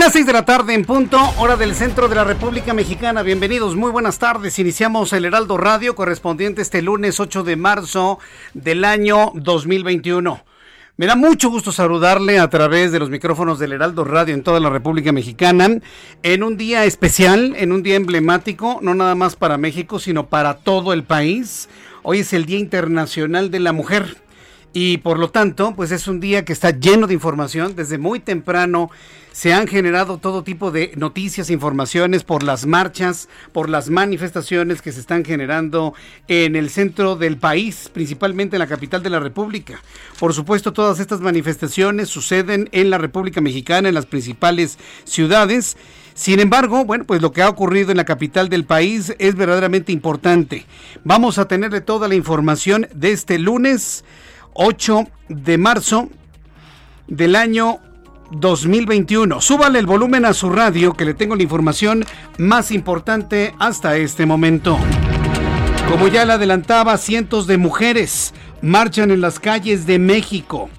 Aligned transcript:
Las 0.00 0.14
6 0.14 0.24
de 0.24 0.32
la 0.32 0.46
tarde 0.46 0.72
en 0.72 0.86
punto, 0.86 1.20
hora 1.36 1.58
del 1.58 1.74
centro 1.74 2.08
de 2.08 2.14
la 2.14 2.24
República 2.24 2.72
Mexicana. 2.72 3.22
Bienvenidos, 3.22 3.76
muy 3.76 3.90
buenas 3.90 4.18
tardes. 4.18 4.58
Iniciamos 4.58 5.12
el 5.12 5.26
Heraldo 5.26 5.58
Radio 5.58 5.94
correspondiente 5.94 6.62
este 6.62 6.80
lunes 6.80 7.20
8 7.20 7.42
de 7.42 7.56
marzo 7.56 8.18
del 8.54 8.86
año 8.86 9.30
2021. 9.34 10.42
Me 10.96 11.04
da 11.04 11.16
mucho 11.16 11.50
gusto 11.50 11.70
saludarle 11.70 12.38
a 12.38 12.48
través 12.48 12.92
de 12.92 12.98
los 12.98 13.10
micrófonos 13.10 13.58
del 13.58 13.72
Heraldo 13.72 14.04
Radio 14.04 14.32
en 14.32 14.42
toda 14.42 14.58
la 14.58 14.70
República 14.70 15.12
Mexicana 15.12 15.68
en 16.22 16.42
un 16.44 16.56
día 16.56 16.86
especial, 16.86 17.52
en 17.58 17.70
un 17.70 17.82
día 17.82 17.96
emblemático, 17.96 18.78
no 18.80 18.94
nada 18.94 19.14
más 19.14 19.36
para 19.36 19.58
México, 19.58 19.98
sino 19.98 20.28
para 20.28 20.54
todo 20.54 20.94
el 20.94 21.04
país. 21.04 21.68
Hoy 22.02 22.20
es 22.20 22.32
el 22.32 22.46
Día 22.46 22.58
Internacional 22.58 23.50
de 23.50 23.60
la 23.60 23.74
Mujer 23.74 24.16
y 24.72 24.98
por 24.98 25.18
lo 25.18 25.30
tanto, 25.30 25.74
pues 25.74 25.90
es 25.90 26.06
un 26.06 26.20
día 26.20 26.44
que 26.44 26.52
está 26.52 26.70
lleno 26.70 27.06
de 27.06 27.14
información. 27.14 27.74
Desde 27.74 27.98
muy 27.98 28.20
temprano 28.20 28.90
se 29.32 29.52
han 29.52 29.66
generado 29.66 30.18
todo 30.18 30.42
tipo 30.42 30.70
de 30.70 30.92
noticias, 30.96 31.50
informaciones 31.50 32.24
por 32.24 32.42
las 32.42 32.66
marchas, 32.66 33.28
por 33.52 33.68
las 33.68 33.90
manifestaciones 33.90 34.82
que 34.82 34.92
se 34.92 35.00
están 35.00 35.24
generando 35.24 35.94
en 36.28 36.56
el 36.56 36.70
centro 36.70 37.16
del 37.16 37.36
país, 37.36 37.90
principalmente 37.92 38.56
en 38.56 38.60
la 38.60 38.66
capital 38.66 39.02
de 39.02 39.10
la 39.10 39.20
República. 39.20 39.82
Por 40.18 40.34
supuesto, 40.34 40.72
todas 40.72 41.00
estas 41.00 41.20
manifestaciones 41.20 42.08
suceden 42.08 42.68
en 42.72 42.90
la 42.90 42.98
República 42.98 43.40
Mexicana, 43.40 43.88
en 43.88 43.94
las 43.94 44.06
principales 44.06 44.78
ciudades. 45.04 45.76
Sin 46.14 46.38
embargo, 46.38 46.84
bueno, 46.84 47.04
pues 47.04 47.22
lo 47.22 47.32
que 47.32 47.42
ha 47.42 47.48
ocurrido 47.48 47.90
en 47.90 47.96
la 47.96 48.04
capital 48.04 48.48
del 48.48 48.64
país 48.64 49.14
es 49.18 49.36
verdaderamente 49.36 49.90
importante. 49.90 50.66
Vamos 51.02 51.38
a 51.38 51.48
tenerle 51.48 51.80
toda 51.80 52.08
la 52.08 52.14
información 52.14 52.88
de 52.94 53.12
este 53.12 53.38
lunes 53.38 54.04
8 54.54 55.06
de 55.28 55.58
marzo 55.58 56.08
del 57.06 57.36
año 57.36 57.78
2021. 58.32 59.40
Súbale 59.40 59.78
el 59.78 59.86
volumen 59.86 60.24
a 60.24 60.34
su 60.34 60.50
radio 60.50 60.94
que 60.94 61.04
le 61.04 61.14
tengo 61.14 61.36
la 61.36 61.42
información 61.42 62.04
más 62.38 62.70
importante 62.70 63.54
hasta 63.58 63.96
este 63.96 64.26
momento. 64.26 64.78
Como 65.88 66.08
ya 66.08 66.24
le 66.24 66.34
adelantaba, 66.34 66.96
cientos 66.98 67.46
de 67.46 67.58
mujeres 67.58 68.32
marchan 68.62 69.10
en 69.10 69.20
las 69.20 69.40
calles 69.40 69.86
de 69.86 69.98
México 69.98 70.70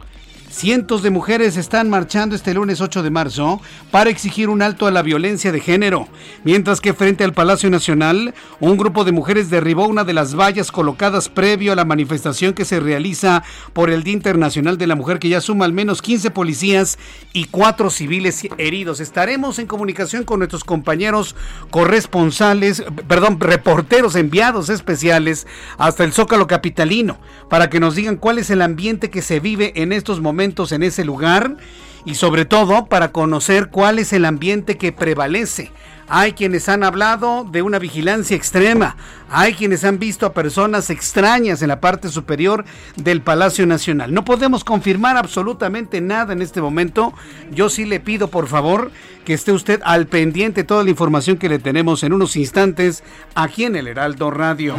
Cientos 0.51 1.01
de 1.01 1.11
mujeres 1.11 1.55
están 1.55 1.89
marchando 1.89 2.35
este 2.35 2.53
lunes 2.53 2.81
8 2.81 3.03
de 3.03 3.09
marzo 3.09 3.61
para 3.89 4.09
exigir 4.09 4.49
un 4.49 4.61
alto 4.61 4.85
a 4.85 4.91
la 4.91 5.01
violencia 5.01 5.53
de 5.53 5.61
género, 5.61 6.09
mientras 6.43 6.81
que 6.81 6.93
frente 6.93 7.23
al 7.23 7.31
Palacio 7.31 7.69
Nacional, 7.69 8.35
un 8.59 8.75
grupo 8.75 9.05
de 9.05 9.13
mujeres 9.13 9.49
derribó 9.49 9.87
una 9.87 10.03
de 10.03 10.13
las 10.13 10.35
vallas 10.35 10.69
colocadas 10.69 11.29
previo 11.29 11.71
a 11.71 11.75
la 11.77 11.85
manifestación 11.85 12.53
que 12.53 12.65
se 12.65 12.81
realiza 12.81 13.43
por 13.71 13.89
el 13.89 14.03
Día 14.03 14.13
Internacional 14.13 14.77
de 14.77 14.87
la 14.87 14.95
Mujer, 14.95 15.19
que 15.19 15.29
ya 15.29 15.39
suma 15.39 15.63
al 15.63 15.71
menos 15.71 16.01
15 16.01 16.31
policías 16.31 16.99
y 17.31 17.45
4 17.45 17.89
civiles 17.89 18.45
heridos. 18.57 18.99
Estaremos 18.99 19.57
en 19.57 19.67
comunicación 19.67 20.25
con 20.25 20.39
nuestros 20.39 20.65
compañeros 20.65 21.33
corresponsales, 21.71 22.83
perdón, 23.07 23.39
reporteros 23.39 24.17
enviados 24.17 24.69
especiales 24.69 25.47
hasta 25.77 26.03
el 26.03 26.11
Zócalo 26.11 26.45
Capitalino, 26.45 27.19
para 27.49 27.69
que 27.69 27.79
nos 27.79 27.95
digan 27.95 28.17
cuál 28.17 28.37
es 28.37 28.49
el 28.49 28.61
ambiente 28.61 29.09
que 29.09 29.21
se 29.21 29.39
vive 29.39 29.71
en 29.77 29.93
estos 29.93 30.19
momentos 30.19 30.40
en 30.41 30.81
ese 30.81 31.05
lugar 31.05 31.55
y 32.03 32.15
sobre 32.15 32.45
todo 32.45 32.85
para 32.87 33.11
conocer 33.11 33.69
cuál 33.69 33.99
es 33.99 34.11
el 34.11 34.25
ambiente 34.25 34.77
que 34.77 34.91
prevalece. 34.91 35.71
Hay 36.13 36.33
quienes 36.33 36.67
han 36.67 36.83
hablado 36.83 37.45
de 37.49 37.61
una 37.61 37.77
vigilancia 37.79 38.35
extrema, 38.35 38.97
hay 39.29 39.53
quienes 39.53 39.85
han 39.85 39.99
visto 39.99 40.25
a 40.25 40.33
personas 40.33 40.89
extrañas 40.89 41.61
en 41.61 41.69
la 41.69 41.79
parte 41.79 42.09
superior 42.09 42.65
del 42.97 43.21
Palacio 43.21 43.65
Nacional. 43.65 44.13
No 44.13 44.25
podemos 44.25 44.63
confirmar 44.63 45.15
absolutamente 45.15 46.01
nada 46.01 46.33
en 46.33 46.41
este 46.41 46.59
momento. 46.59 47.13
Yo 47.51 47.69
sí 47.69 47.85
le 47.85 47.99
pido 47.99 48.29
por 48.29 48.47
favor 48.47 48.91
que 49.23 49.33
esté 49.33 49.51
usted 49.51 49.79
al 49.85 50.07
pendiente 50.07 50.63
toda 50.63 50.83
la 50.83 50.89
información 50.89 51.37
que 51.37 51.49
le 51.49 51.59
tenemos 51.59 52.03
en 52.03 52.13
unos 52.13 52.35
instantes 52.35 53.03
aquí 53.35 53.63
en 53.63 53.75
el 53.75 53.87
Heraldo 53.87 54.31
Radio. 54.31 54.75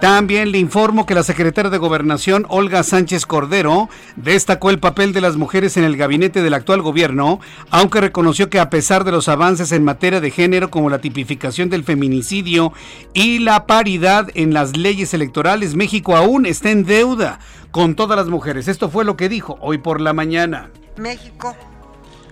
También 0.00 0.50
le 0.50 0.56
informo 0.56 1.04
que 1.04 1.14
la 1.14 1.22
secretaria 1.22 1.70
de 1.70 1.76
Gobernación, 1.76 2.46
Olga 2.48 2.82
Sánchez 2.82 3.26
Cordero, 3.26 3.90
destacó 4.16 4.70
el 4.70 4.78
papel 4.78 5.12
de 5.12 5.20
las 5.20 5.36
mujeres 5.36 5.76
en 5.76 5.84
el 5.84 5.98
gabinete 5.98 6.42
del 6.42 6.54
actual 6.54 6.80
gobierno, 6.80 7.38
aunque 7.70 8.00
reconoció 8.00 8.48
que 8.48 8.60
a 8.60 8.70
pesar 8.70 9.04
de 9.04 9.12
los 9.12 9.28
avances 9.28 9.72
en 9.72 9.84
materia 9.84 10.22
de 10.22 10.30
género 10.30 10.70
como 10.70 10.88
la 10.88 11.02
tipificación 11.02 11.68
del 11.68 11.84
feminicidio 11.84 12.72
y 13.12 13.40
la 13.40 13.66
paridad 13.66 14.28
en 14.34 14.54
las 14.54 14.74
leyes 14.74 15.12
electorales, 15.12 15.74
México 15.74 16.16
aún 16.16 16.46
está 16.46 16.70
en 16.70 16.86
deuda 16.86 17.38
con 17.70 17.94
todas 17.94 18.16
las 18.16 18.28
mujeres. 18.28 18.68
Esto 18.68 18.88
fue 18.88 19.04
lo 19.04 19.18
que 19.18 19.28
dijo 19.28 19.58
hoy 19.60 19.76
por 19.76 20.00
la 20.00 20.14
mañana. 20.14 20.70
México 20.96 21.54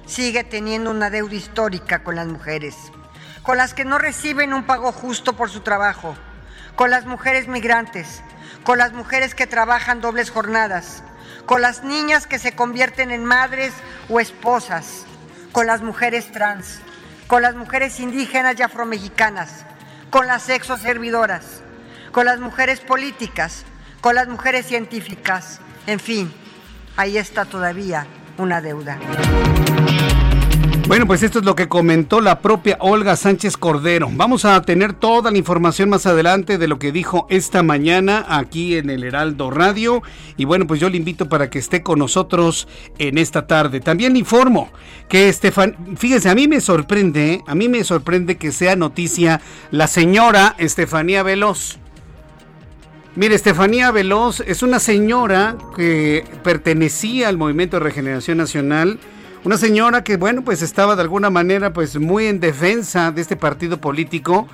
sigue 0.07 0.43
teniendo 0.43 0.91
una 0.91 1.11
deuda 1.11 1.35
histórica 1.35 2.03
con 2.03 2.17
las 2.17 2.29
mujeres, 2.29 2.77
con 3.43 3.59
las 3.59 3.75
que 3.75 3.85
no 3.85 3.99
reciben 3.99 4.55
un 4.55 4.65
pago 4.65 4.91
justo 4.91 5.35
por 5.35 5.51
su 5.51 5.61
trabajo 5.61 6.17
con 6.79 6.91
las 6.91 7.07
mujeres 7.07 7.49
migrantes, 7.49 8.23
con 8.63 8.79
las 8.79 8.93
mujeres 8.93 9.35
que 9.35 9.49
trabajan 9.49 10.01
dobles 10.01 10.31
jornadas, 10.31 11.03
con 11.45 11.61
las 11.61 11.83
niñas 11.83 12.29
que 12.29 12.39
se 12.39 12.53
convierten 12.53 13.11
en 13.11 13.25
madres 13.25 13.73
o 14.09 14.21
esposas, 14.21 15.05
con 15.51 15.67
las 15.67 15.83
mujeres 15.83 16.31
trans, 16.31 16.79
con 17.27 17.43
las 17.43 17.57
mujeres 17.57 17.99
indígenas 17.99 18.55
y 18.61 18.63
afromexicanas, 18.63 19.65
con 20.11 20.29
las 20.29 20.45
sexoservidoras, 20.45 21.63
con 22.13 22.27
las 22.27 22.39
mujeres 22.39 22.79
políticas, 22.79 23.65
con 24.01 24.15
las 24.15 24.29
mujeres 24.29 24.65
científicas, 24.65 25.59
en 25.89 25.99
fin, 25.99 26.33
ahí 26.97 27.19
está 27.19 27.45
todavía 27.45 28.07
una 28.37 28.61
deuda. 28.61 29.01
Bueno, 30.89 31.07
pues 31.07 31.23
esto 31.23 31.41
es 31.41 31.45
lo 31.45 31.55
que 31.55 31.69
comentó 31.69 32.23
la 32.23 32.41
propia 32.41 32.79
Olga 32.81 33.15
Sánchez 33.15 33.59
Cordero. 33.59 34.09
Vamos 34.11 34.47
a 34.47 34.63
tener 34.63 34.95
toda 34.95 35.31
la 35.31 35.37
información 35.37 35.91
más 35.91 36.07
adelante 36.07 36.57
de 36.57 36.67
lo 36.67 36.79
que 36.79 36.93
dijo 36.93 37.27
esta 37.29 37.63
mañana 37.63 38.25
aquí 38.27 38.75
en 38.75 38.89
el 38.89 39.05
Heraldo 39.05 39.51
Radio. 39.51 40.03
Y 40.39 40.47
bueno, 40.47 40.67
pues 40.67 40.81
yo 40.81 40.89
le 40.89 40.97
invito 40.97 41.29
para 41.29 41.51
que 41.51 41.59
esté 41.59 41.83
con 41.83 41.99
nosotros 41.99 42.69
en 42.99 43.19
esta 43.19 43.47
tarde. 43.47 43.81
También 43.81 44.15
le 44.15 44.21
informo 44.21 44.71
que 45.11 45.29
Estefan, 45.29 45.77
fíjense, 45.99 46.31
a 46.31 46.35
mí 46.35 46.49
me 46.49 46.63
sorprende, 46.63 47.43
a 47.47 47.55
mí 47.55 47.69
me 47.69 47.85
sorprende 47.85 48.39
que 48.39 48.51
sea 48.51 48.75
noticia 48.75 49.43
la 49.71 49.89
señora 49.89 50.55
Estefanía 50.57 51.23
Veloz. 51.23 51.77
Mire, 53.15 53.35
Estefanía 53.35 53.91
Veloz 53.91 54.41
es 54.41 54.63
una 54.63 54.79
señora 54.79 55.59
que 55.77 56.25
pertenecía 56.43 57.29
al 57.29 57.37
Movimiento 57.37 57.77
de 57.77 57.85
Regeneración 57.85 58.39
Nacional 58.39 58.99
una 59.45 59.57
señora 59.57 60.03
que, 60.03 60.17
bueno, 60.17 60.43
pues 60.43 60.63
estaba 60.63 60.97
de 60.97 61.03
alguna 61.03 61.31
manera 61.31 61.73
pues 61.73 61.99
muy 61.99 62.27
en 62.27 62.41
defensa 62.41 63.13
de 63.13 63.21
este 63.21 63.37
partido 63.37 63.81
político, 63.81 64.49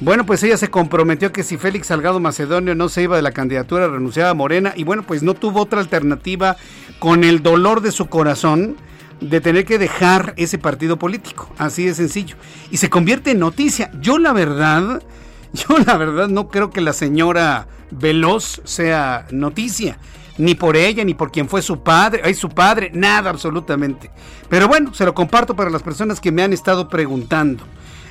Bueno, 0.00 0.26
pues 0.26 0.42
ella 0.42 0.56
se 0.56 0.70
comprometió 0.70 1.32
que 1.32 1.44
si 1.44 1.56
Félix 1.56 1.86
Salgado 1.86 2.18
Macedonio 2.18 2.74
no 2.74 2.88
se 2.88 3.02
iba 3.04 3.14
de 3.14 3.22
la 3.22 3.30
candidatura, 3.30 3.86
renunciaba 3.86 4.30
a 4.30 4.34
Morena 4.34 4.72
y 4.74 4.82
bueno, 4.82 5.04
pues 5.06 5.22
no 5.22 5.34
tuvo 5.34 5.60
otra 5.62 5.78
alternativa 5.80 6.56
con 6.98 7.22
el 7.22 7.44
dolor 7.44 7.80
de 7.80 7.92
su 7.92 8.06
corazón 8.06 8.76
de 9.20 9.40
tener 9.40 9.64
que 9.64 9.78
dejar 9.78 10.34
ese 10.36 10.58
partido 10.58 10.98
político, 10.98 11.48
así 11.58 11.86
de 11.86 11.94
sencillo. 11.94 12.36
Y 12.72 12.78
se 12.78 12.90
convierte 12.90 13.30
en 13.30 13.38
noticia. 13.38 13.92
Yo 14.00 14.18
la 14.18 14.32
verdad, 14.32 15.00
yo 15.52 15.78
la 15.78 15.96
verdad 15.96 16.26
no 16.26 16.48
creo 16.48 16.70
que 16.70 16.80
la 16.80 16.92
señora 16.92 17.68
Veloz 17.92 18.62
sea 18.64 19.26
noticia 19.30 19.98
ni 20.38 20.54
por 20.54 20.76
ella, 20.76 21.04
ni 21.04 21.14
por 21.14 21.30
quien 21.30 21.48
fue 21.48 21.62
su 21.62 21.82
padre, 21.82 22.22
ay, 22.24 22.34
su 22.34 22.48
padre, 22.48 22.90
nada 22.92 23.30
absolutamente. 23.30 24.10
Pero 24.48 24.68
bueno, 24.68 24.92
se 24.94 25.04
lo 25.04 25.14
comparto 25.14 25.54
para 25.54 25.70
las 25.70 25.82
personas 25.82 26.20
que 26.20 26.32
me 26.32 26.42
han 26.42 26.52
estado 26.52 26.88
preguntando. 26.88 27.64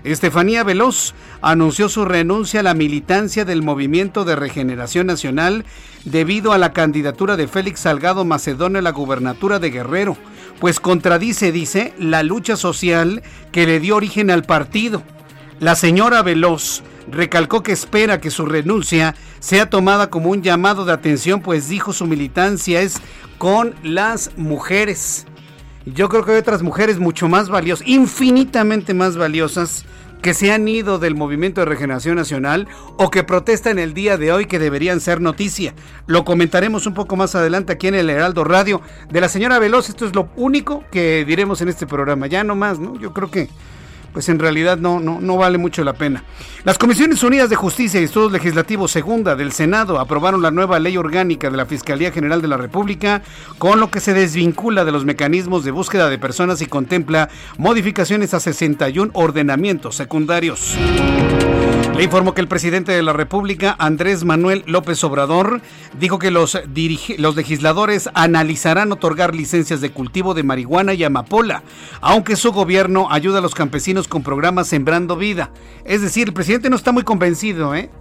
Estefanía 0.03 0.63
Veloz 0.63 1.13
anunció 1.41 1.87
su 1.87 2.03
renuncia 2.03 2.59
a 2.59 2.63
la 2.63 2.73
militancia 2.73 3.45
del 3.45 3.61
Movimiento 3.61 4.25
de 4.25 4.35
Regeneración 4.35 5.07
Nacional 5.07 5.63
debido 6.03 6.51
a 6.51 6.57
la 6.57 6.73
candidatura 6.73 7.37
de 7.37 7.47
Félix 7.47 7.81
Salgado 7.81 8.25
Macedonio 8.25 8.79
a 8.79 8.81
la 8.81 8.91
gubernatura 8.91 9.59
de 9.59 9.69
Guerrero, 9.69 10.17
pues 10.59 10.81
contradice, 10.81 11.53
dice, 11.53 11.93
la 11.97 12.21
lucha 12.21 12.57
social 12.57 13.23
que 13.53 13.65
le 13.65 13.79
dio 13.79 13.95
origen 13.95 14.29
al 14.29 14.43
partido. 14.43 15.03
La 15.59 15.75
señora 15.75 16.21
Veloz 16.21 16.83
recalcó 17.11 17.63
que 17.63 17.71
espera 17.71 18.21
que 18.21 18.31
su 18.31 18.45
renuncia 18.45 19.15
sea 19.39 19.69
tomada 19.69 20.09
como 20.09 20.29
un 20.29 20.41
llamado 20.41 20.85
de 20.85 20.93
atención, 20.93 21.41
pues 21.41 21.69
dijo 21.69 21.93
su 21.93 22.05
militancia 22.05 22.81
es 22.81 22.97
con 23.37 23.75
las 23.83 24.31
mujeres. 24.37 25.25
Yo 25.85 26.07
creo 26.07 26.23
que 26.23 26.31
hay 26.31 26.37
otras 26.37 26.63
mujeres 26.63 26.99
mucho 26.99 27.27
más 27.27 27.49
valiosas, 27.49 27.85
infinitamente 27.87 28.93
más 28.93 29.17
valiosas, 29.17 29.85
que 30.23 30.33
se 30.33 30.53
han 30.53 30.65
ido 30.69 30.99
del 30.99 31.15
movimiento 31.15 31.59
de 31.59 31.65
regeneración 31.65 32.15
nacional 32.15 32.69
o 32.97 33.11
que 33.11 33.23
protestan 33.23 33.77
el 33.77 33.93
día 33.93 34.17
de 34.17 34.31
hoy 34.31 34.45
que 34.45 34.57
deberían 34.57 35.01
ser 35.01 35.19
noticia. 35.19 35.75
Lo 36.07 36.23
comentaremos 36.23 36.87
un 36.87 36.93
poco 36.93 37.17
más 37.17 37.35
adelante 37.35 37.73
aquí 37.73 37.89
en 37.89 37.95
el 37.95 38.09
Heraldo 38.09 38.45
Radio 38.45 38.81
de 39.11 39.19
la 39.19 39.27
señora 39.27 39.59
Veloz. 39.59 39.89
Esto 39.89 40.05
es 40.05 40.15
lo 40.15 40.29
único 40.37 40.85
que 40.91 41.25
diremos 41.25 41.61
en 41.61 41.67
este 41.67 41.85
programa. 41.85 42.27
Ya 42.27 42.45
no 42.45 42.55
más, 42.55 42.79
¿no? 42.79 42.97
Yo 42.97 43.13
creo 43.13 43.29
que 43.29 43.49
pues 44.13 44.29
en 44.29 44.39
realidad 44.39 44.77
no, 44.77 44.99
no, 44.99 45.19
no 45.19 45.37
vale 45.37 45.57
mucho 45.57 45.83
la 45.83 45.93
pena. 45.93 46.23
Las 46.63 46.77
Comisiones 46.77 47.23
Unidas 47.23 47.49
de 47.49 47.55
Justicia 47.55 47.99
y 47.99 48.05
Estudios 48.05 48.31
Legislativos 48.31 48.91
Segunda 48.91 49.35
del 49.35 49.51
Senado 49.51 49.99
aprobaron 49.99 50.41
la 50.41 50.51
nueva 50.51 50.79
ley 50.79 50.95
orgánica 50.95 51.49
de 51.49 51.57
la 51.57 51.65
Fiscalía 51.65 52.11
General 52.11 52.41
de 52.41 52.47
la 52.47 52.57
República, 52.57 53.21
con 53.57 53.79
lo 53.79 53.89
que 53.91 53.99
se 53.99 54.13
desvincula 54.13 54.85
de 54.85 54.91
los 54.91 55.03
mecanismos 55.03 55.65
de 55.65 55.71
búsqueda 55.71 56.09
de 56.09 56.19
personas 56.19 56.61
y 56.61 56.67
contempla 56.67 57.29
modificaciones 57.57 58.33
a 58.33 58.39
61 58.39 59.11
ordenamientos 59.13 59.95
secundarios. 59.95 60.77
Le 61.95 62.05
informo 62.05 62.33
que 62.33 62.41
el 62.41 62.47
presidente 62.47 62.91
de 62.91 63.03
la 63.03 63.13
República, 63.13 63.75
Andrés 63.77 64.23
Manuel 64.23 64.63
López 64.65 65.03
Obrador, 65.03 65.61
dijo 65.99 66.17
que 66.17 66.31
los, 66.31 66.57
los 67.19 67.35
legisladores 67.35 68.09
analizarán 68.15 68.91
otorgar 68.91 69.35
licencias 69.35 69.79
de 69.79 69.91
cultivo 69.91 70.33
de 70.33 70.41
marihuana 70.41 70.95
y 70.95 71.03
amapola, 71.03 71.61
aunque 72.01 72.35
su 72.35 72.51
gobierno 72.51 73.09
ayuda 73.11 73.37
a 73.37 73.41
los 73.41 73.53
campesinos 73.53 74.07
con 74.07 74.23
programas 74.23 74.67
Sembrando 74.67 75.17
Vida. 75.17 75.51
Es 75.85 76.01
decir, 76.01 76.29
el 76.29 76.33
presidente 76.33 76.71
no 76.71 76.75
está 76.75 76.91
muy 76.91 77.03
convencido, 77.03 77.75
¿eh? 77.75 77.91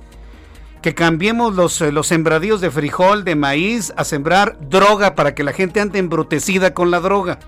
Que 0.81 0.94
cambiemos 0.94 1.55
los, 1.55 1.79
eh, 1.83 1.93
los 1.93 2.06
sembradíos 2.06 2.62
de 2.62 2.71
frijol, 2.71 3.25
de 3.25 3.37
maíz, 3.37 3.93
a 3.99 4.05
sembrar 4.05 4.56
droga 4.71 5.15
para 5.15 5.35
que 5.35 5.44
la 5.44 5.53
gente 5.53 5.81
ande 5.81 5.99
embrutecida 5.99 6.73
con 6.73 6.91
la 6.91 7.00
droga. 7.00 7.41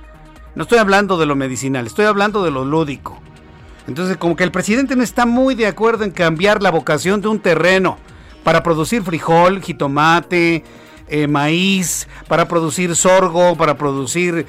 No 0.54 0.64
estoy 0.64 0.78
hablando 0.78 1.16
de 1.16 1.24
lo 1.24 1.36
medicinal, 1.36 1.86
estoy 1.86 2.04
hablando 2.04 2.44
de 2.44 2.50
lo 2.50 2.66
lúdico. 2.66 3.22
Entonces, 3.86 4.16
como 4.16 4.36
que 4.36 4.44
el 4.44 4.50
presidente 4.50 4.96
no 4.96 5.02
está 5.02 5.26
muy 5.26 5.54
de 5.54 5.66
acuerdo 5.66 6.04
en 6.04 6.10
cambiar 6.10 6.62
la 6.62 6.70
vocación 6.70 7.20
de 7.20 7.28
un 7.28 7.38
terreno 7.38 7.98
para 8.42 8.62
producir 8.62 9.02
frijol, 9.02 9.62
jitomate, 9.62 10.64
eh, 11.08 11.26
maíz, 11.26 12.08
para 12.28 12.48
producir 12.48 12.96
sorgo, 12.96 13.56
para 13.56 13.76
producir 13.76 14.46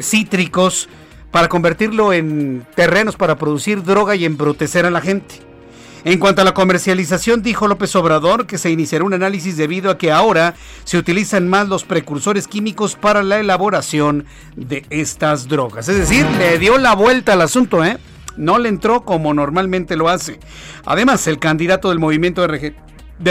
cítricos, 0.00 0.88
para 1.30 1.48
convertirlo 1.48 2.12
en 2.12 2.64
terrenos 2.76 3.16
para 3.16 3.36
producir 3.36 3.82
droga 3.82 4.14
y 4.14 4.24
embrutecer 4.24 4.86
a 4.86 4.90
la 4.90 5.00
gente. 5.00 5.40
En 6.04 6.18
cuanto 6.18 6.42
a 6.42 6.44
la 6.44 6.52
comercialización, 6.52 7.42
dijo 7.42 7.66
López 7.66 7.96
Obrador 7.96 8.46
que 8.46 8.58
se 8.58 8.70
iniciará 8.70 9.04
un 9.04 9.14
análisis 9.14 9.56
debido 9.56 9.90
a 9.90 9.98
que 9.98 10.12
ahora 10.12 10.54
se 10.84 10.98
utilizan 10.98 11.48
más 11.48 11.66
los 11.68 11.84
precursores 11.84 12.46
químicos 12.46 12.94
para 12.94 13.22
la 13.22 13.40
elaboración 13.40 14.26
de 14.54 14.84
estas 14.90 15.48
drogas. 15.48 15.88
Es 15.88 15.96
decir, 15.96 16.24
le 16.38 16.58
dio 16.58 16.76
la 16.76 16.94
vuelta 16.94 17.32
al 17.32 17.40
asunto, 17.40 17.82
¿eh? 17.82 17.96
No 18.36 18.58
le 18.58 18.68
entró 18.68 19.04
como 19.04 19.34
normalmente 19.34 19.96
lo 19.96 20.08
hace. 20.08 20.38
Además, 20.84 21.26
el 21.26 21.38
candidato 21.38 21.88
del 21.88 21.98
Movimiento 21.98 22.46
de, 22.46 22.74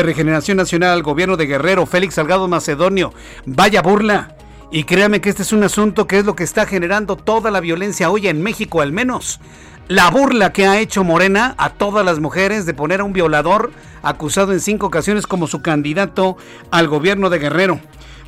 Regeneración 0.03 0.57
Nacional 0.57 0.91
al 0.91 1.03
gobierno 1.03 1.38
de 1.38 1.45
Guerrero, 1.45 1.85
Félix 1.85 2.15
Salgado 2.15 2.47
Macedonio, 2.47 3.13
vaya 3.45 3.81
burla. 3.81 4.35
Y 4.71 4.85
créame 4.85 5.21
que 5.21 5.29
este 5.29 5.44
es 5.44 5.53
un 5.53 5.63
asunto 5.63 6.07
que 6.07 6.17
es 6.17 6.25
lo 6.25 6.35
que 6.35 6.44
está 6.44 6.65
generando 6.65 7.15
toda 7.15 7.51
la 7.51 7.59
violencia 7.59 8.09
hoy 8.09 8.27
en 8.27 8.41
México, 8.41 8.81
al 8.81 8.91
menos. 8.91 9.39
La 9.88 10.09
burla 10.09 10.53
que 10.53 10.65
ha 10.65 10.79
hecho 10.79 11.03
Morena 11.03 11.53
a 11.57 11.69
todas 11.69 12.05
las 12.05 12.19
mujeres 12.19 12.65
de 12.65 12.73
poner 12.73 13.01
a 13.01 13.03
un 13.03 13.13
violador 13.13 13.71
acusado 14.01 14.51
en 14.51 14.61
cinco 14.61 14.88
ocasiones 14.88 15.27
como 15.27 15.45
su 15.45 15.61
candidato 15.61 16.38
al 16.71 16.88
gobierno 16.88 17.29
de 17.29 17.39
Guerrero. 17.39 17.79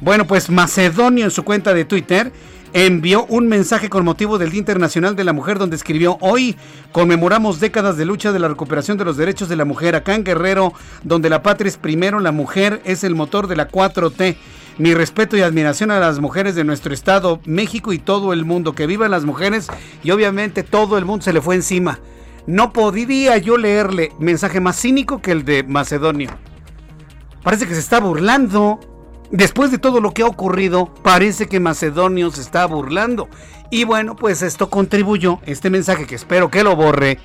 Bueno, 0.01 0.27
pues 0.27 0.49
Macedonio 0.49 1.25
en 1.25 1.31
su 1.31 1.43
cuenta 1.43 1.73
de 1.73 1.85
Twitter 1.85 2.31
envió 2.75 3.25
un 3.29 3.47
mensaje 3.47 3.89
con 3.89 4.03
motivo 4.03 4.37
del 4.37 4.51
Día 4.51 4.59
Internacional 4.59 5.15
de 5.15 5.23
la 5.23 5.31
Mujer 5.31 5.57
donde 5.57 5.77
escribió, 5.77 6.17
hoy 6.19 6.57
conmemoramos 6.91 7.61
décadas 7.61 7.95
de 7.95 8.03
lucha 8.03 8.33
de 8.33 8.39
la 8.39 8.49
recuperación 8.49 8.97
de 8.97 9.05
los 9.05 9.15
derechos 9.15 9.47
de 9.47 9.55
la 9.55 9.63
mujer 9.63 9.95
acá 9.95 10.13
en 10.13 10.25
Guerrero, 10.25 10.73
donde 11.01 11.29
la 11.29 11.41
patria 11.41 11.69
es 11.69 11.77
primero, 11.77 12.19
la 12.19 12.33
mujer 12.33 12.81
es 12.83 13.05
el 13.05 13.15
motor 13.15 13.47
de 13.47 13.55
la 13.55 13.69
4T. 13.69 14.35
Mi 14.77 14.93
respeto 14.93 15.37
y 15.37 15.41
admiración 15.41 15.89
a 15.89 16.01
las 16.01 16.19
mujeres 16.19 16.53
de 16.55 16.65
nuestro 16.65 16.93
estado, 16.93 17.39
México 17.45 17.93
y 17.93 17.97
todo 17.97 18.33
el 18.33 18.43
mundo. 18.43 18.75
Que 18.75 18.87
vivan 18.87 19.11
las 19.11 19.23
mujeres 19.23 19.67
y 20.03 20.11
obviamente 20.11 20.63
todo 20.63 20.97
el 20.97 21.05
mundo 21.05 21.23
se 21.23 21.31
le 21.31 21.39
fue 21.39 21.55
encima. 21.55 22.01
No 22.45 22.73
podría 22.73 23.37
yo 23.37 23.55
leerle 23.55 24.11
mensaje 24.19 24.59
más 24.59 24.75
cínico 24.81 25.21
que 25.21 25.31
el 25.31 25.45
de 25.45 25.63
Macedonio. 25.63 26.31
Parece 27.41 27.67
que 27.67 27.73
se 27.73 27.79
está 27.79 28.01
burlando. 28.01 28.81
Después 29.31 29.71
de 29.71 29.77
todo 29.77 30.01
lo 30.01 30.11
que 30.11 30.21
ha 30.21 30.27
ocurrido, 30.27 30.93
parece 31.01 31.47
que 31.47 31.59
Macedonio 31.59 32.31
se 32.31 32.41
está 32.41 32.65
burlando. 32.65 33.27
Y 33.71 33.83
bueno, 33.83 34.15
pues 34.15 34.41
esto 34.41 34.69
contribuyó, 34.69 35.39
este 35.45 35.69
mensaje 35.69 36.05
que 36.05 36.15
espero 36.15 36.51
que 36.51 36.63
lo 36.63 36.75
borre, 36.75 37.19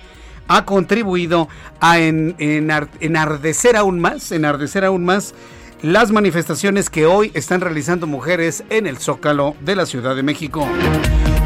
ha 0.49 0.65
contribuido 0.65 1.49
a 1.81 1.99
enardecer 1.99 3.77
aún 3.77 4.01
más, 4.01 4.33
enardecer 4.33 4.85
aún 4.85 5.05
más 5.05 5.35
las 5.83 6.11
manifestaciones 6.11 6.91
que 6.91 7.07
hoy 7.07 7.31
están 7.35 7.61
realizando 7.61 8.07
mujeres 8.07 8.65
en 8.69 8.87
el 8.87 8.99
Zócalo 8.99 9.55
de 9.61 9.77
la 9.77 9.87
Ciudad 9.87 10.17
de 10.17 10.23
México. 10.23 10.67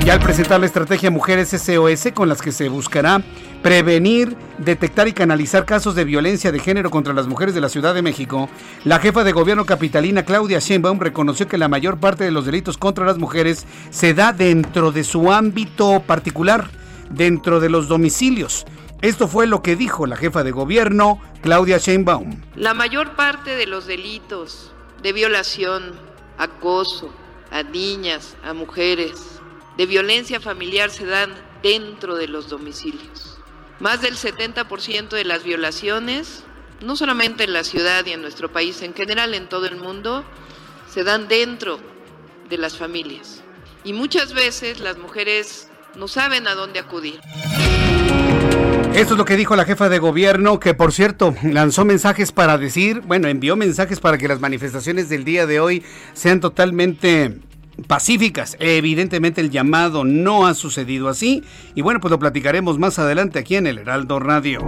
Y 0.04 0.11
al 0.11 0.20
presentar 0.20 0.61
la 0.61 0.66
estrategia 0.66 1.11
Mujeres 1.11 1.49
SOS 1.49 2.12
con 2.12 2.28
las 2.28 2.42
que 2.42 2.52
se 2.52 2.68
buscará 2.68 3.23
prevenir, 3.62 4.37
detectar 4.58 5.08
y 5.08 5.14
canalizar 5.14 5.64
casos 5.64 5.94
de 5.94 6.04
violencia 6.04 6.52
de 6.52 6.58
género 6.58 6.90
contra 6.90 7.14
las 7.14 7.26
mujeres 7.26 7.54
de 7.54 7.62
la 7.62 7.70
Ciudad 7.70 7.94
de 7.94 8.02
México, 8.02 8.50
la 8.84 8.99
jefa 8.99 9.25
de 9.25 9.32
gobierno 9.32 9.64
capitalina 9.64 10.26
Claudia 10.26 10.58
Sheinbaum 10.58 11.00
reconoció 11.00 11.49
que 11.49 11.56
la 11.56 11.68
mayor 11.68 12.00
parte 12.00 12.25
de 12.25 12.32
los 12.32 12.44
delitos 12.44 12.76
contra 12.76 13.06
las 13.06 13.16
mujeres 13.16 13.64
se 13.88 14.12
da 14.12 14.34
dentro 14.34 14.92
de 14.92 15.04
su 15.04 15.32
ámbito 15.32 16.02
particular, 16.06 16.68
dentro 17.08 17.58
de 17.58 17.70
los 17.70 17.88
domicilios. 17.88 18.66
Esto 19.00 19.26
fue 19.26 19.46
lo 19.46 19.62
que 19.62 19.75
dijo 19.75 20.06
la 20.06 20.16
jefa 20.16 20.44
de 20.44 20.50
gobierno, 20.50 21.18
Claudia 21.40 21.78
Sheinbaum. 21.78 22.42
La 22.56 22.75
mayor 22.75 23.16
parte 23.16 23.56
de 23.56 23.66
los 23.66 23.87
delitos 23.87 24.70
de 25.02 25.14
violación, 25.14 25.94
acoso 26.37 27.11
a 27.50 27.62
niñas, 27.62 28.37
a 28.44 28.52
mujeres, 28.52 29.34
de 29.76 29.87
violencia 29.87 30.40
familiar 30.40 30.90
se 30.90 31.07
dan 31.07 31.35
dentro 31.62 32.16
de 32.16 32.28
los 32.28 32.49
domicilios. 32.49 33.38
Más 33.81 34.00
del 34.00 34.16
70% 34.16 35.09
de 35.09 35.25
las 35.25 35.43
violaciones, 35.43 36.45
no 36.81 36.97
solamente 36.97 37.45
en 37.45 37.52
la 37.52 37.64
ciudad 37.64 38.07
y 38.07 38.12
en 38.12 38.23
nuestro 38.23 38.52
país, 38.52 38.83
en 38.83 38.95
general 38.95 39.35
en 39.35 39.49
todo 39.49 39.66
el 39.66 39.76
mundo, 39.76 40.25
se 40.88 41.02
dan 41.02 41.28
dentro 41.28 41.81
de 42.49 42.59
las 42.59 42.76
familias. 42.76 43.43
Y 43.83 43.93
muchas 43.93 44.33
veces 44.33 44.81
las 44.81 44.97
mujeres 44.97 45.69
no 45.97 46.09
saben 46.09 46.47
a 46.47 46.54
dónde 46.54 46.78
acudir. 46.78 47.21
Esto 48.95 49.14
es 49.14 49.19
lo 49.19 49.25
que 49.25 49.37
dijo 49.37 49.57
la 49.57 49.64
jefa 49.64 49.88
de 49.88 49.99
gobierno, 49.99 50.61
que 50.61 50.73
por 50.73 50.93
cierto 50.93 51.35
lanzó 51.43 51.85
mensajes 51.85 52.31
para 52.31 52.59
decir, 52.59 53.00
bueno, 53.00 53.26
envió 53.26 53.57
mensajes 53.57 53.99
para 53.99 54.19
que 54.19 54.28
las 54.28 54.38
manifestaciones 54.38 55.09
del 55.09 55.25
día 55.25 55.47
de 55.47 55.59
hoy 55.59 55.83
sean 56.12 56.38
totalmente 56.38 57.40
pacíficas. 57.87 58.57
Evidentemente 58.61 59.40
el 59.40 59.50
llamado 59.50 60.04
no 60.04 60.47
ha 60.47 60.54
sucedido 60.54 61.09
así 61.09 61.43
y 61.75 61.83
bueno, 61.83 62.00
pues 62.00 62.11
lo 62.11 62.19
platicaremos 62.19 62.78
más 62.78 62.99
adelante 62.99 63.38
aquí 63.38 63.57
en 63.57 63.66
el 63.66 63.78
Heraldo 63.78 64.19
Radio. 64.21 64.66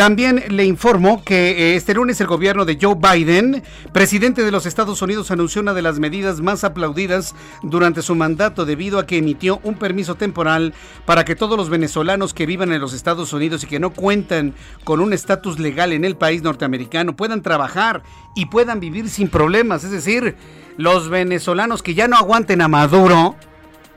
También 0.00 0.42
le 0.48 0.64
informo 0.64 1.22
que 1.22 1.50
eh, 1.50 1.76
este 1.76 1.92
lunes 1.92 2.18
el 2.22 2.26
gobierno 2.26 2.64
de 2.64 2.78
Joe 2.80 2.94
Biden, 2.94 3.62
presidente 3.92 4.42
de 4.42 4.50
los 4.50 4.64
Estados 4.64 5.02
Unidos, 5.02 5.30
anunció 5.30 5.60
una 5.60 5.74
de 5.74 5.82
las 5.82 5.98
medidas 5.98 6.40
más 6.40 6.64
aplaudidas 6.64 7.34
durante 7.62 8.00
su 8.00 8.14
mandato 8.14 8.64
debido 8.64 8.98
a 8.98 9.04
que 9.04 9.18
emitió 9.18 9.60
un 9.62 9.74
permiso 9.74 10.14
temporal 10.14 10.72
para 11.04 11.26
que 11.26 11.36
todos 11.36 11.58
los 11.58 11.68
venezolanos 11.68 12.32
que 12.32 12.46
vivan 12.46 12.72
en 12.72 12.80
los 12.80 12.94
Estados 12.94 13.34
Unidos 13.34 13.62
y 13.62 13.66
que 13.66 13.78
no 13.78 13.90
cuentan 13.90 14.54
con 14.84 15.00
un 15.00 15.12
estatus 15.12 15.58
legal 15.58 15.92
en 15.92 16.06
el 16.06 16.16
país 16.16 16.42
norteamericano 16.42 17.14
puedan 17.14 17.42
trabajar 17.42 18.02
y 18.34 18.46
puedan 18.46 18.80
vivir 18.80 19.10
sin 19.10 19.28
problemas. 19.28 19.84
Es 19.84 19.90
decir, 19.90 20.34
los 20.78 21.10
venezolanos 21.10 21.82
que 21.82 21.92
ya 21.92 22.08
no 22.08 22.16
aguanten 22.16 22.62
a 22.62 22.68
Maduro, 22.68 23.36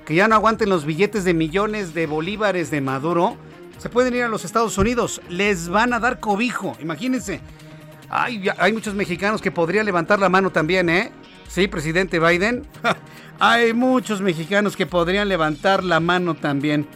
que 0.06 0.16
ya 0.16 0.28
no 0.28 0.36
aguanten 0.36 0.68
los 0.68 0.84
billetes 0.84 1.24
de 1.24 1.34
millones 1.34 1.94
de 1.94 2.08
bolívares 2.08 2.72
de 2.72 2.82
Maduro, 2.82 3.38
se 3.84 3.90
pueden 3.90 4.16
ir 4.16 4.24
a 4.24 4.30
los 4.30 4.46
Estados 4.46 4.78
Unidos, 4.78 5.20
les 5.28 5.68
van 5.68 5.92
a 5.92 6.00
dar 6.00 6.22
cobijo, 6.22 6.78
imagínense. 6.80 7.42
Hay, 8.10 8.48
hay 8.58 8.72
muchos 8.72 8.96
mexicanos 8.96 9.42
que 9.42 9.52
podrían 9.52 9.86
levantar 9.86 10.20
la 10.20 10.30
mano 10.30 10.54
también, 10.54 10.88
¿eh? 10.88 11.12
Sí, 11.50 11.68
presidente 11.68 12.18
Biden. 12.18 12.66
hay 13.42 13.74
muchos 13.74 14.22
mexicanos 14.22 14.78
que 14.78 14.86
podrían 14.86 15.28
levantar 15.28 15.84
la 15.84 16.00
mano 16.00 16.34
también. 16.34 16.88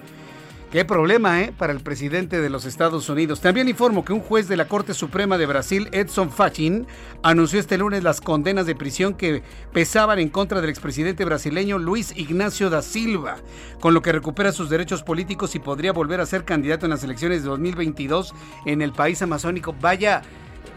Qué 0.71 0.83
problema, 0.83 1.41
¿eh? 1.43 1.53
Para 1.57 1.71
el 1.71 1.79
presidente 1.79 2.41
de 2.41 2.49
los 2.49 2.65
Estados 2.65 3.07
Unidos. 3.07 3.39
También 3.39 3.69
informo 3.69 4.03
que 4.03 4.11
un 4.11 4.19
juez 4.19 4.49
de 4.49 4.57
la 4.57 4.67
Corte 4.67 4.93
Suprema 4.93 5.37
de 5.37 5.45
Brasil, 5.45 5.87
Edson 5.93 6.29
Fachin, 6.29 6.85
anunció 7.23 7.57
este 7.57 7.77
lunes 7.77 8.03
las 8.03 8.19
condenas 8.19 8.65
de 8.65 8.75
prisión 8.75 9.13
que 9.13 9.43
pesaban 9.71 10.19
en 10.19 10.27
contra 10.27 10.59
del 10.59 10.69
expresidente 10.69 11.23
brasileño 11.23 11.77
Luis 11.77 12.11
Ignacio 12.17 12.69
da 12.69 12.81
Silva, 12.81 13.37
con 13.79 13.93
lo 13.93 14.01
que 14.01 14.11
recupera 14.11 14.51
sus 14.51 14.69
derechos 14.69 15.03
políticos 15.03 15.55
y 15.55 15.59
podría 15.59 15.93
volver 15.93 16.19
a 16.19 16.25
ser 16.25 16.43
candidato 16.43 16.85
en 16.85 16.89
las 16.89 17.03
elecciones 17.05 17.43
de 17.43 17.49
2022 17.49 18.33
en 18.65 18.81
el 18.81 18.91
país 18.91 19.21
amazónico. 19.21 19.73
Vaya 19.79 20.21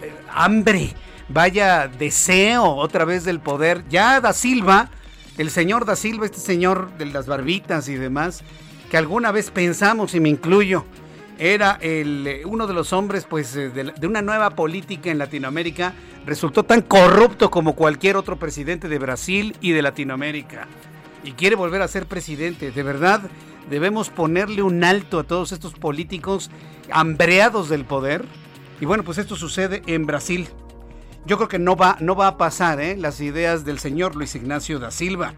eh, 0.02 0.12
hambre, 0.32 0.94
vaya 1.28 1.88
deseo 1.88 2.76
otra 2.76 3.04
vez 3.04 3.24
del 3.24 3.40
poder. 3.40 3.82
Ya 3.88 4.20
da 4.20 4.32
Silva, 4.34 4.88
el 5.36 5.50
señor 5.50 5.84
da 5.84 5.96
Silva, 5.96 6.26
este 6.26 6.38
señor 6.38 6.96
de 6.96 7.06
las 7.06 7.26
barbitas 7.26 7.88
y 7.88 7.96
demás, 7.96 8.44
que 8.90 8.96
alguna 8.96 9.30
vez 9.30 9.50
pensamos, 9.50 10.14
y 10.14 10.20
me 10.20 10.28
incluyo, 10.28 10.84
era 11.38 11.78
el, 11.80 12.26
eh, 12.26 12.42
uno 12.44 12.66
de 12.66 12.74
los 12.74 12.92
hombres 12.92 13.24
pues, 13.24 13.56
eh, 13.56 13.70
de, 13.70 14.06
una 14.06 14.20
nueva 14.20 14.50
política 14.50 15.10
en 15.10 15.18
Latinoamérica, 15.18 15.94
resultó 16.26 16.64
tan 16.64 16.82
corrupto 16.82 17.50
como 17.50 17.74
cualquier 17.74 18.16
otro 18.16 18.38
presidente 18.38 18.88
de 18.88 18.98
Brasil 18.98 19.56
y 19.60 19.70
de 19.70 19.80
Latinoamérica. 19.80 20.66
Y 21.24 21.32
quiere 21.32 21.56
volver 21.56 21.80
a 21.80 21.88
ser 21.88 22.06
presidente. 22.06 22.72
De 22.72 22.82
verdad, 22.82 23.22
debemos 23.70 24.10
ponerle 24.10 24.62
un 24.62 24.84
alto 24.84 25.20
a 25.20 25.24
todos 25.24 25.52
estos 25.52 25.72
políticos 25.74 26.50
hambreados 26.90 27.68
del 27.68 27.84
poder. 27.84 28.24
Y 28.80 28.86
bueno, 28.86 29.04
pues 29.04 29.18
esto 29.18 29.36
sucede 29.36 29.82
en 29.86 30.04
Brasil. 30.04 30.48
Yo 31.26 31.36
creo 31.36 31.48
que 31.48 31.58
no 31.58 31.76
va, 31.76 31.96
no 32.00 32.16
va 32.16 32.28
a 32.28 32.36
pasar 32.38 32.80
¿eh? 32.80 32.96
las 32.96 33.20
ideas 33.20 33.64
del 33.64 33.78
señor 33.78 34.16
Luis 34.16 34.34
Ignacio 34.34 34.78
da 34.78 34.90
Silva. 34.90 35.34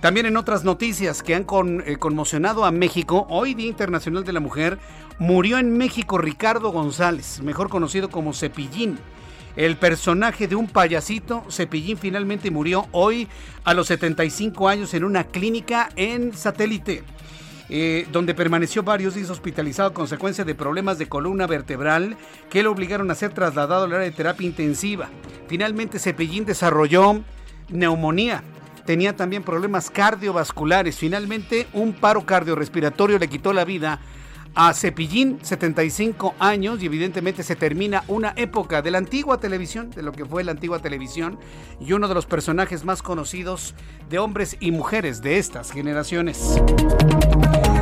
También 0.00 0.26
en 0.26 0.36
otras 0.36 0.62
noticias 0.62 1.22
que 1.22 1.34
han 1.34 1.46
eh, 1.86 1.96
conmocionado 1.96 2.64
a 2.64 2.70
México, 2.70 3.26
hoy 3.30 3.54
Día 3.54 3.68
Internacional 3.68 4.24
de 4.24 4.32
la 4.32 4.40
Mujer, 4.40 4.78
murió 5.18 5.58
en 5.58 5.76
México 5.76 6.18
Ricardo 6.18 6.70
González, 6.70 7.40
mejor 7.40 7.70
conocido 7.70 8.10
como 8.10 8.34
Cepillín. 8.34 8.98
El 9.56 9.76
personaje 9.76 10.48
de 10.48 10.54
un 10.54 10.66
payasito, 10.66 11.44
Cepillín, 11.50 11.96
finalmente 11.96 12.50
murió 12.50 12.86
hoy 12.92 13.28
a 13.64 13.74
los 13.74 13.86
75 13.86 14.68
años 14.68 14.92
en 14.94 15.04
una 15.04 15.24
clínica 15.24 15.88
en 15.96 16.34
satélite. 16.34 17.04
Eh, 17.74 18.06
donde 18.12 18.34
permaneció 18.34 18.82
varios 18.82 19.14
días 19.14 19.30
hospitalizado 19.30 19.88
a 19.88 19.94
consecuencia 19.94 20.44
de 20.44 20.54
problemas 20.54 20.98
de 20.98 21.08
columna 21.08 21.46
vertebral 21.46 22.18
que 22.50 22.62
lo 22.62 22.70
obligaron 22.70 23.10
a 23.10 23.14
ser 23.14 23.32
trasladado 23.32 23.84
al 23.84 23.94
área 23.94 24.04
de 24.04 24.10
terapia 24.10 24.46
intensiva. 24.46 25.08
Finalmente 25.48 25.98
Cepillín 25.98 26.44
desarrolló 26.44 27.22
neumonía 27.70 28.42
tenía 28.84 29.16
también 29.16 29.42
problemas 29.42 29.90
cardiovasculares. 29.90 30.98
Finalmente, 30.98 31.66
un 31.72 31.94
paro 31.94 32.26
cardiorrespiratorio 32.26 33.18
le 33.18 33.28
quitó 33.28 33.54
la 33.54 33.64
vida 33.64 34.00
a 34.54 34.74
Cepillín, 34.74 35.38
75 35.42 36.34
años, 36.38 36.82
y 36.82 36.86
evidentemente 36.86 37.42
se 37.42 37.56
termina 37.56 38.04
una 38.08 38.32
época 38.36 38.82
de 38.82 38.90
la 38.90 38.98
antigua 38.98 39.38
televisión, 39.38 39.90
de 39.90 40.02
lo 40.02 40.12
que 40.12 40.24
fue 40.24 40.44
la 40.44 40.52
antigua 40.52 40.80
televisión, 40.80 41.38
y 41.80 41.92
uno 41.92 42.08
de 42.08 42.14
los 42.14 42.26
personajes 42.26 42.84
más 42.84 43.02
conocidos 43.02 43.74
de 44.10 44.18
hombres 44.18 44.56
y 44.60 44.70
mujeres 44.70 45.22
de 45.22 45.38
estas 45.38 45.72
generaciones. 45.72 46.60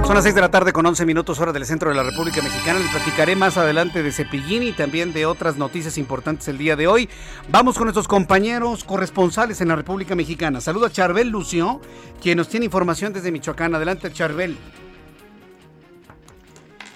Son 0.04 0.14
las 0.16 0.24
6 0.24 0.34
de 0.34 0.40
la 0.40 0.50
tarde 0.50 0.72
con 0.72 0.84
11 0.84 1.06
minutos 1.06 1.38
hora 1.38 1.52
del 1.52 1.64
centro 1.64 1.88
de 1.88 1.94
la 1.94 2.02
República 2.02 2.42
Mexicana. 2.42 2.80
Les 2.80 2.90
platicaré 2.90 3.36
más 3.36 3.56
adelante 3.56 4.02
de 4.02 4.10
Cepillín 4.10 4.64
y 4.64 4.72
también 4.72 5.12
de 5.12 5.24
otras 5.24 5.56
noticias 5.56 5.98
importantes 5.98 6.48
el 6.48 6.58
día 6.58 6.74
de 6.74 6.88
hoy. 6.88 7.08
Vamos 7.48 7.76
con 7.76 7.84
nuestros 7.84 8.08
compañeros 8.08 8.82
corresponsales 8.82 9.60
en 9.60 9.68
la 9.68 9.76
República 9.76 10.16
Mexicana. 10.16 10.60
Saludo 10.60 10.86
a 10.86 10.90
Charbel 10.90 11.28
Lucio, 11.28 11.80
quien 12.20 12.38
nos 12.38 12.48
tiene 12.48 12.66
información 12.66 13.12
desde 13.12 13.30
Michoacán. 13.30 13.72
Adelante, 13.74 14.12
Charbel. 14.12 14.56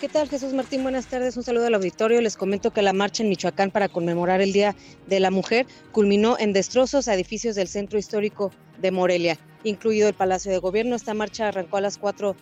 ¿Qué 0.04 0.11
tal 0.11 0.28
Jesús 0.28 0.52
Martín? 0.52 0.82
Buenas 0.82 1.06
tardes, 1.06 1.34
un 1.38 1.42
saludo 1.42 1.66
al 1.66 1.76
auditorio. 1.76 2.20
Les 2.20 2.37
comento 2.37 2.70
que 2.70 2.82
la 2.82 2.92
marcha 2.92 3.23
en 3.23 3.30
Michoacán 3.30 3.70
para 3.70 3.88
conmemorar 3.88 4.42
el 4.42 4.52
Día 4.52 4.76
de 5.06 5.18
la 5.18 5.30
Mujer 5.30 5.66
culminó 5.92 6.37
en 6.38 6.52
destrozos 6.52 7.08
a 7.08 7.14
edificios 7.14 7.54
del 7.54 7.68
centro 7.68 7.99
histórico 7.99 8.52
de 8.82 8.90
Morelia, 8.90 9.38
incluido 9.62 10.06
el 10.06 10.12
Palacio 10.12 10.52
de 10.52 10.58
Gobierno. 10.58 10.94
Esta 10.94 11.14
marcha 11.14 11.49
arrancó 11.49 11.78
a 11.78 11.80
las 11.80 11.96
4 11.96 12.37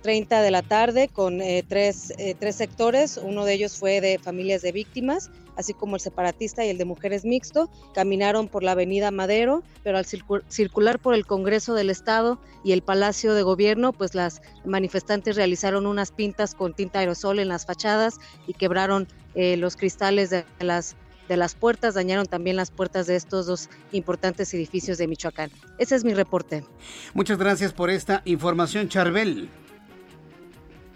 30 0.00 0.40
de 0.40 0.50
la 0.50 0.62
tarde 0.62 1.08
con 1.08 1.42
eh, 1.42 1.62
tres, 1.68 2.14
eh, 2.16 2.34
tres 2.38 2.56
sectores. 2.56 3.20
Uno 3.22 3.44
de 3.44 3.52
ellos 3.52 3.76
fue 3.76 4.00
de 4.00 4.18
familias 4.18 4.62
de 4.62 4.72
víctimas, 4.72 5.30
así 5.56 5.74
como 5.74 5.96
el 5.96 6.00
separatista 6.00 6.64
y 6.64 6.70
el 6.70 6.78
de 6.78 6.84
mujeres 6.84 7.24
mixto. 7.24 7.70
Caminaron 7.94 8.48
por 8.48 8.62
la 8.62 8.72
avenida 8.72 9.10
Madero, 9.10 9.62
pero 9.82 9.98
al 9.98 10.06
circular 10.06 10.98
por 10.98 11.14
el 11.14 11.26
Congreso 11.26 11.74
del 11.74 11.90
Estado 11.90 12.38
y 12.64 12.72
el 12.72 12.82
Palacio 12.82 13.34
de 13.34 13.42
Gobierno, 13.42 13.92
pues 13.92 14.14
las 14.14 14.42
manifestantes 14.64 15.36
realizaron 15.36 15.86
unas 15.86 16.12
pintas 16.12 16.54
con 16.54 16.74
tinta 16.74 17.00
aerosol 17.00 17.38
en 17.38 17.48
las 17.48 17.66
fachadas 17.66 18.18
y 18.46 18.54
quebraron 18.54 19.08
eh, 19.34 19.56
los 19.56 19.76
cristales 19.76 20.30
de 20.30 20.44
las 20.60 20.96
de 21.28 21.36
las 21.36 21.54
puertas, 21.54 21.94
dañaron 21.94 22.26
también 22.26 22.56
las 22.56 22.70
puertas 22.70 23.06
de 23.06 23.16
estos 23.16 23.46
dos 23.46 23.70
importantes 23.92 24.52
edificios 24.54 24.98
de 24.98 25.06
Michoacán. 25.06 25.50
Ese 25.78 25.94
es 25.94 26.04
mi 26.04 26.14
reporte. 26.14 26.64
Muchas 27.14 27.38
gracias 27.38 27.72
por 27.72 27.90
esta 27.90 28.22
información, 28.24 28.88
Charbel. 28.88 29.48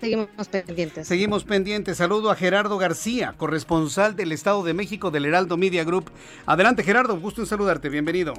Seguimos 0.00 0.28
pendientes. 0.50 1.08
Seguimos 1.08 1.44
pendientes. 1.44 1.96
Saludo 1.96 2.30
a 2.30 2.36
Gerardo 2.36 2.76
García, 2.78 3.34
corresponsal 3.36 4.14
del 4.14 4.32
Estado 4.32 4.62
de 4.62 4.74
México 4.74 5.10
del 5.10 5.24
Heraldo 5.24 5.56
Media 5.56 5.84
Group. 5.84 6.10
Adelante, 6.44 6.82
Gerardo, 6.82 7.18
gusto 7.18 7.40
en 7.40 7.46
saludarte. 7.46 7.88
Bienvenido. 7.88 8.34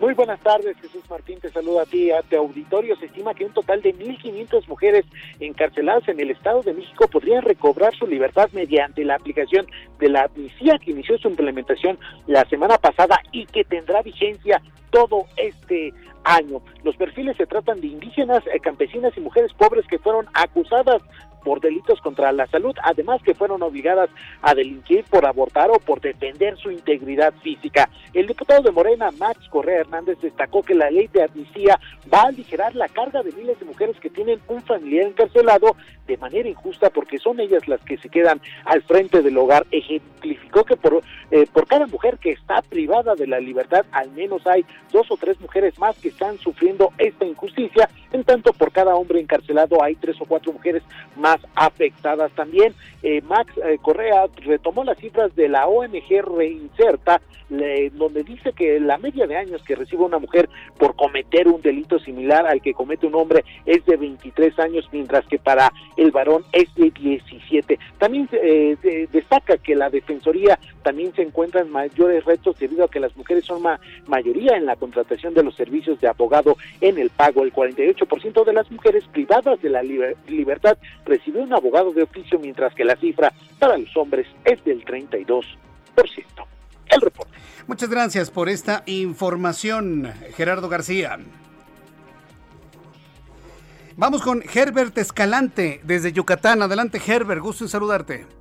Muy 0.00 0.14
buenas 0.14 0.38
tardes, 0.40 0.76
Jesús 0.80 1.02
Martín, 1.10 1.40
te 1.40 1.50
saluda 1.50 1.82
a 1.82 1.84
ti, 1.84 2.12
a 2.12 2.22
tu 2.22 2.36
auditorio. 2.36 2.94
Se 2.96 3.06
estima 3.06 3.34
que 3.34 3.44
un 3.44 3.52
total 3.52 3.82
de 3.82 3.92
1.500 3.92 4.68
mujeres 4.68 5.04
encarceladas 5.40 6.08
en 6.08 6.20
el 6.20 6.30
Estado 6.30 6.62
de 6.62 6.72
México 6.72 7.08
podrían 7.08 7.42
recobrar 7.42 7.92
su 7.96 8.06
libertad 8.06 8.48
mediante 8.52 9.04
la 9.04 9.16
aplicación 9.16 9.66
de 9.98 10.08
la 10.08 10.22
amnistía 10.22 10.78
que 10.78 10.92
inició 10.92 11.18
su 11.18 11.28
implementación 11.28 11.98
la 12.28 12.44
semana 12.48 12.78
pasada 12.78 13.18
y 13.32 13.46
que 13.46 13.64
tendrá 13.64 14.00
vigencia 14.02 14.62
todo 14.90 15.24
este 15.36 15.92
año. 16.22 16.62
Los 16.84 16.94
perfiles 16.96 17.36
se 17.36 17.46
tratan 17.46 17.80
de 17.80 17.88
indígenas, 17.88 18.46
eh, 18.46 18.60
campesinas 18.60 19.16
y 19.16 19.20
mujeres 19.20 19.52
pobres 19.54 19.84
que 19.88 19.98
fueron 19.98 20.26
acusadas 20.32 21.02
por 21.48 21.62
delitos 21.62 21.98
contra 22.02 22.30
la 22.30 22.46
salud, 22.48 22.76
además 22.82 23.22
que 23.22 23.32
fueron 23.32 23.62
obligadas 23.62 24.10
a 24.42 24.54
delinquir 24.54 25.02
por 25.04 25.24
abortar 25.24 25.70
o 25.70 25.78
por 25.78 25.98
defender 25.98 26.58
su 26.58 26.70
integridad 26.70 27.32
física. 27.42 27.88
El 28.12 28.26
diputado 28.26 28.60
de 28.60 28.70
Morena, 28.70 29.10
Max 29.12 29.48
Correa 29.48 29.80
Hernández, 29.80 30.18
destacó 30.20 30.62
que 30.62 30.74
la 30.74 30.90
ley 30.90 31.06
de 31.06 31.22
amnistía 31.22 31.80
va 32.12 32.24
a 32.24 32.26
aligerar 32.26 32.74
la 32.74 32.86
carga 32.88 33.22
de 33.22 33.32
miles 33.32 33.58
de 33.58 33.64
mujeres 33.64 33.98
que 33.98 34.10
tienen 34.10 34.40
un 34.46 34.60
familiar 34.60 35.06
encarcelado 35.06 35.74
de 36.06 36.18
manera 36.18 36.48
injusta 36.48 36.90
porque 36.90 37.18
son 37.18 37.40
ellas 37.40 37.66
las 37.66 37.80
que 37.82 37.96
se 37.96 38.10
quedan 38.10 38.42
al 38.66 38.82
frente 38.82 39.22
del 39.22 39.38
hogar. 39.38 39.66
Ejemplificó 39.70 40.64
que 40.64 40.76
por, 40.76 41.02
eh, 41.30 41.46
por 41.50 41.66
cada 41.66 41.86
mujer 41.86 42.18
que 42.18 42.32
está 42.32 42.60
privada 42.60 43.14
de 43.14 43.26
la 43.26 43.40
libertad, 43.40 43.86
al 43.92 44.10
menos 44.10 44.46
hay 44.46 44.66
dos 44.92 45.10
o 45.10 45.16
tres 45.16 45.40
mujeres 45.40 45.78
más 45.78 45.96
que 45.98 46.08
están 46.08 46.36
sufriendo 46.38 46.92
esta 46.98 47.24
injusticia, 47.24 47.88
en 48.12 48.24
tanto 48.24 48.52
por 48.52 48.70
cada 48.70 48.94
hombre 48.94 49.20
encarcelado 49.20 49.82
hay 49.82 49.94
tres 49.94 50.20
o 50.20 50.26
cuatro 50.26 50.52
mujeres 50.52 50.82
más 51.16 51.37
afectadas 51.54 52.32
también. 52.32 52.74
Eh, 53.02 53.20
Max 53.22 53.52
eh, 53.64 53.78
Correa 53.80 54.26
retomó 54.36 54.84
las 54.84 54.98
cifras 54.98 55.34
de 55.36 55.48
la 55.48 55.66
ONG 55.66 56.22
Reinserta, 56.36 57.20
donde 57.92 58.24
dice 58.24 58.52
que 58.52 58.78
la 58.78 58.98
media 58.98 59.26
de 59.26 59.34
años 59.34 59.62
que 59.62 59.74
recibe 59.74 60.04
una 60.04 60.18
mujer 60.18 60.50
por 60.78 60.94
cometer 60.96 61.48
un 61.48 61.62
delito 61.62 61.98
similar 61.98 62.46
al 62.46 62.60
que 62.60 62.74
comete 62.74 63.06
un 63.06 63.14
hombre 63.14 63.42
es 63.64 63.82
de 63.86 63.96
23 63.96 64.58
años, 64.58 64.86
mientras 64.92 65.26
que 65.26 65.38
para 65.38 65.72
el 65.96 66.10
varón 66.10 66.44
es 66.52 66.74
de 66.74 66.90
17. 66.90 67.78
También 67.96 68.28
eh, 68.32 69.08
destaca 69.10 69.56
que 69.56 69.74
la 69.74 69.88
Defensoría 69.88 70.58
también 70.82 71.14
se 71.14 71.22
encuentra 71.22 71.62
en 71.62 71.70
mayores 71.70 72.24
retos 72.26 72.58
debido 72.58 72.84
a 72.84 72.90
que 72.90 73.00
las 73.00 73.16
mujeres 73.16 73.46
son 73.46 73.62
mayoría 74.06 74.56
en 74.56 74.66
la 74.66 74.76
contratación 74.76 75.34
de 75.34 75.42
los 75.42 75.54
servicios 75.54 76.00
de 76.00 76.08
abogado 76.08 76.56
en 76.80 76.98
el 76.98 77.10
pago. 77.10 77.42
El 77.42 77.52
48% 77.52 78.44
de 78.44 78.52
las 78.52 78.70
mujeres 78.70 79.04
privadas 79.08 79.60
de 79.60 79.70
la 79.70 79.82
libertad 79.82 80.78
recibir 81.18 81.42
un 81.42 81.52
abogado 81.52 81.92
de 81.92 82.02
oficio, 82.02 82.38
mientras 82.38 82.74
que 82.74 82.84
la 82.84 82.96
cifra 82.96 83.32
para 83.58 83.76
los 83.76 83.94
hombres 83.96 84.26
es 84.44 84.62
del 84.64 84.84
32%. 84.84 85.44
El 86.90 87.00
reporte. 87.00 87.32
Muchas 87.66 87.90
gracias 87.90 88.30
por 88.30 88.48
esta 88.48 88.82
información, 88.86 90.10
Gerardo 90.36 90.68
García. 90.68 91.18
Vamos 93.96 94.22
con 94.22 94.42
Herbert 94.54 94.96
Escalante 94.96 95.80
desde 95.82 96.12
Yucatán. 96.12 96.62
Adelante, 96.62 97.00
Herbert, 97.04 97.42
gusto 97.42 97.64
en 97.64 97.68
saludarte. 97.68 98.37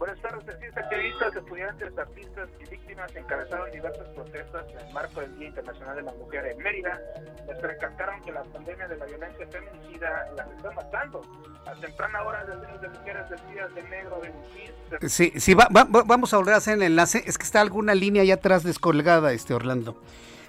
Buenas 0.00 0.18
tardes, 0.22 0.48
activistas, 0.78 1.36
estudiantes, 1.36 1.98
artistas 1.98 2.48
y 2.58 2.70
víctimas 2.70 3.14
encabezaron 3.14 3.70
diversas 3.70 4.08
protestas 4.14 4.64
en 4.70 4.86
el 4.86 4.94
marco 4.94 5.20
del 5.20 5.38
Día 5.38 5.48
Internacional 5.48 5.96
de 5.96 6.02
la 6.04 6.12
Mujer 6.12 6.46
en 6.46 6.56
Mérida, 6.56 6.98
Les 7.46 7.60
recalcaron 7.60 8.22
que 8.22 8.32
la 8.32 8.42
pandemia 8.44 8.88
de 8.88 8.96
la 8.96 9.04
violencia 9.04 9.46
feminicida 9.48 10.26
las 10.34 10.48
está 10.52 10.70
matando. 10.70 11.20
A 11.66 11.74
temprana 11.74 12.22
hora 12.22 12.46
de 12.46 12.78
de 12.78 12.88
mujeres 12.88 13.28
vestidas 13.28 13.74
de 13.74 13.82
negro 13.82 14.22
de 14.22 15.08
Sí, 15.10 15.34
sí, 15.36 15.54
vamos 15.54 16.32
a 16.32 16.36
volver 16.38 16.54
a 16.54 16.56
hacer 16.56 16.76
el 16.76 16.82
enlace. 16.82 17.22
Es 17.26 17.36
que 17.36 17.44
está 17.44 17.60
alguna 17.60 17.94
línea 17.94 18.22
allá 18.22 18.36
atrás 18.36 18.62
descolgada, 18.62 19.34
este 19.34 19.52
Orlando. 19.52 20.00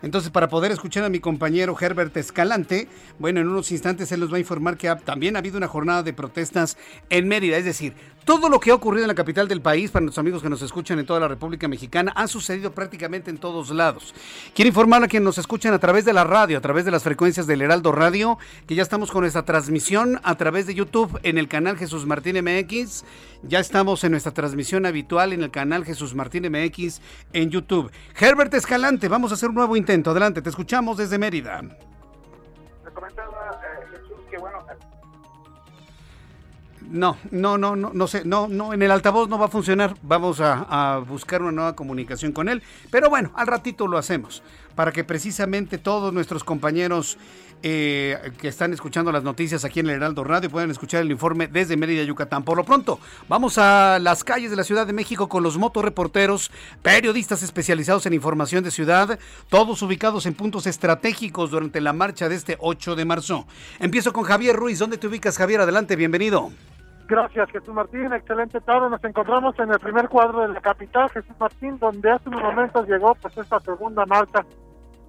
Entonces, 0.02 0.32
para 0.32 0.50
poder 0.50 0.72
escuchar 0.72 1.04
a 1.04 1.10
mi 1.10 1.20
compañero 1.20 1.76
Herbert 1.80 2.16
Escalante, 2.18 2.88
bueno, 3.20 3.40
en 3.40 3.48
unos 3.48 3.72
instantes 3.72 4.12
él 4.12 4.22
nos 4.22 4.32
va 4.32 4.38
a 4.38 4.40
informar 4.40 4.78
que 4.78 4.94
también 5.06 5.36
ha 5.36 5.40
habido 5.40 5.58
una 5.58 5.68
jornada 5.68 6.02
de 6.02 6.14
protestas 6.14 6.78
en 7.10 7.28
Mérida. 7.28 7.58
Es 7.58 7.66
decir, 7.66 7.94
todo 8.26 8.50
lo 8.50 8.60
que 8.60 8.72
ha 8.72 8.76
ocurrido 8.76 9.06
en 9.06 9.08
la 9.08 9.16
capital 9.16 9.48
del 9.48 9.62
país, 9.62 9.92
para 9.92 10.04
nuestros 10.04 10.22
amigos 10.22 10.42
que 10.42 10.50
nos 10.50 10.62
escuchan 10.62 11.00
en 11.00 11.06
toda 11.06 11.20
la 11.20 11.28
República 11.28 11.68
Mexicana, 11.68 12.12
ha 12.16 12.28
sucedido 12.28 12.72
prácticamente 12.72 13.30
en 13.30 13.38
todos 13.38 13.72
lados. 13.72 14.14
Quiero 14.54 14.70
informar 14.70 15.04
a 15.04 15.08
quienes 15.08 15.26
nos 15.26 15.38
escuchan 15.38 15.74
a 15.74 15.80
través 15.80 16.06
de 16.06 16.14
la 16.14 16.24
radio, 16.24 16.58
a 16.58 16.62
través 16.62 16.86
de 16.86 16.92
las 16.92 17.04
frecuencias 17.04 17.48
del 17.48 17.62
Heraldo 17.62 17.92
Radio, 17.92 18.38
que 18.68 18.76
ya 18.76 18.84
estamos 18.84 19.12
con 19.12 19.26
esta 19.26 19.44
transmisión 19.44 20.20
a 20.24 20.36
través 20.36 20.68
de 20.68 20.76
YouTube 20.76 21.20
en 21.24 21.38
el 21.38 21.48
canal 21.48 21.78
Jesús 21.78 22.06
Martín 22.06 22.38
MX. 22.44 23.04
Ya 23.44 23.60
estamos 23.60 24.04
en 24.04 24.12
nuestra 24.12 24.34
transmisión 24.34 24.86
habitual 24.86 25.34
en 25.34 25.42
el 25.42 25.52
canal 25.52 25.84
Jesús 25.84 26.14
Martín 26.14 26.48
MX 26.52 27.02
en 27.34 27.50
YouTube. 27.50 27.92
Herbert 28.20 28.54
Escalante, 28.54 29.08
vamos 29.08 29.32
a 29.32 29.34
hacer 29.34 29.50
un 29.50 29.56
nuevo 29.56 29.76
intento. 29.76 30.12
Adelante, 30.12 30.42
te 30.42 30.50
escuchamos 30.50 30.98
desde 30.98 31.18
Mérida. 31.18 31.62
No, 36.92 37.18
no, 37.32 37.58
no, 37.58 37.78
no, 37.78 37.92
no 37.94 38.08
sé, 38.08 38.26
no, 38.26 38.50
no, 38.50 38.74
en 38.74 38.82
el 38.82 38.92
altavoz 38.92 39.30
no 39.30 39.40
va 39.40 39.46
a 39.46 39.50
funcionar. 39.50 39.96
Vamos 40.02 40.42
a, 40.42 41.02
buscar 41.08 41.42
una 41.42 41.52
nueva 41.52 41.74
comunicación 41.74 42.34
con 42.34 42.50
él. 42.50 42.62
Pero 42.90 43.10
bueno, 43.10 43.32
al 43.36 43.48
ratito 43.48 43.88
lo 43.88 43.98
hacemos 43.98 44.44
para 44.76 44.92
que 44.92 45.04
precisamente 45.04 45.78
todos 45.78 46.14
nuestros 46.14 46.44
compañeros 46.44 47.18
eh, 47.64 48.32
que 48.40 48.48
están 48.48 48.74
escuchando 48.74 49.12
las 49.12 49.24
noticias 49.24 49.64
aquí 49.64 49.80
en 49.80 49.88
el 49.88 49.98
Heraldo 49.98 50.24
Radio 50.24 50.50
puedan 50.50 50.72
escuchar 50.72 51.02
el 51.02 51.12
informe 51.12 51.48
desde 51.48 51.78
Mérida, 51.78 52.04
Yucatán. 52.04 52.44
Por 52.44 52.58
lo 52.58 52.66
pronto, 52.66 53.00
vamos 53.30 53.58
a 53.58 53.98
las 54.00 54.24
calles 54.24 54.50
de 54.50 54.58
la 54.58 54.64
Ciudad 54.64 54.86
de 54.86 54.94
México 54.94 55.30
con 55.30 55.44
los 55.44 55.58
motorreporteros, 55.58 56.52
periodistas 56.82 57.42
especializados 57.44 58.06
en 58.06 58.14
información 58.14 58.64
de 58.66 58.72
ciudad, 58.72 59.18
todos 59.50 59.82
ubicados 59.82 60.26
en 60.26 60.34
puntos 60.34 60.68
estratégicos 60.68 61.52
durante 61.52 61.80
la 61.80 61.94
marcha 61.94 62.28
de 62.28 62.36
este 62.36 62.58
8 62.60 62.96
de 62.96 63.06
marzo. 63.06 63.48
Empiezo 63.80 64.12
con 64.12 64.24
Javier 64.24 64.56
Ruiz. 64.58 64.80
¿Dónde 64.80 64.98
te 64.98 65.08
ubicas, 65.08 65.38
Javier? 65.38 65.62
Adelante, 65.62 65.96
bienvenido. 65.96 66.52
Gracias, 67.12 67.52
Jesús 67.52 67.74
Martín. 67.74 68.14
Excelente 68.14 68.62
tarde. 68.62 68.90
Nos 68.90 69.04
encontramos 69.04 69.60
en 69.60 69.70
el 69.70 69.80
primer 69.80 70.08
cuadro 70.08 70.44
de 70.44 70.48
la 70.48 70.62
capital, 70.62 71.10
Jesús 71.10 71.36
Martín, 71.38 71.78
donde 71.78 72.10
hace 72.10 72.30
unos 72.30 72.42
momentos 72.42 72.88
llegó 72.88 73.16
pues 73.16 73.38
esta 73.38 73.60
segunda 73.60 74.06
marcha 74.06 74.46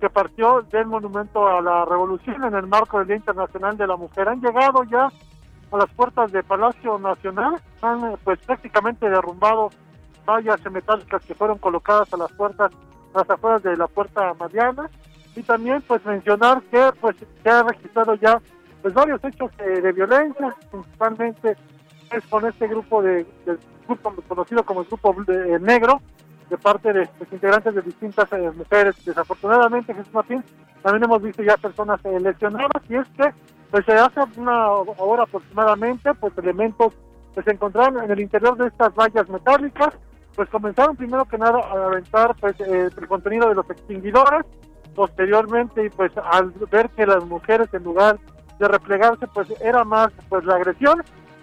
que 0.00 0.10
partió 0.10 0.62
del 0.62 0.86
Monumento 0.86 1.46
a 1.46 1.62
la 1.62 1.84
Revolución 1.84 2.42
en 2.42 2.56
el 2.56 2.66
marco 2.66 2.98
del 2.98 3.06
Día 3.06 3.16
Internacional 3.18 3.76
de 3.76 3.86
la 3.86 3.96
Mujer. 3.96 4.28
Han 4.28 4.40
llegado 4.40 4.82
ya 4.82 5.12
a 5.70 5.76
las 5.76 5.88
puertas 5.94 6.32
del 6.32 6.42
Palacio 6.42 6.98
Nacional, 6.98 7.62
han 7.82 8.16
pues 8.24 8.40
prácticamente 8.40 9.08
derrumbado 9.08 9.70
vallas 10.26 10.60
metálicas 10.72 11.24
que 11.24 11.36
fueron 11.36 11.58
colocadas 11.58 12.12
a 12.12 12.16
las 12.16 12.32
puertas, 12.32 12.72
a 13.14 13.18
las 13.18 13.30
afueras 13.30 13.62
de 13.62 13.76
la 13.76 13.86
Puerta 13.86 14.34
Mariana, 14.40 14.90
y 15.36 15.42
también 15.44 15.80
pues 15.82 16.04
mencionar 16.04 16.62
que 16.62 16.90
pues 17.00 17.14
se 17.44 17.48
ha 17.48 17.62
registrado 17.62 18.16
ya 18.16 18.40
pues 18.82 18.92
varios 18.92 19.22
hechos 19.22 19.56
de 19.56 19.92
violencia, 19.92 20.52
principalmente 20.68 21.56
con 22.28 22.46
este 22.46 22.68
grupo 22.68 23.02
de, 23.02 23.26
grupo 23.86 24.14
conocido 24.28 24.64
como 24.64 24.82
el 24.82 24.86
grupo 24.86 25.14
de, 25.26 25.58
negro 25.60 26.00
de 26.50 26.58
parte 26.58 26.92
de 26.92 27.08
los 27.18 27.32
integrantes 27.32 27.74
de 27.74 27.82
distintas 27.82 28.30
eh, 28.32 28.50
mujeres. 28.54 28.94
Desafortunadamente, 29.04 29.94
Jesús 29.94 30.12
Martín, 30.12 30.44
también 30.82 31.04
hemos 31.04 31.22
visto 31.22 31.42
ya 31.42 31.56
personas 31.56 32.00
eh, 32.04 32.20
lesionadas 32.20 32.82
y 32.88 32.96
es 32.96 33.08
que 33.16 33.32
pues 33.70 33.88
hace 33.88 34.20
una 34.36 34.68
hora 34.68 35.22
aproximadamente, 35.22 36.12
pues 36.14 36.36
elementos 36.36 36.92
que 37.34 37.42
se 37.42 37.52
encontraron 37.52 38.04
en 38.04 38.10
el 38.10 38.20
interior 38.20 38.56
de 38.58 38.66
estas 38.66 38.94
vallas 38.94 39.26
metálicas, 39.30 39.94
pues 40.34 40.48
comenzaron 40.50 40.96
primero 40.96 41.24
que 41.24 41.38
nada 41.38 41.58
a 41.58 41.86
aventar 41.86 42.34
pues 42.38 42.58
eh, 42.60 42.90
el 42.94 43.08
contenido 43.08 43.48
de 43.48 43.54
los 43.54 43.68
extinguidores, 43.70 44.44
posteriormente 44.94 45.86
y 45.86 45.88
pues 45.88 46.12
al 46.18 46.50
ver 46.70 46.90
que 46.90 47.06
las 47.06 47.24
mujeres 47.24 47.68
en 47.72 47.84
lugar 47.84 48.18
de 48.58 48.68
replegarse 48.68 49.26
pues 49.28 49.48
era 49.62 49.84
más 49.84 50.10
pues 50.28 50.44
la 50.44 50.56
agresión, 50.56 51.02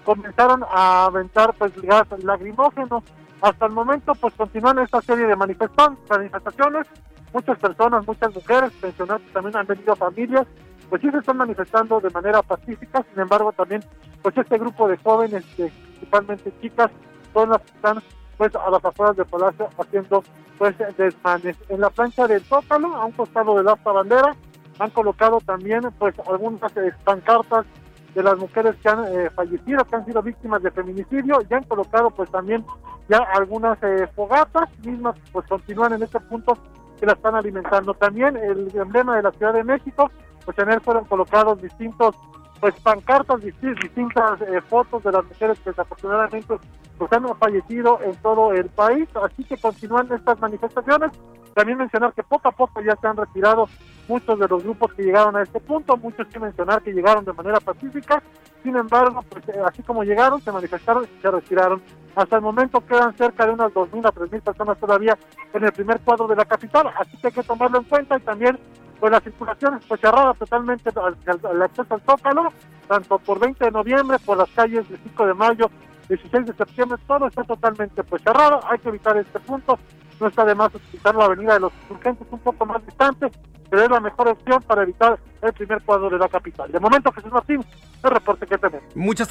comenzaron 0.09 0.63
a 0.71 1.05
aventar 1.05 1.53
pues 1.53 1.71
gas 1.83 2.07
lacrimógeno. 2.23 3.03
Hasta 3.41 3.67
el 3.67 3.73
momento 3.73 4.15
pues 4.15 4.33
continúan 4.33 4.79
esta 4.79 5.01
serie 5.03 5.27
de 5.27 5.35
manifestaciones, 5.35 6.87
muchas 7.31 7.59
personas, 7.59 8.07
muchas 8.07 8.33
mujeres, 8.33 8.71
pensionados 8.81 9.21
también 9.31 9.55
han 9.55 9.67
venido 9.67 9.95
familias, 9.95 10.47
pues 10.89 11.03
sí 11.03 11.11
se 11.11 11.17
están 11.19 11.37
manifestando 11.37 11.99
de 11.99 12.09
manera 12.09 12.41
pacífica, 12.41 13.05
sin 13.11 13.21
embargo 13.21 13.51
también 13.51 13.83
pues 14.23 14.35
este 14.35 14.57
grupo 14.57 14.87
de 14.87 14.97
jóvenes, 14.97 15.45
principalmente 15.55 16.51
chicas, 16.59 16.89
son 17.31 17.51
las 17.51 17.61
que 17.61 17.71
están 17.75 18.01
pues 18.35 18.55
a 18.55 18.67
las 18.71 18.83
afueras 18.83 19.15
del 19.15 19.27
palacio 19.27 19.69
haciendo 19.77 20.23
pues 20.57 20.75
desmanes. 20.97 21.55
En 21.69 21.81
la 21.81 21.91
plancha 21.91 22.25
del 22.25 22.43
Zócalo, 22.45 22.95
a 22.95 23.05
un 23.05 23.11
costado 23.11 23.55
de 23.57 23.63
la 23.63 23.75
bandera, 23.75 24.35
han 24.79 24.89
colocado 24.89 25.37
también 25.45 25.81
pues 25.99 26.15
algunas 26.27 26.75
eh, 26.77 26.93
pancartas 27.03 27.67
de 28.13 28.23
las 28.23 28.37
mujeres 28.37 28.75
que 28.81 28.89
han 28.89 29.05
eh, 29.05 29.29
fallecido, 29.29 29.85
que 29.85 29.95
han 29.95 30.05
sido 30.05 30.21
víctimas 30.21 30.61
de 30.63 30.71
feminicidio, 30.71 31.39
y 31.49 31.53
han 31.53 31.63
colocado 31.63 32.09
pues 32.09 32.29
también 32.31 32.65
ya 33.07 33.19
algunas 33.35 33.77
eh, 33.83 34.07
fogatas 34.15 34.69
mismas, 34.83 35.15
pues 35.31 35.47
continúan 35.47 35.93
en 35.93 36.03
este 36.03 36.19
punto 36.19 36.57
que 36.99 37.05
la 37.05 37.13
están 37.13 37.35
alimentando. 37.35 37.93
También 37.93 38.35
el 38.37 38.75
emblema 38.75 39.15
de 39.15 39.23
la 39.23 39.31
Ciudad 39.31 39.53
de 39.53 39.63
México, 39.63 40.11
pues 40.45 40.57
en 40.59 40.71
él 40.71 40.81
fueron 40.81 41.05
colocados 41.05 41.61
distintos 41.61 42.15
pues 42.59 42.75
pancartas, 42.81 43.41
distintas 43.41 44.41
eh, 44.41 44.61
fotos 44.67 45.01
de 45.03 45.11
las 45.11 45.23
mujeres 45.23 45.57
que 45.59 45.69
desafortunadamente 45.69 46.57
pues 46.97 47.13
han 47.13 47.25
fallecido 47.37 47.99
en 48.03 48.13
todo 48.17 48.51
el 48.51 48.65
país, 48.65 49.07
así 49.23 49.43
que 49.45 49.57
continúan 49.57 50.11
estas 50.11 50.39
manifestaciones. 50.39 51.11
También 51.53 51.77
mencionar 51.77 52.13
que 52.13 52.23
poco 52.23 52.47
a 52.49 52.51
poco 52.51 52.81
ya 52.81 52.95
se 52.95 53.07
han 53.07 53.17
retirado 53.17 53.67
muchos 54.07 54.39
de 54.39 54.47
los 54.47 54.63
grupos 54.63 54.93
que 54.93 55.03
llegaron 55.03 55.35
a 55.35 55.43
este 55.43 55.59
punto, 55.59 55.97
muchos 55.97 56.27
que 56.27 56.39
mencionar 56.39 56.81
que 56.81 56.91
llegaron 56.91 57.25
de 57.25 57.33
manera 57.33 57.59
pacífica, 57.59 58.21
sin 58.63 58.75
embargo, 58.75 59.23
pues 59.29 59.47
eh, 59.49 59.61
así 59.65 59.83
como 59.83 60.03
llegaron, 60.03 60.41
se 60.41 60.51
manifestaron 60.51 61.05
y 61.05 61.21
se 61.21 61.31
retiraron. 61.31 61.81
Hasta 62.15 62.37
el 62.37 62.41
momento 62.41 62.85
quedan 62.85 63.15
cerca 63.15 63.45
de 63.45 63.53
unas 63.53 63.71
2.000 63.71 64.07
a 64.07 64.11
3.000 64.11 64.41
personas 64.41 64.77
todavía 64.79 65.17
en 65.53 65.63
el 65.63 65.71
primer 65.71 65.99
cuadro 66.01 66.27
de 66.27 66.35
la 66.35 66.45
capital, 66.45 66.91
así 66.97 67.15
que 67.17 67.27
hay 67.27 67.33
que 67.33 67.43
tomarlo 67.43 67.77
en 67.77 67.85
cuenta 67.85 68.17
y 68.17 68.21
también 68.21 68.57
pues 68.99 69.11
la 69.11 69.21
circulación 69.21 69.79
fue 69.81 69.97
cerrada 69.97 70.33
totalmente 70.33 70.89
al, 70.89 71.61
acceso 71.61 71.93
al 71.93 72.01
Zócalo, 72.01 72.51
tanto 72.87 73.17
por 73.19 73.39
20 73.39 73.63
de 73.63 73.71
noviembre, 73.71 74.17
por 74.19 74.37
las 74.37 74.49
calles 74.49 74.87
del 74.89 74.99
5 75.03 75.27
de 75.27 75.33
mayo, 75.33 75.71
16 76.09 76.47
de 76.47 76.53
septiembre, 76.53 76.97
todo 77.07 77.27
está 77.27 77.43
totalmente 77.43 78.03
pues 78.03 78.21
cerrado, 78.23 78.59
hay 78.67 78.79
que 78.79 78.89
evitar 78.89 79.15
este 79.17 79.39
punto, 79.39 79.79
no 80.19 80.27
está 80.27 80.43
de 80.43 80.55
más 80.55 80.73
utilizar 80.73 81.15
la 81.15 81.25
avenida 81.25 81.53
de 81.53 81.59
los 81.61 81.71
urgentes 81.89 82.27
un 82.31 82.39
poco 82.39 82.65
más 82.65 82.85
distante, 82.85 83.31
pero 83.69 83.83
es 83.83 83.89
la 83.89 83.99
mejor 83.99 84.27
opción 84.29 84.61
para 84.63 84.83
evitar 84.83 85.19
el 85.41 85.53
primer 85.53 85.81
cuadro 85.83 86.09
de 86.09 86.17
la 86.17 86.27
capital. 86.27 86.71
De 86.71 86.79
momento, 86.79 87.11
Jesús 87.11 87.31
Martín, 87.31 87.63
el 88.03 88.09
reporte 88.09 88.45
que 88.47 88.57
tenemos. 88.57 88.95
Muchas, 88.95 89.29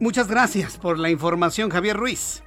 muchas 0.00 0.28
gracias 0.28 0.78
por 0.78 0.98
la 0.98 1.10
información, 1.10 1.70
Javier 1.70 1.96
Ruiz. 1.96 2.42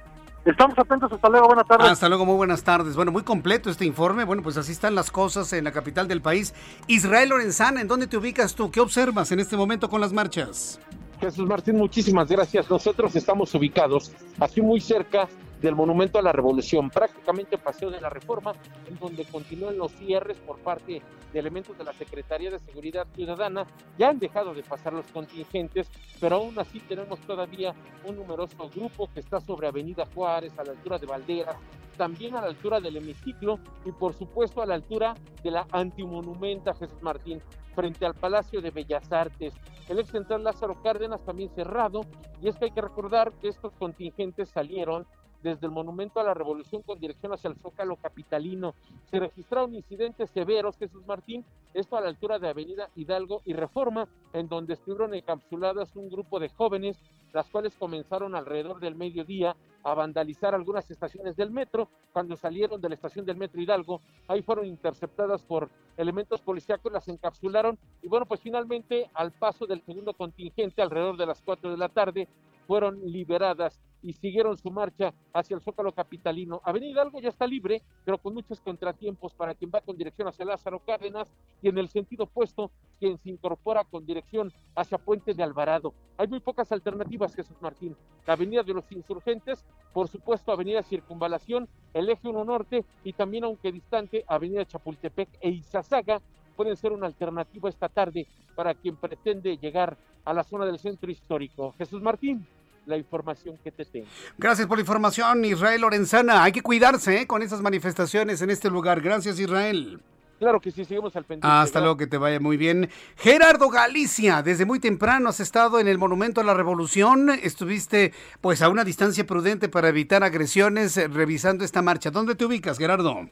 Estamos 0.46 0.78
atentos, 0.78 1.12
hasta 1.12 1.28
luego, 1.28 1.48
buenas 1.48 1.66
tardes. 1.66 1.90
Hasta 1.90 2.08
luego, 2.08 2.24
muy 2.24 2.36
buenas 2.36 2.64
tardes. 2.64 2.96
Bueno, 2.96 3.12
muy 3.12 3.22
completo 3.22 3.68
este 3.68 3.84
informe. 3.84 4.24
Bueno, 4.24 4.42
pues 4.42 4.56
así 4.56 4.72
están 4.72 4.94
las 4.94 5.10
cosas 5.10 5.52
en 5.52 5.64
la 5.64 5.72
capital 5.72 6.08
del 6.08 6.22
país. 6.22 6.54
Israel 6.86 7.28
Lorenzana, 7.28 7.82
¿en 7.82 7.88
dónde 7.88 8.06
te 8.06 8.16
ubicas 8.16 8.54
tú? 8.54 8.70
¿Qué 8.70 8.80
observas 8.80 9.32
en 9.32 9.40
este 9.40 9.58
momento 9.58 9.90
con 9.90 10.00
las 10.00 10.14
marchas? 10.14 10.80
Jesús 11.20 11.46
Martín, 11.46 11.76
muchísimas 11.76 12.30
gracias. 12.30 12.70
Nosotros 12.70 13.14
estamos 13.14 13.54
ubicados 13.54 14.10
aquí 14.38 14.62
muy 14.62 14.80
cerca 14.80 15.28
del 15.60 15.74
Monumento 15.74 16.18
a 16.18 16.22
la 16.22 16.32
Revolución, 16.32 16.88
prácticamente 16.88 17.58
Paseo 17.58 17.90
de 17.90 18.00
la 18.00 18.08
Reforma, 18.08 18.54
en 18.88 18.98
donde 18.98 19.26
continúan 19.26 19.76
los 19.76 19.92
cierres 19.92 20.38
por 20.38 20.58
parte 20.60 21.02
de 21.30 21.38
elementos 21.38 21.76
de 21.76 21.84
la 21.84 21.92
Secretaría 21.92 22.50
de 22.50 22.58
Seguridad 22.58 23.06
Ciudadana. 23.14 23.66
Ya 23.98 24.08
han 24.08 24.18
dejado 24.18 24.54
de 24.54 24.62
pasar 24.62 24.94
los 24.94 25.04
contingentes, 25.08 25.90
pero 26.18 26.36
aún 26.36 26.58
así 26.58 26.80
tenemos 26.80 27.20
todavía 27.20 27.74
un 28.06 28.16
numeroso 28.16 28.70
grupo 28.74 29.10
que 29.12 29.20
está 29.20 29.42
sobre 29.42 29.68
Avenida 29.68 30.06
Juárez, 30.14 30.58
a 30.58 30.64
la 30.64 30.72
altura 30.72 30.98
de 30.98 31.06
Valderas, 31.06 31.56
también 32.00 32.34
a 32.34 32.40
la 32.40 32.46
altura 32.46 32.80
del 32.80 32.96
hemiciclo 32.96 33.58
y 33.84 33.92
por 33.92 34.14
supuesto 34.14 34.62
a 34.62 34.66
la 34.66 34.74
altura 34.74 35.12
de 35.44 35.50
la 35.50 35.66
antimonumenta 35.70 36.72
Jesús 36.72 37.02
Martín 37.02 37.42
frente 37.74 38.06
al 38.06 38.14
Palacio 38.14 38.62
de 38.62 38.70
Bellas 38.70 39.12
Artes. 39.12 39.52
El 39.86 39.98
ex 39.98 40.08
central 40.08 40.42
Lázaro 40.42 40.80
Cárdenas 40.82 41.22
también 41.26 41.50
cerrado 41.50 42.00
y 42.40 42.48
es 42.48 42.56
que 42.56 42.64
hay 42.64 42.70
que 42.70 42.80
recordar 42.80 43.32
que 43.32 43.48
estos 43.48 43.74
contingentes 43.74 44.48
salieron 44.48 45.06
desde 45.42 45.66
el 45.66 45.72
Monumento 45.72 46.20
a 46.20 46.24
la 46.24 46.32
Revolución 46.32 46.80
con 46.80 46.98
dirección 46.98 47.34
hacia 47.34 47.48
el 47.48 47.56
Zócalo 47.56 47.96
Capitalino. 47.96 48.74
Se 49.10 49.20
registraron 49.20 49.74
incidentes 49.74 50.30
severos, 50.30 50.78
Jesús 50.78 51.06
Martín, 51.06 51.44
esto 51.74 51.98
a 51.98 52.00
la 52.00 52.08
altura 52.08 52.38
de 52.38 52.48
Avenida 52.48 52.88
Hidalgo 52.96 53.42
y 53.44 53.52
Reforma, 53.52 54.08
en 54.32 54.48
donde 54.48 54.72
estuvieron 54.72 55.14
encapsuladas 55.14 55.94
un 55.96 56.08
grupo 56.08 56.40
de 56.40 56.48
jóvenes, 56.48 56.96
las 57.32 57.48
cuales 57.48 57.76
comenzaron 57.76 58.34
alrededor 58.34 58.80
del 58.80 58.94
mediodía 58.94 59.56
a 59.82 59.94
vandalizar 59.94 60.54
algunas 60.54 60.90
estaciones 60.90 61.36
del 61.36 61.50
metro. 61.50 61.88
Cuando 62.12 62.36
salieron 62.36 62.80
de 62.80 62.88
la 62.88 62.94
estación 62.94 63.24
del 63.24 63.36
metro 63.36 63.60
Hidalgo, 63.60 64.00
ahí 64.28 64.42
fueron 64.42 64.66
interceptadas 64.66 65.42
por 65.42 65.70
elementos 65.96 66.40
policíacos, 66.40 66.92
las 66.92 67.08
encapsularon 67.08 67.78
y 68.02 68.08
bueno, 68.08 68.26
pues 68.26 68.40
finalmente 68.40 69.10
al 69.14 69.32
paso 69.32 69.66
del 69.66 69.82
segundo 69.82 70.14
contingente, 70.14 70.82
alrededor 70.82 71.16
de 71.16 71.26
las 71.26 71.40
4 71.42 71.70
de 71.70 71.76
la 71.76 71.88
tarde, 71.88 72.28
fueron 72.66 73.00
liberadas 73.10 73.80
y 74.02 74.12
siguieron 74.12 74.56
su 74.56 74.70
marcha 74.70 75.12
hacia 75.32 75.54
el 75.54 75.62
Zócalo 75.62 75.92
Capitalino. 75.92 76.60
Avenida 76.64 76.92
Hidalgo 76.92 77.20
ya 77.20 77.28
está 77.28 77.46
libre, 77.46 77.82
pero 78.04 78.18
con 78.18 78.34
muchos 78.34 78.60
contratiempos 78.60 79.34
para 79.34 79.54
quien 79.54 79.70
va 79.74 79.80
con 79.80 79.96
dirección 79.96 80.28
hacia 80.28 80.44
Lázaro 80.44 80.80
Cárdenas 80.80 81.32
y 81.62 81.68
en 81.68 81.78
el 81.78 81.88
sentido 81.88 82.24
opuesto, 82.24 82.70
quien 82.98 83.18
se 83.18 83.30
incorpora 83.30 83.84
con 83.84 84.06
dirección 84.06 84.52
hacia 84.74 84.98
Puente 84.98 85.34
de 85.34 85.42
Alvarado. 85.42 85.94
Hay 86.16 86.28
muy 86.28 86.40
pocas 86.40 86.72
alternativas, 86.72 87.34
Jesús 87.34 87.56
Martín. 87.60 87.96
La 88.26 88.34
Avenida 88.34 88.62
de 88.62 88.74
los 88.74 88.90
Insurgentes, 88.92 89.64
por 89.92 90.08
supuesto, 90.08 90.52
Avenida 90.52 90.82
Circunvalación, 90.82 91.68
el 91.94 92.08
Eje 92.08 92.28
1 92.28 92.44
Norte 92.44 92.84
y 93.04 93.12
también, 93.12 93.44
aunque 93.44 93.72
distante, 93.72 94.24
Avenida 94.26 94.64
Chapultepec 94.64 95.28
e 95.40 95.50
Izazaga 95.50 96.20
pueden 96.56 96.76
ser 96.76 96.92
una 96.92 97.06
alternativa 97.06 97.68
esta 97.68 97.88
tarde 97.88 98.26
para 98.54 98.74
quien 98.74 98.96
pretende 98.96 99.56
llegar 99.56 99.96
a 100.24 100.34
la 100.34 100.44
zona 100.44 100.66
del 100.66 100.78
centro 100.78 101.10
histórico. 101.10 101.72
Jesús 101.78 102.02
Martín 102.02 102.46
la 102.90 102.98
información 102.98 103.56
que 103.64 103.70
te 103.70 103.84
tengo. 103.86 104.06
Gracias 104.36 104.66
por 104.66 104.76
la 104.76 104.82
información, 104.82 105.44
Israel 105.44 105.80
Lorenzana. 105.80 106.42
Hay 106.42 106.52
que 106.52 106.60
cuidarse 106.60 107.22
¿eh? 107.22 107.26
con 107.26 107.40
esas 107.40 107.62
manifestaciones 107.62 108.42
en 108.42 108.50
este 108.50 108.68
lugar. 108.68 109.00
Gracias, 109.00 109.38
Israel. 109.38 110.00
Claro 110.40 110.58
que 110.58 110.70
sí, 110.70 110.86
seguimos 110.86 111.14
al 111.16 111.24
pendiente. 111.24 111.46
Hasta 111.46 111.80
luego, 111.80 111.98
que 111.98 112.06
te 112.06 112.16
vaya 112.16 112.40
muy 112.40 112.56
bien. 112.56 112.88
Gerardo 113.16 113.68
Galicia, 113.68 114.42
desde 114.42 114.64
muy 114.64 114.80
temprano 114.80 115.28
has 115.28 115.38
estado 115.38 115.78
en 115.78 115.86
el 115.86 115.98
Monumento 115.98 116.40
a 116.40 116.44
la 116.44 116.54
Revolución. 116.54 117.28
Estuviste 117.30 118.12
pues 118.40 118.62
a 118.62 118.70
una 118.70 118.82
distancia 118.82 119.26
prudente 119.26 119.68
para 119.68 119.90
evitar 119.90 120.24
agresiones 120.24 120.96
eh, 120.96 121.08
revisando 121.08 121.62
esta 121.62 121.82
marcha. 121.82 122.10
¿Dónde 122.10 122.36
te 122.36 122.46
ubicas, 122.46 122.78
Gerardo? 122.78 123.28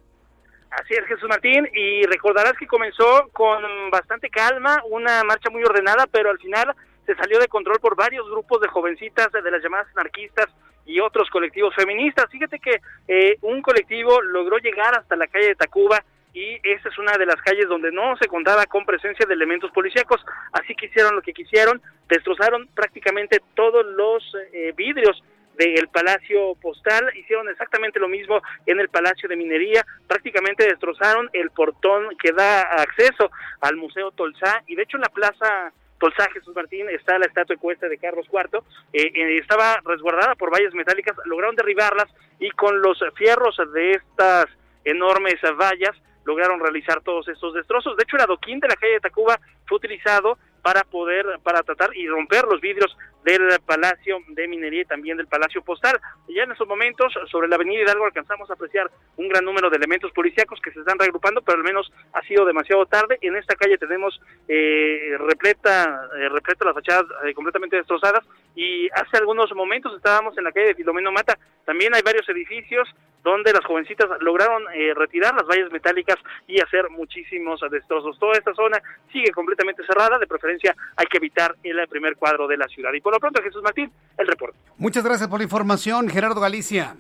Así 0.71 0.94
es, 0.94 1.07
Jesús 1.07 1.29
Martín, 1.31 1.66
y 1.75 2.03
recordarás 2.05 2.53
que 2.59 2.66
comenzó 2.66 3.31
con 3.33 3.62
bastante 3.90 4.29
calma, 4.29 4.83
una 4.90 5.25
marcha 5.25 5.49
muy 5.49 5.64
ordenada, 5.64 6.07
pero 6.12 6.31
al 6.31 6.38
final 6.38 6.75
se 7.09 7.14
salió 7.14 7.38
de 7.38 7.49
control 7.49 7.81
por 7.81 7.97
varios 7.97 8.29
grupos 8.29 8.61
de 8.61 8.68
jovencitas 8.68 9.33
de 9.33 9.51
las 9.51 9.62
llamadas 9.62 9.87
anarquistas 9.94 10.44
y 10.85 11.01
otros 11.01 11.31
colectivos 11.31 11.75
feministas. 11.75 12.27
Fíjate 12.31 12.59
que 12.59 12.83
eh, 13.09 13.38
un 13.40 13.62
colectivo 13.62 14.21
logró 14.21 14.59
llegar 14.59 14.94
hasta 14.94 15.16
la 15.16 15.27
calle 15.27 15.49
de 15.49 15.55
Tacuba 15.55 16.05
y 16.35 16.61
esa 16.62 16.90
es 16.90 16.99
una 16.99 17.16
de 17.16 17.25
las 17.25 17.37
calles 17.37 17.66
donde 17.66 17.90
no 17.90 18.14
se 18.18 18.29
contaba 18.29 18.66
con 18.66 18.85
presencia 18.85 19.25
de 19.25 19.33
elementos 19.33 19.71
policíacos, 19.71 20.21
así 20.53 20.75
que 20.75 20.87
hicieron 20.87 21.16
lo 21.16 21.23
que 21.23 21.33
quisieron, 21.33 21.81
destrozaron 22.11 22.68
prácticamente 22.75 23.40
todos 23.55 23.87
los 23.87 24.23
eh, 24.53 24.75
vidrios 24.77 25.23
del 25.57 25.88
Palacio 25.88 26.57
Postal, 26.61 27.11
hicieron 27.16 27.49
exactamente 27.49 27.99
lo 27.99 28.09
mismo 28.09 28.42
en 28.66 28.81
el 28.81 28.90
Palacio 28.90 29.31
de 29.31 29.37
Minería, 29.37 29.83
prácticamente 30.07 30.66
destrozaron 30.66 31.31
el 31.33 31.51
portón 31.53 32.16
que 32.23 32.33
da 32.33 32.61
acceso 32.61 33.31
al 33.62 33.77
Museo 33.77 34.11
Tolsá 34.11 34.62
y 34.66 34.77
de 34.77 34.83
hecho 34.83 34.99
la 34.99 35.09
Plaza 35.09 35.73
Tolsá 35.99 36.29
Jesús 36.33 36.55
Martín 36.55 36.89
está 36.91 37.19
la 37.19 37.27
estatua 37.27 37.57
ecuestre 37.57 37.89
de 37.89 37.99
Carlos 37.99 38.27
IV, 38.33 38.61
eh, 38.93 39.11
eh, 39.15 39.39
estaba 39.39 39.81
resguardada 39.85 40.35
por 40.35 40.53
vallas 40.53 40.75
metálicas, 40.75 41.17
lograron 41.25 41.57
derribarlas 41.57 42.07
y 42.39 42.51
con 42.51 42.81
los 42.81 43.03
fierros 43.17 43.57
de 43.75 43.93
estas 43.93 44.47
enormes 44.85 45.41
vallas 45.59 45.97
lograron 46.25 46.61
realizar 46.61 47.01
todos 47.03 47.27
estos 47.29 47.55
destrozos. 47.55 47.97
De 47.97 48.03
hecho, 48.03 48.17
el 48.17 48.23
adoquín 48.23 48.61
de 48.61 48.69
la 48.69 48.77
calle 48.77 48.95
de 48.95 49.01
Tacuba 49.01 49.41
fue 49.67 49.79
utilizado 49.79 50.39
para 50.68 50.85
poder, 50.85 51.24
para 51.42 51.62
tratar 51.62 51.96
y 51.96 52.07
romper 52.07 52.44
los 52.44 52.61
vidrios 52.61 52.94
del 53.24 53.40
Palacio 53.64 54.18
de 54.28 54.46
Minería 54.46 54.83
y 54.83 54.85
también 54.85 55.16
del 55.16 55.26
Palacio 55.26 55.62
Postal. 55.62 55.98
Ya 56.28 56.42
en 56.42 56.52
esos 56.52 56.68
momentos, 56.68 57.11
sobre 57.31 57.48
la 57.48 57.54
Avenida 57.54 57.81
Hidalgo, 57.81 58.04
alcanzamos 58.04 58.50
a 58.50 58.52
apreciar 58.52 58.90
un 59.16 59.31
gran 59.31 59.46
número 59.46 59.70
de 59.70 59.78
elementos 59.78 60.12
policíacos 60.12 60.61
que 60.61 60.70
se 60.72 60.81
están 60.81 60.98
reagrupando, 60.98 61.40
pero 61.40 61.57
al 61.57 61.64
menos 61.64 61.90
ha 62.12 62.20
sido 62.24 62.44
demasiado 62.44 62.85
tarde. 62.85 63.16
En 63.22 63.37
esta 63.37 63.57
calle 63.57 63.78
tenemos 63.78 64.20
eh, 64.46 65.16
repleta, 65.18 66.07
eh, 66.18 66.28
repleta 66.28 66.66
las 66.66 66.74
fachadas 66.74 67.07
eh, 67.24 67.33
completamente 67.33 67.76
destrozadas 67.76 68.26
y 68.54 68.90
hace 68.90 69.16
algunos 69.16 69.50
momentos 69.54 69.96
estábamos 69.96 70.37
en 70.37 70.44
la 70.44 70.52
calle 70.52 70.66
de 70.66 70.74
Filomeno 70.74 71.11
Mata. 71.11 71.38
También 71.64 71.94
hay 71.94 72.02
varios 72.02 72.28
edificios 72.28 72.88
donde 73.28 73.52
las 73.52 73.64
jovencitas 73.64 74.09
lograron 74.20 74.62
eh, 74.74 74.94
retirar 74.94 75.35
las 75.35 75.46
vallas 75.46 75.70
metálicas 75.70 76.16
y 76.46 76.61
hacer 76.61 76.88
muchísimos 76.88 77.61
destrozos. 77.70 78.18
Toda 78.18 78.33
esta 78.33 78.54
zona 78.54 78.81
sigue 79.12 79.33
completamente 79.33 79.85
cerrada, 79.85 80.18
de 80.18 80.26
preferencia 80.26 80.58
hay 80.97 81.07
que 81.07 81.18
evitar 81.18 81.55
el 81.62 81.88
primer 81.88 82.16
cuadro 82.16 82.47
de 82.47 82.57
la 82.57 82.66
ciudad. 82.68 82.92
Y 82.94 83.01
por 83.01 83.12
lo 83.12 83.21
pronto, 83.21 83.42
Jesús 83.42 83.62
Martín, 83.62 83.90
el 84.16 84.27
reporte. 84.27 84.59
Muchas 84.77 85.05
gracias 85.05 85.29
por 85.29 85.40
la 85.40 85.44
información, 85.44 86.09
Gerardo 86.09 86.40
Galicia. 86.40 86.97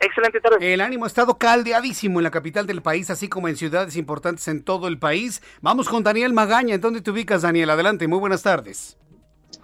Excelente 0.00 0.40
tarde. 0.40 0.74
El 0.74 0.80
ánimo 0.80 1.04
ha 1.04 1.08
estado 1.08 1.38
caldeadísimo 1.38 2.18
en 2.18 2.24
la 2.24 2.30
capital 2.30 2.66
del 2.66 2.82
país, 2.82 3.10
así 3.10 3.28
como 3.28 3.48
en 3.48 3.56
ciudades 3.56 3.96
importantes 3.96 4.46
en 4.48 4.62
todo 4.62 4.88
el 4.88 4.98
país. 4.98 5.42
Vamos 5.62 5.88
con 5.88 6.02
Daniel 6.02 6.32
Magaña. 6.32 6.74
¿En 6.74 6.80
dónde 6.80 7.00
te 7.00 7.10
ubicas, 7.10 7.42
Daniel? 7.42 7.70
Adelante, 7.70 8.06
muy 8.08 8.18
buenas 8.18 8.42
tardes. 8.42 8.98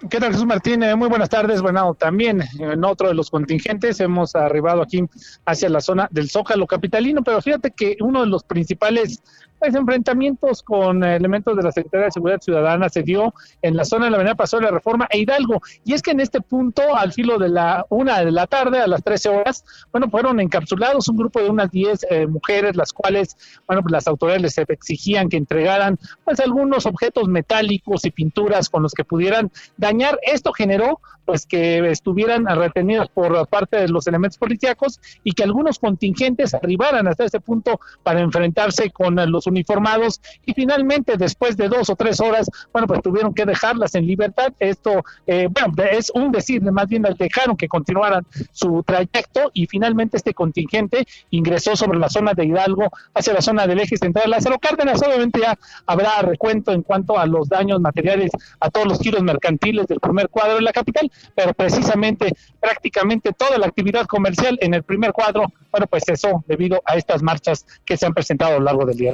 ¿Qué 0.09 0.19
tal, 0.19 0.33
Jesús 0.33 0.47
Martín? 0.47 0.83
Eh, 0.83 0.97
muy 0.97 1.09
buenas 1.09 1.29
tardes. 1.29 1.61
Bueno, 1.61 1.95
también 1.95 2.43
en 2.59 2.85
otro 2.85 3.09
de 3.09 3.15
los 3.15 3.29
contingentes 3.29 4.01
hemos 4.01 4.35
arribado 4.35 4.81
aquí 4.83 5.05
hacia 5.45 5.69
la 5.69 5.81
zona 5.81 6.09
del 6.11 6.31
Zócalo 6.31 6.67
Capitalino, 6.67 7.23
pero 7.23 7.43
fíjate 7.43 7.71
que 7.73 7.97
uno 8.01 8.23
de 8.23 8.29
los 8.29 8.43
principales 8.45 9.23
pues, 9.61 9.75
enfrentamientos 9.75 10.63
con 10.63 11.05
elementos 11.05 11.55
de 11.55 11.63
la 11.63 11.71
Secretaría 11.71 12.07
de 12.07 12.13
Seguridad 12.13 12.41
Ciudadana 12.41 12.89
se 12.89 13.03
dio 13.03 13.35
en 13.61 13.77
la 13.77 13.85
zona 13.85 14.07
de 14.07 14.11
la 14.11 14.17
Avenida 14.17 14.35
Paseo 14.35 14.59
de 14.59 14.65
la 14.65 14.71
Reforma 14.71 15.07
e 15.11 15.19
Hidalgo. 15.19 15.61
Y 15.85 15.93
es 15.93 16.01
que 16.01 16.13
en 16.13 16.21
este 16.21 16.41
punto, 16.41 16.97
al 16.97 17.13
filo 17.13 17.39
de 17.39 17.51
la 17.51 17.85
una 17.91 18.21
de 18.21 18.31
la 18.33 18.47
tarde, 18.47 18.81
a 18.81 18.87
las 18.87 19.05
13 19.05 19.29
horas, 19.29 19.65
bueno, 19.93 20.09
fueron 20.09 20.41
encapsulados 20.41 21.09
un 21.09 21.19
grupo 21.19 21.43
de 21.43 21.51
unas 21.51 21.71
10 21.71 22.07
eh, 22.09 22.27
mujeres, 22.27 22.75
las 22.75 22.95
cuales, 22.95 23.37
bueno, 23.67 23.83
pues 23.83 23.93
las 23.93 24.09
autoridades 24.09 24.43
les 24.43 24.59
exigían 24.59 25.29
que 25.29 25.37
entregaran, 25.37 25.99
pues, 26.25 26.41
algunos 26.41 26.87
objetos 26.87 27.29
metálicos 27.29 28.07
y 28.07 28.11
pinturas 28.11 28.71
con 28.71 28.83
los 28.83 28.95
que 28.95 29.05
pudieran 29.05 29.53
dañar. 29.77 30.19
Esto 30.23 30.55
generó, 30.55 31.01
pues, 31.27 31.45
que 31.45 31.91
estuvieran 31.91 32.47
retenidas 32.47 33.09
por 33.11 33.47
parte 33.49 33.77
de 33.77 33.89
los 33.89 34.07
elementos 34.07 34.39
policíacos 34.39 35.01
y 35.23 35.33
que 35.33 35.43
algunos 35.43 35.79
contingentes 35.79 36.55
arribaran 36.55 37.07
hasta 37.07 37.25
ese 37.25 37.41
punto 37.41 37.79
para 38.03 38.21
enfrentarse 38.21 38.91
con 38.91 39.17
los 39.31 39.47
uniformados 39.51 40.21
y 40.47 40.55
finalmente 40.55 41.17
después 41.17 41.57
de 41.57 41.69
dos 41.69 41.91
o 41.91 41.97
tres 41.97 42.21
horas, 42.21 42.49
bueno, 42.73 42.87
pues 42.87 43.03
tuvieron 43.03 43.35
que 43.35 43.45
dejarlas 43.45 43.95
en 43.95 44.07
libertad. 44.07 44.53
Esto, 44.59 45.05
eh, 45.27 45.49
bueno, 45.51 45.75
es 45.91 46.11
un 46.15 46.33
decir, 46.33 46.63
más 46.63 46.89
bien 46.89 47.03
las 47.03 47.19
dejaron 47.19 47.57
que 47.57 47.69
continuaran 47.69 48.27
su 48.53 48.83
trayecto 48.83 49.51
y 49.53 49.67
finalmente 49.67 50.17
este 50.17 50.35
contingente 50.35 51.07
ingresó 51.31 51.77
sobre 51.77 51.99
la 51.99 52.09
zona 52.09 52.35
de 52.35 52.47
Hidalgo 52.47 52.91
hacia 53.15 53.33
la 53.33 53.43
zona 53.43 53.67
del 53.67 53.81
eje 53.81 53.97
central 53.97 54.31
Lázaro 54.31 54.59
Cárdenas. 54.59 55.03
Obviamente 55.03 55.41
ya 55.41 55.59
habrá 55.87 56.23
recuento 56.23 56.73
en 56.73 56.83
cuanto 56.83 57.19
a 57.19 57.27
los 57.27 57.49
daños 57.49 57.81
materiales 57.81 58.31
a 58.61 58.71
todos 58.71 58.87
los 58.87 59.01
giros 59.01 59.23
mercantiles 59.23 59.87
del 59.87 60.01
primer 60.01 60.29
cuadro 60.29 60.57
de 60.57 60.63
la 60.63 60.73
capital, 60.73 61.11
pero 61.35 61.53
precisamente 61.55 62.33
prácticamente 62.61 63.33
toda 63.33 63.59
la 63.59 63.67
actividad 63.67 64.07
comercial 64.07 64.59
en 64.61 64.75
el 64.75 64.83
primer 64.83 65.13
cuadro, 65.13 65.45
bueno, 65.71 65.87
pues 65.87 66.05
cesó 66.07 66.45
debido 66.47 66.83
a 66.85 66.97
estas 66.97 67.23
marchas 67.23 67.67
que 67.85 67.97
se 67.97 68.07
han 68.07 68.15
presentado 68.15 68.57
a 68.57 68.59
lo 68.59 68.65
largo 68.65 68.87
del 68.87 68.97
día. 68.97 69.13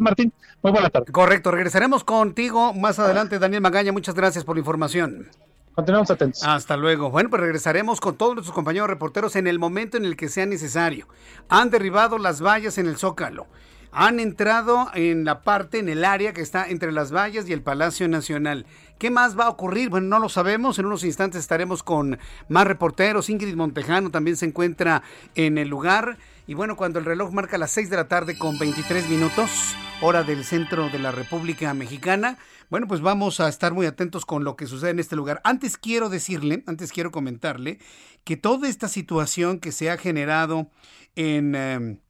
Martín. 0.00 0.32
Muy 0.62 0.72
buena 0.72 0.90
tarde. 0.90 1.12
Correcto, 1.12 1.50
regresaremos 1.50 2.04
contigo 2.04 2.74
más 2.74 2.98
adelante, 2.98 3.38
Daniel 3.38 3.60
Magaña. 3.62 3.92
Muchas 3.92 4.14
gracias 4.14 4.44
por 4.44 4.56
la 4.56 4.60
información. 4.60 5.28
Continuamos 5.74 6.10
atentos. 6.10 6.42
Hasta 6.42 6.76
luego. 6.76 7.10
Bueno, 7.10 7.30
pues 7.30 7.40
regresaremos 7.40 8.00
con 8.00 8.16
todos 8.16 8.34
nuestros 8.34 8.54
compañeros 8.54 8.88
reporteros 8.88 9.36
en 9.36 9.46
el 9.46 9.60
momento 9.60 9.96
en 9.96 10.04
el 10.04 10.16
que 10.16 10.28
sea 10.28 10.44
necesario. 10.44 11.06
Han 11.48 11.70
derribado 11.70 12.18
las 12.18 12.42
vallas 12.42 12.78
en 12.78 12.86
el 12.88 12.96
Zócalo. 12.96 13.46
han 13.92 14.20
entrado 14.20 14.88
en 14.94 15.24
la 15.24 15.42
parte, 15.42 15.78
en 15.78 15.88
el 15.88 16.04
área 16.04 16.32
que 16.32 16.42
está 16.42 16.68
entre 16.68 16.92
las 16.92 17.12
vallas 17.12 17.48
y 17.48 17.52
el 17.52 17.62
Palacio 17.62 18.06
Nacional. 18.08 18.66
¿Qué 18.98 19.10
más 19.10 19.38
va 19.38 19.44
a 19.44 19.48
ocurrir? 19.48 19.88
Bueno, 19.88 20.08
no 20.08 20.18
lo 20.18 20.28
sabemos. 20.28 20.78
En 20.78 20.86
unos 20.86 21.04
instantes 21.04 21.40
estaremos 21.40 21.82
con 21.82 22.18
más 22.48 22.66
reporteros. 22.66 23.30
Ingrid 23.30 23.54
Montejano 23.54 24.10
también 24.10 24.36
se 24.36 24.46
encuentra 24.46 25.02
en 25.34 25.56
el 25.58 25.68
lugar. 25.68 26.18
Y 26.48 26.54
bueno, 26.54 26.76
cuando 26.76 26.98
el 26.98 27.04
reloj 27.04 27.30
marca 27.30 27.58
las 27.58 27.72
6 27.72 27.90
de 27.90 27.96
la 27.96 28.08
tarde 28.08 28.38
con 28.38 28.58
23 28.58 29.10
minutos, 29.10 29.76
hora 30.00 30.22
del 30.22 30.46
centro 30.46 30.88
de 30.88 30.98
la 30.98 31.12
República 31.12 31.74
Mexicana, 31.74 32.38
bueno, 32.70 32.88
pues 32.88 33.02
vamos 33.02 33.38
a 33.40 33.50
estar 33.50 33.74
muy 33.74 33.84
atentos 33.84 34.24
con 34.24 34.44
lo 34.44 34.56
que 34.56 34.66
sucede 34.66 34.92
en 34.92 34.98
este 34.98 35.14
lugar. 35.14 35.42
Antes 35.44 35.76
quiero 35.76 36.08
decirle, 36.08 36.64
antes 36.66 36.90
quiero 36.90 37.10
comentarle 37.10 37.80
que 38.24 38.38
toda 38.38 38.66
esta 38.66 38.88
situación 38.88 39.60
que 39.60 39.72
se 39.72 39.90
ha 39.90 39.98
generado 39.98 40.70
en... 41.16 41.54
Em, 41.54 42.00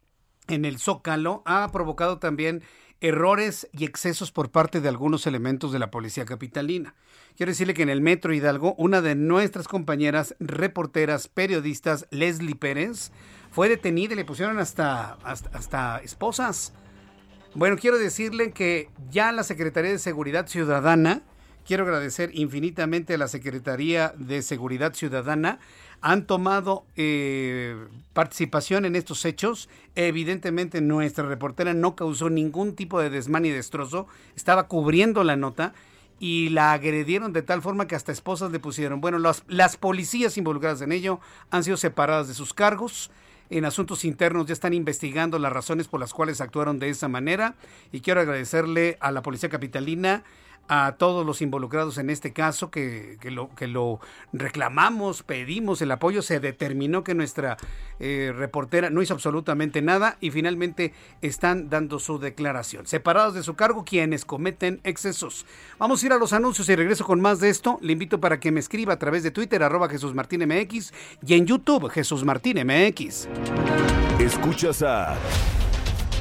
en 0.46 0.64
el 0.64 0.78
Zócalo 0.78 1.42
ha 1.44 1.68
provocado 1.72 2.18
también 2.20 2.62
errores 3.00 3.68
y 3.72 3.84
excesos 3.84 4.32
por 4.32 4.50
parte 4.50 4.80
de 4.80 4.88
algunos 4.88 5.26
elementos 5.26 5.72
de 5.72 5.78
la 5.78 5.90
policía 5.90 6.24
capitalina. 6.24 6.94
Quiero 7.36 7.50
decirle 7.50 7.74
que 7.74 7.82
en 7.82 7.90
el 7.90 8.00
Metro 8.00 8.32
Hidalgo, 8.32 8.74
una 8.78 9.02
de 9.02 9.14
nuestras 9.14 9.68
compañeras 9.68 10.34
reporteras, 10.40 11.28
periodistas, 11.28 12.06
Leslie 12.10 12.54
Pérez, 12.54 13.12
fue 13.50 13.68
detenida 13.68 14.14
y 14.14 14.16
le 14.16 14.24
pusieron 14.24 14.58
hasta, 14.58 15.14
hasta, 15.24 15.98
esposas. 15.98 16.72
Bueno, 17.54 17.76
quiero 17.76 17.98
decirle 17.98 18.52
que 18.52 18.90
ya 19.10 19.32
la 19.32 19.42
Secretaría 19.42 19.90
de 19.90 19.98
Seguridad 19.98 20.46
Ciudadana, 20.46 21.22
quiero 21.66 21.84
agradecer 21.84 22.30
infinitamente 22.34 23.14
a 23.14 23.18
la 23.18 23.28
Secretaría 23.28 24.14
de 24.16 24.42
Seguridad 24.42 24.94
Ciudadana, 24.94 25.58
han 26.00 26.26
tomado 26.26 26.84
eh, 26.96 27.76
participación 28.12 28.84
en 28.84 28.94
estos 28.94 29.24
hechos. 29.24 29.68
Evidentemente 29.96 30.80
nuestra 30.80 31.26
reportera 31.26 31.74
no 31.74 31.96
causó 31.96 32.30
ningún 32.30 32.76
tipo 32.76 33.00
de 33.00 33.10
desmán 33.10 33.44
y 33.44 33.50
destrozo, 33.50 34.06
estaba 34.36 34.68
cubriendo 34.68 35.24
la 35.24 35.36
nota 35.36 35.74
y 36.20 36.48
la 36.50 36.72
agredieron 36.72 37.32
de 37.32 37.42
tal 37.42 37.62
forma 37.62 37.86
que 37.86 37.94
hasta 37.94 38.12
esposas 38.12 38.50
le 38.50 38.60
pusieron. 38.60 39.00
Bueno, 39.00 39.18
las, 39.18 39.44
las 39.46 39.76
policías 39.76 40.36
involucradas 40.36 40.80
en 40.82 40.92
ello 40.92 41.20
han 41.50 41.64
sido 41.64 41.76
separadas 41.76 42.28
de 42.28 42.34
sus 42.34 42.54
cargos. 42.54 43.10
En 43.50 43.64
asuntos 43.64 44.04
internos 44.04 44.46
ya 44.46 44.52
están 44.52 44.74
investigando 44.74 45.38
las 45.38 45.52
razones 45.52 45.88
por 45.88 46.00
las 46.00 46.12
cuales 46.12 46.40
actuaron 46.40 46.78
de 46.78 46.90
esa 46.90 47.08
manera. 47.08 47.54
Y 47.92 48.00
quiero 48.00 48.20
agradecerle 48.20 48.98
a 49.00 49.10
la 49.10 49.22
Policía 49.22 49.48
Capitalina 49.48 50.24
a 50.68 50.96
todos 50.98 51.24
los 51.24 51.42
involucrados 51.42 51.98
en 51.98 52.10
este 52.10 52.32
caso 52.32 52.70
que, 52.70 53.18
que, 53.20 53.30
lo, 53.30 53.54
que 53.54 53.66
lo 53.66 54.00
reclamamos, 54.32 55.22
pedimos 55.22 55.82
el 55.82 55.90
apoyo, 55.90 56.22
se 56.22 56.40
determinó 56.40 57.02
que 57.04 57.14
nuestra 57.14 57.56
eh, 58.00 58.32
reportera 58.36 58.90
no 58.90 59.02
hizo 59.02 59.14
absolutamente 59.14 59.82
nada 59.82 60.16
y 60.20 60.30
finalmente 60.30 60.92
están 61.22 61.70
dando 61.70 61.98
su 61.98 62.18
declaración. 62.18 62.86
Separados 62.86 63.34
de 63.34 63.42
su 63.42 63.54
cargo 63.54 63.84
quienes 63.84 64.24
cometen 64.24 64.80
excesos. 64.84 65.46
Vamos 65.78 66.02
a 66.02 66.06
ir 66.06 66.12
a 66.12 66.18
los 66.18 66.32
anuncios 66.32 66.68
y 66.68 66.76
regreso 66.76 67.04
con 67.04 67.20
más 67.20 67.40
de 67.40 67.48
esto. 67.48 67.78
Le 67.80 67.92
invito 67.92 68.20
para 68.20 68.38
que 68.38 68.52
me 68.52 68.60
escriba 68.60 68.94
a 68.94 68.98
través 68.98 69.22
de 69.22 69.30
Twitter 69.30 69.62
arroba 69.62 69.88
Jesús 69.88 70.14
Martín 70.14 70.46
MX 70.46 70.92
y 71.26 71.34
en 71.34 71.46
YouTube 71.46 71.88
Jesús 71.90 72.24
Martín 72.24 72.58
MX. 72.64 73.28
Escuchas 74.20 74.82
a... 74.82 75.16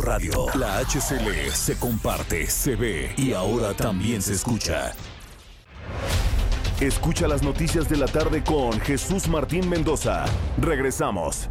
Radio. 0.00 0.46
La 0.54 0.78
HCL 0.78 1.50
se 1.52 1.78
comparte, 1.78 2.46
se 2.46 2.76
ve 2.76 3.14
y 3.16 3.32
ahora 3.32 3.74
también 3.74 4.22
se 4.22 4.32
escucha. 4.32 4.92
Escucha 6.80 7.28
las 7.28 7.42
noticias 7.42 7.88
de 7.88 7.98
la 7.98 8.06
tarde 8.06 8.42
con 8.42 8.72
Jesús 8.80 9.28
Martín 9.28 9.68
Mendoza. 9.68 10.24
Regresamos. 10.58 11.50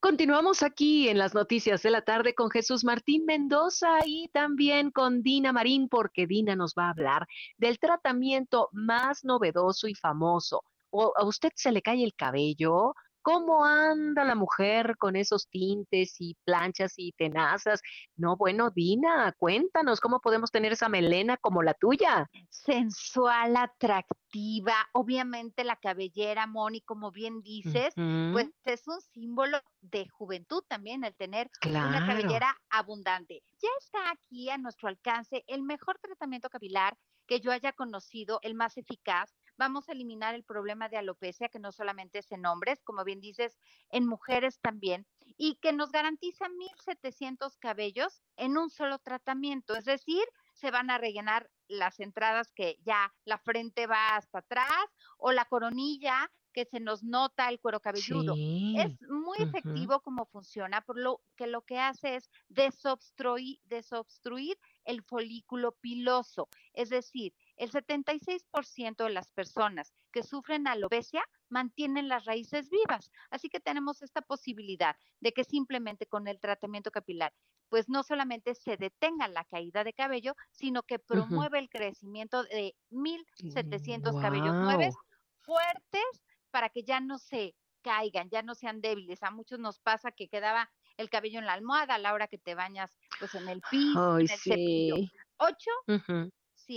Continuamos 0.00 0.62
aquí 0.62 1.08
en 1.08 1.18
las 1.18 1.34
noticias 1.34 1.82
de 1.82 1.90
la 1.90 2.02
tarde 2.02 2.34
con 2.34 2.48
Jesús 2.48 2.84
Martín 2.84 3.26
Mendoza 3.26 3.98
y 4.06 4.28
también 4.28 4.90
con 4.90 5.22
Dina 5.22 5.52
Marín, 5.52 5.88
porque 5.88 6.26
Dina 6.26 6.56
nos 6.56 6.74
va 6.74 6.86
a 6.86 6.90
hablar 6.90 7.26
del 7.58 7.78
tratamiento 7.78 8.68
más 8.72 9.24
novedoso 9.24 9.88
y 9.88 9.94
famoso. 9.94 10.62
¿O 10.90 11.12
a 11.16 11.24
usted 11.24 11.50
se 11.54 11.70
le 11.70 11.82
cae 11.82 12.02
el 12.02 12.14
cabello? 12.14 12.94
¿Cómo 13.22 13.64
anda 13.64 14.24
la 14.24 14.34
mujer 14.34 14.96
con 14.96 15.14
esos 15.14 15.48
tintes 15.48 16.16
y 16.20 16.36
planchas 16.44 16.94
y 16.96 17.12
tenazas? 17.12 17.82
No, 18.16 18.36
bueno, 18.36 18.70
Dina, 18.70 19.34
cuéntanos 19.38 20.00
cómo 20.00 20.20
podemos 20.20 20.50
tener 20.50 20.72
esa 20.72 20.88
melena 20.88 21.36
como 21.36 21.62
la 21.62 21.74
tuya. 21.74 22.30
Sensual, 22.48 23.56
atractiva, 23.56 24.74
obviamente 24.92 25.64
la 25.64 25.76
cabellera, 25.76 26.46
Moni, 26.46 26.80
como 26.80 27.10
bien 27.10 27.42
dices, 27.42 27.92
pues 27.94 28.48
es 28.64 28.88
un 28.88 29.00
símbolo 29.00 29.58
de 29.80 30.08
juventud 30.08 30.62
también 30.66 31.04
el 31.04 31.14
tener 31.14 31.50
una 31.66 32.06
cabellera 32.06 32.56
abundante. 32.70 33.42
Ya 33.62 33.68
está 33.80 34.10
aquí 34.12 34.48
a 34.48 34.58
nuestro 34.58 34.88
alcance 34.88 35.44
el 35.46 35.62
mejor 35.62 35.98
tratamiento 36.00 36.48
capilar 36.48 36.96
que 37.26 37.40
yo 37.40 37.52
haya 37.52 37.72
conocido, 37.72 38.40
el 38.42 38.54
más 38.54 38.76
eficaz 38.76 39.32
vamos 39.60 39.88
a 39.88 39.92
eliminar 39.92 40.34
el 40.34 40.42
problema 40.42 40.88
de 40.88 40.96
alopecia, 40.96 41.50
que 41.50 41.58
no 41.58 41.70
solamente 41.70 42.20
es 42.20 42.32
en 42.32 42.46
hombres, 42.46 42.80
como 42.82 43.04
bien 43.04 43.20
dices, 43.20 43.58
en 43.90 44.06
mujeres 44.06 44.58
también, 44.58 45.06
y 45.36 45.56
que 45.56 45.74
nos 45.74 45.92
garantiza 45.92 46.46
1.700 46.48 47.58
cabellos 47.58 48.22
en 48.36 48.56
un 48.56 48.70
solo 48.70 48.98
tratamiento. 48.98 49.76
Es 49.76 49.84
decir, 49.84 50.24
se 50.54 50.70
van 50.70 50.90
a 50.90 50.96
rellenar 50.96 51.50
las 51.68 52.00
entradas 52.00 52.52
que 52.52 52.78
ya 52.86 53.14
la 53.26 53.36
frente 53.36 53.86
va 53.86 54.16
hasta 54.16 54.38
atrás 54.38 54.86
o 55.18 55.30
la 55.30 55.44
coronilla 55.44 56.30
que 56.52 56.64
se 56.64 56.80
nos 56.80 57.02
nota 57.02 57.48
el 57.48 57.60
cuero 57.60 57.80
cabelludo. 57.80 58.34
Es 58.34 59.00
muy 59.08 59.38
efectivo 59.38 60.00
como 60.00 60.26
funciona, 60.26 60.80
por 60.80 60.98
lo 60.98 61.20
que 61.36 61.46
lo 61.46 61.62
que 61.62 61.78
hace 61.78 62.16
es 62.16 62.30
desobstruir, 62.48 63.60
desobstruir 63.64 64.58
el 64.84 65.02
folículo 65.02 65.72
piloso. 65.72 66.48
Es 66.72 66.88
decir, 66.88 67.34
el 67.60 67.70
76% 67.70 69.04
de 69.04 69.10
las 69.10 69.30
personas 69.32 69.92
que 70.12 70.22
sufren 70.22 70.66
alopecia 70.66 71.22
mantienen 71.50 72.08
las 72.08 72.24
raíces 72.24 72.70
vivas. 72.70 73.12
Así 73.28 73.50
que 73.50 73.60
tenemos 73.60 74.00
esta 74.00 74.22
posibilidad 74.22 74.96
de 75.20 75.32
que 75.32 75.44
simplemente 75.44 76.06
con 76.06 76.26
el 76.26 76.40
tratamiento 76.40 76.90
capilar, 76.90 77.34
pues 77.68 77.90
no 77.90 78.02
solamente 78.02 78.54
se 78.54 78.78
detenga 78.78 79.28
la 79.28 79.44
caída 79.44 79.84
de 79.84 79.92
cabello, 79.92 80.34
sino 80.50 80.82
que 80.84 80.98
promueve 80.98 81.58
el 81.58 81.68
crecimiento 81.68 82.44
de 82.44 82.74
1.700 82.90 84.20
cabellos 84.22 84.54
nuevos 84.54 84.94
fuertes 85.42 86.24
para 86.50 86.70
que 86.70 86.82
ya 86.82 87.00
no 87.00 87.18
se 87.18 87.54
caigan, 87.82 88.30
ya 88.30 88.40
no 88.40 88.54
sean 88.54 88.80
débiles. 88.80 89.22
A 89.22 89.30
muchos 89.30 89.58
nos 89.58 89.80
pasa 89.80 90.12
que 90.12 90.28
quedaba 90.28 90.70
el 90.96 91.10
cabello 91.10 91.38
en 91.38 91.46
la 91.46 91.52
almohada 91.52 91.96
a 91.96 91.98
la 91.98 92.14
hora 92.14 92.26
que 92.26 92.38
te 92.38 92.54
bañas, 92.54 92.96
pues 93.18 93.34
en 93.34 93.50
el 93.50 93.60
piso, 93.70 94.16
en 94.16 94.22
el 94.22 94.28
cepillo. 94.30 94.96
8 95.36 95.70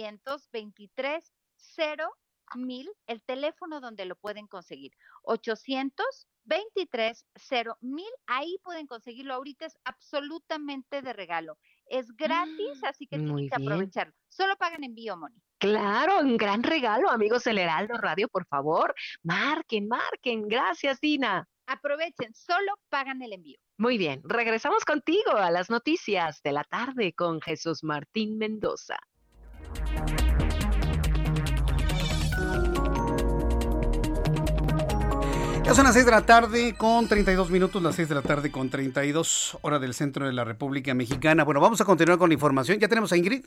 823 0.02 1.32
0 1.56 2.12
mil, 2.56 2.90
el 3.08 3.22
teléfono 3.24 3.80
donde 3.80 4.06
lo 4.06 4.16
pueden 4.16 4.48
conseguir. 4.48 4.92
823 5.24 7.26
0 7.36 7.78
mil, 7.82 8.10
ahí 8.28 8.58
pueden 8.64 8.88
conseguirlo. 8.88 9.34
Ahorita 9.34 9.66
es 9.66 9.78
absolutamente 9.84 11.02
de 11.02 11.14
regalo. 11.14 11.58
Es 11.86 12.16
gratis, 12.16 12.82
mm, 12.82 12.86
así 12.86 13.08
que 13.08 13.18
tienen 13.18 13.50
que 13.50 13.56
aprovecharlo. 13.56 14.14
Solo 14.30 14.56
pagan 14.58 14.84
envío, 14.84 15.18
Moni. 15.18 15.42
Claro, 15.58 16.20
un 16.20 16.38
gran 16.38 16.64
regalo, 16.64 17.10
amigos 17.10 17.44
del 17.44 17.60
Heraldo 17.60 17.98
Radio, 17.98 18.28
por 18.28 18.46
favor. 18.46 18.94
Marquen, 19.24 19.88
marquen. 19.88 20.48
Gracias, 20.48 21.00
Dina. 21.00 21.48
Aprovechen, 21.66 22.34
solo 22.34 22.74
pagan 22.90 23.22
el 23.22 23.34
envío. 23.34 23.58
Muy 23.78 23.98
bien, 23.98 24.22
regresamos 24.26 24.84
contigo 24.84 25.32
a 25.32 25.50
las 25.50 25.70
noticias 25.70 26.42
de 26.44 26.52
la 26.52 26.66
tarde 26.66 27.14
con 27.14 27.42
Jesús 27.42 27.84
Martín 27.84 28.38
Mendoza. 28.38 28.98
Ya 35.74 35.78
son 35.78 35.86
las 35.86 35.96
6 35.96 36.06
de 36.06 36.12
la 36.12 36.24
tarde 36.24 36.76
con 36.78 37.08
32 37.08 37.50
minutos, 37.50 37.82
las 37.82 37.96
6 37.96 38.08
de 38.08 38.14
la 38.14 38.22
tarde 38.22 38.52
con 38.52 38.70
32, 38.70 39.58
hora 39.64 39.80
del 39.80 39.96
centro 39.96 40.28
de 40.28 40.32
la 40.32 40.44
República 40.44 40.94
Mexicana. 40.94 41.44
Bueno, 41.44 41.62
vamos 41.62 41.82
a 41.82 41.86
continuar 41.86 42.20
con 42.20 42.30
la 42.30 42.36
información. 42.36 42.78
¿Ya 42.78 42.88
tenemos 42.88 43.12
a 43.12 43.18
Ingrid? 43.18 43.46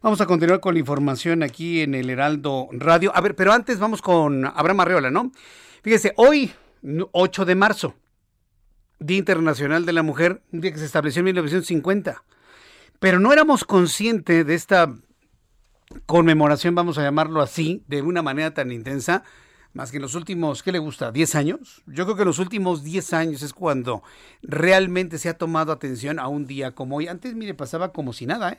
Vamos 0.00 0.22
a 0.22 0.26
continuar 0.26 0.60
con 0.60 0.72
la 0.72 0.80
información 0.80 1.42
aquí 1.42 1.82
en 1.82 1.94
el 1.94 2.08
Heraldo 2.08 2.68
Radio. 2.72 3.12
A 3.14 3.20
ver, 3.20 3.36
pero 3.36 3.52
antes 3.52 3.78
vamos 3.78 4.00
con 4.00 4.46
Abraham 4.46 4.80
Arreola, 4.80 5.10
¿no? 5.10 5.32
Fíjese, 5.82 6.14
hoy, 6.16 6.50
8 7.12 7.44
de 7.44 7.54
marzo, 7.54 7.94
Día 8.98 9.18
Internacional 9.18 9.84
de 9.84 9.92
la 9.92 10.02
Mujer, 10.02 10.40
un 10.50 10.62
día 10.62 10.72
que 10.72 10.78
se 10.78 10.86
estableció 10.86 11.20
en 11.20 11.26
1950. 11.26 12.24
Pero 13.00 13.20
no 13.20 13.34
éramos 13.34 13.64
conscientes 13.64 14.46
de 14.46 14.54
esta 14.54 14.94
conmemoración, 16.06 16.74
vamos 16.74 16.96
a 16.96 17.02
llamarlo 17.02 17.42
así, 17.42 17.84
de 17.86 18.00
una 18.00 18.22
manera 18.22 18.54
tan 18.54 18.72
intensa, 18.72 19.24
más 19.74 19.90
que 19.90 19.96
en 19.98 20.02
los 20.02 20.14
últimos, 20.14 20.62
¿qué 20.62 20.70
le 20.70 20.78
gusta? 20.78 21.12
¿10 21.12 21.34
años? 21.34 21.82
Yo 21.86 22.04
creo 22.04 22.14
que 22.14 22.22
en 22.22 22.28
los 22.28 22.38
últimos 22.38 22.84
10 22.84 23.12
años 23.12 23.42
es 23.42 23.52
cuando 23.52 24.04
realmente 24.40 25.18
se 25.18 25.28
ha 25.28 25.36
tomado 25.36 25.72
atención 25.72 26.20
a 26.20 26.28
un 26.28 26.46
día 26.46 26.76
como 26.76 26.96
hoy. 26.96 27.08
Antes, 27.08 27.34
mire, 27.34 27.54
pasaba 27.54 27.92
como 27.92 28.12
si 28.12 28.24
nada, 28.24 28.52
¿eh? 28.52 28.58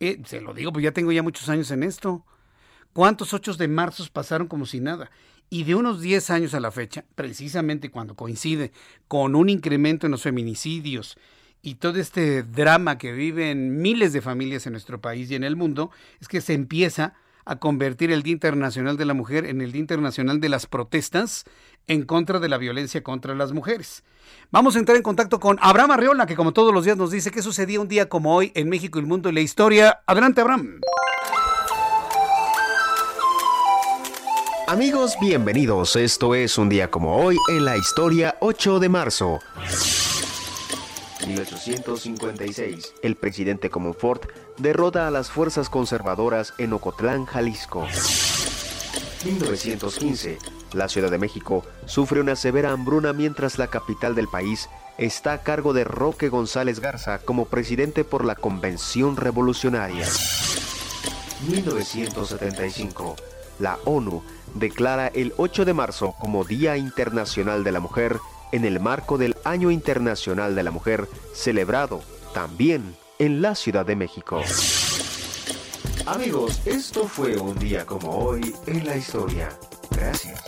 eh 0.00 0.22
se 0.26 0.42
lo 0.42 0.52
digo, 0.52 0.70
pues 0.70 0.84
ya 0.84 0.92
tengo 0.92 1.12
ya 1.12 1.22
muchos 1.22 1.48
años 1.48 1.70
en 1.70 1.82
esto. 1.82 2.26
¿Cuántos 2.92 3.32
8 3.32 3.54
de 3.54 3.68
marzo 3.68 4.04
pasaron 4.12 4.46
como 4.46 4.66
si 4.66 4.80
nada? 4.80 5.10
Y 5.48 5.64
de 5.64 5.74
unos 5.74 6.02
10 6.02 6.28
años 6.28 6.52
a 6.52 6.60
la 6.60 6.70
fecha, 6.70 7.06
precisamente 7.14 7.90
cuando 7.90 8.14
coincide 8.14 8.70
con 9.08 9.34
un 9.34 9.48
incremento 9.48 10.06
en 10.06 10.12
los 10.12 10.22
feminicidios 10.22 11.16
y 11.62 11.76
todo 11.76 11.98
este 11.98 12.42
drama 12.42 12.98
que 12.98 13.12
viven 13.12 13.80
miles 13.80 14.12
de 14.12 14.20
familias 14.20 14.66
en 14.66 14.72
nuestro 14.72 15.00
país 15.00 15.30
y 15.30 15.36
en 15.36 15.44
el 15.44 15.56
mundo, 15.56 15.90
es 16.20 16.28
que 16.28 16.42
se 16.42 16.52
empieza 16.52 17.14
a 17.44 17.56
convertir 17.56 18.10
el 18.10 18.22
Día 18.22 18.32
Internacional 18.32 18.96
de 18.96 19.04
la 19.04 19.14
Mujer 19.14 19.46
en 19.46 19.60
el 19.60 19.72
Día 19.72 19.80
Internacional 19.80 20.40
de 20.40 20.48
las 20.48 20.66
protestas 20.66 21.44
en 21.86 22.04
contra 22.04 22.38
de 22.38 22.48
la 22.48 22.58
violencia 22.58 23.02
contra 23.02 23.34
las 23.34 23.52
mujeres. 23.52 24.04
Vamos 24.50 24.76
a 24.76 24.78
entrar 24.78 24.96
en 24.96 25.02
contacto 25.02 25.40
con 25.40 25.58
Abraham 25.60 25.92
Arreola, 25.92 26.26
que 26.26 26.36
como 26.36 26.52
todos 26.52 26.72
los 26.72 26.84
días 26.84 26.96
nos 26.96 27.10
dice 27.10 27.30
qué 27.30 27.42
sucedía 27.42 27.80
un 27.80 27.88
día 27.88 28.08
como 28.08 28.34
hoy 28.34 28.52
en 28.54 28.68
México, 28.68 28.98
el 28.98 29.06
mundo 29.06 29.28
y 29.28 29.32
la 29.32 29.40
historia. 29.40 30.00
Adelante, 30.06 30.40
Abraham. 30.40 30.80
Amigos, 34.66 35.14
bienvenidos. 35.20 35.94
Esto 35.94 36.34
es 36.34 36.56
un 36.56 36.70
día 36.70 36.90
como 36.90 37.16
hoy 37.16 37.36
en 37.50 37.66
la 37.66 37.76
historia 37.76 38.36
8 38.40 38.80
de 38.80 38.88
marzo. 38.88 39.40
1856. 41.26 42.94
El 43.02 43.16
presidente 43.16 43.70
Comonfort 43.70 44.26
derrota 44.58 45.08
a 45.08 45.10
las 45.10 45.30
fuerzas 45.30 45.68
conservadoras 45.68 46.54
en 46.58 46.72
Ocotlán, 46.72 47.26
Jalisco. 47.26 47.86
1915. 49.24 50.38
La 50.72 50.88
Ciudad 50.88 51.10
de 51.10 51.18
México 51.18 51.64
sufre 51.86 52.20
una 52.20 52.36
severa 52.36 52.72
hambruna 52.72 53.12
mientras 53.12 53.58
la 53.58 53.68
capital 53.68 54.14
del 54.14 54.28
país 54.28 54.68
está 54.98 55.32
a 55.32 55.42
cargo 55.42 55.72
de 55.72 55.84
Roque 55.84 56.28
González 56.28 56.80
Garza 56.80 57.18
como 57.18 57.46
presidente 57.46 58.04
por 58.04 58.24
la 58.24 58.34
Convención 58.34 59.16
Revolucionaria. 59.16 60.06
1975. 61.48 63.16
La 63.58 63.78
ONU 63.84 64.22
declara 64.54 65.08
el 65.08 65.32
8 65.36 65.64
de 65.64 65.74
marzo 65.74 66.14
como 66.20 66.44
Día 66.44 66.76
Internacional 66.76 67.64
de 67.64 67.72
la 67.72 67.80
Mujer 67.80 68.18
en 68.52 68.64
el 68.64 68.78
marco 68.78 69.18
del 69.18 69.36
Año 69.44 69.70
Internacional 69.70 70.54
de 70.54 70.62
la 70.62 70.70
Mujer, 70.70 71.08
celebrado 71.32 72.02
también 72.32 72.96
en 73.18 73.42
la 73.42 73.54
Ciudad 73.54 73.86
de 73.86 73.96
México. 73.96 74.40
Amigos, 76.06 76.60
esto 76.66 77.08
fue 77.08 77.36
un 77.36 77.58
día 77.58 77.86
como 77.86 78.10
hoy 78.10 78.54
en 78.66 78.84
la 78.84 78.96
historia. 78.96 79.48
Gracias. 79.90 80.42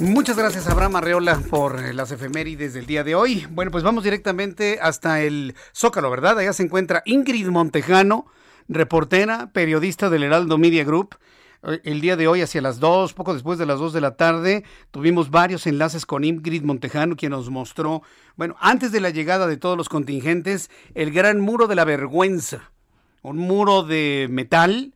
Muchas 0.00 0.36
gracias 0.36 0.66
Abraham 0.66 0.96
Arreola 0.96 1.40
por 1.48 1.78
eh, 1.78 1.92
las 1.92 2.10
efemérides 2.10 2.74
del 2.74 2.86
día 2.86 3.04
de 3.04 3.14
hoy. 3.14 3.46
Bueno, 3.50 3.70
pues 3.70 3.84
vamos 3.84 4.02
directamente 4.02 4.80
hasta 4.82 5.20
el 5.20 5.54
Zócalo, 5.72 6.10
¿verdad? 6.10 6.38
Allá 6.40 6.52
se 6.52 6.64
encuentra 6.64 7.02
Ingrid 7.04 7.46
Montejano, 7.48 8.26
reportera, 8.68 9.50
periodista 9.52 10.10
del 10.10 10.24
Heraldo 10.24 10.58
Media 10.58 10.82
Group 10.82 11.16
el 11.62 12.00
día 12.00 12.16
de 12.16 12.26
hoy 12.26 12.42
hacia 12.42 12.60
las 12.60 12.80
2, 12.80 13.12
poco 13.14 13.34
después 13.34 13.58
de 13.58 13.66
las 13.66 13.78
2 13.78 13.92
de 13.92 14.00
la 14.00 14.16
tarde, 14.16 14.64
tuvimos 14.90 15.30
varios 15.30 15.66
enlaces 15.66 16.06
con 16.06 16.24
Ingrid 16.24 16.62
Montejano, 16.62 17.16
quien 17.16 17.32
nos 17.32 17.50
mostró, 17.50 18.02
bueno, 18.36 18.56
antes 18.60 18.90
de 18.90 19.00
la 19.00 19.10
llegada 19.10 19.46
de 19.46 19.56
todos 19.56 19.76
los 19.76 19.88
contingentes, 19.88 20.70
el 20.94 21.12
gran 21.12 21.40
muro 21.40 21.68
de 21.68 21.76
la 21.76 21.84
vergüenza, 21.84 22.72
un 23.22 23.38
muro 23.38 23.84
de 23.84 24.26
metal 24.30 24.94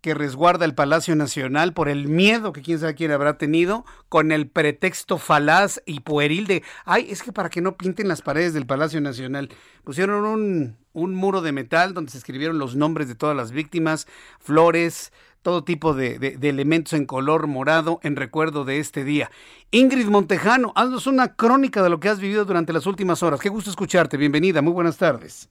que 0.00 0.14
resguarda 0.14 0.64
el 0.64 0.74
Palacio 0.74 1.16
Nacional 1.16 1.72
por 1.72 1.88
el 1.88 2.06
miedo 2.06 2.52
que 2.52 2.62
quién 2.62 2.78
sabe 2.78 2.94
quién 2.94 3.10
habrá 3.10 3.38
tenido, 3.38 3.84
con 4.08 4.30
el 4.30 4.48
pretexto 4.48 5.18
falaz 5.18 5.82
y 5.84 6.00
pueril 6.00 6.46
de, 6.46 6.62
ay, 6.84 7.08
es 7.10 7.22
que 7.22 7.32
para 7.32 7.50
que 7.50 7.60
no 7.60 7.76
pinten 7.76 8.08
las 8.08 8.22
paredes 8.22 8.54
del 8.54 8.66
Palacio 8.66 9.00
Nacional, 9.00 9.50
pusieron 9.84 10.24
un, 10.24 10.76
un 10.92 11.14
muro 11.14 11.42
de 11.42 11.52
metal 11.52 11.92
donde 11.92 12.12
se 12.12 12.18
escribieron 12.18 12.58
los 12.58 12.76
nombres 12.76 13.08
de 13.08 13.16
todas 13.16 13.36
las 13.36 13.50
víctimas, 13.50 14.06
flores, 14.38 15.12
todo 15.46 15.62
tipo 15.62 15.94
de, 15.94 16.36
elementos 16.42 16.92
en 16.92 17.06
color 17.06 17.46
morado 17.46 18.00
en 18.02 18.16
recuerdo 18.16 18.64
de 18.64 18.80
este 18.80 19.04
día. 19.04 19.30
Ingrid 19.70 20.08
Montejano, 20.08 20.72
haznos 20.74 21.06
una 21.06 21.36
crónica 21.36 21.84
de 21.84 21.90
lo 21.90 22.00
que 22.00 22.08
has 22.08 22.18
vivido 22.18 22.44
durante 22.44 22.72
las 22.72 22.84
últimas 22.84 23.22
horas. 23.22 23.40
Qué 23.40 23.48
gusto 23.48 23.70
escucharte. 23.70 24.16
Bienvenida. 24.16 24.60
Muy 24.60 24.72
buenas 24.72 24.98
tardes. 24.98 25.48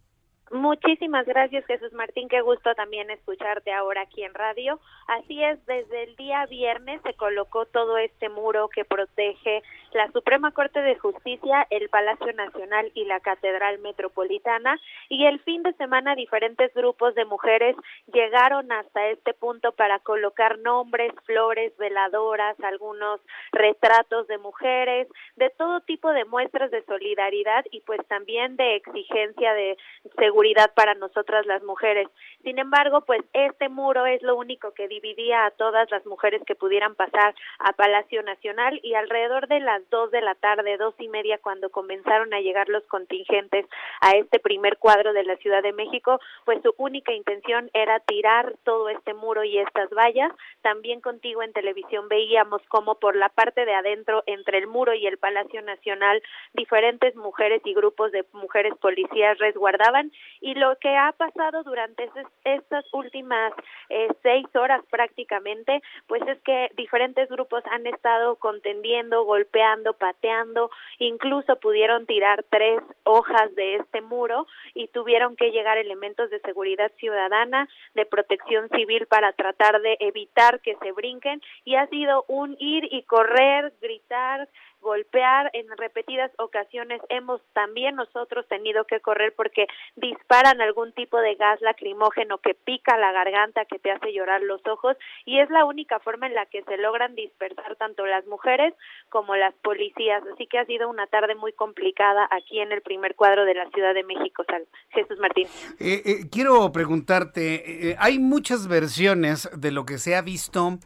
Muchísimas 0.51 1.25
gracias 1.25 1.65
Jesús 1.65 1.91
Martín, 1.93 2.27
qué 2.29 2.39
gusto 2.41 2.73
también 2.75 3.10
escucharte 3.10 3.73
ahora 3.73 4.01
aquí 4.01 4.23
en 4.23 4.34
radio. 4.34 4.79
Así 5.08 5.41
es, 5.41 5.65
desde 5.65 6.03
el 6.03 6.15
día 6.17 6.45
viernes 6.45 7.01
se 7.03 7.13
colocó 7.13 7.65
todo 7.65 7.97
este 7.97 8.29
muro 8.29 8.67
que 8.67 8.86
protege 8.86 9.63
la 9.95 10.12
Suprema 10.12 10.51
Corte 10.51 10.81
de 10.81 10.97
Justicia, 10.97 11.65
el 11.69 11.88
Palacio 11.88 12.34
Nacional 12.34 12.91
y 12.95 13.05
la 13.05 13.21
Catedral 13.21 13.79
Metropolitana 13.79 14.77
y 15.08 15.25
el 15.25 15.39
fin 15.39 15.63
de 15.63 15.71
semana 15.73 16.15
diferentes 16.15 16.73
grupos 16.73 17.15
de 17.15 17.23
mujeres 17.23 17.77
llegaron 18.13 18.69
hasta 18.73 19.08
este 19.08 19.34
punto 19.34 19.71
para 19.71 19.99
colocar 19.99 20.60
nombres, 20.60 21.13
flores, 21.25 21.75
veladoras, 21.77 22.60
algunos 22.60 23.21
retratos 23.53 24.27
de 24.27 24.38
mujeres, 24.38 25.08
de 25.38 25.49
todo 25.51 25.79
tipo 25.79 26.12
de 26.12 26.25
muestras 26.25 26.71
de 26.71 26.84
solidaridad 26.84 27.63
y 27.71 27.79
pues 27.79 28.05
también 28.08 28.58
de 28.58 28.75
exigencia 28.75 29.53
de 29.53 29.77
seguridad 30.17 30.73
para 30.75 30.95
nosotras 30.95 31.45
las 31.45 31.63
mujeres. 31.63 32.10
Sin 32.43 32.60
embargo, 32.60 33.01
pues 33.01 33.21
este 33.31 33.69
muro 33.69 34.05
es 34.05 34.21
lo 34.23 34.36
único 34.36 34.73
que 34.73 34.89
dividía 34.89 35.45
a 35.45 35.51
todas 35.51 35.89
las 35.89 36.05
mujeres 36.05 36.41
que 36.45 36.55
pudieran 36.55 36.95
pasar 36.95 37.34
a 37.60 37.71
Palacio 37.71 38.21
Nacional 38.23 38.79
y 38.84 38.93
alrededor 38.95 39.47
de 39.47 39.62
las 39.62 39.84
dos 39.89 40.11
de 40.11 40.21
la 40.21 40.35
tarde, 40.35 40.77
dos 40.77 40.95
y 40.99 41.07
media, 41.07 41.37
cuando 41.39 41.69
comenzaron 41.69 42.33
a 42.33 42.41
llegar 42.41 42.69
los 42.69 42.83
contingentes 42.87 43.65
a 44.01 44.11
este 44.11 44.39
primer 44.39 44.77
cuadro 44.77 45.13
de 45.13 45.23
la 45.23 45.35
Ciudad 45.37 45.63
de 45.63 45.73
México, 45.73 46.19
pues 46.45 46.61
su 46.61 46.73
única 46.77 47.13
intención 47.13 47.69
era 47.73 47.99
tirar 47.99 48.53
todo 48.63 48.89
este 48.89 49.13
muro 49.13 49.43
y 49.43 49.57
estas 49.57 49.89
vallas. 49.91 50.31
También 50.61 51.01
contigo 51.01 51.43
en 51.43 51.53
televisión 51.53 52.07
veíamos 52.07 52.61
cómo 52.67 52.95
por 52.95 53.15
la 53.15 53.29
parte 53.29 53.65
de 53.65 53.73
adentro, 53.73 54.23
entre 54.25 54.57
el 54.57 54.67
muro 54.67 54.93
y 54.93 55.07
el 55.07 55.17
Palacio 55.17 55.61
Nacional, 55.61 56.21
diferentes 56.53 57.15
mujeres 57.15 57.61
y 57.65 57.73
grupos 57.73 58.11
de 58.11 58.25
mujeres 58.33 58.73
policías 58.79 59.37
resguardaban 59.37 60.11
y 60.41 60.55
lo 60.55 60.77
que 60.77 60.95
ha 60.95 61.11
pasado 61.11 61.63
durante 61.63 62.09
estas 62.43 62.85
últimas 62.93 63.53
eh, 63.89 64.07
seis 64.21 64.45
horas 64.55 64.81
prácticamente, 64.89 65.81
pues 66.07 66.21
es 66.27 66.39
que 66.41 66.69
diferentes 66.75 67.29
grupos 67.29 67.63
han 67.71 67.87
estado 67.87 68.35
contendiendo, 68.37 69.23
golpeando, 69.23 69.74
pateando, 69.83 70.69
incluso 70.99 71.55
pudieron 71.57 72.05
tirar 72.05 72.45
tres 72.49 72.81
hojas 73.03 73.53
de 73.55 73.75
este 73.75 74.01
muro 74.01 74.47
y 74.73 74.88
tuvieron 74.88 75.35
que 75.35 75.51
llegar 75.51 75.77
elementos 75.77 76.29
de 76.29 76.39
seguridad 76.39 76.91
ciudadana, 76.97 77.67
de 77.93 78.05
protección 78.05 78.69
civil 78.69 79.07
para 79.07 79.33
tratar 79.33 79.81
de 79.81 79.97
evitar 79.99 80.61
que 80.61 80.75
se 80.77 80.91
brinquen. 80.91 81.41
Y 81.63 81.75
ha 81.75 81.88
sido 81.88 82.25
un 82.27 82.55
ir 82.59 82.88
y 82.91 83.03
correr, 83.03 83.73
gritar, 83.81 84.47
golpear 84.85 85.49
en 85.53 85.65
repetidas 85.77 86.31
ocasiones 86.37 87.01
hemos 87.09 87.41
también 87.53 87.95
nosotros 87.95 88.47
tenido 88.47 88.85
que 88.85 88.99
correr 88.99 89.33
porque 89.35 89.65
disparan 89.95 90.61
algún 90.61 90.93
tipo 90.93 91.19
de 91.19 91.33
gas 91.33 91.59
lacrimógeno 91.61 92.37
que 92.37 92.53
pica 92.53 92.95
la 92.95 93.11
garganta, 93.11 93.65
que 93.65 93.79
te 93.79 93.91
hace 93.91 94.13
llorar 94.13 94.43
los 94.43 94.61
ojos 94.67 94.95
y 95.25 95.39
es 95.39 95.49
la 95.49 95.65
única 95.65 95.99
forma 95.99 96.27
en 96.27 96.35
la 96.35 96.45
que 96.45 96.61
se 96.63 96.77
logran 96.77 97.15
dispersar 97.15 97.75
tanto 97.77 98.05
las 98.05 98.27
mujeres 98.27 98.75
como 99.09 99.35
las 99.35 99.55
policías. 99.55 100.21
Así 100.31 100.45
que 100.45 100.59
ha 100.59 100.65
sido 100.65 100.87
una 100.87 101.07
tarde 101.07 101.33
muy 101.33 101.51
complicada 101.53 102.27
aquí 102.29 102.59
en 102.59 102.71
el 102.71 102.81
primer 102.81 103.15
cuadro 103.15 103.43
de 103.45 103.55
la 103.55 103.67
Ciudad 103.71 103.95
de 103.95 104.03
México, 104.03 104.43
Jesús 104.89 105.17
Martín. 105.17 105.47
Eh, 105.79 106.03
eh, 106.05 106.29
quiero 106.31 106.71
preguntarte, 106.71 107.89
eh, 107.89 107.95
hay 107.97 108.19
muchas 108.19 108.67
versiones 108.67 109.49
de 109.57 109.71
lo 109.71 109.87
que 109.87 109.97
se 109.97 110.15
ha 110.15 110.21
visto 110.21 110.77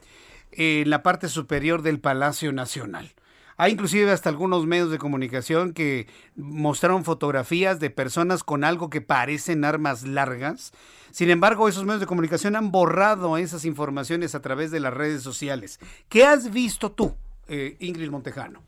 en 0.53 0.89
la 0.89 1.03
parte 1.03 1.27
superior 1.27 1.81
del 1.81 1.99
Palacio 1.99 2.53
Nacional. 2.53 3.12
Hay 3.62 3.74
inclusive 3.74 4.10
hasta 4.10 4.30
algunos 4.30 4.65
medios 4.65 4.89
de 4.89 4.98
comunicación 4.98 5.74
que 5.74 6.08
mostraron 6.38 7.04
fotografías 7.04 7.82
de 7.82 7.89
personas 7.89 8.41
con 8.41 8.63
algo 8.63 8.89
que 8.89 9.02
parecen 9.02 9.65
armas 9.65 10.04
largas. 10.04 10.72
Sin 11.12 11.30
embargo, 11.30 11.67
esos 11.67 11.84
medios 11.84 12.00
de 12.00 12.06
comunicación 12.06 12.56
han 12.56 12.72
borrado 12.72 13.36
esas 13.36 13.65
informaciones 13.65 14.34
a 14.34 14.41
través 14.41 14.72
de 14.72 14.80
las 14.80 14.93
redes 14.93 15.24
sociales. 15.24 15.82
¿Qué 16.08 16.24
has 16.24 16.54
visto 16.54 16.93
tú, 16.93 17.13
eh, 17.50 17.76
Ingrid 17.82 18.10
Montejano? 18.10 18.63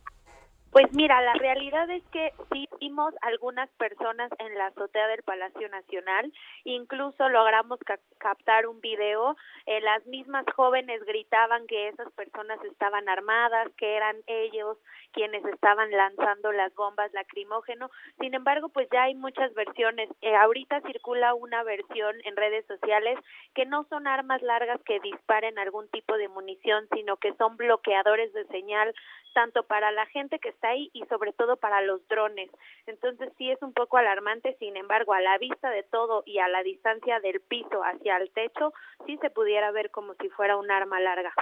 Pues 0.72 0.88
mira, 0.94 1.22
la 1.22 1.34
realidad 1.34 1.90
es 1.90 2.02
que 2.14 2.32
sí 2.50 2.66
vimos 2.80 3.14
algunas 3.24 3.70
personas 3.72 4.32
en 4.40 4.58
la 4.58 4.68
azotea 4.68 5.06
del 5.10 5.22
Palacio 5.22 5.68
Nacional, 5.68 6.32
incluso 6.64 7.28
logramos 7.28 7.78
captar 8.20 8.68
un 8.68 8.80
video, 8.80 9.36
eh, 9.66 9.82
las 9.82 10.06
mismas 10.06 10.46
jóvenes 10.56 11.04
gritaban 11.06 11.68
que 11.68 11.90
esas 11.90 12.10
personas 12.14 12.58
estaban 12.64 13.10
armadas, 13.10 13.68
que 13.78 13.98
eran 13.98 14.16
ellos 14.28 14.78
quienes 15.12 15.44
estaban 15.44 15.92
lanzando 15.92 16.54
las 16.54 16.74
bombas 16.76 17.12
lacrimógeno, 17.12 17.92
sin 18.22 18.34
embargo, 18.34 18.70
pues 18.70 18.88
ya 18.94 19.04
hay 19.04 19.14
muchas 19.14 19.54
versiones, 19.54 20.10
eh, 20.22 20.38
ahorita 20.38 20.80
circula 20.88 21.34
una 21.34 21.64
versión 21.64 22.16
en 22.24 22.38
redes 22.38 22.66
sociales 22.68 23.20
que 23.54 23.66
no 23.66 23.84
son 23.90 24.08
armas 24.08 24.42
largas 24.42 24.80
que 24.86 25.02
disparen 25.02 25.60
algún 25.60 25.90
tipo 25.90 26.16
de 26.16 26.30
munición, 26.30 26.88
sino 26.94 27.18
que 27.18 27.34
son 27.34 27.58
bloqueadores 27.58 28.32
de 28.32 28.46
señal, 28.48 28.94
tanto 29.34 29.64
para 29.64 29.92
la 29.92 30.06
gente 30.08 30.40
que 30.40 30.50
ahí 30.70 30.90
y 30.94 31.04
sobre 31.06 31.34
todo 31.34 31.58
para 31.58 31.82
los 31.82 32.08
drones. 32.08 32.50
Entonces 32.86 33.30
sí 33.38 33.50
es 33.50 33.62
un 33.62 33.74
poco 33.74 33.98
alarmante, 33.98 34.56
sin 34.60 34.78
embargo, 34.78 35.14
a 35.14 35.22
la 35.22 35.38
vista 35.38 35.70
de 35.70 35.84
todo 35.84 36.24
y 36.26 36.40
a 36.40 36.48
la 36.48 36.64
distancia 36.64 37.20
del 37.20 37.42
piso 37.42 37.84
hacia 37.84 38.18
el 38.18 38.32
techo, 38.32 38.74
sí 39.06 39.18
se 39.22 39.30
pudiera 39.30 39.72
ver 39.72 39.92
como 39.92 40.14
si 40.22 40.30
fuera 40.30 40.58
un 40.58 40.70
arma 40.72 41.00
larga. 41.00 41.34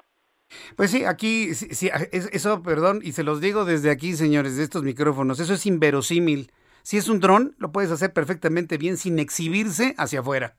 Pues 0.75 0.91
sí, 0.91 1.05
aquí, 1.05 1.53
sí, 1.53 1.89
eso, 2.11 2.63
perdón, 2.63 3.01
y 3.03 3.11
se 3.11 3.23
los 3.23 3.39
digo 3.39 3.65
desde 3.65 3.91
aquí, 3.91 4.13
señores, 4.13 4.57
de 4.57 4.63
estos 4.63 4.83
micrófonos, 4.83 5.39
eso 5.39 5.53
es 5.53 5.65
inverosímil. 5.65 6.51
Si 6.81 6.97
es 6.97 7.07
un 7.07 7.19
dron, 7.19 7.55
lo 7.59 7.71
puedes 7.71 7.91
hacer 7.91 8.13
perfectamente 8.13 8.77
bien 8.77 8.97
sin 8.97 9.19
exhibirse 9.19 9.93
hacia 9.97 10.21
afuera. 10.21 10.55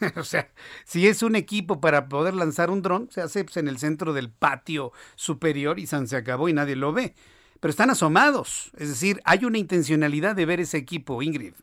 o 0.16 0.24
sea, 0.24 0.50
si 0.84 1.06
es 1.06 1.22
un 1.22 1.36
equipo 1.36 1.80
para 1.80 2.08
poder 2.08 2.34
lanzar 2.34 2.70
un 2.70 2.82
dron, 2.82 3.10
se 3.10 3.20
hace 3.20 3.44
pues, 3.44 3.56
en 3.56 3.68
el 3.68 3.78
centro 3.78 4.12
del 4.12 4.30
patio 4.30 4.92
superior 5.14 5.78
y 5.78 5.86
se 5.86 6.16
acabó 6.16 6.48
y 6.48 6.52
nadie 6.52 6.76
lo 6.76 6.92
ve. 6.92 7.14
Pero 7.60 7.70
están 7.70 7.90
asomados, 7.90 8.72
es 8.78 8.88
decir, 8.88 9.20
hay 9.24 9.44
una 9.44 9.58
intencionalidad 9.58 10.34
de 10.34 10.46
ver 10.46 10.60
ese 10.60 10.78
equipo, 10.78 11.22
Ingrid. 11.22 11.54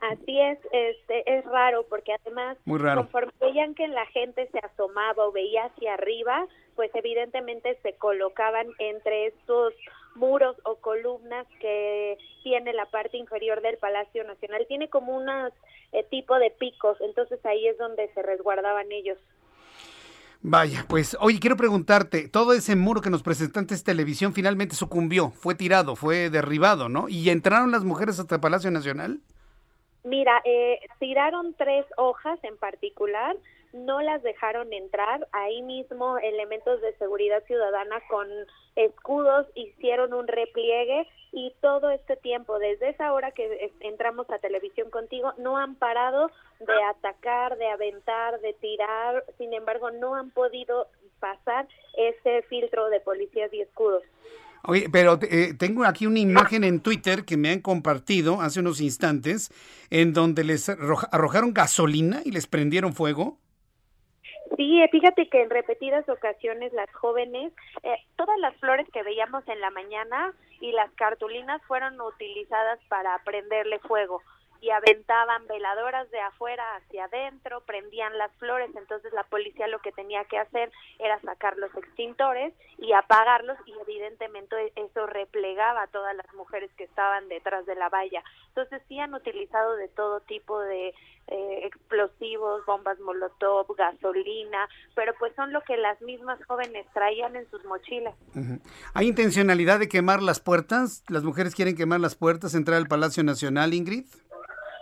Así 0.00 0.40
es, 0.40 0.58
este, 0.70 1.38
es 1.38 1.44
raro 1.46 1.84
porque 1.88 2.12
además 2.12 2.56
Muy 2.64 2.78
raro. 2.78 3.02
conforme 3.02 3.32
veían 3.40 3.74
que 3.74 3.88
la 3.88 4.06
gente 4.06 4.48
se 4.52 4.58
asomaba 4.58 5.26
o 5.26 5.32
veía 5.32 5.64
hacia 5.64 5.94
arriba, 5.94 6.46
pues 6.76 6.90
evidentemente 6.94 7.76
se 7.82 7.94
colocaban 7.94 8.68
entre 8.78 9.26
estos 9.26 9.74
muros 10.14 10.56
o 10.64 10.76
columnas 10.76 11.46
que 11.60 12.16
tiene 12.44 12.72
la 12.74 12.86
parte 12.86 13.16
inferior 13.16 13.60
del 13.60 13.78
Palacio 13.78 14.22
Nacional. 14.24 14.66
Tiene 14.68 14.88
como 14.88 15.16
un 15.16 15.28
eh, 15.28 16.04
tipo 16.10 16.38
de 16.38 16.50
picos, 16.50 17.00
entonces 17.00 17.44
ahí 17.44 17.66
es 17.66 17.76
donde 17.78 18.08
se 18.14 18.22
resguardaban 18.22 18.92
ellos. 18.92 19.18
Vaya, 20.40 20.86
pues, 20.88 21.16
oye, 21.20 21.40
quiero 21.40 21.56
preguntarte, 21.56 22.28
todo 22.28 22.52
ese 22.52 22.76
muro 22.76 23.00
que 23.00 23.10
nos 23.10 23.24
presentó 23.24 23.58
antes 23.58 23.82
televisión 23.82 24.32
finalmente 24.32 24.76
sucumbió, 24.76 25.30
fue 25.30 25.56
tirado, 25.56 25.96
fue 25.96 26.30
derribado, 26.30 26.88
¿no? 26.88 27.08
¿Y 27.08 27.30
entraron 27.30 27.72
las 27.72 27.82
mujeres 27.82 28.20
hasta 28.20 28.40
Palacio 28.40 28.70
Nacional? 28.70 29.20
Mira, 30.04 30.40
eh, 30.44 30.78
tiraron 31.00 31.54
tres 31.54 31.84
hojas 31.96 32.38
en 32.44 32.56
particular, 32.56 33.36
no 33.72 34.00
las 34.00 34.22
dejaron 34.22 34.72
entrar. 34.72 35.26
Ahí 35.32 35.62
mismo 35.62 36.18
elementos 36.18 36.80
de 36.80 36.94
seguridad 36.96 37.42
ciudadana 37.46 38.00
con 38.08 38.28
escudos 38.76 39.46
hicieron 39.54 40.14
un 40.14 40.28
repliegue 40.28 41.06
y 41.32 41.52
todo 41.60 41.90
este 41.90 42.16
tiempo, 42.16 42.58
desde 42.58 42.90
esa 42.90 43.12
hora 43.12 43.32
que 43.32 43.70
entramos 43.80 44.30
a 44.30 44.38
televisión 44.38 44.90
contigo, 44.90 45.32
no 45.38 45.56
han 45.58 45.74
parado 45.74 46.30
de 46.60 46.82
atacar, 46.90 47.58
de 47.58 47.68
aventar, 47.68 48.40
de 48.40 48.54
tirar. 48.54 49.24
Sin 49.36 49.52
embargo, 49.52 49.90
no 49.90 50.14
han 50.14 50.30
podido 50.30 50.86
pasar 51.20 51.68
ese 51.96 52.42
filtro 52.42 52.88
de 52.88 53.00
policías 53.00 53.52
y 53.52 53.60
escudos. 53.60 54.02
Oye, 54.64 54.88
pero 54.90 55.18
eh, 55.22 55.54
tengo 55.56 55.84
aquí 55.84 56.06
una 56.06 56.18
imagen 56.18 56.64
en 56.64 56.80
Twitter 56.80 57.24
que 57.24 57.36
me 57.36 57.50
han 57.50 57.60
compartido 57.60 58.40
hace 58.40 58.60
unos 58.60 58.80
instantes 58.80 59.50
en 59.90 60.12
donde 60.12 60.44
les 60.44 60.68
arrojaron 60.68 61.54
gasolina 61.54 62.22
y 62.24 62.32
les 62.32 62.46
prendieron 62.46 62.92
fuego. 62.92 63.38
Sí, 64.58 64.82
fíjate 64.90 65.28
que 65.28 65.40
en 65.40 65.50
repetidas 65.50 66.08
ocasiones 66.08 66.72
las 66.72 66.92
jóvenes, 66.92 67.52
eh, 67.84 67.96
todas 68.16 68.36
las 68.40 68.56
flores 68.56 68.88
que 68.92 69.04
veíamos 69.04 69.46
en 69.46 69.60
la 69.60 69.70
mañana 69.70 70.34
y 70.60 70.72
las 70.72 70.90
cartulinas 70.94 71.62
fueron 71.68 72.00
utilizadas 72.00 72.80
para 72.88 73.16
prenderle 73.22 73.78
fuego 73.78 74.20
y 74.60 74.70
aventaban 74.70 75.46
veladoras 75.46 76.10
de 76.10 76.20
afuera 76.20 76.64
hacia 76.76 77.04
adentro, 77.04 77.62
prendían 77.62 78.16
las 78.18 78.32
flores, 78.36 78.70
entonces 78.76 79.12
la 79.12 79.24
policía 79.24 79.68
lo 79.68 79.80
que 79.80 79.92
tenía 79.92 80.24
que 80.24 80.38
hacer 80.38 80.70
era 80.98 81.20
sacar 81.20 81.56
los 81.58 81.74
extintores 81.74 82.52
y 82.78 82.92
apagarlos 82.92 83.56
y 83.66 83.72
evidentemente 83.80 84.72
eso 84.76 85.06
replegaba 85.06 85.82
a 85.82 85.86
todas 85.88 86.14
las 86.16 86.32
mujeres 86.34 86.70
que 86.76 86.84
estaban 86.84 87.28
detrás 87.28 87.66
de 87.66 87.74
la 87.74 87.88
valla. 87.88 88.22
Entonces 88.48 88.82
sí 88.88 88.98
han 88.98 89.14
utilizado 89.14 89.76
de 89.76 89.88
todo 89.88 90.20
tipo 90.20 90.58
de 90.60 90.94
eh, 91.28 91.66
explosivos, 91.66 92.64
bombas 92.66 92.98
molotov, 93.00 93.66
gasolina, 93.76 94.68
pero 94.94 95.12
pues 95.18 95.34
son 95.36 95.52
lo 95.52 95.60
que 95.62 95.76
las 95.76 96.00
mismas 96.00 96.42
jóvenes 96.46 96.86
traían 96.94 97.36
en 97.36 97.48
sus 97.50 97.64
mochilas. 97.64 98.14
¿Hay 98.94 99.08
intencionalidad 99.08 99.78
de 99.78 99.88
quemar 99.88 100.22
las 100.22 100.40
puertas? 100.40 101.04
¿Las 101.08 101.24
mujeres 101.24 101.54
quieren 101.54 101.76
quemar 101.76 102.00
las 102.00 102.14
puertas, 102.14 102.54
entrar 102.54 102.78
al 102.78 102.88
Palacio 102.88 103.22
Nacional, 103.22 103.74
Ingrid? 103.74 104.06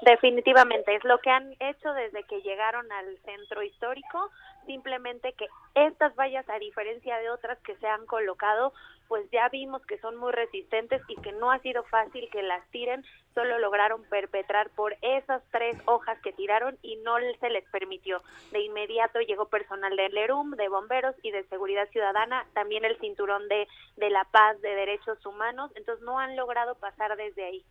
Definitivamente, 0.03 0.95
es 0.95 1.05
lo 1.05 1.19
que 1.19 1.31
han 1.31 1.55
hecho 1.59 1.93
desde 1.95 2.23
que 2.25 2.43
llegaron 2.43 2.91
al 2.93 3.17
centro 3.25 3.63
histórico, 3.63 4.31
simplemente 4.67 5.33
que 5.33 5.47
estas 5.75 6.15
vallas, 6.17 6.49
a 6.49 6.59
diferencia 6.59 7.17
de 7.19 7.31
otras 7.31 7.59
que 7.61 7.77
se 7.77 7.87
han 7.87 8.05
colocado, 8.07 8.75
pues 9.09 9.29
ya 9.31 9.49
vimos 9.49 9.85
que 9.87 9.99
son 9.99 10.17
muy 10.17 10.33
resistentes 10.33 11.01
y 11.09 11.17
que 11.23 11.33
no 11.33 11.51
ha 11.51 11.59
sido 11.61 11.83
fácil 11.85 12.29
que 12.31 12.43
las 12.43 12.67
tiren, 12.71 13.05
solo 13.37 13.59
lograron 13.59 14.03
perpetrar 14.05 14.71
por 14.71 14.97
esas 15.03 15.43
tres 15.53 15.77
hojas 15.85 16.19
que 16.25 16.33
tiraron 16.33 16.79
y 16.83 16.97
no 17.05 17.17
se 17.39 17.51
les 17.51 17.65
permitió. 17.69 18.23
De 18.51 18.63
inmediato 18.63 19.21
llegó 19.21 19.49
personal 19.49 19.95
del 19.95 20.15
LERUM, 20.15 20.53
de 20.53 20.69
bomberos 20.71 21.15
y 21.23 21.31
de 21.33 21.45
seguridad 21.49 21.87
ciudadana, 21.93 22.47
también 22.55 22.87
el 22.87 22.99
cinturón 22.99 23.47
de, 23.49 23.69
de 23.99 24.09
la 24.09 24.25
paz, 24.25 24.59
de 24.63 24.71
derechos 24.71 25.25
humanos, 25.27 25.71
entonces 25.77 26.03
no 26.03 26.19
han 26.19 26.35
logrado 26.35 26.77
pasar 26.77 27.15
desde 27.19 27.45
ahí. 27.45 27.65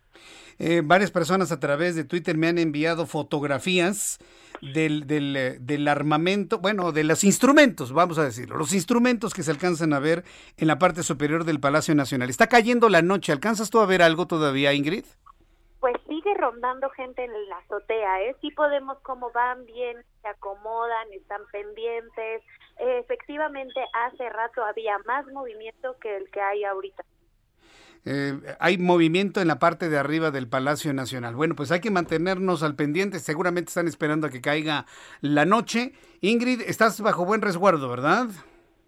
Eh, 0.60 0.82
varias 0.84 1.10
personas 1.10 1.50
a 1.50 1.58
través 1.58 1.96
de 1.96 2.04
Twitter 2.04 2.36
me 2.36 2.46
han 2.46 2.58
enviado 2.58 3.04
fotografías 3.06 4.18
del, 4.62 5.08
del, 5.08 5.36
eh, 5.36 5.56
del 5.58 5.88
armamento, 5.88 6.60
bueno, 6.60 6.92
de 6.92 7.02
los 7.02 7.24
instrumentos, 7.24 7.92
vamos 7.92 8.18
a 8.18 8.24
decirlo, 8.24 8.56
los 8.56 8.72
instrumentos 8.72 9.34
que 9.34 9.42
se 9.42 9.50
alcanzan 9.50 9.92
a 9.92 9.98
ver 9.98 10.22
en 10.58 10.68
la 10.68 10.78
parte 10.78 11.02
superior 11.02 11.42
del 11.44 11.58
Palacio 11.58 11.96
Nacional. 11.96 12.30
Está 12.30 12.46
cayendo 12.46 12.88
la 12.88 13.02
noche. 13.02 13.32
¿Alcanzas 13.32 13.68
tú 13.68 13.80
a 13.80 13.86
ver 13.86 14.00
algo 14.00 14.26
todavía, 14.26 14.72
Ingrid? 14.72 15.04
Pues 15.86 16.02
sigue 16.08 16.34
rondando 16.34 16.90
gente 16.90 17.22
en 17.22 17.30
la 17.48 17.58
azotea, 17.58 18.22
¿eh? 18.22 18.34
Sí 18.40 18.50
podemos 18.50 18.98
como 19.02 19.30
van 19.30 19.64
bien, 19.66 19.96
se 20.20 20.26
acomodan, 20.26 21.12
están 21.12 21.42
pendientes. 21.52 22.42
efectivamente, 22.76 23.80
hace 23.92 24.28
rato 24.30 24.64
había 24.64 24.98
más 25.06 25.24
movimiento 25.28 25.94
que 26.00 26.16
el 26.16 26.28
que 26.32 26.40
hay 26.40 26.64
ahorita. 26.64 27.04
Eh, 28.04 28.34
hay 28.58 28.78
movimiento 28.78 29.40
en 29.40 29.46
la 29.46 29.60
parte 29.60 29.88
de 29.88 29.96
arriba 29.96 30.32
del 30.32 30.48
Palacio 30.48 30.92
Nacional. 30.92 31.36
Bueno, 31.36 31.54
pues 31.54 31.70
hay 31.70 31.78
que 31.78 31.92
mantenernos 31.92 32.64
al 32.64 32.74
pendiente. 32.74 33.20
Seguramente 33.20 33.68
están 33.68 33.86
esperando 33.86 34.26
a 34.26 34.30
que 34.30 34.40
caiga 34.40 34.86
la 35.20 35.44
noche. 35.44 35.92
Ingrid, 36.20 36.62
estás 36.62 37.00
bajo 37.00 37.24
buen 37.24 37.42
resguardo, 37.42 37.88
¿verdad? 37.88 38.26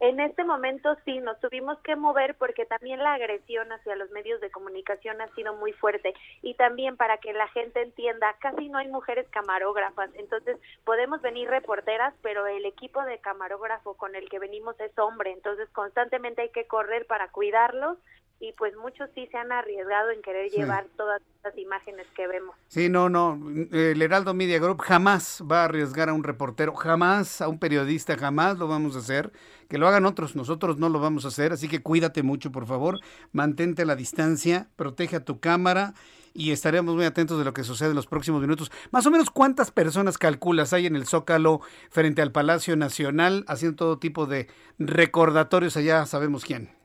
En 0.00 0.20
este 0.20 0.44
momento 0.44 0.96
sí, 1.04 1.18
nos 1.18 1.40
tuvimos 1.40 1.76
que 1.80 1.96
mover 1.96 2.36
porque 2.36 2.64
también 2.64 3.02
la 3.02 3.14
agresión 3.14 3.72
hacia 3.72 3.96
los 3.96 4.10
medios 4.12 4.40
de 4.40 4.50
comunicación 4.50 5.20
ha 5.20 5.34
sido 5.34 5.54
muy 5.54 5.72
fuerte. 5.72 6.14
Y 6.40 6.54
también 6.54 6.96
para 6.96 7.18
que 7.18 7.32
la 7.32 7.48
gente 7.48 7.82
entienda, 7.82 8.36
casi 8.38 8.68
no 8.68 8.78
hay 8.78 8.86
mujeres 8.88 9.26
camarógrafas, 9.30 10.10
entonces 10.14 10.56
podemos 10.84 11.20
venir 11.20 11.48
reporteras, 11.48 12.14
pero 12.22 12.46
el 12.46 12.64
equipo 12.64 13.02
de 13.02 13.18
camarógrafo 13.18 13.94
con 13.94 14.14
el 14.14 14.28
que 14.28 14.38
venimos 14.38 14.78
es 14.78 14.96
hombre, 14.98 15.32
entonces 15.32 15.68
constantemente 15.70 16.42
hay 16.42 16.50
que 16.50 16.66
correr 16.66 17.06
para 17.06 17.28
cuidarlos 17.28 17.98
y 18.40 18.52
pues 18.52 18.74
muchos 18.76 19.10
sí 19.14 19.26
se 19.30 19.36
han 19.36 19.50
arriesgado 19.50 20.10
en 20.10 20.22
querer 20.22 20.50
llevar 20.50 20.86
todas 20.96 21.20
las 21.42 21.58
imágenes 21.58 22.06
que 22.14 22.26
vemos. 22.28 22.54
Sí, 22.68 22.88
no, 22.88 23.08
no, 23.08 23.38
el 23.72 24.00
Heraldo 24.00 24.32
Media 24.32 24.60
Group 24.60 24.80
jamás 24.80 25.42
va 25.50 25.62
a 25.62 25.64
arriesgar 25.64 26.08
a 26.08 26.12
un 26.12 26.22
reportero, 26.22 26.74
jamás 26.74 27.40
a 27.40 27.48
un 27.48 27.58
periodista, 27.58 28.16
jamás 28.16 28.58
lo 28.58 28.68
vamos 28.68 28.94
a 28.94 29.00
hacer, 29.00 29.32
que 29.68 29.78
lo 29.78 29.88
hagan 29.88 30.06
otros, 30.06 30.36
nosotros 30.36 30.78
no 30.78 30.88
lo 30.88 31.00
vamos 31.00 31.24
a 31.24 31.28
hacer, 31.28 31.52
así 31.52 31.68
que 31.68 31.82
cuídate 31.82 32.22
mucho, 32.22 32.52
por 32.52 32.66
favor, 32.66 33.00
mantente 33.32 33.82
a 33.82 33.86
la 33.86 33.96
distancia, 33.96 34.68
protege 34.76 35.16
a 35.16 35.24
tu 35.24 35.40
cámara 35.40 35.94
y 36.32 36.52
estaremos 36.52 36.94
muy 36.94 37.04
atentos 37.04 37.38
de 37.38 37.44
lo 37.44 37.52
que 37.52 37.64
sucede 37.64 37.90
en 37.90 37.96
los 37.96 38.06
próximos 38.06 38.40
minutos. 38.40 38.70
Más 38.92 39.04
o 39.06 39.10
menos, 39.10 39.30
¿cuántas 39.30 39.72
personas 39.72 40.16
calculas 40.16 40.72
hay 40.72 40.86
en 40.86 40.94
el 40.94 41.06
Zócalo 41.06 41.60
frente 41.90 42.22
al 42.22 42.30
Palacio 42.30 42.76
Nacional 42.76 43.44
haciendo 43.48 43.76
todo 43.76 43.98
tipo 43.98 44.26
de 44.26 44.46
recordatorios 44.78 45.76
allá, 45.76 46.06
sabemos 46.06 46.44
quién? 46.44 46.77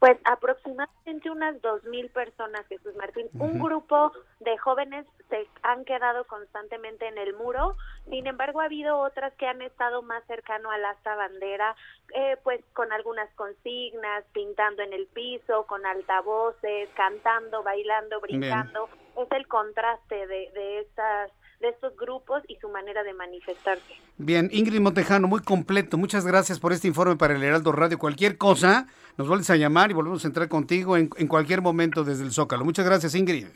Pues 0.00 0.16
aproximadamente 0.24 1.30
unas 1.30 1.60
dos 1.60 1.84
mil 1.84 2.08
personas, 2.08 2.66
Jesús 2.68 2.96
Martín. 2.96 3.28
Un 3.34 3.58
grupo 3.58 4.10
de 4.40 4.56
jóvenes 4.56 5.06
se 5.28 5.46
han 5.62 5.84
quedado 5.84 6.24
constantemente 6.24 7.06
en 7.06 7.18
el 7.18 7.34
muro. 7.34 7.76
Sin 8.08 8.26
embargo, 8.26 8.62
ha 8.62 8.64
habido 8.64 8.98
otras 8.98 9.34
que 9.34 9.46
han 9.46 9.60
estado 9.60 10.00
más 10.00 10.24
cercano 10.26 10.70
al 10.70 10.86
asta 10.86 11.14
bandera, 11.16 11.76
eh, 12.14 12.38
pues 12.42 12.64
con 12.72 12.90
algunas 12.92 13.28
consignas, 13.34 14.24
pintando 14.32 14.82
en 14.82 14.94
el 14.94 15.06
piso, 15.06 15.66
con 15.66 15.84
altavoces, 15.84 16.88
cantando, 16.94 17.62
bailando, 17.62 18.22
brincando. 18.22 18.88
Es 19.18 19.30
el 19.32 19.46
contraste 19.48 20.26
de, 20.26 20.50
de 20.52 20.78
estas 20.80 21.30
de 21.60 21.68
estos 21.68 21.94
grupos 21.96 22.42
y 22.48 22.56
su 22.56 22.70
manera 22.70 23.02
de 23.02 23.12
manifestarse. 23.12 23.94
Bien, 24.22 24.50
Ingrid 24.52 24.80
Montejano, 24.80 25.28
muy 25.28 25.40
completo. 25.40 25.96
Muchas 25.96 26.26
gracias 26.26 26.60
por 26.60 26.74
este 26.74 26.86
informe 26.86 27.16
para 27.16 27.34
el 27.34 27.42
Heraldo 27.42 27.72
Radio. 27.72 27.98
Cualquier 27.98 28.36
cosa, 28.36 28.86
nos 29.16 29.26
vuelves 29.26 29.48
a 29.48 29.56
llamar 29.56 29.90
y 29.90 29.94
volvemos 29.94 30.22
a 30.24 30.28
entrar 30.28 30.46
contigo 30.46 30.98
en, 30.98 31.08
en 31.16 31.26
cualquier 31.26 31.62
momento 31.62 32.04
desde 32.04 32.24
el 32.24 32.30
Zócalo. 32.30 32.62
Muchas 32.66 32.84
gracias, 32.84 33.14
Ingrid. 33.14 33.46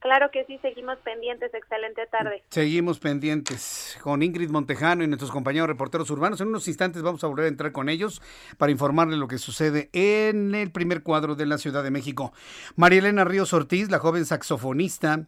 Claro 0.00 0.30
que 0.30 0.44
sí, 0.44 0.58
seguimos 0.60 0.98
pendientes. 0.98 1.54
Excelente 1.54 2.06
tarde. 2.08 2.42
Seguimos 2.50 2.98
pendientes 2.98 3.96
con 4.02 4.22
Ingrid 4.22 4.50
Montejano 4.50 5.02
y 5.02 5.06
nuestros 5.06 5.30
compañeros 5.30 5.66
reporteros 5.66 6.10
urbanos. 6.10 6.42
En 6.42 6.48
unos 6.48 6.68
instantes 6.68 7.00
vamos 7.00 7.24
a 7.24 7.28
volver 7.28 7.46
a 7.46 7.48
entrar 7.48 7.72
con 7.72 7.88
ellos 7.88 8.20
para 8.58 8.70
informarles 8.70 9.18
lo 9.18 9.28
que 9.28 9.38
sucede 9.38 9.88
en 9.94 10.54
el 10.54 10.72
primer 10.72 11.02
cuadro 11.02 11.36
de 11.36 11.46
la 11.46 11.56
Ciudad 11.56 11.82
de 11.82 11.90
México. 11.90 12.34
María 12.76 12.98
Elena 12.98 13.24
Ríos 13.24 13.54
Ortiz, 13.54 13.90
la 13.90 13.98
joven 13.98 14.26
saxofonista 14.26 15.26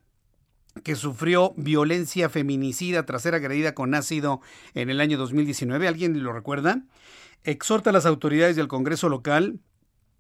que 0.83 0.97
sufrió 0.97 1.55
violencia 1.57 2.29
feminicida 2.29 3.07
tras 3.07 3.23
ser 3.23 3.35
agredida 3.35 3.75
con 3.75 3.95
ácido 3.95 4.41
en 4.75 4.91
el 4.91 5.01
año 5.01 5.19
2019. 5.19 5.87
¿Alguien 5.87 6.23
lo 6.23 6.33
recuerda? 6.33 6.83
Exhorta 7.45 7.91
a 7.91 7.93
las 7.93 8.07
autoridades 8.07 8.57
del 8.57 8.69
Congreso 8.69 9.09
local 9.09 9.61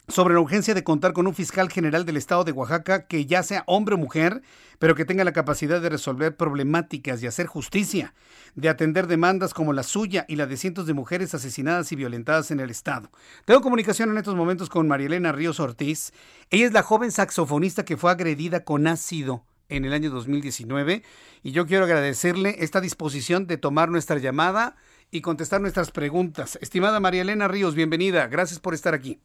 sobre 0.09 0.34
la 0.34 0.40
urgencia 0.40 0.74
de 0.74 0.84
contar 0.84 1.14
con 1.14 1.26
un 1.26 1.34
fiscal 1.34 1.70
general 1.70 2.05
del 2.05 2.18
estado 2.18 2.44
de 2.44 2.52
Oaxaca 2.52 3.07
que 3.07 3.24
ya 3.24 3.42
sea 3.42 3.64
hombre 3.66 3.94
o 3.94 3.98
mujer, 3.98 4.42
pero 4.78 4.94
que 4.94 5.07
tenga 5.07 5.24
la 5.24 5.32
capacidad 5.32 5.80
de 5.80 5.88
resolver 5.88 6.36
problemáticas 6.36 7.22
y 7.22 7.26
hacer 7.26 7.46
justicia, 7.46 8.14
de 8.55 8.68
atender 8.68 9.07
demandas 9.07 9.55
como 9.55 9.72
la 9.72 9.82
suya 9.82 10.26
y 10.28 10.36
la 10.36 10.46
de 10.46 10.59
cientos 10.59 10.86
de 10.86 10.92
mujeres 10.92 11.34
asesinadas 11.34 11.90
y 11.90 11.96
violentadas 11.96 12.50
en 12.50 12.61
el 12.61 12.70
estado. 12.70 13.11
Tengo 13.46 13.62
comunicación 13.62 14.11
en 14.11 14.18
estos 14.18 14.34
momentos 14.34 14.68
con 14.68 14.86
Marielena 14.86 15.32
Ríos 15.32 15.59
Ortiz. 15.59 16.12
Ella 16.50 16.66
es 16.66 16.72
la 16.72 16.82
joven 16.82 17.11
saxofonista 17.11 17.86
que 17.86 17.96
fue 17.96 18.11
agredida 18.11 18.64
con 18.64 18.86
ácido 18.86 19.44
en 19.68 19.84
el 19.84 19.92
año 19.92 20.10
2019 20.10 21.02
y 21.42 21.52
yo 21.52 21.66
quiero 21.66 21.84
agradecerle 21.84 22.56
esta 22.60 22.80
disposición 22.80 23.46
de 23.46 23.56
tomar 23.56 23.90
nuestra 23.90 24.18
llamada 24.18 24.76
y 25.10 25.20
contestar 25.20 25.60
nuestras 25.60 25.90
preguntas. 25.90 26.58
Estimada 26.60 27.00
María 27.00 27.22
Elena 27.22 27.48
Ríos, 27.48 27.74
bienvenida. 27.74 28.26
Gracias 28.26 28.60
por 28.60 28.74
estar 28.74 28.94
aquí. 28.94 29.20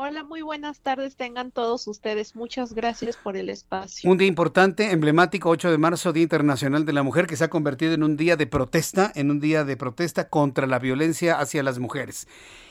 Hola, 0.00 0.22
muy 0.22 0.42
buenas 0.42 0.78
tardes 0.78 1.16
tengan 1.16 1.50
todos 1.50 1.88
ustedes. 1.88 2.36
Muchas 2.36 2.72
gracias 2.72 3.16
por 3.16 3.36
el 3.36 3.50
espacio. 3.50 4.08
Un 4.08 4.16
día 4.16 4.28
importante, 4.28 4.92
emblemático, 4.92 5.50
8 5.50 5.72
de 5.72 5.78
marzo, 5.78 6.12
Día 6.12 6.22
Internacional 6.22 6.86
de 6.86 6.92
la 6.92 7.02
Mujer, 7.02 7.26
que 7.26 7.34
se 7.34 7.42
ha 7.42 7.50
convertido 7.50 7.94
en 7.94 8.04
un 8.04 8.16
día 8.16 8.36
de 8.36 8.46
protesta, 8.46 9.10
en 9.16 9.32
un 9.32 9.40
día 9.40 9.64
de 9.64 9.76
protesta 9.76 10.28
contra 10.28 10.68
la 10.68 10.78
violencia 10.78 11.40
hacia 11.40 11.64
las 11.64 11.80
mujeres. 11.80 12.28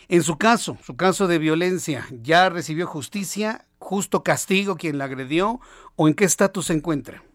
En 0.07 0.23
su 0.23 0.37
caso, 0.37 0.77
su 0.81 0.95
caso 0.95 1.27
de 1.27 1.37
violencia, 1.37 2.07
¿ya 2.21 2.47
recibió 2.47 2.87
justicia, 2.87 3.65
justo 3.77 4.23
castigo 4.23 4.77
quien 4.77 4.97
la 4.97 5.03
agredió 5.03 5.59
o 5.97 6.07
en 6.07 6.13
qué 6.13 6.23
estatus 6.23 6.67
se 6.67 6.75
encuentra? 6.75 7.25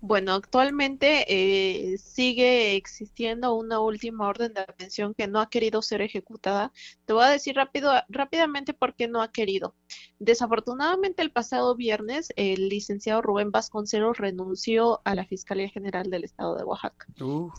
Bueno, 0.00 0.34
actualmente 0.34 1.24
eh, 1.28 1.98
sigue 1.98 2.76
existiendo 2.76 3.54
una 3.54 3.80
última 3.80 4.28
orden 4.28 4.54
de 4.54 4.60
aprehensión 4.60 5.12
que 5.12 5.26
no 5.26 5.40
ha 5.40 5.50
querido 5.50 5.82
ser 5.82 6.02
ejecutada. 6.02 6.72
Te 7.04 7.12
voy 7.12 7.24
a 7.24 7.30
decir 7.30 7.56
rápido, 7.56 7.92
rápidamente 8.08 8.74
por 8.74 8.94
qué 8.94 9.08
no 9.08 9.22
ha 9.22 9.32
querido. 9.32 9.74
Desafortunadamente, 10.20 11.22
el 11.22 11.32
pasado 11.32 11.74
viernes, 11.74 12.28
el 12.36 12.68
licenciado 12.68 13.22
Rubén 13.22 13.50
Vasconcelos 13.50 14.18
renunció 14.18 15.00
a 15.04 15.16
la 15.16 15.26
Fiscalía 15.26 15.68
General 15.68 16.08
del 16.08 16.24
Estado 16.24 16.56
de 16.56 16.62
Oaxaca. 16.62 17.06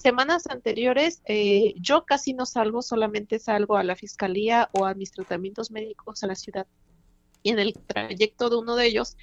Semanas 0.01 0.47
anteriores, 0.47 1.21
eh, 1.25 1.73
yo 1.77 2.05
casi 2.05 2.33
no 2.33 2.45
salgo, 2.45 2.81
solamente 2.81 3.39
salgo 3.39 3.75
a 3.75 3.83
la 3.83 3.97
Fiscalía 3.97 4.69
o 4.71 4.85
a 4.85 4.93
mis 4.93 5.11
tratamientos 5.11 5.71
médicos 5.71 6.23
a 6.23 6.27
la 6.27 6.35
ciudad. 6.35 6.67
Y 7.43 7.51
en 7.51 7.59
el 7.59 7.73
trayecto 7.73 8.49
de 8.49 8.57
uno 8.57 8.75
de 8.75 8.85
ellos, 8.85 9.17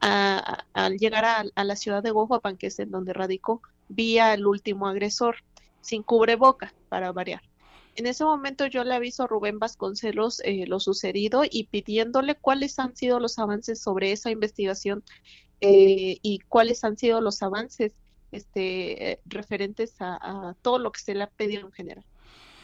al 0.00 0.96
llegar 0.98 1.24
a, 1.24 1.64
la 1.64 1.76
ciudad 1.76 2.02
de 2.02 2.10
Guajuapan, 2.10 2.56
que 2.56 2.68
es 2.68 2.78
en 2.78 2.90
donde 2.90 3.12
radicó, 3.12 3.62
vi 3.88 4.18
al 4.18 4.46
último 4.46 4.88
agresor, 4.88 5.36
sin 5.80 6.02
cubreboca, 6.02 6.72
para 6.88 7.12
variar. 7.12 7.42
En 7.96 8.06
ese 8.06 8.24
momento 8.24 8.66
yo 8.66 8.84
le 8.84 8.94
aviso 8.94 9.24
a 9.24 9.26
Rubén 9.26 9.58
Vasconcelos 9.58 10.40
eh, 10.44 10.64
lo 10.66 10.80
sucedido 10.80 11.42
y 11.48 11.64
pidiéndole 11.64 12.34
cuáles 12.34 12.78
han 12.78 12.96
sido 12.96 13.20
los 13.20 13.38
avances 13.38 13.80
sobre 13.82 14.12
esa 14.12 14.30
investigación 14.30 15.02
eh, 15.60 16.18
y 16.22 16.38
cuáles 16.48 16.84
han 16.84 16.96
sido 16.96 17.20
los 17.20 17.42
avances 17.42 17.92
este, 18.32 19.20
referentes 19.26 19.94
a, 19.98 20.54
todo 20.62 20.78
lo 20.78 20.92
que 20.92 21.00
se 21.00 21.14
le 21.14 21.24
ha 21.24 21.30
pedido 21.30 21.66
en 21.66 21.72
general. 21.72 22.04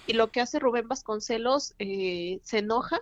Y 0.07 0.13
lo 0.13 0.31
que 0.31 0.41
hace 0.41 0.61
Rubén 0.61 0.87
Vasconcelos 0.87 1.75
eh, 1.81 2.39
se 2.45 2.59
enoja 2.59 3.01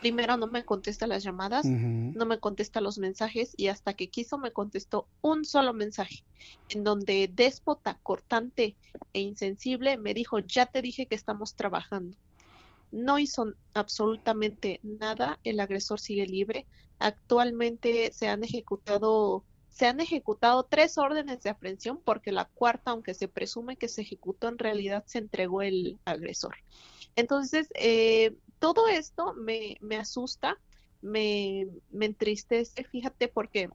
primero 0.00 0.36
no 0.36 0.46
me 0.46 0.64
contesta 0.64 1.06
las 1.06 1.22
llamadas, 1.22 1.64
no 1.64 2.26
me 2.26 2.38
contesta 2.38 2.80
los 2.80 2.98
mensajes 2.98 3.54
y 3.56 3.68
hasta 3.68 3.94
que 3.94 4.08
quiso 4.08 4.38
me 4.38 4.52
contestó 4.52 5.06
un 5.22 5.44
solo 5.44 5.72
mensaje 5.72 6.22
en 6.68 6.84
donde 6.84 7.30
déspota, 7.32 7.98
cortante 8.02 8.76
e 9.12 9.20
insensible 9.20 9.96
me 9.96 10.14
dijo, 10.14 10.38
ya 10.38 10.66
te 10.66 10.82
dije 10.82 11.06
que 11.06 11.14
estamos 11.14 11.54
trabajando. 11.54 12.16
No 12.92 13.18
hizo 13.18 13.54
absolutamente 13.72 14.80
nada, 14.82 15.38
el 15.44 15.60
agresor 15.60 16.00
sigue 16.00 16.26
libre. 16.26 16.66
Actualmente 16.98 18.12
se 18.12 18.28
han 18.28 18.42
ejecutado 18.44 19.44
se 19.70 19.86
han 19.86 20.00
ejecutado 20.00 20.64
tres 20.64 20.98
órdenes 20.98 21.42
de 21.42 21.48
aprehensión 21.50 22.00
porque 22.04 22.32
la 22.32 22.44
cuarta, 22.44 22.90
aunque 22.90 23.14
se 23.14 23.28
presume 23.28 23.76
que 23.76 23.88
se 23.88 24.02
ejecutó, 24.02 24.48
en 24.48 24.58
realidad 24.58 25.04
se 25.06 25.18
entregó 25.18 25.62
el 25.62 25.98
agresor. 26.04 26.56
Entonces, 27.16 27.68
eh, 27.76 28.34
todo 28.60 28.86
esto 28.86 29.34
me, 29.34 29.76
me 29.80 29.96
asusta, 29.96 30.56
me, 31.02 31.66
me 31.90 32.06
entristece, 32.06 32.84
fíjate, 32.84 33.26
porque 33.26 33.68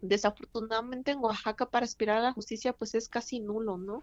desafortunadamente 0.00 1.10
en 1.10 1.18
Oaxaca 1.18 1.66
para 1.66 1.84
aspirar 1.84 2.18
a 2.18 2.22
la 2.22 2.32
justicia 2.32 2.72
pues 2.72 2.94
es 2.94 3.08
casi 3.08 3.40
nulo, 3.40 3.76
¿no? 3.76 4.02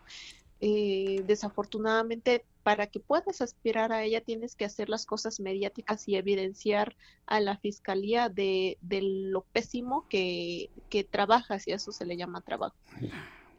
Eh, 0.62 1.24
desafortunadamente 1.26 2.46
para 2.64 2.88
que 2.88 3.00
puedas 3.00 3.42
aspirar 3.42 3.94
a 3.94 4.04
ella 4.04 4.20
tienes 4.20 4.58
que 4.58 4.66
hacer 4.66 4.90
las 4.90 5.06
cosas 5.06 5.40
mediáticas 5.40 6.06
y 6.06 6.18
evidenciar 6.18 6.98
a 7.26 7.40
la 7.40 7.58
fiscalía 7.58 8.28
de, 8.28 8.78
de 8.82 9.02
lo 9.02 9.44
pésimo 9.54 10.06
que, 10.10 10.70
que 10.90 11.06
trabajas 11.06 11.66
y 11.66 11.72
eso 11.72 11.94
se 11.94 12.06
le 12.06 12.18
llama 12.18 12.42
trabajo. 12.42 12.76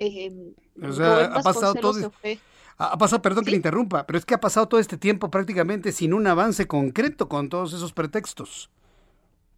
Eh, 0.00 0.54
o 0.82 0.92
sea, 0.92 1.26
ha 1.26 1.42
pasado 1.42 1.74
todo. 1.74 2.12
Ha 2.78 2.96
pasado, 2.96 3.20
perdón 3.20 3.44
que 3.44 3.50
le 3.50 3.58
interrumpa, 3.58 4.06
pero 4.06 4.18
es 4.18 4.24
que 4.24 4.32
ha 4.32 4.40
pasado 4.40 4.66
todo 4.66 4.80
este 4.80 4.96
tiempo 4.96 5.30
prácticamente 5.30 5.92
sin 5.92 6.14
un 6.14 6.26
avance 6.26 6.66
concreto 6.66 7.28
con 7.28 7.50
todos 7.50 7.74
esos 7.74 7.92
pretextos. 7.92 8.70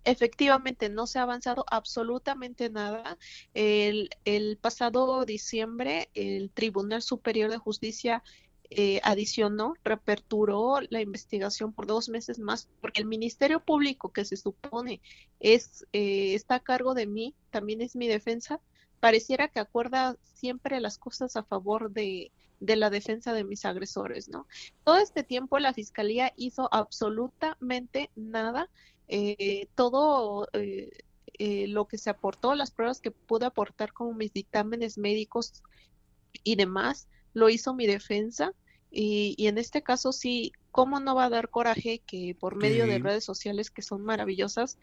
Efectivamente, 0.04 0.88
no 0.88 1.06
se 1.06 1.20
ha 1.20 1.22
avanzado 1.22 1.64
absolutamente 1.70 2.68
nada. 2.68 3.16
El, 3.54 4.10
el 4.24 4.56
pasado 4.56 5.24
diciembre, 5.24 6.10
el 6.14 6.50
Tribunal 6.50 7.02
Superior 7.02 7.48
de 7.48 7.58
Justicia 7.58 8.24
eh, 8.70 9.00
adicionó, 9.04 9.74
reaperturó 9.84 10.80
la 10.88 11.02
investigación 11.02 11.74
por 11.74 11.86
dos 11.86 12.08
meses 12.08 12.38
más, 12.38 12.68
porque 12.80 13.02
el 13.02 13.06
Ministerio 13.06 13.60
Público, 13.60 14.12
que 14.12 14.24
se 14.24 14.36
supone 14.36 15.02
es 15.40 15.86
eh, 15.92 16.34
está 16.34 16.54
a 16.54 16.60
cargo 16.60 16.94
de 16.94 17.06
mí, 17.06 17.34
también 17.50 17.82
es 17.82 17.94
mi 17.96 18.08
defensa, 18.08 18.60
pareciera 19.02 19.48
que 19.48 19.58
acuerda 19.58 20.16
siempre 20.22 20.78
las 20.78 20.96
cosas 20.96 21.34
a 21.34 21.42
favor 21.42 21.90
de, 21.90 22.30
de 22.60 22.76
la 22.76 22.88
defensa 22.88 23.32
de 23.32 23.42
mis 23.42 23.64
agresores, 23.64 24.28
¿no? 24.28 24.46
Todo 24.84 24.98
este 24.98 25.24
tiempo 25.24 25.58
la 25.58 25.74
fiscalía 25.74 26.32
hizo 26.36 26.68
absolutamente 26.72 28.12
nada, 28.14 28.70
eh, 29.08 29.66
todo 29.74 30.46
eh, 30.52 30.90
eh, 31.36 31.66
lo 31.66 31.88
que 31.88 31.98
se 31.98 32.10
aportó, 32.10 32.54
las 32.54 32.70
pruebas 32.70 33.00
que 33.00 33.10
pude 33.10 33.44
aportar 33.44 33.92
como 33.92 34.14
mis 34.14 34.32
dictámenes 34.32 34.98
médicos 34.98 35.64
y 36.44 36.54
demás, 36.54 37.08
lo 37.34 37.48
hizo 37.48 37.74
mi 37.74 37.88
defensa. 37.88 38.54
Y, 38.88 39.34
y 39.36 39.48
en 39.48 39.58
este 39.58 39.82
caso 39.82 40.12
sí, 40.12 40.52
¿cómo 40.70 41.00
no 41.00 41.16
va 41.16 41.24
a 41.24 41.30
dar 41.30 41.50
coraje 41.50 42.02
que 42.06 42.36
por 42.38 42.54
medio 42.54 42.86
de 42.86 43.00
redes 43.00 43.24
sociales 43.24 43.72
que 43.72 43.82
son 43.82 44.04
maravillosas, 44.04 44.78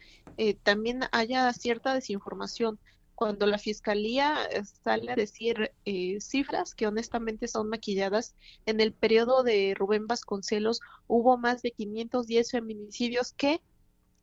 también 0.63 1.03
haya 1.13 1.53
cierta 1.53 1.93
desinformación? 1.93 2.79
Cuando 3.19 3.47
la 3.47 3.57
fiscalía 3.57 4.45
eh, 4.49 4.63
sale 4.63 5.11
a 5.11 5.15
decir 5.17 5.73
eh, 5.83 6.21
cifras 6.21 6.73
que 6.73 6.87
honestamente 6.87 7.49
son 7.49 7.67
maquilladas, 7.67 8.33
en 8.65 8.79
el 8.79 8.93
periodo 8.93 9.43
de 9.43 9.73
Rubén 9.77 10.07
Vasconcelos 10.07 10.79
hubo 11.05 11.37
más 11.37 11.61
de 11.61 11.71
510 11.71 12.49
feminicidios 12.49 13.33
que 13.33 13.59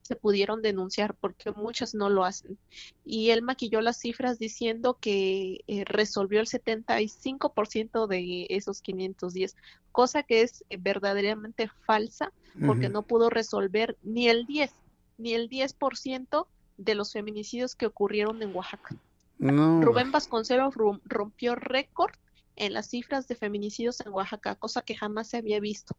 se 0.01 0.17
pudieron 0.17 0.63
denunciar 0.63 1.15
porque 1.15 1.51
muchas 1.51 1.95
no 1.95 2.09
lo 2.09 2.25
hacen. 2.25 2.57
Y 3.05 3.29
él 3.33 3.43
maquilló 3.43 3.83
las 3.83 3.99
cifras 3.99 4.39
diciendo 4.39 4.97
que 4.99 5.61
eh, 5.67 5.85
resolvió 5.85 6.41
el 6.41 6.47
75% 6.47 8.07
de 8.07 8.47
esos 8.49 8.81
510, 8.81 9.57
cosa 9.93 10.23
que 10.23 10.41
es 10.41 10.65
verdaderamente 10.79 11.69
falsa 11.85 12.33
porque 12.65 12.89
no 12.89 13.03
pudo 13.03 13.29
resolver 13.29 13.99
ni 14.03 14.31
el 14.31 14.47
10, 14.47 14.73
ni 15.19 15.35
el 15.35 15.51
10% 15.51 16.47
de 16.77 16.95
los 16.95 17.13
feminicidios 17.13 17.75
que 17.75 17.87
ocurrieron 17.87 18.43
en 18.43 18.55
Oaxaca. 18.55 18.97
Rubén 19.39 20.13
Vasconcelos 20.13 20.75
rompió 21.05 21.55
récord 21.55 22.13
en 22.57 22.73
las 22.73 22.89
cifras 22.89 23.29
de 23.29 23.37
feminicidios 23.37 24.01
en 24.01 24.13
Oaxaca, 24.13 24.55
cosa 24.55 24.83
que 24.83 24.97
jamás 24.97 25.29
se 25.29 25.37
había 25.37 25.61
visto 25.61 25.95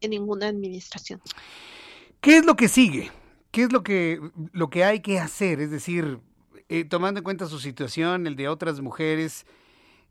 en 0.00 0.10
ninguna 0.10 0.48
administración. 0.48 1.20
¿Qué 2.20 2.36
es 2.38 2.44
lo 2.44 2.54
que 2.54 2.68
sigue? 2.68 3.10
¿Qué 3.50 3.64
es 3.64 3.72
lo 3.72 3.82
que, 3.82 4.20
lo 4.52 4.70
que 4.70 4.84
hay 4.84 5.00
que 5.00 5.18
hacer? 5.18 5.60
Es 5.60 5.70
decir, 5.70 6.20
eh, 6.68 6.84
tomando 6.84 7.18
en 7.18 7.24
cuenta 7.24 7.46
su 7.46 7.58
situación, 7.58 8.26
el 8.26 8.36
de 8.36 8.48
otras 8.48 8.80
mujeres, 8.80 9.46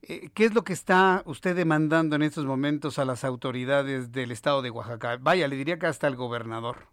eh, 0.02 0.30
¿qué 0.34 0.46
es 0.46 0.54
lo 0.54 0.64
que 0.64 0.74
está 0.74 1.24
usted 1.26 1.56
demandando 1.56 2.16
en 2.16 2.24
estos 2.24 2.46
momentos 2.46 3.00
a 3.00 3.06
las 3.06 3.24
autoridades 3.24 4.12
del 4.12 4.32
estado 4.32 4.62
de 4.62 4.72
Oaxaca? 4.72 5.18
Vaya, 5.22 5.48
le 5.48 5.56
diría 5.56 5.78
que 5.78 5.88
hasta 5.88 6.08
al 6.08 6.16
gobernador. 6.16 6.88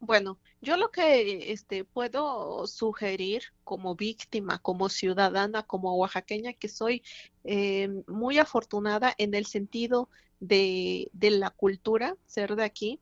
Bueno, 0.00 0.38
yo 0.60 0.76
lo 0.76 0.90
que 0.90 1.52
este, 1.52 1.84
puedo 1.84 2.66
sugerir 2.68 3.42
como 3.64 3.96
víctima, 3.96 4.58
como 4.60 4.88
ciudadana, 4.88 5.64
como 5.64 5.96
oaxaqueña 5.96 6.52
que 6.52 6.68
soy 6.68 7.02
eh, 7.44 7.88
muy 8.06 8.38
afortunada 8.38 9.12
en 9.18 9.34
el 9.34 9.46
sentido 9.46 10.08
de, 10.38 11.10
la 11.20 11.50
cultura, 11.50 12.16
ser 12.26 12.54
de 12.54 12.64
aquí, 12.64 13.00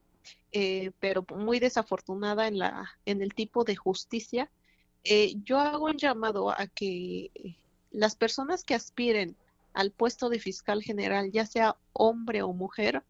eh, 0.53 0.93
pero 0.99 1.27
muy 1.37 1.61
desafortunada 1.61 2.49
en, 2.49 2.59
la, 2.59 2.91
en 3.05 3.21
el 3.21 3.35
tipo 3.35 3.65
de 3.65 3.77
justicia, 3.77 4.51
eh, 5.05 5.35
yo 5.45 5.59
hago 5.59 5.87
un 5.87 5.99
llamado 5.99 6.51
a 6.51 6.67
que 6.67 7.31
las 7.91 8.17
personas 8.17 8.65
que 8.65 8.75
aspiren 8.75 9.37
al 9.77 9.93
puesto 9.93 10.31
de 10.31 10.41
fiscal 10.41 10.83
general, 10.83 11.31
ya 11.31 11.45
sea 11.45 11.77
hombre 11.93 12.43
o 12.43 12.53
mujer, 12.53 13.05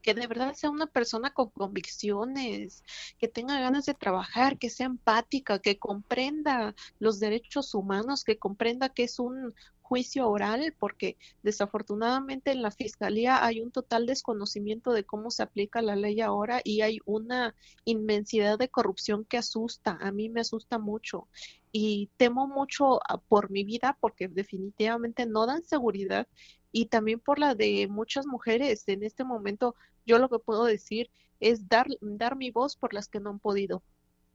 que 0.00 0.14
de 0.14 0.26
verdad 0.28 0.54
sea 0.54 0.70
una 0.70 0.86
persona 0.86 1.34
con 1.34 1.50
convicciones, 1.50 2.84
que 3.18 3.26
tenga 3.26 3.58
ganas 3.60 3.84
de 3.86 3.94
trabajar, 3.94 4.58
que 4.58 4.70
sea 4.70 4.86
empática, 4.86 5.58
que 5.58 5.78
comprenda 5.78 6.74
los 7.00 7.18
derechos 7.18 7.74
humanos, 7.74 8.22
que 8.22 8.38
comprenda 8.38 8.88
que 8.88 9.04
es 9.04 9.18
un, 9.18 9.54
juicio 9.84 10.28
oral 10.28 10.74
porque 10.78 11.18
desafortunadamente 11.42 12.50
en 12.50 12.62
la 12.62 12.70
fiscalía 12.70 13.44
hay 13.44 13.60
un 13.60 13.70
total 13.70 14.06
desconocimiento 14.06 14.92
de 14.92 15.04
cómo 15.04 15.30
se 15.30 15.42
aplica 15.42 15.82
la 15.82 15.94
ley 15.94 16.22
ahora 16.22 16.62
y 16.64 16.80
hay 16.80 17.00
una 17.04 17.54
inmensidad 17.84 18.58
de 18.58 18.70
corrupción 18.70 19.26
que 19.26 19.36
asusta, 19.36 19.98
a 20.00 20.10
mí 20.10 20.30
me 20.30 20.40
asusta 20.40 20.78
mucho 20.78 21.28
y 21.76 22.08
temo 22.18 22.46
mucho 22.46 23.00
ah, 23.08 23.18
por 23.18 23.50
mi 23.50 23.64
vida 23.64 23.98
porque 24.00 24.28
definitivamente 24.28 25.26
no 25.26 25.44
dan 25.44 25.64
seguridad 25.64 26.28
y 26.70 26.86
también 26.86 27.18
por 27.18 27.40
la 27.40 27.56
de 27.56 27.88
muchas 27.88 28.26
mujeres. 28.26 28.86
En 28.86 29.02
este 29.02 29.24
momento 29.24 29.74
yo 30.06 30.20
lo 30.20 30.28
que 30.28 30.38
puedo 30.38 30.64
decir 30.64 31.10
es 31.40 31.68
dar, 31.68 31.88
dar 32.00 32.36
mi 32.36 32.52
voz 32.52 32.76
por 32.76 32.94
las 32.94 33.08
que 33.08 33.18
no 33.18 33.30
han 33.30 33.40
podido 33.40 33.82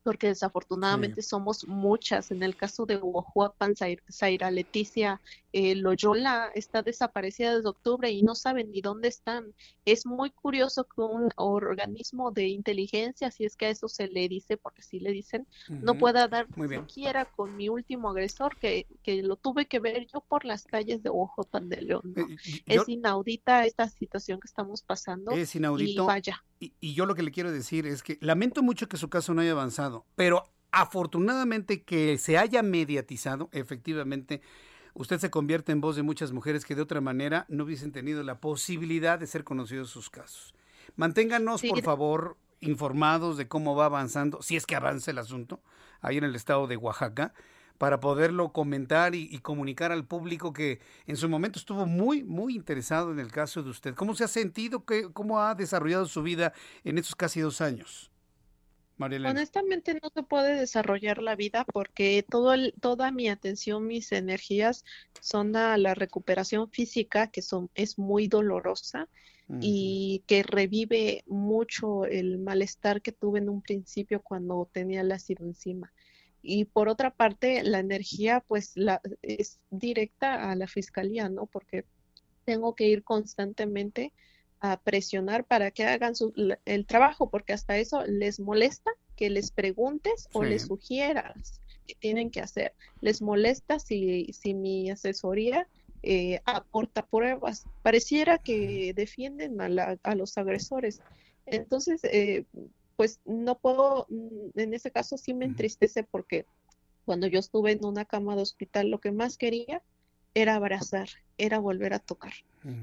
porque 0.10 0.26
desafortunadamente 0.26 1.22
somos 1.22 1.68
muchas. 1.68 2.32
En 2.32 2.42
el 2.42 2.56
caso 2.56 2.88
de 2.88 2.98
Oahuapan, 2.98 3.76
Zaira 4.12 4.50
Leticia 4.50 5.22
eh, 5.54 5.76
Loyola 5.76 6.52
está 6.56 6.82
desaparecida 6.82 7.56
desde 7.56 7.70
octubre 7.70 8.10
y 8.10 8.24
no 8.24 8.34
saben 8.34 8.72
ni 8.72 8.82
dónde 8.82 9.08
están. 9.08 9.54
Es 9.86 10.08
muy 10.08 10.32
curioso 10.32 10.86
que 10.86 11.02
un 11.02 11.30
organismo 11.36 12.32
de 12.32 12.48
inteligencia, 12.48 13.30
si 13.30 13.46
es 13.46 13.56
que 13.56 13.68
a 13.68 13.70
eso 13.70 13.88
se 13.88 14.08
le 14.08 14.28
dice, 14.28 14.58
porque 14.58 14.82
sí 14.82 15.00
le 15.00 15.12
dicen, 15.12 15.46
no 15.70 15.94
pueda 15.96 16.28
dar 16.28 16.48
siquiera 16.70 17.26
con 17.26 17.56
mi 17.56 17.70
último 17.70 18.10
agresor, 18.10 18.58
que, 18.58 18.88
que, 19.04 19.22
lo 19.22 19.36
tuve 19.36 19.68
que 19.68 19.80
ver 19.80 20.08
yo 20.12 20.22
por 20.22 20.44
las 20.44 20.66
calles 20.66 21.04
de 21.04 21.10
Oahuapan 21.10 21.70
de 21.70 21.82
León. 21.82 22.14
Eh, 22.16 22.38
es 22.66 22.90
inaudita 22.90 23.66
esta 23.66 23.88
situación 23.88 24.40
que 24.40 24.48
estamos 24.48 24.82
pasando. 24.82 25.32
Es 25.32 25.56
inaudito. 25.56 26.04
Y 26.04 26.08
vaya. 26.08 26.44
y 26.60 26.94
yo 26.96 27.06
lo 27.06 27.14
que 27.14 27.22
le 27.22 27.32
quiero 27.32 27.52
decir 27.52 27.86
es 27.86 28.02
que 28.02 28.18
lamento 28.22 28.64
mucho 28.64 28.88
que 28.88 28.98
su 28.98 29.10
caso 29.10 29.36
no 29.36 29.42
haya 29.42 29.52
avanzado, 29.52 29.99
pero 30.16 30.44
afortunadamente 30.72 31.84
que 31.84 32.18
se 32.18 32.38
haya 32.38 32.62
mediatizado, 32.64 33.50
efectivamente, 33.52 34.42
usted 34.94 35.20
se 35.20 35.30
convierte 35.30 35.72
en 35.72 35.82
voz 35.82 35.96
de 35.96 36.04
muchas 36.04 36.32
mujeres 36.32 36.66
que 36.66 36.76
de 36.76 36.82
otra 36.82 37.02
manera 37.02 37.46
no 37.50 37.64
hubiesen 37.64 37.92
tenido 37.92 38.24
la 38.24 38.40
posibilidad 38.40 39.20
de 39.20 39.28
ser 39.28 39.44
conocidos 39.44 39.90
sus 39.90 40.10
casos. 40.10 40.54
Manténganos, 40.96 41.62
por 41.62 41.82
favor, 41.82 42.38
informados 42.60 43.38
de 43.38 43.48
cómo 43.48 43.76
va 43.76 43.86
avanzando, 43.86 44.42
si 44.42 44.56
es 44.56 44.66
que 44.66 44.76
avanza 44.76 45.12
el 45.12 45.18
asunto, 45.18 45.62
ahí 46.02 46.18
en 46.18 46.24
el 46.24 46.36
estado 46.36 46.68
de 46.68 46.78
Oaxaca, 46.78 47.34
para 47.78 48.02
poderlo 48.02 48.52
comentar 48.52 49.16
y, 49.16 49.40
comunicar 49.40 49.94
al 49.94 50.06
público 50.06 50.52
que 50.52 50.82
en 51.08 51.16
su 51.16 51.30
momento 51.30 51.60
estuvo 51.60 51.86
muy, 51.86 52.24
muy 52.24 52.54
interesado 52.54 53.12
en 53.14 53.20
el 53.20 53.32
caso 53.32 53.64
de 53.64 53.70
usted. 53.70 53.96
¿Cómo 53.96 54.16
se 54.16 54.26
ha 54.26 54.28
sentido? 54.28 54.84
¿Cómo 55.14 55.40
ha 55.40 55.56
desarrollado 55.56 56.06
su 56.06 56.22
vida 56.22 56.52
en 56.84 56.98
estos 56.98 57.16
casi 57.16 57.40
dos 57.40 57.62
años? 57.62 58.12
Honestamente 59.00 59.94
no 59.94 60.10
se 60.14 60.24
puede 60.24 60.60
desarrollar 60.60 61.22
la 61.22 61.36
vida 61.36 61.66
porque 61.72 62.26
todo 62.30 62.54
toda 62.82 63.12
mi 63.12 63.30
atención, 63.30 63.88
mis 63.88 64.12
energías 64.12 64.84
son 65.22 65.56
a 65.56 65.78
la 65.78 65.96
recuperación 65.96 66.70
física, 66.70 67.28
que 67.28 67.42
son, 67.42 67.70
es 67.76 67.98
muy 67.98 68.28
dolorosa 68.28 69.08
y 69.62 70.24
que 70.28 70.44
revive 70.44 71.24
mucho 71.26 72.06
el 72.06 72.38
malestar 72.38 73.02
que 73.02 73.12
tuve 73.12 73.40
en 73.40 73.50
un 73.50 73.64
principio 73.64 74.22
cuando 74.22 74.70
tenía 74.72 75.02
la 75.02 75.16
ácido 75.16 75.44
encima. 75.44 75.92
Y 76.44 76.66
por 76.66 76.88
otra 76.88 77.10
parte, 77.12 77.64
la 77.64 77.80
energía 77.80 78.44
pues 78.48 78.74
la, 78.76 79.02
es 79.24 79.60
directa 79.72 80.52
a 80.52 80.56
la 80.56 80.68
fiscalía, 80.68 81.30
¿no? 81.30 81.48
Porque 81.48 81.86
tengo 82.46 82.76
que 82.76 82.88
ir 82.88 83.04
constantemente 83.04 84.14
a 84.62 84.80
presionar 84.82 85.46
para 85.46 85.72
que 85.72 85.86
hagan 85.86 86.14
el 86.66 86.86
trabajo, 86.86 87.30
porque 87.30 87.54
hasta 87.54 87.78
eso 87.78 88.04
les 88.06 88.40
molesta 88.40 88.92
que 89.16 89.30
les 89.30 89.52
preguntes 89.52 90.28
o 90.34 90.44
les 90.44 90.64
sugieras 90.64 91.62
que 91.88 91.96
tienen 91.96 92.30
que 92.30 92.42
hacer. 92.42 92.74
Les 93.02 93.22
molesta 93.22 93.80
si, 93.80 94.32
si 94.34 94.54
mi 94.54 94.90
asesoría 94.90 95.68
eh, 96.04 96.42
aporta 96.46 97.06
pruebas. 97.06 97.66
Pareciera 97.84 98.38
que 98.38 98.94
defienden 98.94 99.60
a, 99.60 99.98
a 100.02 100.16
los 100.16 100.38
agresores. 100.38 101.02
Entonces, 101.46 102.02
eh, 102.04 102.46
pues 102.96 103.20
no 103.26 103.58
puedo, 103.58 104.06
mm, 104.10 104.60
en 104.60 104.74
ese 104.74 104.92
caso 104.92 105.18
sí 105.18 105.34
me 105.34 105.46
entristece 105.46 106.04
porque 106.04 106.46
cuando 107.06 107.28
yo 107.28 107.40
estuve 107.40 107.72
en 107.72 107.86
una 107.86 108.06
cama 108.06 108.36
de 108.36 108.44
hospital, 108.44 108.92
lo 108.92 109.00
que 109.00 109.12
más 109.12 109.38
quería 109.38 109.82
era 110.34 110.56
abrazar, 110.56 111.10
era 111.38 111.60
volver 111.60 111.94
a 111.94 112.00
tocar. 112.00 112.34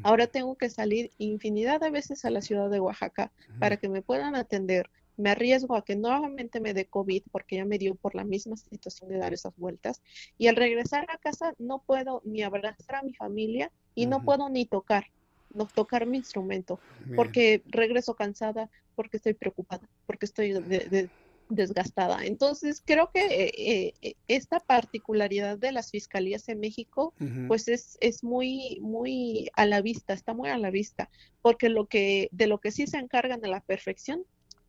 Ahora 0.02 0.26
tengo 0.26 0.56
que 0.56 0.70
salir 0.70 1.10
infinidad 1.18 1.80
de 1.80 1.90
veces 1.90 2.24
a 2.24 2.30
la 2.30 2.40
ciudad 2.40 2.70
de 2.70 2.80
Oaxaca 2.80 3.30
para 3.60 3.76
que 3.76 3.88
me 3.88 4.02
puedan 4.02 4.34
atender. 4.34 4.88
Me 5.18 5.30
arriesgo 5.30 5.76
a 5.76 5.84
que 5.84 5.96
nuevamente 5.96 6.60
me 6.60 6.74
dé 6.74 6.86
COVID 6.86 7.22
porque 7.30 7.56
ya 7.56 7.64
me 7.64 7.78
dio 7.78 7.94
por 7.94 8.14
la 8.14 8.24
misma 8.24 8.56
situación 8.56 9.10
de 9.10 9.18
dar 9.18 9.32
esas 9.32 9.54
vueltas. 9.56 10.02
Y 10.38 10.48
al 10.48 10.56
regresar 10.56 11.06
a 11.10 11.18
casa 11.18 11.54
no 11.58 11.82
puedo 11.82 12.22
ni 12.24 12.42
abrazar 12.42 12.96
a 12.96 13.02
mi 13.02 13.14
familia 13.14 13.70
y 13.94 14.06
no 14.06 14.22
puedo 14.24 14.48
ni 14.48 14.66
tocar, 14.66 15.06
no 15.54 15.66
tocar 15.66 16.06
mi 16.06 16.18
instrumento 16.18 16.80
porque 17.14 17.62
regreso 17.66 18.14
cansada, 18.14 18.70
porque 18.94 19.18
estoy 19.18 19.34
preocupada, 19.34 19.88
porque 20.06 20.26
estoy 20.26 20.52
de 20.52 21.10
desgastada. 21.48 22.24
Entonces, 22.24 22.82
creo 22.84 23.10
que 23.12 23.26
eh, 23.26 23.94
eh, 24.02 24.14
esta 24.28 24.60
particularidad 24.60 25.58
de 25.58 25.72
las 25.72 25.90
fiscalías 25.90 26.48
en 26.48 26.60
México, 26.60 27.14
pues 27.48 27.68
es, 27.68 27.98
es 28.00 28.24
muy, 28.24 28.78
muy 28.80 29.50
a 29.54 29.66
la 29.66 29.80
vista, 29.80 30.12
está 30.12 30.34
muy 30.34 30.48
a 30.48 30.58
la 30.58 30.70
vista, 30.70 31.08
porque 31.42 31.68
lo 31.68 31.86
que, 31.86 32.28
de 32.32 32.46
lo 32.46 32.58
que 32.58 32.72
sí 32.72 32.86
se 32.86 32.98
encargan 32.98 33.40
de 33.40 33.48
la 33.48 33.60
perfección 33.60 34.24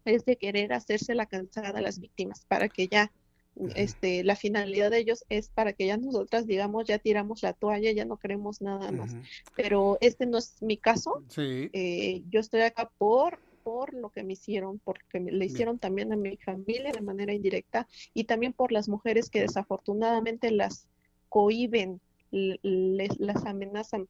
es 0.05 0.25
de 0.25 0.37
querer 0.37 0.73
hacerse 0.73 1.15
la 1.15 1.25
cansada 1.25 1.79
a 1.79 1.81
las 1.81 1.99
víctimas 1.99 2.45
para 2.47 2.69
que 2.69 2.87
ya 2.87 3.11
este, 3.75 4.23
la 4.23 4.35
finalidad 4.35 4.91
de 4.91 4.99
ellos 4.99 5.25
es 5.29 5.49
para 5.49 5.73
que 5.73 5.87
ya 5.87 5.97
nosotras 5.97 6.45
digamos 6.45 6.85
ya 6.85 6.99
tiramos 6.99 7.41
la 7.41 7.53
toalla, 7.53 7.91
ya 7.91 8.05
no 8.05 8.17
queremos 8.17 8.61
nada 8.61 8.91
más. 8.91 9.15
Pero 9.55 9.97
este 10.01 10.25
no 10.25 10.37
es 10.37 10.61
mi 10.61 10.77
caso. 10.77 11.23
Eh, 11.37 12.23
yo 12.29 12.39
estoy 12.39 12.61
acá 12.61 12.89
por 12.97 13.39
por 13.67 13.93
lo 13.93 14.11
que 14.11 14.23
me 14.23 14.31
hicieron, 14.31 14.79
porque 14.79 15.19
le 15.19 15.45
hicieron 15.45 15.77
también 15.77 16.13
a 16.13 16.15
mi 16.15 16.37
familia 16.37 16.93
de 16.93 17.01
manera 17.01 17.33
indirecta 17.33 17.85
y 18.13 18.23
también 18.23 18.53
por 18.53 18.71
las 18.71 18.87
mujeres 18.87 19.29
que 19.29 19.41
desafortunadamente 19.41 20.51
las 20.51 20.87
cohiben, 21.27 21.99
les, 22.31 23.19
las 23.19 23.45
amenazan 23.45 24.07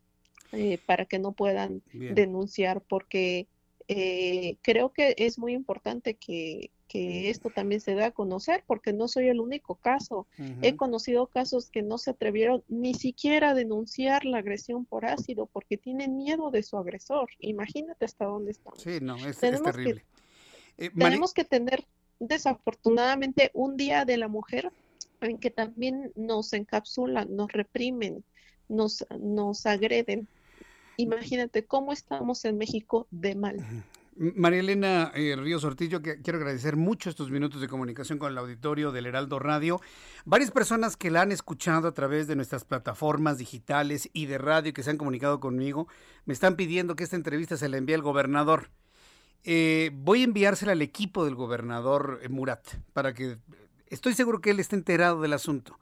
eh, 0.51 0.77
para 0.85 1.05
que 1.05 1.17
no 1.17 1.31
puedan 1.31 1.81
denunciar, 1.91 2.81
porque 2.81 3.47
eh, 3.87 4.57
creo 4.61 4.93
que 4.93 5.15
es 5.17 5.39
muy 5.39 5.53
importante 5.53 6.13
que, 6.13 6.69
que 6.87 7.29
esto 7.29 7.49
también 7.49 7.81
se 7.81 7.95
da 7.95 8.07
a 8.07 8.11
conocer, 8.11 8.63
porque 8.65 8.93
no 8.93 9.07
soy 9.07 9.27
el 9.27 9.39
único 9.39 9.75
caso. 9.75 10.27
He 10.61 10.75
conocido 10.75 11.27
casos 11.27 11.69
que 11.69 11.81
no 11.81 11.97
se 11.97 12.11
atrevieron 12.11 12.63
ni 12.67 12.93
siquiera 12.93 13.49
a 13.49 13.53
denunciar 13.53 14.25
la 14.25 14.39
agresión 14.39 14.85
por 14.85 15.05
ácido 15.05 15.47
porque 15.47 15.77
tienen 15.77 16.17
miedo 16.17 16.49
de 16.51 16.63
su 16.63 16.77
agresor. 16.77 17.29
Imagínate 17.39 18.05
hasta 18.05 18.25
dónde 18.25 18.51
estamos. 18.51 18.81
Sí, 18.81 18.99
no, 19.01 19.15
es, 19.17 19.37
terrible. 19.39 20.05
Que, 20.77 20.85
eh, 20.85 20.91
tenemos 20.97 21.33
que 21.33 21.43
tener 21.43 21.85
desafortunadamente 22.19 23.51
un 23.53 23.77
día 23.77 24.05
de 24.05 24.17
la 24.17 24.27
mujer 24.27 24.71
en 25.21 25.37
que 25.37 25.51
también 25.51 26.11
nos 26.15 26.53
encapsulan, 26.53 27.35
nos 27.35 27.51
reprimen, 27.51 28.23
nos, 28.69 29.05
nos 29.19 29.65
agreden. 29.65 30.27
Imagínate 30.97 31.65
cómo 31.65 31.93
estamos 31.93 32.43
en 32.45 32.57
México 32.57 33.07
de 33.11 33.35
mal. 33.35 33.57
María 34.19 34.61
Elena 34.61 35.11
eh, 35.13 35.35
Ríos 35.37 35.63
Ortillo, 35.63 36.01
que 36.01 36.21
quiero 36.21 36.39
agradecer 36.39 36.75
mucho 36.75 37.09
estos 37.09 37.29
minutos 37.29 37.61
de 37.61 37.67
comunicación 37.67 38.17
con 38.17 38.31
el 38.31 38.37
auditorio 38.37 38.91
del 38.91 39.05
Heraldo 39.05 39.37
Radio. 39.37 39.79
Varias 40.25 40.49
personas 40.49 40.97
que 40.97 41.11
la 41.11 41.21
han 41.21 41.31
escuchado 41.31 41.87
a 41.87 41.93
través 41.93 42.25
de 42.27 42.35
nuestras 42.35 42.65
plataformas 42.65 43.37
digitales 43.37 44.09
y 44.13 44.25
de 44.25 44.39
radio 44.39 44.73
que 44.73 44.81
se 44.81 44.89
han 44.89 44.97
comunicado 44.97 45.39
conmigo, 45.39 45.87
me 46.25 46.33
están 46.33 46.55
pidiendo 46.55 46.95
que 46.95 47.03
esta 47.03 47.15
entrevista 47.15 47.57
se 47.57 47.69
la 47.69 47.77
envíe 47.77 47.93
al 47.93 48.01
gobernador. 48.01 48.71
Eh, 49.43 49.91
voy 49.93 50.21
a 50.21 50.23
enviársela 50.23 50.71
al 50.71 50.81
equipo 50.81 51.23
del 51.23 51.35
gobernador 51.35 52.19
eh, 52.23 52.29
Murat 52.29 52.65
para 52.93 53.13
que 53.13 53.37
estoy 53.85 54.13
seguro 54.13 54.41
que 54.41 54.49
él 54.49 54.59
esté 54.59 54.75
enterado 54.75 55.21
del 55.21 55.33
asunto. 55.33 55.77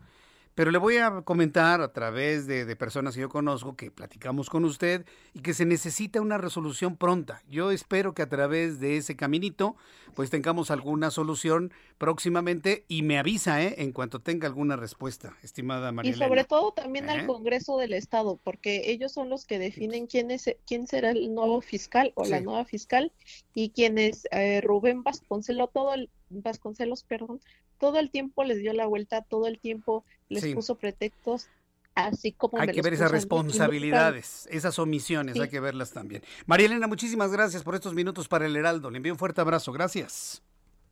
Pero 0.55 0.71
le 0.71 0.77
voy 0.77 0.97
a 0.97 1.21
comentar 1.21 1.81
a 1.81 1.91
través 1.91 2.47
de, 2.47 2.75
personas 2.77 3.13
que 3.13 3.21
yo 3.21 3.29
conozco, 3.29 3.75
que 3.75 3.91
platicamos 3.91 4.49
con 4.49 4.63
usted 4.63 5.05
y 5.33 5.41
que 5.41 5.53
se 5.53 5.65
necesita 5.65 6.21
una 6.21 6.37
resolución 6.37 6.95
pronta. 6.95 7.41
Yo 7.49 7.71
espero 7.71 8.13
que 8.13 8.21
a 8.21 8.29
través 8.29 8.79
de 8.79 8.95
ese 8.95 9.17
caminito, 9.17 9.75
pues 10.13 10.29
tengamos 10.29 10.71
alguna 10.71 11.11
solución 11.11 11.73
próximamente 11.97 12.85
y 12.87 13.03
me 13.03 13.19
avisa, 13.19 13.61
¿eh? 13.61 13.75
En 13.79 13.91
cuanto 13.91 14.21
tenga 14.21 14.47
alguna 14.47 14.77
respuesta, 14.77 15.35
estimada 15.43 15.91
María. 15.91 16.11
Y 16.11 16.15
sobre 16.15 16.45
todo 16.45 16.71
también 16.71 17.09
al 17.09 17.21
¿Eh? 17.21 17.27
Congreso 17.27 17.77
del 17.77 17.93
Estado, 17.93 18.39
porque 18.41 18.91
ellos 18.91 19.11
son 19.11 19.29
los 19.29 19.45
que 19.45 19.59
definen 19.59 20.07
quién 20.07 20.31
es 20.31 20.55
quién 20.65 20.87
será 20.87 21.11
el 21.11 21.33
nuevo 21.33 21.59
fiscal 21.59 22.13
o 22.15 22.25
la 22.25 22.39
nueva 22.39 22.63
fiscal 22.63 23.11
y 23.53 23.71
quién 23.71 23.97
es 23.97 24.25
eh, 24.31 24.61
Rubén 24.61 25.03
Vasconcelos, 25.03 25.69
todo 25.73 25.93
el 25.93 26.09
Vasconcelos, 26.41 27.03
perdón, 27.03 27.41
todo 27.79 27.99
el 27.99 28.09
tiempo 28.09 28.43
les 28.43 28.59
dio 28.59 28.73
la 28.73 28.86
vuelta, 28.86 29.21
todo 29.21 29.47
el 29.47 29.59
tiempo 29.59 30.03
les 30.29 30.53
puso 30.53 30.75
pretextos, 30.75 31.47
así 31.93 32.31
como... 32.31 32.59
Hay 32.59 32.69
que 32.69 32.81
ver 32.81 32.93
esas 32.93 33.11
responsabilidades, 33.11 34.47
esas 34.51 34.79
omisiones, 34.79 35.39
hay 35.39 35.49
que 35.49 35.59
verlas 35.59 35.91
también. 35.91 36.23
María 36.45 36.67
Elena, 36.67 36.88
muchísimas 36.88 37.31
gracias 37.31 37.63
por 37.63 37.75
estos 37.75 37.93
minutos 37.93 38.27
para 38.27 38.45
el 38.45 38.55
Heraldo. 38.55 38.89
Le 38.91 38.97
envío 38.97 39.13
un 39.13 39.19
fuerte 39.19 39.41
abrazo, 39.41 39.71
gracias. 39.71 40.41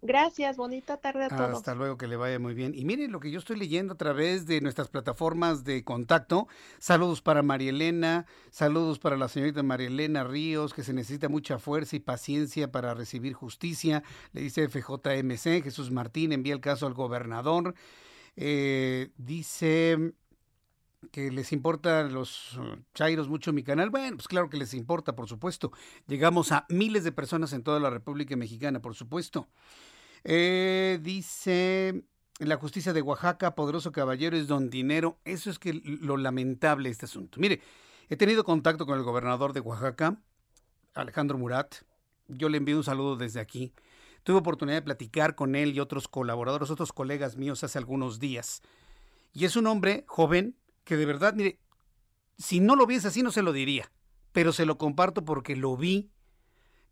Gracias, 0.05 0.57
bonita 0.57 0.97
tarde 0.97 1.23
a 1.23 1.29
todos. 1.29 1.55
Hasta 1.55 1.75
luego, 1.75 1.97
que 1.97 2.07
le 2.07 2.17
vaya 2.17 2.37
muy 2.37 2.53
bien. 2.53 2.73
Y 2.75 2.83
miren 2.83 3.13
lo 3.13 3.21
que 3.21 3.31
yo 3.31 3.39
estoy 3.39 3.55
leyendo 3.55 3.93
a 3.93 3.97
través 3.97 4.45
de 4.45 4.59
nuestras 4.59 4.89
plataformas 4.89 5.63
de 5.63 5.85
contacto. 5.85 6.49
Saludos 6.77 7.21
para 7.21 7.41
María 7.41 7.69
Elena, 7.69 8.25
saludos 8.51 8.99
para 8.99 9.15
la 9.15 9.29
señorita 9.29 9.63
María 9.63 9.87
Elena 9.87 10.25
Ríos, 10.25 10.73
que 10.73 10.83
se 10.83 10.91
necesita 10.91 11.29
mucha 11.29 11.57
fuerza 11.57 11.95
y 11.95 11.99
paciencia 12.01 12.69
para 12.69 12.93
recibir 12.93 13.31
justicia. 13.31 14.03
Le 14.33 14.41
dice 14.41 14.67
FJMC, 14.67 15.63
Jesús 15.63 15.89
Martín 15.89 16.33
envía 16.33 16.53
el 16.53 16.59
caso 16.59 16.85
al 16.85 16.93
gobernador. 16.93 17.73
Eh, 18.35 19.11
dice 19.15 20.13
que 21.11 21.31
les 21.31 21.53
importa 21.53 22.03
los 22.03 22.57
uh, 22.57 22.75
chairos 22.93 23.29
mucho 23.29 23.53
mi 23.53 23.63
canal. 23.63 23.89
Bueno, 23.89 24.17
pues 24.17 24.27
claro 24.27 24.49
que 24.49 24.57
les 24.57 24.73
importa, 24.73 25.15
por 25.15 25.29
supuesto. 25.29 25.71
Llegamos 26.07 26.51
a 26.51 26.65
miles 26.67 27.05
de 27.05 27.13
personas 27.13 27.53
en 27.53 27.63
toda 27.63 27.79
la 27.79 27.89
República 27.89 28.35
Mexicana, 28.35 28.81
por 28.81 28.95
supuesto. 28.95 29.47
Eh, 30.23 30.99
dice 31.01 32.03
la 32.39 32.57
justicia 32.57 32.93
de 32.93 33.01
Oaxaca, 33.01 33.55
poderoso 33.55 33.91
caballero, 33.91 34.35
es 34.37 34.47
don 34.47 34.69
dinero. 34.69 35.19
Eso 35.25 35.49
es 35.49 35.59
que 35.59 35.73
lo 35.73 36.17
lamentable 36.17 36.89
este 36.89 37.05
asunto. 37.05 37.39
Mire, 37.39 37.61
he 38.09 38.17
tenido 38.17 38.43
contacto 38.43 38.85
con 38.85 38.97
el 38.97 39.03
gobernador 39.03 39.53
de 39.53 39.59
Oaxaca, 39.59 40.21
Alejandro 40.93 41.37
Murat. 41.37 41.75
Yo 42.27 42.49
le 42.49 42.57
envío 42.57 42.77
un 42.77 42.83
saludo 42.83 43.15
desde 43.15 43.39
aquí. 43.39 43.73
Tuve 44.23 44.37
oportunidad 44.37 44.77
de 44.77 44.83
platicar 44.83 45.35
con 45.35 45.55
él 45.55 45.73
y 45.73 45.79
otros 45.79 46.07
colaboradores, 46.07 46.69
otros 46.69 46.93
colegas 46.93 47.37
míos 47.37 47.63
hace 47.63 47.77
algunos 47.77 48.19
días. 48.19 48.61
Y 49.33 49.45
es 49.45 49.55
un 49.55 49.67
hombre 49.67 50.05
joven 50.07 50.55
que 50.85 50.95
de 50.95 51.05
verdad, 51.05 51.33
mire, 51.33 51.59
si 52.37 52.59
no 52.59 52.75
lo 52.75 52.85
viese 52.85 53.09
así 53.09 53.21
no 53.21 53.31
se 53.31 53.41
lo 53.41 53.51
diría, 53.51 53.91
pero 54.31 54.53
se 54.53 54.65
lo 54.65 54.77
comparto 54.77 55.25
porque 55.25 55.55
lo 55.55 55.75
vi 55.75 56.09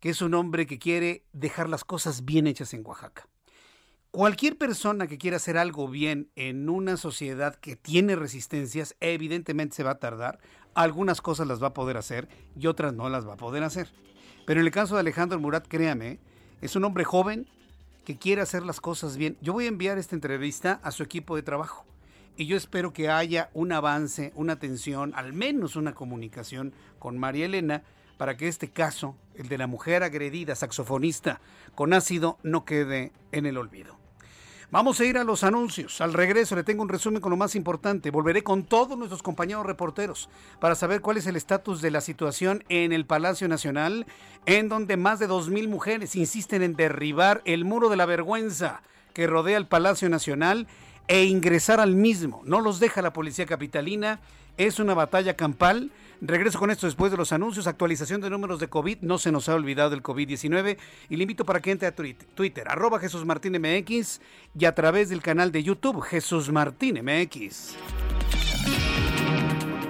que 0.02 0.10
es 0.10 0.20
un 0.20 0.34
hombre 0.34 0.66
que 0.66 0.80
quiere 0.80 1.22
dejar 1.32 1.68
las 1.68 1.84
cosas 1.84 2.24
bien 2.24 2.48
hechas 2.48 2.74
en 2.74 2.84
Oaxaca. 2.84 3.28
Cualquier 4.10 4.58
persona 4.58 5.06
que 5.06 5.16
quiera 5.16 5.36
hacer 5.36 5.56
algo 5.56 5.86
bien 5.86 6.28
en 6.34 6.68
una 6.68 6.96
sociedad 6.96 7.54
que 7.54 7.76
tiene 7.76 8.16
resistencias, 8.16 8.96
evidentemente 8.98 9.76
se 9.76 9.84
va 9.84 9.92
a 9.92 9.98
tardar. 10.00 10.40
Algunas 10.74 11.20
cosas 11.20 11.46
las 11.46 11.62
va 11.62 11.68
a 11.68 11.72
poder 11.72 11.96
hacer 11.96 12.28
y 12.58 12.66
otras 12.66 12.92
no 12.92 13.08
las 13.08 13.28
va 13.28 13.34
a 13.34 13.36
poder 13.36 13.62
hacer. 13.62 13.92
Pero 14.44 14.58
en 14.58 14.66
el 14.66 14.72
caso 14.72 14.94
de 14.94 15.00
Alejandro 15.02 15.38
Murat, 15.38 15.68
créame, 15.68 16.18
es 16.60 16.74
un 16.74 16.82
hombre 16.82 17.04
joven 17.04 17.48
que 18.04 18.18
quiere 18.18 18.42
hacer 18.42 18.64
las 18.64 18.80
cosas 18.80 19.16
bien. 19.16 19.38
Yo 19.40 19.52
voy 19.52 19.66
a 19.66 19.68
enviar 19.68 19.98
esta 19.98 20.16
entrevista 20.16 20.80
a 20.82 20.90
su 20.90 21.04
equipo 21.04 21.36
de 21.36 21.44
trabajo 21.44 21.86
y 22.36 22.46
yo 22.46 22.56
espero 22.56 22.92
que 22.92 23.08
haya 23.08 23.50
un 23.54 23.70
avance, 23.70 24.32
una 24.34 24.54
atención, 24.54 25.12
al 25.14 25.32
menos 25.32 25.76
una 25.76 25.94
comunicación 25.94 26.74
con 26.98 27.18
María 27.18 27.46
Elena 27.46 27.84
para 28.22 28.36
que 28.36 28.46
este 28.46 28.70
caso, 28.70 29.16
el 29.34 29.48
de 29.48 29.58
la 29.58 29.66
mujer 29.66 30.04
agredida 30.04 30.54
saxofonista 30.54 31.40
con 31.74 31.92
ácido, 31.92 32.38
no 32.44 32.64
quede 32.64 33.10
en 33.32 33.46
el 33.46 33.58
olvido. 33.58 33.96
Vamos 34.70 35.00
a 35.00 35.04
ir 35.04 35.18
a 35.18 35.24
los 35.24 35.42
anuncios. 35.42 36.00
Al 36.00 36.12
regreso 36.12 36.54
le 36.54 36.62
tengo 36.62 36.82
un 36.82 36.88
resumen 36.88 37.20
con 37.20 37.30
lo 37.30 37.36
más 37.36 37.56
importante. 37.56 38.12
Volveré 38.12 38.44
con 38.44 38.62
todos 38.62 38.96
nuestros 38.96 39.24
compañeros 39.24 39.66
reporteros 39.66 40.28
para 40.60 40.76
saber 40.76 41.00
cuál 41.00 41.16
es 41.16 41.26
el 41.26 41.34
estatus 41.34 41.82
de 41.82 41.90
la 41.90 42.00
situación 42.00 42.62
en 42.68 42.92
el 42.92 43.06
Palacio 43.06 43.48
Nacional, 43.48 44.06
en 44.46 44.68
donde 44.68 44.96
más 44.96 45.18
de 45.18 45.28
2.000 45.28 45.66
mujeres 45.66 46.14
insisten 46.14 46.62
en 46.62 46.76
derribar 46.76 47.42
el 47.44 47.64
muro 47.64 47.88
de 47.88 47.96
la 47.96 48.06
vergüenza 48.06 48.82
que 49.14 49.26
rodea 49.26 49.58
el 49.58 49.66
Palacio 49.66 50.08
Nacional 50.08 50.68
e 51.08 51.24
ingresar 51.24 51.80
al 51.80 51.96
mismo. 51.96 52.40
No 52.44 52.60
los 52.60 52.78
deja 52.78 53.02
la 53.02 53.12
policía 53.12 53.46
capitalina. 53.46 54.20
Es 54.58 54.78
una 54.78 54.94
batalla 54.94 55.34
campal 55.34 55.90
Regreso 56.24 56.60
con 56.60 56.70
esto 56.70 56.86
después 56.86 57.10
de 57.10 57.18
los 57.18 57.32
anuncios, 57.32 57.66
actualización 57.66 58.20
de 58.20 58.30
números 58.30 58.60
de 58.60 58.68
COVID, 58.68 58.98
no 59.00 59.18
se 59.18 59.32
nos 59.32 59.48
ha 59.48 59.56
olvidado 59.56 59.94
el 59.94 60.04
COVID-19 60.04 60.78
y 61.08 61.16
le 61.16 61.22
invito 61.24 61.44
para 61.44 61.60
que 61.60 61.72
entre 61.72 61.88
a 61.88 61.92
Twitter, 61.92 62.68
arroba 62.68 63.00
Jesús 63.00 63.24
Martín 63.24 63.60
MX 63.60 64.20
y 64.56 64.64
a 64.66 64.72
través 64.72 65.08
del 65.08 65.20
canal 65.20 65.50
de 65.50 65.64
YouTube 65.64 66.00
Jesús 66.00 66.52
Martín 66.52 67.00
MX. 67.02 67.74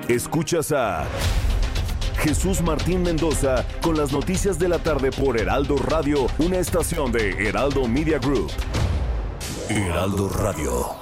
Escuchas 0.09 0.73
a 0.73 1.07
Jesús 2.21 2.63
Martín 2.63 3.03
Mendoza 3.03 3.67
con 3.83 3.99
las 3.99 4.11
noticias 4.11 4.59
de 4.59 4.71
la 4.71 4.79
tarde 4.79 5.11
por 5.11 5.39
Heraldo 5.39 5.77
Radio, 5.77 6.29
una 6.39 6.57
estación 6.57 7.13
de 7.13 7.47
Heraldo 7.47 7.87
Media 7.87 8.19
Group. 8.19 8.51
Heraldo 9.69 10.31
Radio. 10.31 11.02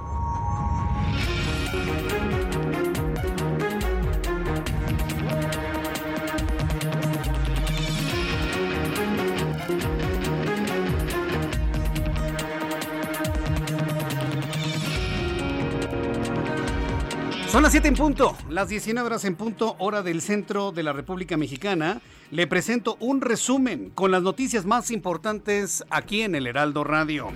Las 17.71 17.75
7 17.81 17.87
en 17.87 17.95
punto, 17.95 18.37
las 18.49 18.67
19 18.67 19.07
horas 19.07 19.23
en 19.23 19.37
punto, 19.37 19.77
hora 19.79 20.01
del 20.03 20.21
centro 20.21 20.73
de 20.73 20.83
la 20.83 20.91
República 20.91 21.37
Mexicana. 21.37 22.01
Le 22.29 22.45
presento 22.45 22.97
un 22.99 23.21
resumen 23.21 23.91
con 23.91 24.11
las 24.11 24.21
noticias 24.21 24.65
más 24.65 24.91
importantes 24.91 25.81
aquí 25.89 26.23
en 26.23 26.35
el 26.35 26.47
Heraldo 26.47 26.83
Radio. 26.83 27.29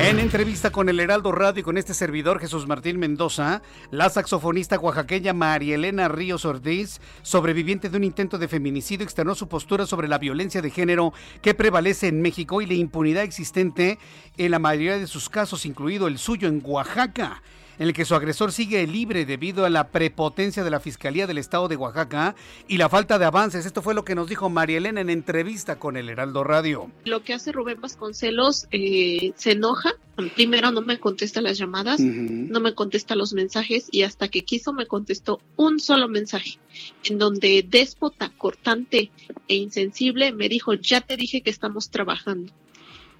En 0.00 0.18
entrevista 0.18 0.70
con 0.70 0.88
el 0.88 0.98
Heraldo 0.98 1.30
Radio 1.30 1.60
y 1.60 1.62
con 1.62 1.76
este 1.76 1.92
servidor 1.92 2.40
Jesús 2.40 2.66
Martín 2.66 2.98
Mendoza, 2.98 3.60
la 3.90 4.08
saxofonista 4.08 4.78
oaxaqueña 4.78 5.34
María 5.34 5.74
Elena 5.74 6.08
Ríos 6.08 6.46
Ortiz, 6.46 6.98
sobreviviente 7.20 7.90
de 7.90 7.98
un 7.98 8.04
intento 8.04 8.38
de 8.38 8.48
feminicidio, 8.48 9.04
externó 9.04 9.34
su 9.34 9.46
postura 9.46 9.84
sobre 9.84 10.08
la 10.08 10.16
violencia 10.16 10.62
de 10.62 10.70
género 10.70 11.12
que 11.42 11.52
prevalece 11.52 12.08
en 12.08 12.22
México 12.22 12.62
y 12.62 12.66
la 12.66 12.72
impunidad 12.72 13.24
existente 13.24 13.98
en 14.38 14.52
la 14.52 14.58
mayoría 14.58 14.96
de 14.96 15.06
sus 15.06 15.28
casos, 15.28 15.66
incluido 15.66 16.06
el 16.08 16.16
suyo 16.16 16.48
en 16.48 16.62
Oaxaca 16.64 17.42
en 17.78 17.88
el 17.88 17.92
que 17.92 18.04
su 18.04 18.14
agresor 18.14 18.52
sigue 18.52 18.86
libre 18.86 19.26
debido 19.26 19.64
a 19.64 19.70
la 19.70 19.88
prepotencia 19.88 20.64
de 20.64 20.70
la 20.70 20.80
Fiscalía 20.80 21.26
del 21.26 21.38
Estado 21.38 21.68
de 21.68 21.76
Oaxaca 21.76 22.34
y 22.68 22.76
la 22.76 22.88
falta 22.88 23.18
de 23.18 23.24
avances. 23.24 23.66
Esto 23.66 23.82
fue 23.82 23.94
lo 23.94 24.04
que 24.04 24.14
nos 24.14 24.28
dijo 24.28 24.48
María 24.48 24.78
Elena 24.78 25.00
en 25.00 25.10
entrevista 25.10 25.78
con 25.78 25.96
el 25.96 26.08
Heraldo 26.08 26.44
Radio. 26.44 26.90
Lo 27.04 27.22
que 27.22 27.34
hace 27.34 27.52
Rubén 27.52 27.80
Vasconcelos 27.80 28.66
eh, 28.70 29.32
se 29.36 29.52
enoja. 29.52 29.94
Primero 30.34 30.70
no 30.70 30.80
me 30.80 30.98
contesta 30.98 31.42
las 31.42 31.58
llamadas, 31.58 32.00
no 32.00 32.60
me 32.60 32.74
contesta 32.74 33.14
los 33.14 33.34
mensajes 33.34 33.88
y 33.90 34.02
hasta 34.02 34.28
que 34.28 34.44
quiso 34.44 34.72
me 34.72 34.86
contestó 34.86 35.42
un 35.56 35.78
solo 35.78 36.08
mensaje 36.08 36.58
en 37.04 37.18
donde 37.18 37.62
déspota, 37.68 38.32
cortante 38.38 39.10
e 39.46 39.56
insensible 39.56 40.32
me 40.32 40.48
dijo, 40.48 40.72
ya 40.72 41.02
te 41.02 41.18
dije 41.18 41.42
que 41.42 41.50
estamos 41.50 41.90
trabajando 41.90 42.50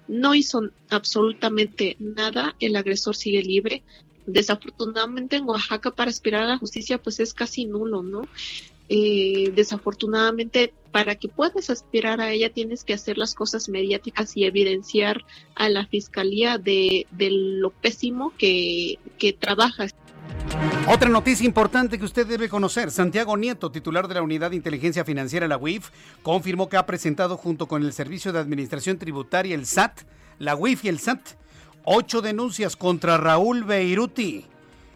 no 0.07 0.35
hizo 0.35 0.69
absolutamente 0.89 1.97
nada, 1.99 2.55
el 2.59 2.75
agresor 2.75 3.15
sigue 3.15 3.43
libre, 3.43 3.83
desafortunadamente 4.27 5.37
en 5.37 5.47
Oaxaca 5.47 5.91
para 5.91 6.11
aspirar 6.11 6.43
a 6.43 6.47
la 6.47 6.57
justicia 6.57 7.01
pues 7.01 7.19
es 7.19 7.33
casi 7.33 7.65
nulo, 7.65 8.03
¿no? 8.03 8.21
Eh, 8.89 9.51
desafortunadamente 9.53 10.73
para 10.91 11.15
que 11.15 11.27
puedas 11.27 11.69
aspirar 11.69 12.21
a 12.21 12.31
ella 12.31 12.53
tienes 12.53 12.85
que 12.85 12.93
hacer 12.93 13.17
las 13.17 13.35
cosas 13.35 13.67
mediáticas 13.67 14.37
y 14.37 14.45
evidenciar 14.45 15.25
a 15.55 15.67
la 15.67 15.85
fiscalía 15.87 16.57
de, 16.57 17.05
lo 17.19 17.71
pésimo 17.71 18.31
que, 18.37 18.97
que 19.17 19.33
trabaja. 19.33 19.87
Otra 20.87 21.09
noticia 21.09 21.45
importante 21.45 21.99
que 21.99 22.05
usted 22.05 22.25
debe 22.25 22.47
conocer. 22.47 22.91
Santiago 22.91 23.35
Nieto, 23.35 23.71
titular 23.71 24.07
de 24.07 24.15
la 24.15 24.21
Unidad 24.21 24.51
de 24.51 24.55
Inteligencia 24.55 25.03
Financiera, 25.03 25.47
la 25.47 25.57
UIF, 25.57 25.89
confirmó 26.23 26.69
que 26.69 26.77
ha 26.77 26.85
presentado 26.85 27.35
junto 27.35 27.67
con 27.67 27.83
el 27.83 27.91
Servicio 27.91 28.31
de 28.31 28.39
Administración 28.39 28.97
Tributaria, 28.97 29.53
el 29.53 29.65
SAT, 29.65 30.01
la 30.39 30.55
UIF 30.55 30.85
y 30.85 30.87
el 30.87 30.99
SAT, 30.99 31.19
ocho 31.89 32.21
denuncias 32.21 32.75
contra 32.75 33.17
Raúl 33.17 33.63
Beiruti, 33.63 34.45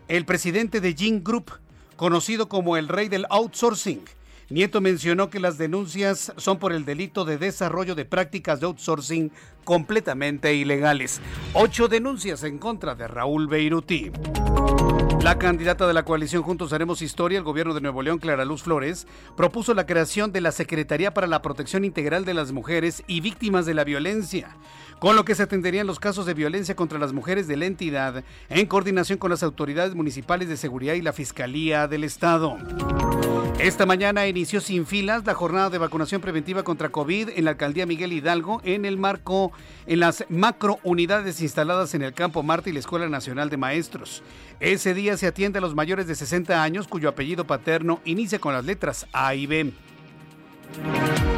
el 0.10 0.26
presidente 0.26 0.82
de 0.82 0.94
Jin 0.94 1.24
Group, 1.24 1.52
conocido 1.96 2.50
como 2.50 2.76
el 2.76 2.90
rey 2.90 3.08
del 3.08 3.26
outsourcing. 3.30 4.02
Nieto 4.50 4.82
mencionó 4.82 5.30
que 5.30 5.40
las 5.40 5.58
denuncias 5.58 6.34
son 6.36 6.60
por 6.60 6.74
el 6.74 6.84
delito 6.84 7.24
de 7.24 7.38
desarrollo 7.38 7.96
de 7.96 8.04
prácticas 8.04 8.60
de 8.60 8.66
outsourcing 8.66 9.32
completamente 9.64 10.54
ilegales. 10.54 11.22
Ocho 11.54 11.88
denuncias 11.88 12.44
en 12.44 12.58
contra 12.58 12.94
de 12.94 13.08
Raúl 13.08 13.48
Beiruti. 13.48 14.12
La 15.24 15.38
candidata 15.38 15.86
de 15.86 15.94
la 15.94 16.04
coalición 16.04 16.42
Juntos 16.42 16.74
Haremos 16.74 17.04
Historia, 17.04 17.38
el 17.38 17.44
gobierno 17.44 17.76
de 17.76 17.82
Nuevo 17.82 18.02
León, 18.02 18.18
Clara 18.18 18.44
Luz 18.44 18.64
Flores, 18.64 19.06
propuso 19.38 19.76
la 19.76 19.86
creación 19.86 20.32
de 20.32 20.42
la 20.42 20.52
Secretaría 20.52 21.14
para 21.14 21.28
la 21.28 21.44
Protección 21.44 21.86
Integral 21.86 22.26
de 22.26 22.34
las 22.34 22.52
Mujeres 22.52 23.04
y 23.06 23.22
Víctimas 23.22 23.68
de 23.68 23.76
la 23.76 23.84
Violencia, 23.84 24.58
con 25.00 25.16
lo 25.16 25.24
que 25.24 25.36
se 25.36 25.44
atenderían 25.44 25.86
los 25.86 26.00
casos 26.00 26.26
de 26.26 26.34
violencia 26.34 26.76
contra 26.76 26.98
las 26.98 27.14
mujeres 27.14 27.48
de 27.48 27.56
la 27.56 27.68
entidad 27.68 28.24
en 28.50 28.66
coordinación 28.66 29.20
con 29.20 29.30
las 29.30 29.44
autoridades 29.44 29.94
municipales 29.94 30.50
de 30.50 30.58
seguridad 30.58 30.96
y 30.96 31.04
la 31.04 31.14
Fiscalía 31.14 31.88
del 31.88 32.04
Estado. 32.04 32.58
Esta 33.62 33.86
mañana 33.86 34.26
inició 34.26 34.60
sin 34.60 34.88
filas 34.88 35.24
la 35.24 35.36
jornada 35.36 35.70
de 35.70 35.78
vacunación 35.78 36.20
preventiva 36.20 36.64
contra 36.64 36.90
COVID 36.90 37.30
en 37.36 37.46
la 37.46 37.52
alcaldía 37.52 37.86
Miguel 37.86 38.12
Hidalgo 38.12 38.60
en 38.64 38.86
el 38.86 38.98
marco 38.98 39.52
en 39.86 40.00
las 40.00 40.26
macro 40.30 40.80
unidades 40.84 41.42
instaladas 41.42 41.94
en 41.94 42.02
el 42.02 42.14
Campo 42.14 42.42
Marte 42.42 42.72
y 42.72 42.74
la 42.74 42.80
Escuela 42.80 43.08
Nacional 43.08 43.52
de 43.52 43.58
Maestros. 43.58 44.24
Ese 44.60 44.96
día 44.96 45.16
se 45.16 45.28
atiende 45.28 45.60
a 45.60 45.62
los 45.62 45.76
mayores 45.76 46.08
de 46.08 46.16
60 46.16 46.64
años 46.64 46.88
cuyo 46.88 47.08
apellido 47.08 47.46
paterno 47.46 48.02
inicia 48.04 48.40
con 48.40 48.54
las 48.54 48.66
letras 48.66 49.06
A 49.14 49.36
y 49.36 49.46
B. 49.46 49.72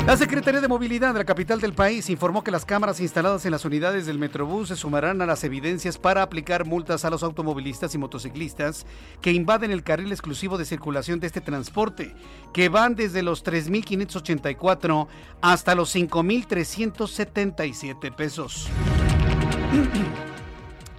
La 0.05 0.17
Secretaría 0.17 0.59
de 0.59 0.67
Movilidad 0.67 1.13
de 1.13 1.19
la 1.19 1.25
capital 1.25 1.61
del 1.61 1.71
país 1.73 2.09
informó 2.09 2.43
que 2.43 2.51
las 2.51 2.65
cámaras 2.65 2.99
instaladas 2.99 3.45
en 3.45 3.51
las 3.51 3.63
unidades 3.63 4.05
del 4.05 4.19
Metrobús 4.19 4.67
se 4.67 4.75
sumarán 4.75 5.21
a 5.21 5.25
las 5.25 5.45
evidencias 5.45 5.97
para 5.97 6.21
aplicar 6.21 6.65
multas 6.65 7.05
a 7.05 7.09
los 7.09 7.23
automovilistas 7.23 7.95
y 7.95 7.97
motociclistas 7.97 8.85
que 9.21 9.31
invaden 9.31 9.71
el 9.71 9.83
carril 9.83 10.11
exclusivo 10.11 10.57
de 10.57 10.65
circulación 10.65 11.21
de 11.21 11.27
este 11.27 11.39
transporte, 11.39 12.13
que 12.53 12.67
van 12.67 12.95
desde 12.95 13.23
los 13.23 13.45
3.584 13.45 15.07
hasta 15.41 15.73
los 15.73 15.95
5.377 15.95 18.13
pesos. 18.13 18.69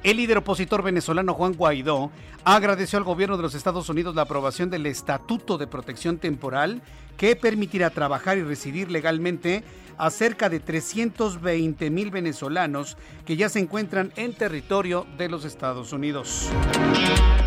El 0.05 0.19
líder 0.19 0.37
opositor 0.37 0.83
venezolano 0.83 1.33
Juan 1.33 1.55
Guaidó 1.55 2.11
agradeció 2.45 2.99
al 2.99 3.05
gobierno 3.05 3.39
de 3.39 3.43
los 3.43 3.55
Estados 3.55 3.89
Unidos 3.89 4.15
la 4.15 4.23
aprobación 4.23 4.69
del 4.69 4.85
Estatuto 4.85 5.57
de 5.57 5.67
Protección 5.67 6.19
Temporal 6.19 6.83
que 7.17 7.35
permitirá 7.37 7.89
trabajar 7.89 8.37
y 8.37 8.43
residir 8.43 8.91
legalmente 8.91 9.65
a 9.97 10.11
cerca 10.11 10.51
de 10.51 10.61
320 10.61 11.89
mil 11.89 12.11
venezolanos 12.11 12.99
que 13.25 13.37
ya 13.37 13.49
se 13.49 13.61
encuentran 13.61 14.13
en 14.17 14.35
territorio 14.35 15.07
de 15.17 15.31
los 15.31 15.47
Estados 15.47 15.95
Unidos. 15.95 16.51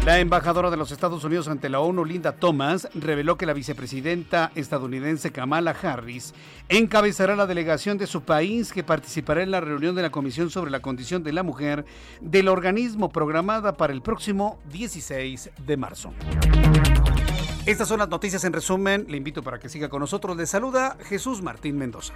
La 0.07 0.19
embajadora 0.19 0.71
de 0.71 0.77
los 0.77 0.93
Estados 0.93 1.25
Unidos 1.25 1.49
ante 1.49 1.67
la 1.67 1.81
ONU, 1.81 2.05
Linda 2.05 2.31
Thomas, 2.31 2.87
reveló 2.93 3.37
que 3.37 3.45
la 3.45 3.51
vicepresidenta 3.51 4.53
estadounidense 4.55 5.33
Kamala 5.33 5.71
Harris 5.71 6.33
encabezará 6.69 7.35
la 7.35 7.45
delegación 7.45 7.97
de 7.97 8.07
su 8.07 8.21
país 8.21 8.71
que 8.71 8.85
participará 8.85 9.43
en 9.43 9.51
la 9.51 9.59
reunión 9.59 9.95
de 9.95 10.03
la 10.03 10.09
Comisión 10.09 10.49
sobre 10.49 10.71
la 10.71 10.79
Condición 10.79 11.23
de 11.23 11.33
la 11.33 11.43
Mujer 11.43 11.83
del 12.21 12.47
organismo 12.47 13.09
programada 13.09 13.75
para 13.75 13.91
el 13.91 14.01
próximo 14.01 14.59
16 14.71 15.49
de 15.65 15.75
marzo. 15.75 16.13
Estas 17.65 17.89
son 17.89 17.99
las 17.99 18.07
noticias 18.07 18.45
en 18.45 18.53
resumen. 18.53 19.07
Le 19.09 19.17
invito 19.17 19.43
para 19.43 19.59
que 19.59 19.67
siga 19.67 19.89
con 19.89 19.99
nosotros. 19.99 20.37
Le 20.37 20.45
saluda 20.45 20.95
Jesús 21.03 21.41
Martín 21.41 21.77
Mendoza. 21.77 22.13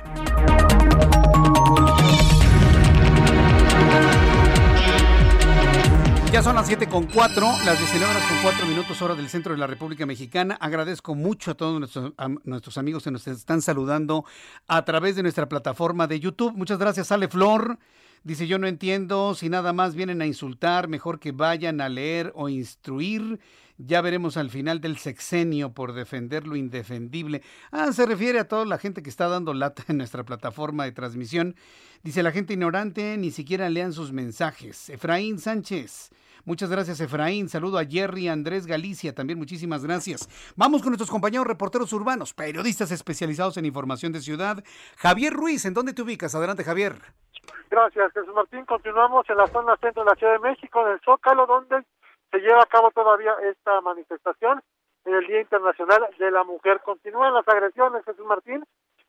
Ya 6.31 6.41
son 6.41 6.55
las 6.55 6.67
7 6.67 6.87
con 6.87 7.07
4, 7.07 7.45
las 7.65 7.77
19 7.77 8.09
horas 8.09 8.25
con 8.25 8.37
4 8.41 8.65
minutos 8.65 9.01
hora 9.01 9.15
del 9.15 9.27
centro 9.27 9.51
de 9.51 9.59
la 9.59 9.67
República 9.67 10.05
Mexicana. 10.05 10.55
Agradezco 10.61 11.13
mucho 11.13 11.51
a 11.51 11.55
todos 11.55 11.77
nuestros, 11.77 12.13
nuestros 12.45 12.77
amigos 12.77 13.03
que 13.03 13.11
nos 13.11 13.27
están 13.27 13.61
saludando 13.61 14.23
a 14.69 14.85
través 14.85 15.17
de 15.17 15.23
nuestra 15.23 15.49
plataforma 15.49 16.07
de 16.07 16.21
YouTube. 16.21 16.55
Muchas 16.55 16.79
gracias, 16.79 17.11
Ale 17.11 17.27
Flor. 17.27 17.77
Dice, 18.23 18.47
yo 18.47 18.59
no 18.59 18.67
entiendo 18.67 19.35
si 19.35 19.49
nada 19.49 19.73
más 19.73 19.93
vienen 19.93 20.21
a 20.21 20.25
insultar, 20.25 20.87
mejor 20.87 21.19
que 21.19 21.33
vayan 21.33 21.81
a 21.81 21.89
leer 21.89 22.31
o 22.33 22.47
instruir. 22.47 23.41
Ya 23.77 23.99
veremos 23.99 24.37
al 24.37 24.49
final 24.49 24.79
del 24.79 24.97
sexenio 24.97 25.73
por 25.73 25.91
defender 25.91 26.47
lo 26.47 26.55
indefendible. 26.55 27.41
Ah, 27.71 27.91
se 27.91 28.05
refiere 28.05 28.39
a 28.39 28.47
toda 28.47 28.63
la 28.63 28.77
gente 28.77 29.03
que 29.03 29.09
está 29.09 29.27
dando 29.27 29.53
lata 29.53 29.83
en 29.89 29.97
nuestra 29.97 30.23
plataforma 30.23 30.85
de 30.85 30.93
transmisión. 30.93 31.57
Dice 32.03 32.23
la 32.23 32.31
gente 32.31 32.53
ignorante, 32.53 33.17
ni 33.17 33.31
siquiera 33.31 33.69
lean 33.69 33.91
sus 33.91 34.13
mensajes. 34.13 34.89
Efraín 34.89 35.37
Sánchez. 35.37 36.11
Muchas 36.45 36.69
gracias, 36.69 36.99
Efraín. 36.99 37.49
Saludo 37.49 37.77
a 37.77 37.85
Jerry 37.85 38.27
Andrés 38.27 38.65
Galicia. 38.65 39.13
También 39.13 39.37
muchísimas 39.37 39.85
gracias. 39.85 40.27
Vamos 40.55 40.81
con 40.81 40.91
nuestros 40.91 41.09
compañeros 41.09 41.47
reporteros 41.47 41.93
urbanos, 41.93 42.33
periodistas 42.33 42.91
especializados 42.91 43.57
en 43.57 43.65
información 43.65 44.11
de 44.11 44.21
ciudad. 44.21 44.63
Javier 44.97 45.33
Ruiz, 45.33 45.65
¿en 45.65 45.73
dónde 45.73 45.93
te 45.93 46.01
ubicas? 46.01 46.33
Adelante, 46.35 46.63
Javier. 46.63 46.95
Gracias, 47.69 48.11
Jesús 48.13 48.33
Martín. 48.33 48.65
Continuamos 48.65 49.29
en 49.29 49.37
la 49.37 49.47
zona 49.47 49.77
centro 49.77 50.03
de 50.03 50.09
la 50.09 50.15
Ciudad 50.15 50.33
de 50.33 50.39
México, 50.39 50.85
en 50.85 50.93
el 50.93 50.99
Zócalo, 51.01 51.45
donde 51.45 51.85
se 52.31 52.39
lleva 52.39 52.63
a 52.63 52.65
cabo 52.65 52.91
todavía 52.91 53.33
esta 53.49 53.81
manifestación 53.81 54.61
en 55.05 55.13
el 55.15 55.27
Día 55.27 55.41
Internacional 55.41 56.07
de 56.17 56.31
la 56.31 56.43
Mujer. 56.43 56.81
Continúan 56.83 57.33
las 57.33 57.47
agresiones, 57.47 58.03
Jesús 58.05 58.25
Martín, 58.25 58.63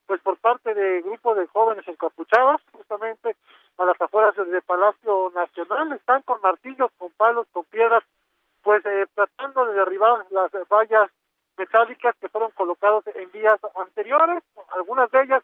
pues 0.06 0.20
por 0.20 0.36
parte 0.38 0.74
de 0.74 1.02
grupos 1.02 1.36
de 1.36 1.46
jóvenes 1.46 1.86
encapuchados, 1.86 2.60
justamente 2.72 3.36
a 3.78 3.84
las 3.84 4.00
afueras 4.00 4.36
del 4.36 4.62
Palacio 4.62 5.32
Nacional, 5.34 5.92
están 5.92 6.22
con 6.22 6.40
martillos, 6.40 6.90
con 6.98 7.10
palos, 7.12 7.46
con 7.52 7.64
piedras, 7.64 8.02
pues 8.62 8.84
eh, 8.86 9.06
tratando 9.14 9.66
de 9.66 9.74
derribar 9.74 10.26
las 10.30 10.50
vallas 10.68 11.10
metálicas 11.56 12.14
que 12.20 12.28
fueron 12.28 12.50
colocadas 12.52 13.04
en 13.14 13.30
días 13.32 13.58
anteriores, 13.76 14.42
algunas 14.76 15.10
de 15.10 15.22
ellas 15.22 15.42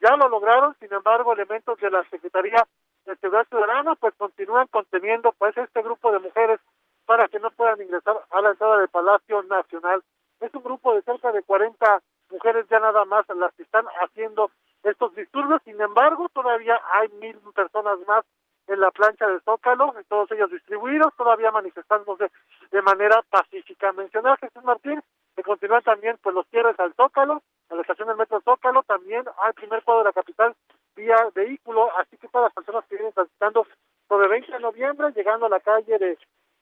ya 0.00 0.16
lo 0.16 0.28
lograron, 0.28 0.76
sin 0.78 0.92
embargo, 0.92 1.32
elementos 1.32 1.78
de 1.78 1.90
la 1.90 2.04
Secretaría 2.08 2.66
de 3.04 3.16
Seguridad 3.16 3.46
Ciudadana 3.48 3.94
pues 3.96 4.14
continúan 4.14 4.66
conteniendo 4.68 5.32
pues 5.38 5.56
este 5.56 5.82
grupo 5.82 6.12
de 6.12 6.20
mujeres 6.20 6.60
para 7.06 7.26
que 7.28 7.40
no 7.40 7.50
puedan 7.50 7.80
ingresar 7.80 8.16
a 8.30 8.40
la 8.40 8.50
entrada 8.50 8.78
del 8.78 8.88
Palacio 8.88 9.42
Nacional. 9.44 10.02
Es 10.40 10.54
un 10.54 10.62
grupo 10.62 10.94
de 10.94 11.02
cerca 11.02 11.32
de 11.32 11.42
40 11.42 12.02
mujeres 12.30 12.66
ya 12.68 12.78
nada 12.78 13.04
más 13.06 13.26
las 13.34 13.52
que 13.54 13.62
están 13.62 13.86
haciendo 14.02 14.50
estos 14.82 15.14
disturbios, 15.14 15.62
sin 15.64 15.80
embargo, 15.80 16.28
todavía 16.28 16.80
hay 16.94 17.08
mil 17.20 17.36
personas 17.54 17.98
más 18.06 18.24
en 18.66 18.80
la 18.80 18.90
plancha 18.90 19.26
del 19.26 19.40
Zócalo, 19.42 19.94
todos 20.08 20.30
ellos 20.32 20.50
distribuidos, 20.50 21.14
todavía 21.16 21.50
manifestándose 21.50 22.30
de 22.70 22.82
manera 22.82 23.22
pacífica. 23.30 23.92
Mencionar 23.92 24.38
Jesús 24.38 24.62
Martín 24.62 25.02
que 25.34 25.42
continúan 25.42 25.82
también 25.82 26.18
pues 26.22 26.34
los 26.34 26.46
cierres 26.48 26.78
al 26.78 26.92
Zócalo, 26.94 27.42
a 27.70 27.74
la 27.74 27.80
estación 27.80 28.08
del 28.08 28.16
metro 28.16 28.40
Zócalo, 28.42 28.82
también 28.82 29.24
al 29.42 29.54
primer 29.54 29.82
cuadro 29.84 30.00
de 30.00 30.08
la 30.08 30.12
capital 30.12 30.54
vía 30.96 31.16
vehículo, 31.34 31.90
así 31.96 32.16
que 32.18 32.28
todas 32.28 32.46
las 32.46 32.54
personas 32.54 32.84
que 32.88 32.96
vienen 32.96 33.12
transitando 33.12 33.66
sobre 34.08 34.28
20 34.28 34.52
de 34.52 34.60
noviembre, 34.60 35.12
llegando 35.14 35.46
a 35.46 35.50
la 35.50 35.60
calle 35.60 35.98
de 35.98 36.18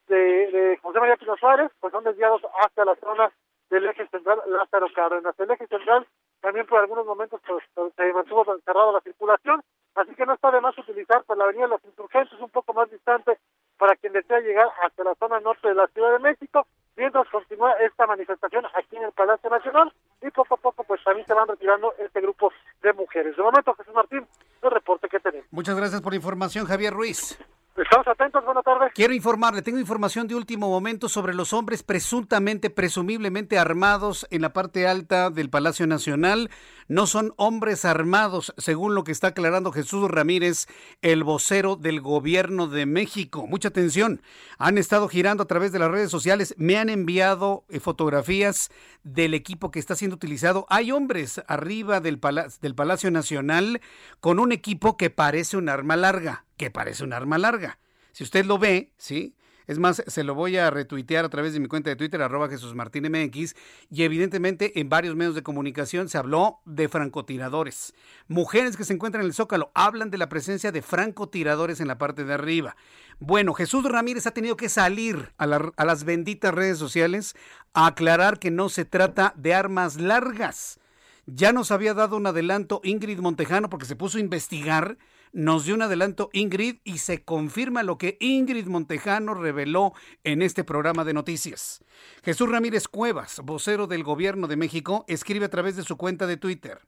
de, 0.09 0.17
de 0.51 0.79
José 0.83 1.01
María 1.01 1.17
Pino 1.17 1.37
Suárez, 1.37 1.71
pues 1.81 1.93
son 1.93 2.05
desviados 2.05 2.43
hacia 2.63 2.85
la 2.85 2.95
zona 2.97 3.31
del 3.71 3.87
eje 3.87 4.07
central 4.09 4.41
Lázaro 4.47 4.87
Cárdenas. 4.95 5.39
El 5.39 5.51
eje 5.51 5.67
central 5.67 6.07
también 6.41 6.67
por 6.67 6.79
algunos 6.81 7.07
momentos 7.07 7.41
pues, 7.47 7.65
se 7.97 8.13
mantuvo 8.13 8.45
cerrada 8.65 8.93
la 8.93 9.01
circulación, 9.01 9.63
así 9.95 10.15
que 10.15 10.27
no 10.27 10.35
está 10.35 10.51
de 10.51 10.61
más 10.61 10.77
utilizar 10.79 11.25
pues, 11.25 11.39
la 11.39 11.45
avenida 11.45 11.65
de 11.65 11.71
los 11.71 11.85
insurgentes 11.85 12.39
un 12.41 12.51
poco 12.51 12.73
más 12.73 12.91
distante 12.91 13.39
para 13.79 13.97
quien 13.97 14.13
desea 14.13 14.41
llegar 14.41 14.69
hacia 14.83 15.05
la 15.05 15.15
zona 15.17 15.41
norte 15.41 15.69
de 15.69 15.75
la 15.75 15.87
Ciudad 15.89 16.13
de 16.13 16.19
México, 16.21 16.67
mientras 16.97 17.29
continúa 17.29 17.73
esta 17.73 18.07
manifestación 18.07 18.65
aquí 18.75 18.97
en 18.97 19.05
el 19.05 19.13
Palacio 19.13 19.51
Nacional 19.51 19.93
y 20.23 20.31
poco 20.31 20.55
a 20.55 20.59
poco 20.59 20.85
pues 20.85 21.03
también 21.05 21.27
se 21.27 21.35
van 21.35 21.49
retirando 21.49 21.93
este 21.99 22.21
grupo 22.21 22.53
de 22.83 22.93
mujeres. 22.93 23.37
De 23.37 23.43
momento, 23.43 23.75
Jesús 23.75 23.95
Martín, 23.95 24.27
el 24.63 24.71
reporte 24.71 25.09
que 25.09 25.21
tenemos. 25.21 25.47
Muchas 25.51 25.77
gracias 25.77 26.01
por 26.01 26.13
la 26.13 26.17
información, 26.17 26.67
Javier 26.67 26.93
Ruiz. 26.93 27.39
Estamos 27.77 28.09
atentos, 28.09 28.43
buenas 28.43 28.65
tardes. 28.65 28.91
Quiero 28.95 29.13
informarle, 29.13 29.61
tengo 29.61 29.79
información 29.79 30.27
de 30.27 30.35
último 30.35 30.71
momento 30.71 31.11
sobre 31.11 31.35
los 31.35 31.53
hombres 31.53 31.83
presuntamente, 31.83 32.71
presumiblemente 32.71 33.59
armados 33.59 34.27
en 34.31 34.41
la 34.41 34.55
parte 34.55 34.87
alta 34.87 35.29
del 35.29 35.51
Palacio 35.51 35.87
Nacional. 35.87 36.49
No 36.89 37.07
son 37.07 37.35
hombres 37.37 37.85
armados, 37.85 38.55
según 38.57 38.95
lo 38.95 39.05
que 39.05 39.13
está 39.13 39.29
aclarando 39.29 39.73
Jesús 39.73 40.11
Ramírez, 40.11 40.69
el 41.03 41.23
vocero 41.23 41.77
del 41.77 42.01
gobierno 42.01 42.67
de 42.67 42.87
México. 42.87 43.47
Mucha 43.47 43.69
atención, 43.69 44.23
han 44.57 44.79
estado 44.79 45.07
girando 45.09 45.43
a 45.43 45.47
través 45.47 45.71
de 45.71 45.79
las 45.79 45.91
redes 45.91 46.11
sociales, 46.11 46.55
me 46.57 46.79
han 46.79 46.89
enviado 46.89 47.67
eh, 47.69 47.79
fotografías 47.79 48.71
del 49.03 49.35
equipo 49.35 49.71
que 49.71 49.81
está 49.81 49.95
siendo 49.95 50.17
utilizado. 50.17 50.65
Hay 50.71 50.93
hombres 50.93 51.43
arriba 51.47 52.01
del, 52.01 52.21
del 52.63 52.75
Palacio 52.75 53.11
Nacional 53.11 53.83
con 54.21 54.39
un 54.39 54.53
equipo 54.53 54.97
que 54.97 55.11
parece 55.11 55.59
un 55.59 55.69
arma 55.69 55.97
larga 55.97 56.46
que 56.57 56.71
parece 56.71 57.05
un 57.05 57.13
arma 57.13 57.39
larga. 57.39 57.79
Si 58.13 58.25
usted 58.25 58.45
lo 58.45 58.59
ve, 58.59 58.93
¿sí? 58.97 59.35
Es 59.67 59.81
más, 59.81 60.03
se 60.07 60.23
lo 60.23 60.35
voy 60.35 60.57
a 60.57 60.71
retuitear 60.71 61.25
a 61.25 61.29
través 61.29 61.53
de 61.53 61.61
mi 61.61 61.67
cuenta 61.67 61.91
de 61.91 61.97
Twitter, 61.97 62.23
arroba 62.23 62.49
Jesús 62.49 62.75
Martín 62.75 63.11
MX, 63.11 63.57
y 63.91 64.05
evidentemente 64.05 64.79
en 64.79 64.89
varios 64.89 65.17
medios 65.17 65.35
de 65.35 65.43
comunicación 65.43 66.09
se 66.09 66.19
habló 66.19 66.61
de 66.65 66.89
francotiradores. 66.89 67.93
Mujeres 68.29 68.77
que 68.77 68.85
se 68.85 68.93
encuentran 68.93 69.23
en 69.23 69.27
el 69.27 69.35
Zócalo 69.35 69.73
hablan 69.75 70.11
de 70.11 70.19
la 70.19 70.29
presencia 70.29 70.71
de 70.71 70.83
francotiradores 70.83 71.81
en 71.81 71.89
la 71.89 71.99
parte 71.99 72.25
de 72.25 72.35
arriba. 72.35 72.77
Bueno, 73.19 73.55
Jesús 73.55 73.85
Ramírez 73.85 74.27
ha 74.29 74.35
tenido 74.35 74.57
que 74.57 74.69
salir 74.69 75.33
a, 75.37 75.45
a 75.45 75.85
las 75.85 76.05
benditas 76.05 76.55
redes 76.55 76.79
sociales 76.79 77.35
a 77.75 77.87
aclarar 77.87 78.39
que 78.39 78.53
no 78.53 78.69
se 78.69 78.85
trata 78.85 79.35
de 79.37 79.53
armas 79.53 79.97
largas. 79.97 80.79
Ya 81.27 81.53
nos 81.53 81.73
había 81.73 81.93
dado 81.93 82.17
un 82.17 82.27
adelanto 82.29 82.81
Ingrid 82.85 83.19
Montejano 83.19 83.69
porque 83.69 83.87
se 83.87 83.97
puso 83.97 84.19
a 84.19 84.21
investigar 84.21 84.97
nos 85.33 85.65
dio 85.65 85.75
un 85.75 85.83
adelanto 85.83 86.31
Ingrid 86.33 86.77
y 86.85 86.99
se 86.99 87.25
confirma 87.25 87.83
lo 87.83 87.99
que 87.99 88.17
Ingrid 88.21 88.67
Montejano 88.67 89.35
reveló 89.35 89.93
en 90.25 90.43
este 90.43 90.65
programa 90.65 91.05
de 91.05 91.15
noticias. 91.15 91.85
Jesús 92.25 92.49
Ramírez 92.49 92.89
Cuevas, 92.89 93.41
vocero 93.45 93.87
del 93.87 94.03
gobierno 94.03 94.47
de 94.47 94.57
México, 94.57 95.05
escribe 95.09 95.47
a 95.47 95.51
través 95.51 95.77
de 95.77 95.83
su 95.83 95.97
cuenta 95.97 96.27
de 96.27 96.37
Twitter. 96.37 96.81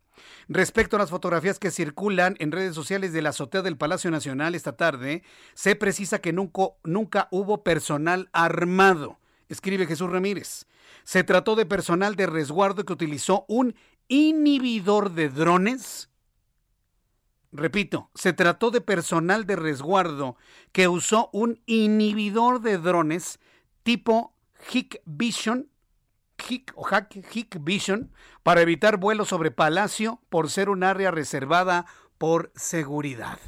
Respecto 0.48 0.96
a 0.96 0.98
las 0.98 1.10
fotografías 1.10 1.58
que 1.58 1.70
circulan 1.70 2.36
en 2.38 2.52
redes 2.52 2.74
sociales 2.74 3.12
de 3.12 3.22
la 3.22 3.30
azotea 3.30 3.62
del 3.62 3.76
Palacio 3.76 4.10
Nacional 4.10 4.54
esta 4.54 4.76
tarde, 4.76 5.22
se 5.54 5.76
precisa 5.76 6.20
que 6.20 6.32
nunca, 6.32 6.62
nunca 6.84 7.28
hubo 7.30 7.62
personal 7.62 8.28
armado, 8.32 9.18
escribe 9.48 9.86
Jesús 9.86 10.10
Ramírez. 10.10 10.66
Se 11.04 11.24
trató 11.24 11.54
de 11.54 11.66
personal 11.66 12.16
de 12.16 12.26
resguardo 12.26 12.84
que 12.84 12.92
utilizó 12.92 13.44
un 13.48 13.74
inhibidor 14.08 15.12
de 15.12 15.28
drones 15.28 16.08
Repito, 17.50 18.10
se 18.14 18.32
trató 18.32 18.70
de 18.70 18.80
personal 18.80 19.46
de 19.46 19.56
resguardo 19.56 20.36
que 20.72 20.88
usó 20.88 21.30
un 21.32 21.60
inhibidor 21.66 22.60
de 22.60 22.78
drones 22.78 23.40
tipo 23.82 24.34
Hikvision 24.70 25.68
o 26.74 26.86
Vision 27.60 28.12
para 28.42 28.60
evitar 28.60 28.96
vuelos 28.98 29.28
sobre 29.28 29.50
Palacio 29.50 30.20
por 30.28 30.50
ser 30.50 30.68
un 30.68 30.84
área 30.84 31.10
reservada 31.10 31.86
por 32.16 32.52
seguridad. 32.54 33.38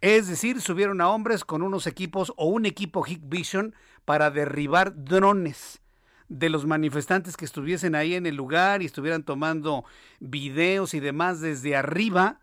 Es 0.00 0.28
decir, 0.28 0.60
subieron 0.60 1.00
a 1.00 1.08
hombres 1.08 1.44
con 1.44 1.62
unos 1.62 1.86
equipos 1.86 2.32
o 2.36 2.46
un 2.46 2.64
equipo 2.64 3.04
Vision 3.22 3.74
para 4.04 4.30
derribar 4.30 5.04
drones 5.04 5.82
de 6.28 6.48
los 6.48 6.64
manifestantes 6.64 7.36
que 7.36 7.44
estuviesen 7.44 7.94
ahí 7.94 8.14
en 8.14 8.24
el 8.24 8.36
lugar 8.36 8.82
y 8.82 8.86
estuvieran 8.86 9.24
tomando 9.24 9.84
videos 10.20 10.94
y 10.94 11.00
demás 11.00 11.40
desde 11.40 11.76
arriba 11.76 12.40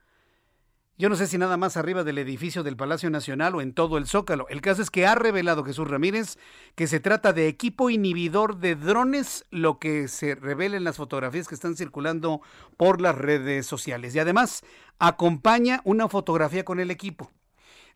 yo 0.99 1.09
no 1.09 1.15
sé 1.15 1.27
si 1.27 1.37
nada 1.37 1.57
más 1.57 1.77
arriba 1.77 2.03
del 2.03 2.17
edificio 2.17 2.63
del 2.63 2.75
Palacio 2.75 3.11
Nacional 3.11 3.53
o 3.53 3.61
en 3.61 3.73
todo 3.73 3.99
el 3.99 4.07
Zócalo. 4.07 4.47
El 4.49 4.61
caso 4.61 4.81
es 4.81 4.89
que 4.89 5.05
ha 5.05 5.13
revelado 5.13 5.63
Jesús 5.63 5.87
Ramírez 5.87 6.39
que 6.75 6.87
se 6.87 6.99
trata 6.99 7.33
de 7.33 7.47
equipo 7.47 7.91
inhibidor 7.91 8.57
de 8.57 8.75
drones, 8.75 9.45
lo 9.51 9.77
que 9.77 10.07
se 10.07 10.33
revela 10.33 10.75
en 10.75 10.83
las 10.83 10.97
fotografías 10.97 11.47
que 11.47 11.53
están 11.53 11.77
circulando 11.77 12.41
por 12.77 12.99
las 12.99 13.15
redes 13.15 13.67
sociales. 13.67 14.15
Y 14.15 14.19
además 14.19 14.63
acompaña 14.97 15.81
una 15.83 16.09
fotografía 16.09 16.65
con 16.65 16.79
el 16.79 16.89
equipo. 16.89 17.31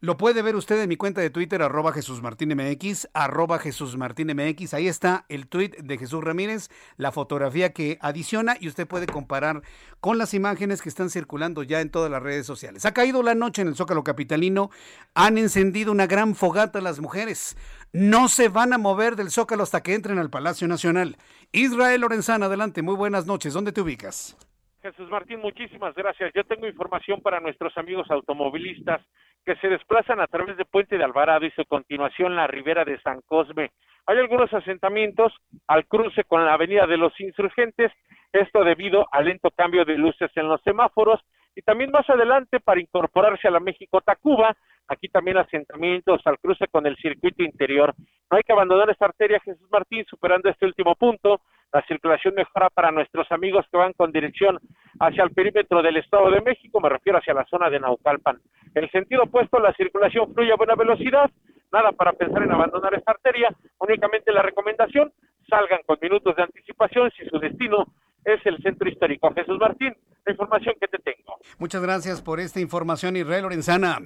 Lo 0.04 0.18
puede 0.18 0.42
ver 0.42 0.56
usted 0.56 0.82
en 0.82 0.90
mi 0.90 0.96
cuenta 0.96 1.22
de 1.22 1.30
Twitter, 1.30 1.62
arroba 1.62 1.94
Jesús 1.94 2.24
Martín 2.24 2.56
MX, 2.56 3.08
arroba 3.14 3.60
Jesús 3.60 3.98
Martín 3.98 4.36
MX. 4.36 4.74
Ahí 4.74 4.88
está 4.88 5.26
el 5.30 5.48
tweet 5.48 5.74
de 5.78 6.00
Jesús 6.00 6.24
Ramírez, 6.24 6.70
la 6.98 7.12
fotografía 7.12 7.72
que 7.72 8.00
adiciona 8.02 8.56
y 8.60 8.68
usted 8.68 8.88
puede 8.88 9.06
comparar 9.06 9.62
con 10.00 10.18
las 10.18 10.34
imágenes 10.34 10.82
que 10.82 10.90
están 10.90 11.12
circulando 11.12 11.62
ya 11.62 11.82
en 11.82 11.92
todas 11.92 12.10
las 12.10 12.24
redes 12.24 12.48
sociales. 12.48 12.84
Ha 12.88 12.96
caído 12.96 13.22
la 13.22 13.36
noche 13.36 13.62
en 13.62 13.68
el 13.68 13.76
Zócalo 13.76 14.04
Capitalino, 14.04 14.72
han 15.14 15.38
encendido 15.38 15.92
una 15.92 16.08
gran 16.08 16.34
fogata 16.34 16.82
las 16.82 17.00
mujeres. 17.00 17.56
No 17.94 18.28
se 18.28 18.50
van 18.50 18.74
a 18.74 18.80
mover 18.80 19.16
del 19.16 19.30
Zócalo 19.30 19.62
hasta 19.62 19.84
que 19.84 19.94
entren 19.94 20.18
al 20.18 20.32
Palacio 20.32 20.68
Nacional. 20.68 21.18
Israel 21.52 22.02
Lorenzana, 22.02 22.48
adelante, 22.48 22.82
muy 22.82 22.96
buenas 22.96 23.28
noches. 23.28 23.54
¿Dónde 23.54 23.72
te 23.72 23.82
ubicas? 23.82 24.36
Jesús 24.82 25.12
Martín, 25.12 25.40
muchísimas 25.42 25.94
gracias. 25.94 26.34
Yo 26.34 26.44
tengo 26.44 26.66
información 26.66 27.22
para 27.22 27.40
nuestros 27.40 27.78
amigos 27.78 28.10
automovilistas 28.10 29.00
que 29.46 29.56
se 29.56 29.70
desplazan 29.70 30.20
a 30.20 30.28
través 30.28 30.58
de 30.58 30.66
Puente 30.66 30.98
de 30.98 31.04
Alvarado 31.04 31.46
y 31.46 31.52
su 31.52 31.66
continuación 31.66 32.36
la 32.36 32.48
ribera 32.48 32.86
de 32.86 33.00
San 33.02 33.22
Cosme. 33.22 33.72
Hay 34.06 34.18
algunos 34.18 34.52
asentamientos 34.54 35.34
al 35.68 35.86
cruce 35.86 36.24
con 36.24 36.46
la 36.46 36.54
avenida 36.54 36.88
de 36.88 36.98
los 36.98 37.18
insurgentes, 37.20 37.92
esto 38.34 38.64
debido 38.64 39.08
al 39.12 39.26
lento 39.26 39.50
cambio 39.52 39.86
de 39.86 39.98
luces 39.98 40.32
en 40.36 40.48
los 40.48 40.62
semáforos 40.62 41.22
y 41.56 41.62
también 41.62 41.92
más 41.92 42.10
adelante 42.10 42.60
para 42.60 42.82
incorporarse 42.82 43.48
a 43.48 43.52
la 43.52 43.60
México-Tacuba, 43.60 44.56
aquí 44.88 45.10
también 45.10 45.38
asentamientos 45.38 46.22
al 46.26 46.40
cruce 46.40 46.68
con 46.68 46.86
el 46.86 46.96
circuito 46.98 47.44
interior. 47.44 47.94
No 48.30 48.38
hay 48.38 48.44
que 48.44 48.54
abandonar 48.54 48.90
esta 48.90 49.06
arteria 49.06 49.40
Jesús 49.40 49.70
Martín 49.70 50.06
superando 50.06 50.50
este 50.50 50.66
último 50.66 50.96
punto 50.96 51.42
la 51.74 51.82
circulación 51.88 52.36
mejora 52.36 52.70
para 52.70 52.92
nuestros 52.92 53.32
amigos 53.32 53.66
que 53.72 53.78
van 53.78 53.94
con 53.94 54.12
dirección 54.12 54.60
hacia 55.00 55.24
el 55.24 55.32
perímetro 55.32 55.82
del 55.82 55.98
Estado 55.98 56.30
de 56.30 56.42
México, 56.42 56.80
me 56.80 56.90
refiero 56.90 57.20
hacia 57.20 57.34
la 57.34 57.46
zona 57.46 57.70
de 57.70 57.80
Naucalpan. 57.80 58.40
En 58.76 58.84
el 58.84 58.92
sentido 58.92 59.24
opuesto, 59.24 59.60
la 59.60 59.74
circulación 59.74 60.34
fluye 60.34 60.52
a 60.52 60.58
buena 60.58 60.76
velocidad, 60.76 61.30
nada 61.72 61.92
para 61.92 62.14
pensar 62.14 62.44
en 62.44 62.52
abandonar 62.52 62.94
esta 62.94 63.12
arteria, 63.12 63.50
únicamente 63.80 64.32
la 64.32 64.42
recomendación, 64.42 65.12
salgan 65.50 65.80
con 65.86 65.98
minutos 66.02 66.36
de 66.36 66.44
anticipación 66.44 67.12
si 67.18 67.26
su 67.26 67.40
destino 67.40 67.86
es 68.24 68.46
el 68.46 68.62
centro 68.62 68.88
histórico. 68.88 69.32
Jesús 69.34 69.58
Martín, 69.60 69.96
la 70.26 70.32
información 70.32 70.76
que 70.80 70.88
te 70.88 71.00
tengo. 71.00 71.38
Muchas 71.58 71.82
gracias 71.82 72.22
por 72.22 72.40
esta 72.40 72.60
información, 72.60 73.16
Israel 73.16 73.44
Lorenzana. 73.44 73.98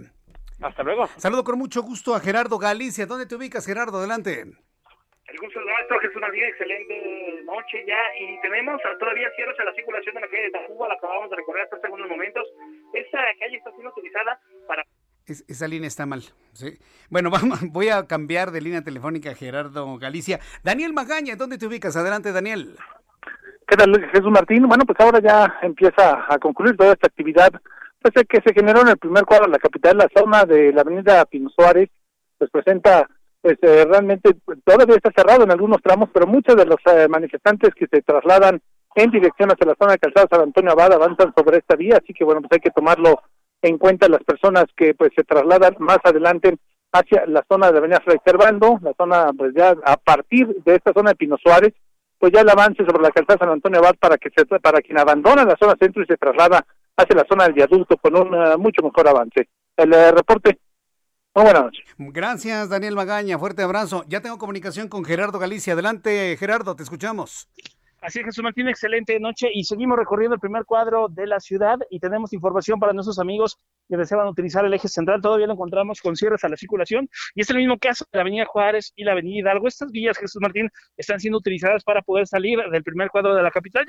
Hasta 0.62 0.84
luego. 0.84 1.08
Saludo 1.18 1.44
con 1.44 1.58
mucho 1.58 1.82
gusto 1.82 2.16
a 2.16 2.20
Gerardo 2.20 2.58
Galicia. 2.58 3.06
¿Dónde 3.06 3.26
te 3.26 3.36
ubicas, 3.36 3.66
Gerardo? 3.66 3.98
Adelante. 3.98 4.46
El 5.28 5.38
gusto 5.40 5.60
es 5.60 5.66
nuestro, 5.66 6.00
Jesús 6.00 6.22
Martín, 6.22 6.44
excelente 6.44 7.42
noche 7.46 7.84
ya. 7.88 7.98
Y 8.20 8.40
tenemos 8.42 8.80
todavía 9.00 9.30
cierres 9.36 9.60
a 9.60 9.64
la 9.64 9.74
circulación 9.74 10.16
de 10.16 10.22
la 10.22 10.28
calle 10.28 10.44
de 10.44 10.52
Tacuba, 10.52 10.88
la 10.88 10.94
acabamos 10.94 11.30
de 11.30 11.36
recorrer 11.38 11.64
hasta 11.64 11.88
algunos 11.88 12.10
momentos. 12.10 12.44
Esa 12.94 13.20
calle 13.40 13.58
está 13.58 13.72
siendo 13.72 13.90
utilizada 13.90 14.40
para 14.68 14.84
esa 15.28 15.68
línea 15.68 15.88
está 15.88 16.06
mal. 16.06 16.22
¿sí? 16.54 16.78
Bueno, 17.10 17.30
vamos, 17.32 17.60
voy 17.72 17.90
a 17.90 18.06
cambiar 18.08 18.52
de 18.52 18.62
línea 18.62 18.84
telefónica 18.84 19.32
a 19.32 19.36
Gerardo 19.36 19.98
Galicia. 19.98 20.40
Daniel 20.64 20.94
Magaña, 20.94 21.36
¿dónde 21.36 21.58
te 21.58 21.66
ubicas? 21.66 21.96
Adelante, 21.96 22.32
Daniel. 22.32 22.76
¿Qué 23.68 23.76
tal, 23.76 24.10
Jesús 24.12 24.32
Martín? 24.32 24.68
Bueno, 24.68 24.86
pues 24.86 25.00
ahora 25.00 25.20
ya 25.20 25.58
empieza 25.64 26.26
a 26.32 26.38
concluir 26.38 26.78
toda 26.78 26.94
esta 26.94 27.08
actividad. 27.08 27.50
Pues 28.00 28.14
que 28.30 28.42
se 28.42 28.54
generó 28.54 28.82
en 28.82 28.90
el 28.90 28.98
primer 28.98 29.26
cuadro 29.26 29.48
de 29.48 29.54
la 29.54 29.58
capital, 29.58 29.98
la 29.98 30.08
zona 30.16 30.46
de 30.46 30.72
la 30.72 30.82
avenida 30.82 31.26
Pino 31.26 31.50
Suárez, 31.50 31.90
pues 32.38 32.52
presenta 32.52 33.10
pues 33.46 33.60
eh, 33.62 33.86
realmente 33.86 34.36
todavía 34.64 34.96
está 34.96 35.12
cerrado 35.16 35.44
en 35.44 35.52
algunos 35.52 35.80
tramos, 35.84 36.10
pero 36.12 36.26
muchos 36.26 36.56
de 36.56 36.66
los 36.66 36.80
eh, 36.92 37.08
manifestantes 37.08 37.76
que 37.76 37.86
se 37.86 38.02
trasladan 38.02 38.60
en 38.96 39.12
dirección 39.12 39.52
hacia 39.52 39.68
la 39.68 39.76
zona 39.80 39.92
de 39.92 40.00
Calzada 40.00 40.28
San 40.32 40.42
Antonio 40.42 40.72
Abad 40.72 40.94
avanzan 40.94 41.32
sobre 41.38 41.60
esta 41.60 41.76
vía, 41.76 42.00
así 42.02 42.12
que 42.12 42.24
bueno, 42.24 42.42
pues 42.42 42.54
hay 42.54 42.60
que 42.60 42.72
tomarlo 42.72 43.22
en 43.62 43.78
cuenta 43.78 44.10
las 44.10 44.24
personas 44.24 44.66
que 44.76 44.96
pues 44.96 45.12
se 45.16 45.24
trasladan 45.24 45.76
más 45.78 46.00
adelante 46.04 46.58
hacia 46.92 47.28
la 47.28 47.46
zona 47.48 47.72
de 47.72 47.78
Avenida 47.78 48.02
Fray 48.04 48.18
Servando, 48.26 48.80
la 48.82 48.94
zona 48.98 49.32
pues 49.38 49.54
ya 49.56 49.76
a 49.86 49.98
partir 49.98 50.48
de 50.66 50.74
esta 50.74 50.92
zona 50.92 51.12
de 51.12 51.16
Pino 51.16 51.38
Suárez, 51.38 51.76
pues 52.18 52.34
ya 52.34 52.42
el 52.42 52.50
avance 52.50 52.84
sobre 52.84 53.04
la 53.04 53.12
calzada 53.12 53.46
San 53.46 53.50
Antonio 53.50 53.78
Abad 53.78 53.94
para 54.00 54.18
que 54.18 54.32
se 54.36 54.44
para 54.60 54.82
quien 54.82 54.98
abandona 54.98 55.46
la 55.46 55.56
zona 55.60 55.76
centro 55.80 56.02
y 56.02 56.08
se 56.08 56.18
traslada 56.18 56.66
hacia 56.98 57.16
la 57.16 57.28
zona 57.30 57.44
del 57.44 57.54
viaducto 57.54 57.96
con 57.98 58.18
un 58.18 58.34
eh, 58.34 58.58
mucho 58.58 58.82
mejor 58.82 59.08
avance. 59.08 59.50
El 59.78 59.92
reporte 60.16 60.58
muy 61.36 61.44
buenas 61.44 61.64
noches. 61.64 61.86
Gracias, 61.98 62.70
Daniel 62.70 62.96
Magaña. 62.96 63.38
Fuerte 63.38 63.62
abrazo. 63.62 64.06
Ya 64.08 64.22
tengo 64.22 64.38
comunicación 64.38 64.88
con 64.88 65.04
Gerardo 65.04 65.38
Galicia. 65.38 65.74
Adelante, 65.74 66.38
Gerardo, 66.38 66.76
te 66.76 66.84
escuchamos. 66.84 67.50
Así 68.02 68.20
es, 68.20 68.26
Jesús 68.26 68.44
Martín, 68.44 68.68
excelente 68.68 69.20
noche 69.20 69.50
y 69.52 69.64
seguimos 69.64 69.98
recorriendo 69.98 70.36
el 70.36 70.40
primer 70.40 70.64
cuadro 70.64 71.08
de 71.10 71.26
la 71.26 71.40
ciudad 71.40 71.80
y 71.90 72.00
tenemos 72.00 72.34
información 72.34 72.80
para 72.80 72.94
nuestros 72.94 73.18
amigos 73.18 73.58
que 73.90 73.98
desean 73.98 74.28
utilizar 74.28 74.64
el 74.64 74.74
eje 74.74 74.88
central. 74.88 75.22
Todavía 75.22 75.48
lo 75.48 75.54
encontramos 75.54 76.02
con 76.02 76.16
cierres 76.16 76.44
a 76.44 76.50
la 76.50 76.56
circulación 76.56 77.10
y 77.34 77.42
es 77.42 77.50
el 77.50 77.58
mismo 77.58 77.80
caso 77.80 78.06
de 78.12 78.18
la 78.18 78.22
avenida 78.22 78.46
Juárez 78.46 78.94
y 78.96 79.04
la 79.04 79.14
avenida 79.14 79.40
Hidalgo. 79.40 79.68
Estas 79.68 79.92
vías, 79.92 80.18
Jesús 80.20 80.40
Martín, 80.40 80.70
están 80.96 81.20
siendo 81.20 81.40
utilizadas 81.40 81.84
para 81.84 82.04
poder 82.04 82.28
salir 82.28 82.60
del 82.72 82.84
primer 82.84 83.10
cuadro 83.10 83.34
de 83.34 83.42
la 83.42 83.50
capital 83.50 83.86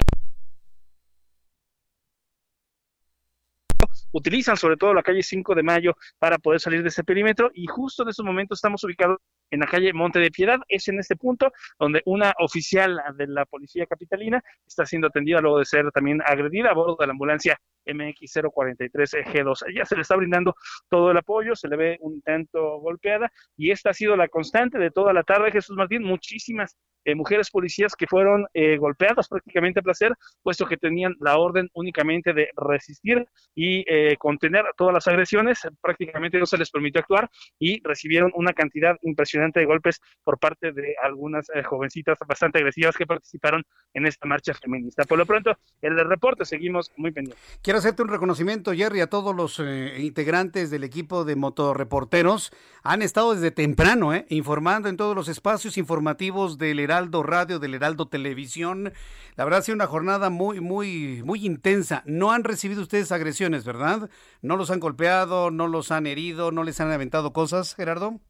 utilizan 4.13 4.57
sobre 4.57 4.77
todo 4.77 4.95
la 4.95 5.03
calle 5.03 5.23
5 5.23 5.55
de 5.55 5.63
Mayo 5.63 5.97
para 6.19 6.39
poder 6.39 6.61
salir 6.61 6.83
de 6.83 6.89
ese 6.89 7.05
perímetro 7.05 7.51
y 7.55 7.67
justo 7.67 8.03
en 8.03 8.11
estos 8.11 8.25
momentos 8.25 8.59
estamos 8.59 8.83
ubicados 8.85 9.19
en 9.51 9.61
la 9.61 9.67
calle 9.67 9.93
Monte 9.93 10.19
de 10.19 10.31
Piedad. 10.31 10.59
Es 10.69 10.89
en 10.89 10.99
este 10.99 11.17
punto 11.17 11.53
donde 11.79 12.03
una 12.05 12.35
oficial 12.39 13.01
de 13.17 13.27
la 13.27 13.45
policía 13.45 13.87
capitalina 13.87 14.43
está 14.67 14.87
siendo 14.87 15.09
atendida 15.09 15.41
luego 15.41 15.59
de 15.59 15.65
ser 15.65 15.91
también 15.93 16.21
agredida 16.25 16.71
a 16.71 16.75
bordo 16.75 16.97
de 16.99 17.07
la 17.07 17.13
ambulancia 17.13 17.59
MX043G2. 17.87 19.75
Ya 19.75 19.85
se 19.85 19.97
le 19.97 20.03
está 20.03 20.17
brindando 20.17 20.55
todo 20.89 21.11
el 21.11 21.17
apoyo, 21.17 21.55
se 21.55 21.69
le 21.69 21.77
ve 21.77 21.99
un 22.01 22.21
tanto 22.23 22.79
golpeada 22.81 23.31
y 23.57 23.71
esta 23.71 23.91
ha 23.91 23.95
sido 23.95 24.17
la 24.17 24.29
constante 24.29 24.79
de 24.79 24.91
toda 24.91 25.13
la 25.13 25.23
tarde, 25.23 25.53
Jesús 25.53 25.77
Martín. 25.77 26.03
Muchísimas 26.03 26.77
eh, 27.05 27.15
mujeres 27.15 27.51
policías 27.51 27.95
que 27.95 28.09
fueron 28.09 28.47
eh, 28.53 28.77
golpeadas 28.79 29.29
prácticamente 29.29 29.79
a 29.79 29.83
placer, 29.83 30.13
puesto 30.43 30.67
que 30.67 30.77
tenían 30.77 31.15
la 31.21 31.39
orden 31.39 31.71
únicamente 31.73 32.33
de 32.33 32.49
resistir 32.57 33.25
y 33.55 33.85
eh, 33.87 34.17
contener 34.19 34.65
todas 34.77 34.93
las 34.93 35.07
agresiones. 35.07 35.61
Prácticamente 35.81 36.39
no 36.39 36.47
se 36.47 36.59
les 36.59 36.71
permitió 36.71 37.01
actuar 37.01 37.31
y 37.61 37.81
recibieron 37.85 38.33
una 38.35 38.53
cantidad 38.53 38.97
impresionante 39.03 39.36
de 39.37 39.67
golpes 39.67 40.01
por 40.25 40.39
parte 40.39 40.73
de 40.73 40.95
algunas 41.03 41.47
jovencitas 41.65 42.19
bastante 42.27 42.59
agresivas 42.59 42.97
que 42.97 43.07
participaron 43.07 43.63
en 43.95 44.07
esta 44.07 44.27
marcha 44.27 44.53
feminista. 44.55 45.05
Por 45.05 45.19
lo 45.19 45.27
pronto, 45.27 45.53
el 45.83 45.97
reporte 46.09 46.45
seguimos 46.45 46.91
muy 46.97 47.13
pendientes. 47.13 47.59
Quiero 47.63 47.79
hacerte 47.79 48.03
un 48.03 48.09
reconocimiento, 48.09 48.73
Jerry, 48.73 49.01
a 49.01 49.09
todos 49.09 49.35
los 49.35 49.59
integrantes 49.59 50.71
del 50.71 50.85
equipo 50.85 51.25
de 51.25 51.37
motorreporteros. 51.37 52.53
Han 52.83 53.03
estado 53.03 53.35
desde 53.35 53.51
temprano 53.51 54.13
informando 54.29 54.89
en 54.89 54.97
todos 54.97 55.15
los 55.15 55.29
espacios 55.29 55.77
informativos 55.79 56.59
del 56.59 56.81
Heraldo 56.81 57.23
Radio, 57.23 57.59
del 57.59 57.75
Heraldo 57.75 58.09
Televisión. 58.09 58.93
La 59.37 59.45
verdad 59.45 59.61
ha 59.61 59.63
sido 59.63 59.77
una 59.77 59.87
jornada 59.87 60.31
muy, 60.31 60.61
muy, 60.61 61.23
muy 61.25 61.45
intensa. 61.45 62.03
No 62.07 62.33
han 62.33 62.45
recibido 62.45 62.83
ustedes 62.83 63.13
agresiones, 63.13 63.65
¿verdad? 63.65 64.11
No 64.43 64.57
los 64.57 64.71
han 64.71 64.81
golpeado, 64.81 65.51
no 65.51 65.69
los 65.69 65.91
han 65.91 66.07
herido, 66.07 66.53
no 66.53 66.63
les 66.63 66.81
han 66.81 66.91
aventado 66.91 67.33
cosas, 67.33 67.75
Gerardo. 67.75 68.21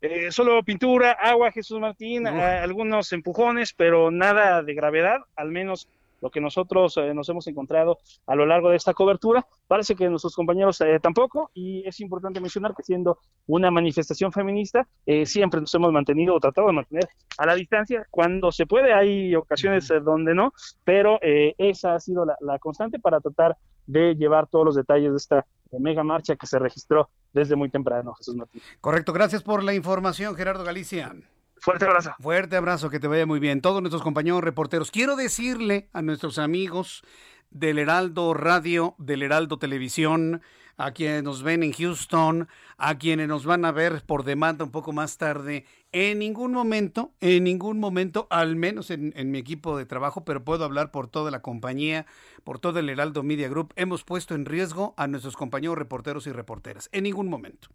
Eh, 0.00 0.30
solo 0.30 0.62
pintura, 0.62 1.12
agua, 1.12 1.50
Jesús 1.50 1.80
Martín, 1.80 2.26
algunos 2.26 3.12
empujones, 3.12 3.72
pero 3.72 4.10
nada 4.10 4.62
de 4.62 4.74
gravedad, 4.74 5.18
al 5.34 5.50
menos 5.50 5.88
lo 6.20 6.30
que 6.30 6.40
nosotros 6.40 6.96
eh, 6.96 7.14
nos 7.14 7.28
hemos 7.28 7.46
encontrado 7.46 7.98
a 8.26 8.34
lo 8.34 8.46
largo 8.46 8.70
de 8.70 8.76
esta 8.76 8.94
cobertura. 8.94 9.46
Parece 9.66 9.94
que 9.94 10.08
nuestros 10.08 10.34
compañeros 10.34 10.80
eh, 10.80 10.98
tampoco, 11.00 11.50
y 11.54 11.86
es 11.86 12.00
importante 12.00 12.40
mencionar 12.40 12.74
que 12.74 12.82
siendo 12.82 13.18
una 13.46 13.70
manifestación 13.70 14.32
feminista, 14.32 14.86
eh, 15.06 15.26
siempre 15.26 15.60
nos 15.60 15.74
hemos 15.74 15.92
mantenido 15.92 16.34
o 16.34 16.40
tratado 16.40 16.68
de 16.68 16.72
mantener 16.74 17.08
a 17.36 17.46
la 17.46 17.54
distancia. 17.54 18.06
Cuando 18.10 18.52
se 18.52 18.66
puede, 18.66 18.92
hay 18.92 19.34
ocasiones 19.34 19.88
donde 20.04 20.34
no, 20.34 20.52
pero 20.84 21.18
esa 21.22 21.94
ha 21.94 22.00
sido 22.00 22.24
la, 22.24 22.36
la 22.40 22.58
constante 22.58 22.98
para 22.98 23.20
tratar 23.20 23.56
de 23.88 24.14
llevar 24.14 24.46
todos 24.46 24.64
los 24.64 24.76
detalles 24.76 25.10
de 25.10 25.16
esta 25.16 25.46
mega 25.72 26.04
marcha 26.04 26.36
que 26.36 26.46
se 26.46 26.58
registró 26.58 27.08
desde 27.32 27.56
muy 27.56 27.70
temprano, 27.70 28.14
Jesús 28.14 28.36
Martín. 28.36 28.62
Correcto, 28.80 29.12
gracias 29.12 29.42
por 29.42 29.64
la 29.64 29.74
información, 29.74 30.34
Gerardo 30.36 30.62
Galicia. 30.62 31.14
Fuerte 31.60 31.86
abrazo. 31.86 32.14
Fuerte 32.20 32.56
abrazo, 32.56 32.90
que 32.90 33.00
te 33.00 33.08
vaya 33.08 33.26
muy 33.26 33.40
bien. 33.40 33.60
Todos 33.60 33.82
nuestros 33.82 34.02
compañeros 34.02 34.44
reporteros. 34.44 34.90
Quiero 34.90 35.16
decirle 35.16 35.88
a 35.92 36.02
nuestros 36.02 36.38
amigos 36.38 37.02
del 37.50 37.78
Heraldo 37.78 38.34
Radio, 38.34 38.94
del 38.98 39.22
Heraldo 39.22 39.58
Televisión, 39.58 40.42
a 40.76 40.92
quienes 40.92 41.24
nos 41.24 41.42
ven 41.42 41.62
en 41.62 41.72
Houston, 41.72 42.48
a 42.76 42.98
quienes 42.98 43.26
nos 43.26 43.44
van 43.44 43.64
a 43.64 43.72
ver 43.72 44.02
por 44.06 44.22
demanda 44.22 44.64
un 44.64 44.70
poco 44.70 44.92
más 44.92 45.16
tarde, 45.16 45.64
en 45.92 46.18
ningún 46.18 46.52
momento, 46.52 47.12
en 47.20 47.44
ningún 47.44 47.78
momento, 47.80 48.26
al 48.30 48.56
menos 48.56 48.90
en, 48.90 49.12
mi 49.30 49.38
equipo 49.38 49.76
de 49.76 49.86
trabajo, 49.86 50.24
pero 50.24 50.44
puedo 50.44 50.64
hablar 50.64 50.90
por 50.90 51.08
toda 51.08 51.30
la 51.30 51.40
compañía, 51.40 52.06
por 52.44 52.58
todo 52.58 52.78
el 52.78 52.88
Heraldo 52.88 53.22
Media 53.22 53.48
Group, 53.48 53.72
hemos 53.76 54.04
puesto 54.04 54.34
en 54.34 54.44
riesgo 54.44 54.94
a 54.96 55.06
nuestros 55.06 55.36
compañeros 55.36 55.78
reporteros 55.78 56.26
y 56.26 56.32
reporteras. 56.32 56.88
En 56.92 57.04
ningún 57.04 57.28
momento 57.28 57.68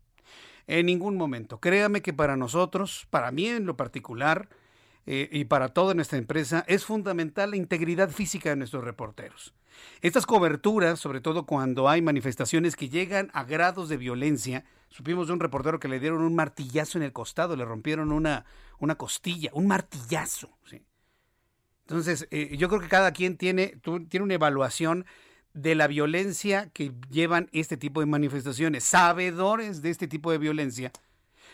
en 0.68 0.86
ningún 0.86 1.18
momento. 1.18 1.60
Créame 1.60 2.02
que 2.02 2.14
para 2.14 2.38
nosotros, 2.38 3.08
para 3.10 3.32
mí 3.32 3.48
en 3.48 3.66
lo 3.66 3.76
particular, 3.76 4.50
eh, 5.06 5.28
y 5.32 5.46
para 5.46 5.70
toda 5.70 5.94
nuestra 5.94 6.18
empresa, 6.18 6.64
es 6.68 6.86
fundamental 6.86 7.52
la 7.52 7.58
integridad 7.58 8.10
física 8.10 8.50
de 8.50 8.56
nuestros 8.56 8.84
reporteros. 8.84 9.54
Estas 10.02 10.26
coberturas, 10.26 11.00
sobre 11.00 11.22
todo 11.22 11.46
cuando 11.46 11.90
hay 11.90 12.02
manifestaciones 12.02 12.76
que 12.76 12.90
llegan 12.90 13.30
a 13.34 13.44
grados 13.44 13.90
de 13.90 13.98
violencia, 13.98 14.66
supimos 14.90 15.28
de 15.28 15.34
un 15.34 15.40
reportero 15.40 15.80
que 15.80 15.88
le 15.88 16.00
dieron 16.00 16.22
un 16.22 16.36
martillazo 16.36 16.98
en 16.98 17.04
el 17.04 17.14
costado, 17.14 17.56
le 17.56 17.66
rompieron 17.66 18.12
una, 18.12 18.46
una 18.80 18.96
costilla, 18.96 19.50
un 19.54 19.68
martillazo. 19.68 20.50
Entonces, 21.86 22.28
eh, 22.32 22.56
yo 22.58 22.70
creo 22.70 22.80
que 22.80 22.88
cada 22.88 23.12
quien 23.12 23.38
tiene, 23.38 23.78
tiene 24.10 24.24
una 24.24 24.36
evaluación 24.36 25.06
de 25.54 25.76
la 25.76 25.88
violencia 25.88 26.70
que 26.74 26.94
llevan 27.10 27.50
este 27.52 27.78
tipo 27.78 28.00
de 28.00 28.06
manifestaciones, 28.06 28.84
sabedores 28.84 29.82
de 29.82 29.90
este 29.90 30.08
tipo 30.08 30.32
de 30.32 30.38
violencia, 30.38 30.92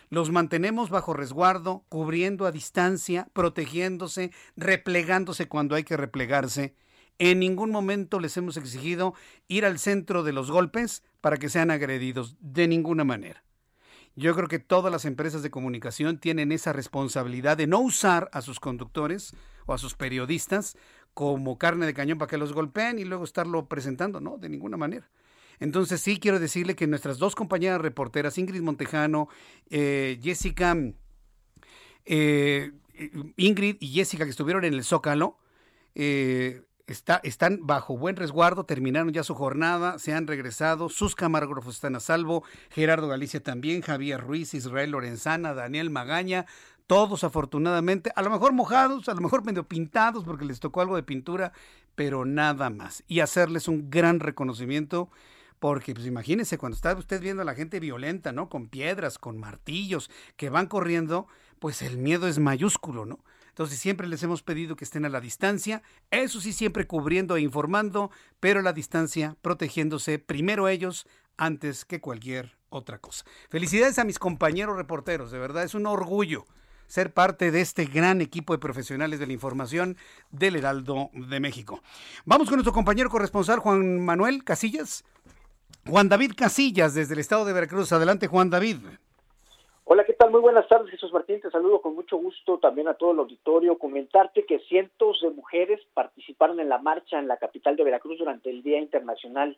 los 0.10 0.32
mantenemos 0.32 0.90
bajo 0.90 1.14
resguardo, 1.14 1.84
cubriendo 1.90 2.46
a 2.46 2.52
distancia, 2.52 3.28
protegiéndose, 3.34 4.32
replegándose 4.56 5.48
cuando 5.48 5.76
hay 5.76 5.84
que 5.84 5.98
replegarse. 5.98 6.74
En 7.20 7.40
ningún 7.40 7.70
momento 7.70 8.20
les 8.20 8.36
hemos 8.38 8.56
exigido 8.56 9.14
ir 9.50 9.66
al 9.66 9.78
centro 9.78 10.24
de 10.24 10.32
los 10.32 10.50
golpes 10.50 11.04
para 11.20 11.38
que 11.38 11.50
sean 11.50 11.70
agredidos, 11.70 12.38
de 12.40 12.68
ninguna 12.68 13.04
manera. 13.04 13.44
Yo 14.16 14.34
creo 14.36 14.48
que 14.48 14.60
todas 14.60 14.92
las 14.92 15.06
empresas 15.06 15.44
de 15.44 15.52
comunicación 15.52 16.18
tienen 16.18 16.52
esa 16.52 16.74
responsabilidad 16.74 17.58
de 17.58 17.68
no 17.68 17.80
usar 17.80 18.30
a 18.34 18.42
sus 18.42 18.60
conductores 18.60 19.34
o 19.66 19.74
a 19.74 19.78
sus 19.78 19.96
periodistas 19.96 20.78
como 21.14 21.58
carne 21.58 21.86
de 21.86 21.94
cañón 21.94 22.18
para 22.18 22.30
que 22.30 22.38
los 22.38 22.54
golpeen 22.54 23.00
y 23.00 23.06
luego 23.06 23.26
estarlo 23.26 23.68
presentando, 23.68 24.22
no, 24.22 24.38
de 24.38 24.50
ninguna 24.50 24.78
manera. 24.78 25.10
Entonces 25.60 26.00
sí 26.00 26.20
quiero 26.20 26.40
decirle 26.40 26.76
que 26.76 26.88
nuestras 26.88 27.18
dos 27.18 27.36
compañeras 27.36 27.82
reporteras, 27.82 28.38
Ingrid 28.38 28.62
Montejano, 28.62 29.28
eh, 29.70 30.18
Jessica, 30.24 30.76
eh, 32.06 32.72
Ingrid 33.36 33.76
y 33.82 33.90
Jessica 33.90 34.24
que 34.24 34.32
estuvieron 34.32 34.64
en 34.64 34.74
el 34.74 34.86
Zócalo, 34.86 35.38
eh, 35.96 36.62
está, 36.94 37.20
están 37.24 37.60
bajo 37.62 37.98
buen 37.98 38.16
resguardo, 38.16 38.66
terminaron 38.66 39.14
ya 39.14 39.24
su 39.24 39.36
jornada, 39.36 40.00
se 40.00 40.14
han 40.14 40.28
regresado, 40.28 40.90
sus 40.90 41.16
camarógrafos 41.16 41.76
están 41.76 41.96
a 41.96 42.00
salvo, 42.00 42.44
Gerardo 42.70 43.08
Galicia 43.08 43.42
también, 43.42 43.82
Javier 43.82 44.22
Ruiz, 44.22 44.54
Israel 44.54 44.92
Lorenzana, 44.92 45.54
Daniel 45.54 45.90
Magaña, 45.90 46.46
todos 46.88 47.24
afortunadamente, 47.24 48.12
a 48.16 48.22
lo 48.24 48.32
mejor 48.32 48.54
mojados, 48.54 49.10
a 49.10 49.14
lo 49.14 49.22
mejor 49.22 49.46
medio 49.46 49.68
pintados 49.68 50.24
porque 50.24 50.46
les 50.46 50.60
tocó 50.60 50.82
algo 50.82 50.96
de 50.96 51.04
pintura, 51.04 51.54
pero 51.94 52.26
nada 52.26 52.70
más. 52.70 53.04
Y 53.08 53.20
hacerles 53.20 53.68
un 53.68 53.90
gran 53.92 54.20
reconocimiento 54.20 55.10
porque 55.60 55.94
pues 55.94 56.08
imagínense 56.08 56.58
cuando 56.58 56.76
está 56.76 56.96
usted 56.96 57.22
viendo 57.22 57.44
a 57.44 57.46
la 57.46 57.54
gente 57.54 57.80
violenta, 57.80 58.32
¿no? 58.32 58.50
Con 58.50 58.70
piedras, 58.70 59.20
con 59.20 59.38
martillos, 59.38 60.10
que 60.36 60.50
van 60.50 60.68
corriendo, 60.68 61.28
pues 61.60 61.82
el 61.82 61.98
miedo 61.98 62.28
es 62.28 62.40
mayúsculo, 62.40 63.06
¿no? 63.06 63.20
Entonces 63.60 63.80
siempre 63.82 64.08
les 64.08 64.24
hemos 64.24 64.42
pedido 64.42 64.78
que 64.78 64.86
estén 64.86 65.04
a 65.04 65.10
la 65.10 65.20
distancia, 65.20 65.82
eso 66.12 66.40
sí 66.40 66.54
siempre 66.54 66.88
cubriendo 66.88 67.36
e 67.36 67.42
informando, 67.42 68.10
pero 68.40 68.62
a 68.62 68.64
la 68.64 68.72
distancia, 68.72 69.36
protegiéndose 69.42 70.18
primero 70.18 70.70
ellos 70.70 71.06
antes 71.36 71.84
que 71.84 72.00
cualquier 72.00 72.56
otra 72.70 73.00
cosa. 73.00 73.26
Felicidades 73.50 74.00
a 74.00 74.06
mis 74.06 74.18
compañeros 74.18 74.78
reporteros, 74.78 75.30
de 75.32 75.40
verdad 75.40 75.66
es 75.66 75.74
un 75.74 75.88
orgullo 75.88 76.46
ser 76.88 77.14
parte 77.14 77.52
de 77.52 77.60
este 77.60 77.84
gran 77.84 78.22
equipo 78.22 78.54
de 78.54 78.60
profesionales 78.60 79.20
de 79.20 79.28
la 79.28 79.34
información 79.34 79.98
del 80.32 80.56
Heraldo 80.56 81.10
de 81.12 81.42
México. 81.42 81.84
Vamos 82.24 82.48
con 82.48 82.56
nuestro 82.56 82.72
compañero 82.72 83.10
corresponsal 83.10 83.60
Juan 83.60 84.06
Manuel 84.06 84.46
Casillas. 84.46 85.04
Juan 85.86 86.08
David 86.08 86.32
Casillas 86.38 86.94
desde 86.94 87.14
el 87.14 87.20
estado 87.20 87.44
de 87.44 87.52
Veracruz. 87.52 87.92
Adelante, 87.92 88.28
Juan 88.28 88.50
David. 88.50 88.78
Hola, 89.92 90.04
¿qué 90.04 90.14
tal? 90.14 90.30
Muy 90.30 90.40
buenas 90.40 90.68
tardes, 90.68 90.92
Jesús 90.92 91.12
Martín. 91.12 91.42
Te 91.42 91.50
saludo 91.50 91.82
con 91.82 91.96
mucho 91.96 92.16
gusto 92.16 92.60
también 92.60 92.88
a 92.88 92.94
todo 92.94 93.12
el 93.12 93.18
auditorio. 93.18 93.80
Comentarte 93.80 94.46
que 94.46 94.60
cientos 94.60 95.20
de 95.20 95.32
mujeres 95.32 95.82
participaron 95.96 96.60
en 96.60 96.70
la 96.70 96.78
marcha 96.78 97.18
en 97.18 97.28
la 97.28 97.38
capital 97.38 97.76
de 97.76 97.86
Veracruz 97.86 98.20
durante 98.20 98.52
el 98.52 98.62
Día 98.62 98.78
Internacional 98.78 99.58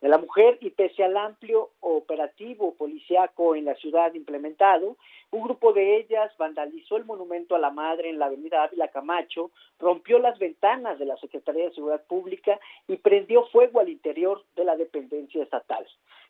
de 0.00 0.08
la 0.08 0.18
mujer 0.18 0.58
y 0.60 0.70
pese 0.70 1.02
al 1.02 1.16
amplio 1.16 1.70
operativo 1.80 2.74
policiaco 2.74 3.56
en 3.56 3.64
la 3.64 3.74
ciudad 3.74 4.14
implementado, 4.14 4.96
un 5.30 5.42
grupo 5.42 5.72
de 5.72 5.96
ellas 5.96 6.32
vandalizó 6.38 6.96
el 6.96 7.04
monumento 7.04 7.56
a 7.56 7.58
la 7.58 7.70
madre 7.70 8.08
en 8.08 8.18
la 8.18 8.26
avenida 8.26 8.62
Ávila 8.62 8.88
Camacho, 8.88 9.50
rompió 9.78 10.18
las 10.18 10.38
ventanas 10.38 10.98
de 10.98 11.06
la 11.06 11.16
Secretaría 11.16 11.64
de 11.64 11.74
Seguridad 11.74 12.04
Pública 12.06 12.60
y 12.86 12.96
prendió 12.96 13.46
fuego 13.46 13.80
al 13.80 13.88
interior 13.88 14.44
de 14.54 14.64
la 14.64 14.76
dependencia 14.76 15.42
estatal. 15.42 15.86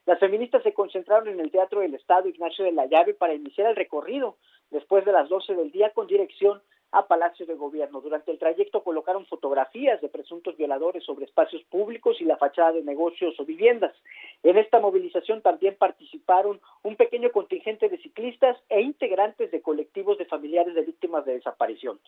Las 0.07 0.19
feministas 0.19 0.63
se 0.63 0.73
concentraron 0.73 1.29
en 1.29 1.41
el 1.41 1.51
Teatro 1.51 1.81
del 1.81 1.95
Estado 1.95 2.29
Ignacio 2.29 2.65
de 2.65 2.73
la 2.73 2.87
Llave 2.87 3.13
para 3.13 3.35
iniciar 3.35 3.69
el 3.69 3.77
recorrido 3.77 4.37
después 4.71 5.05
de 5.05 5.13
las 5.13 5.29
12 5.29 5.55
del 5.55 5.71
día 5.71 5.91
con 5.91 6.07
dirección 6.07 6.63
a 6.93 7.07
Palacio 7.07 7.47
de 7.47 7.55
Gobierno. 7.55 8.01
Durante 8.01 8.31
el 8.31 8.39
trayecto 8.39 8.83
colocaron 8.83 9.27
fotografías 9.27 10.01
de 10.01 10.09
presuntos 10.09 10.57
violadores 10.57 11.05
sobre 11.05 11.27
espacios 11.27 11.63
públicos 11.65 12.21
y 12.21 12.25
la 12.25 12.37
fachada 12.37 12.73
de 12.73 12.83
negocios 12.83 13.39
o 13.39 13.45
viviendas. 13.45 13.95
En 14.43 14.57
esta 14.57 14.81
movilización 14.81 15.43
también 15.43 15.77
participaron 15.77 16.61
un 16.83 16.97
pequeño 16.97 17.31
contingente 17.31 17.89
de 17.89 17.99
ciclistas 17.99 18.57
e 18.69 18.81
integrantes 18.81 19.51
de 19.51 19.61
colectivos 19.61 20.17
de 20.19 20.25
familiares 20.25 20.75
de 20.75 20.83
víctimas 20.83 21.25
de 21.25 21.35
desaparición. 21.35 21.99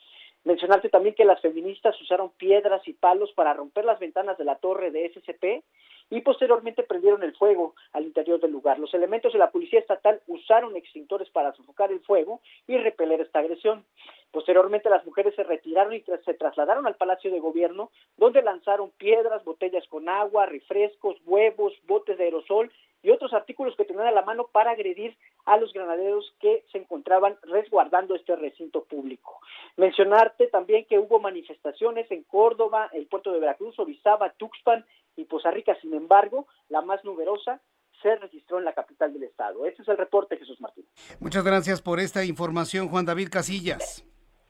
Mencionarte 0.44 0.88
también 0.88 1.14
que 1.14 1.24
las 1.24 1.40
feministas 1.40 2.00
usaron 2.00 2.30
piedras 2.30 2.86
y 2.88 2.94
palos 2.94 3.30
para 3.32 3.52
romper 3.52 3.84
las 3.84 3.98
ventanas 3.98 4.38
de 4.38 4.44
la 4.44 4.56
torre 4.56 4.90
de 4.90 5.10
SCP 5.10 5.64
y 6.10 6.20
posteriormente 6.20 6.82
prendieron 6.82 7.22
el 7.22 7.34
fuego 7.36 7.74
al 7.92 8.04
interior 8.04 8.40
del 8.40 8.50
lugar. 8.50 8.78
Los 8.78 8.92
elementos 8.94 9.32
de 9.32 9.38
la 9.38 9.50
Policía 9.50 9.78
Estatal 9.78 10.20
usaron 10.26 10.76
extintores 10.76 11.30
para 11.30 11.52
sofocar 11.52 11.92
el 11.92 12.00
fuego 12.00 12.40
y 12.66 12.76
repeler 12.76 13.20
esta 13.20 13.38
agresión. 13.38 13.84
Posteriormente 14.32 14.90
las 14.90 15.04
mujeres 15.06 15.34
se 15.34 15.44
retiraron 15.44 15.94
y 15.94 16.04
se 16.24 16.34
trasladaron 16.34 16.86
al 16.86 16.96
Palacio 16.96 17.30
de 17.30 17.40
Gobierno, 17.40 17.90
donde 18.16 18.42
lanzaron 18.42 18.90
piedras, 18.90 19.44
botellas 19.44 19.86
con 19.88 20.08
agua, 20.08 20.46
refrescos, 20.46 21.16
huevos, 21.24 21.72
botes 21.86 22.18
de 22.18 22.24
aerosol 22.24 22.70
y 23.02 23.10
otros 23.10 23.32
artículos 23.32 23.74
que 23.76 23.84
tenían 23.84 24.06
a 24.06 24.12
la 24.12 24.22
mano 24.22 24.48
para 24.52 24.72
agredir 24.72 25.16
a 25.46 25.56
los 25.56 25.72
granaderos 25.72 26.34
que 26.40 26.64
se 26.70 26.78
encontraban 26.78 27.36
resguardando 27.42 28.14
este 28.14 28.36
recinto 28.36 28.84
público. 28.84 29.40
Mencionarte 29.76 30.48
también 30.48 30.84
que 30.84 30.98
hubo 30.98 31.18
manifestaciones 31.18 32.10
en 32.10 32.22
Córdoba, 32.24 32.90
el 32.92 33.06
puerto 33.06 33.32
de 33.32 33.40
Veracruz, 33.40 33.78
Orizaba, 33.78 34.30
Tuxpan 34.30 34.84
y 35.20 35.24
Poza 35.24 35.50
Rica. 35.50 35.76
Sin 35.80 35.94
embargo, 35.94 36.46
la 36.68 36.82
más 36.82 37.04
numerosa 37.04 37.60
se 38.02 38.16
registró 38.16 38.58
en 38.58 38.64
la 38.64 38.72
capital 38.72 39.12
del 39.12 39.24
estado. 39.24 39.66
Este 39.66 39.82
es 39.82 39.88
el 39.88 39.98
reporte, 39.98 40.36
Jesús 40.36 40.60
Martín. 40.60 40.86
Muchas 41.20 41.44
gracias 41.44 41.82
por 41.82 42.00
esta 42.00 42.24
información, 42.24 42.88
Juan 42.88 43.04
David 43.04 43.28
Casillas. 43.30 44.04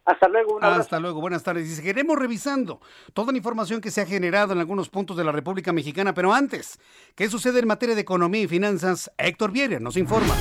Hasta 0.05 0.29
luego. 0.29 0.59
Hasta 0.63 0.99
luego, 0.99 1.21
buenas 1.21 1.43
tardes. 1.43 1.69
Y 1.69 1.75
seguiremos 1.75 2.19
revisando 2.19 2.81
toda 3.13 3.33
la 3.33 3.39
información 3.39 3.81
que 3.81 3.91
se 3.91 4.01
ha 4.01 4.07
generado 4.07 4.53
en 4.53 4.59
algunos 4.59 4.89
puntos 4.89 5.17
de 5.17 5.25
la 5.25 5.33
República 5.33 5.73
Mexicana. 5.73 6.15
Pero 6.15 6.33
antes, 6.33 6.81
¿qué 7.15 7.29
sucede 7.29 7.61
en 7.61 7.69
materia 7.69 7.95
de 7.95 8.01
economía 8.01 8.43
y 8.43 8.49
finanzas? 8.49 9.13
Héctor 9.19 9.53
Vieira 9.53 9.79
nos 9.79 9.97
informa. 9.97 10.35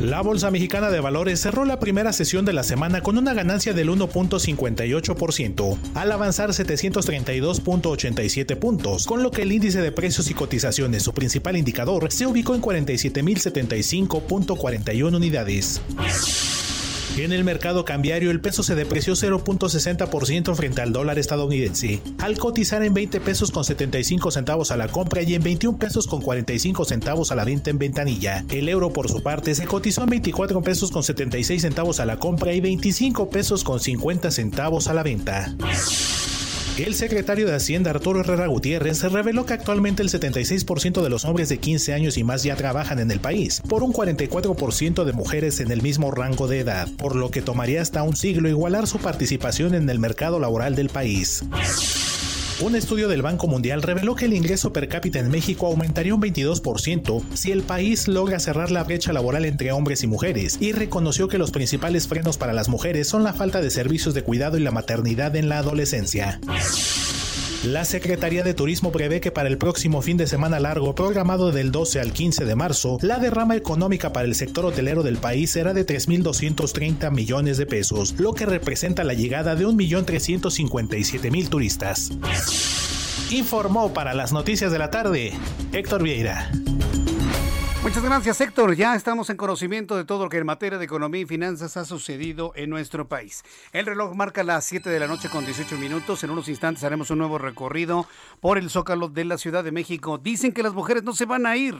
La 0.00 0.20
Bolsa 0.20 0.50
Mexicana 0.50 0.90
de 0.90 1.00
Valores 1.00 1.40
cerró 1.40 1.64
la 1.64 1.80
primera 1.80 2.12
sesión 2.12 2.44
de 2.44 2.52
la 2.52 2.64
semana 2.64 3.00
con 3.00 3.16
una 3.16 3.32
ganancia 3.32 3.72
del 3.72 3.88
1.58%, 3.88 5.78
al 5.94 6.12
avanzar 6.12 6.50
732.87 6.50 8.56
puntos, 8.56 9.06
con 9.06 9.22
lo 9.22 9.30
que 9.30 9.40
el 9.42 9.52
índice 9.52 9.80
de 9.80 9.92
precios 9.92 10.30
y 10.30 10.34
cotizaciones, 10.34 11.02
su 11.02 11.14
principal 11.14 11.56
indicador, 11.56 12.12
se 12.12 12.26
ubicó 12.26 12.54
en 12.54 12.60
47.075.41 12.60 15.16
unidades. 15.16 15.80
En 17.18 17.32
el 17.32 17.44
mercado 17.44 17.86
cambiario, 17.86 18.30
el 18.30 18.40
peso 18.40 18.62
se 18.62 18.74
depreció 18.74 19.14
0.60% 19.14 20.54
frente 20.54 20.82
al 20.82 20.92
dólar 20.92 21.18
estadounidense, 21.18 22.02
al 22.18 22.36
cotizar 22.36 22.82
en 22.82 22.92
20 22.92 23.20
pesos 23.20 23.50
con 23.50 23.64
75 23.64 24.30
centavos 24.30 24.70
a 24.70 24.76
la 24.76 24.88
compra 24.88 25.22
y 25.22 25.34
en 25.34 25.42
21 25.42 25.78
pesos 25.78 26.06
con 26.06 26.20
45 26.20 26.84
centavos 26.84 27.32
a 27.32 27.34
la 27.34 27.44
venta 27.44 27.70
en 27.70 27.78
ventanilla. 27.78 28.44
El 28.50 28.68
euro, 28.68 28.92
por 28.92 29.08
su 29.08 29.22
parte, 29.22 29.54
se 29.54 29.66
cotizó 29.66 30.02
en 30.02 30.10
24 30.10 30.60
pesos 30.60 30.90
con 30.90 31.02
76 31.02 31.62
centavos 31.62 32.00
a 32.00 32.06
la 32.06 32.18
compra 32.18 32.52
y 32.52 32.60
25 32.60 33.30
pesos 33.30 33.64
con 33.64 33.80
50 33.80 34.30
centavos 34.30 34.88
a 34.88 34.94
la 34.94 35.02
venta. 35.02 35.56
El 36.78 36.94
secretario 36.94 37.46
de 37.46 37.54
Hacienda 37.54 37.90
Arturo 37.90 38.20
Herrera 38.20 38.48
Gutiérrez 38.48 39.02
reveló 39.04 39.46
que 39.46 39.54
actualmente 39.54 40.02
el 40.02 40.10
76% 40.10 41.02
de 41.02 41.08
los 41.08 41.24
hombres 41.24 41.48
de 41.48 41.56
15 41.56 41.94
años 41.94 42.18
y 42.18 42.24
más 42.24 42.42
ya 42.42 42.54
trabajan 42.54 42.98
en 42.98 43.10
el 43.10 43.18
país, 43.18 43.62
por 43.66 43.82
un 43.82 43.94
44% 43.94 45.04
de 45.04 45.12
mujeres 45.14 45.60
en 45.60 45.70
el 45.70 45.80
mismo 45.80 46.10
rango 46.10 46.48
de 46.48 46.60
edad, 46.60 46.86
por 46.98 47.16
lo 47.16 47.30
que 47.30 47.40
tomaría 47.40 47.80
hasta 47.80 48.02
un 48.02 48.14
siglo 48.14 48.50
igualar 48.50 48.86
su 48.86 48.98
participación 48.98 49.74
en 49.74 49.88
el 49.88 49.98
mercado 49.98 50.38
laboral 50.38 50.74
del 50.74 50.90
país. 50.90 51.42
Un 52.58 52.74
estudio 52.74 53.08
del 53.08 53.20
Banco 53.20 53.48
Mundial 53.48 53.82
reveló 53.82 54.14
que 54.14 54.24
el 54.24 54.32
ingreso 54.32 54.72
per 54.72 54.88
cápita 54.88 55.18
en 55.18 55.30
México 55.30 55.66
aumentaría 55.66 56.14
un 56.14 56.22
22% 56.22 57.22
si 57.34 57.52
el 57.52 57.62
país 57.62 58.08
logra 58.08 58.38
cerrar 58.38 58.70
la 58.70 58.82
brecha 58.82 59.12
laboral 59.12 59.44
entre 59.44 59.72
hombres 59.72 60.02
y 60.02 60.06
mujeres 60.06 60.56
y 60.58 60.72
reconoció 60.72 61.28
que 61.28 61.36
los 61.36 61.50
principales 61.50 62.08
frenos 62.08 62.38
para 62.38 62.54
las 62.54 62.70
mujeres 62.70 63.08
son 63.08 63.24
la 63.24 63.34
falta 63.34 63.60
de 63.60 63.70
servicios 63.70 64.14
de 64.14 64.22
cuidado 64.22 64.56
y 64.56 64.62
la 64.62 64.70
maternidad 64.70 65.36
en 65.36 65.50
la 65.50 65.58
adolescencia. 65.58 66.40
La 67.66 67.84
Secretaría 67.84 68.44
de 68.44 68.54
Turismo 68.54 68.92
prevé 68.92 69.20
que 69.20 69.32
para 69.32 69.48
el 69.48 69.58
próximo 69.58 70.00
fin 70.00 70.16
de 70.16 70.28
semana 70.28 70.60
largo, 70.60 70.94
programado 70.94 71.50
del 71.50 71.72
12 71.72 71.98
al 71.98 72.12
15 72.12 72.44
de 72.44 72.54
marzo, 72.54 72.96
la 73.02 73.18
derrama 73.18 73.56
económica 73.56 74.12
para 74.12 74.24
el 74.24 74.36
sector 74.36 74.66
hotelero 74.66 75.02
del 75.02 75.16
país 75.16 75.50
será 75.50 75.74
de 75.74 75.84
3.230 75.84 77.10
millones 77.10 77.58
de 77.58 77.66
pesos, 77.66 78.14
lo 78.18 78.34
que 78.34 78.46
representa 78.46 79.02
la 79.02 79.14
llegada 79.14 79.56
de 79.56 79.66
1.357.000 79.66 81.48
turistas. 81.48 82.12
Informó 83.30 83.92
para 83.92 84.14
las 84.14 84.32
noticias 84.32 84.70
de 84.70 84.78
la 84.78 84.92
tarde 84.92 85.32
Héctor 85.72 86.04
Vieira. 86.04 86.52
Muchas 87.86 88.02
gracias, 88.02 88.40
Héctor. 88.40 88.74
Ya 88.74 88.96
estamos 88.96 89.30
en 89.30 89.36
conocimiento 89.36 89.96
de 89.96 90.04
todo 90.04 90.24
lo 90.24 90.28
que 90.28 90.38
en 90.38 90.46
materia 90.46 90.76
de 90.76 90.84
economía 90.84 91.20
y 91.20 91.24
finanzas 91.24 91.76
ha 91.76 91.84
sucedido 91.84 92.50
en 92.56 92.68
nuestro 92.68 93.06
país. 93.06 93.44
El 93.72 93.86
reloj 93.86 94.12
marca 94.16 94.42
las 94.42 94.64
7 94.64 94.90
de 94.90 94.98
la 94.98 95.06
noche 95.06 95.28
con 95.28 95.44
18 95.44 95.78
minutos. 95.78 96.24
En 96.24 96.30
unos 96.30 96.48
instantes 96.48 96.82
haremos 96.82 97.10
un 97.10 97.18
nuevo 97.18 97.38
recorrido 97.38 98.08
por 98.40 98.58
el 98.58 98.70
Zócalo 98.70 99.08
de 99.08 99.24
la 99.24 99.38
Ciudad 99.38 99.62
de 99.62 99.70
México. 99.70 100.18
Dicen 100.18 100.50
que 100.50 100.64
las 100.64 100.74
mujeres 100.74 101.04
no 101.04 101.12
se 101.12 101.26
van 101.26 101.46
a 101.46 101.56
ir 101.56 101.76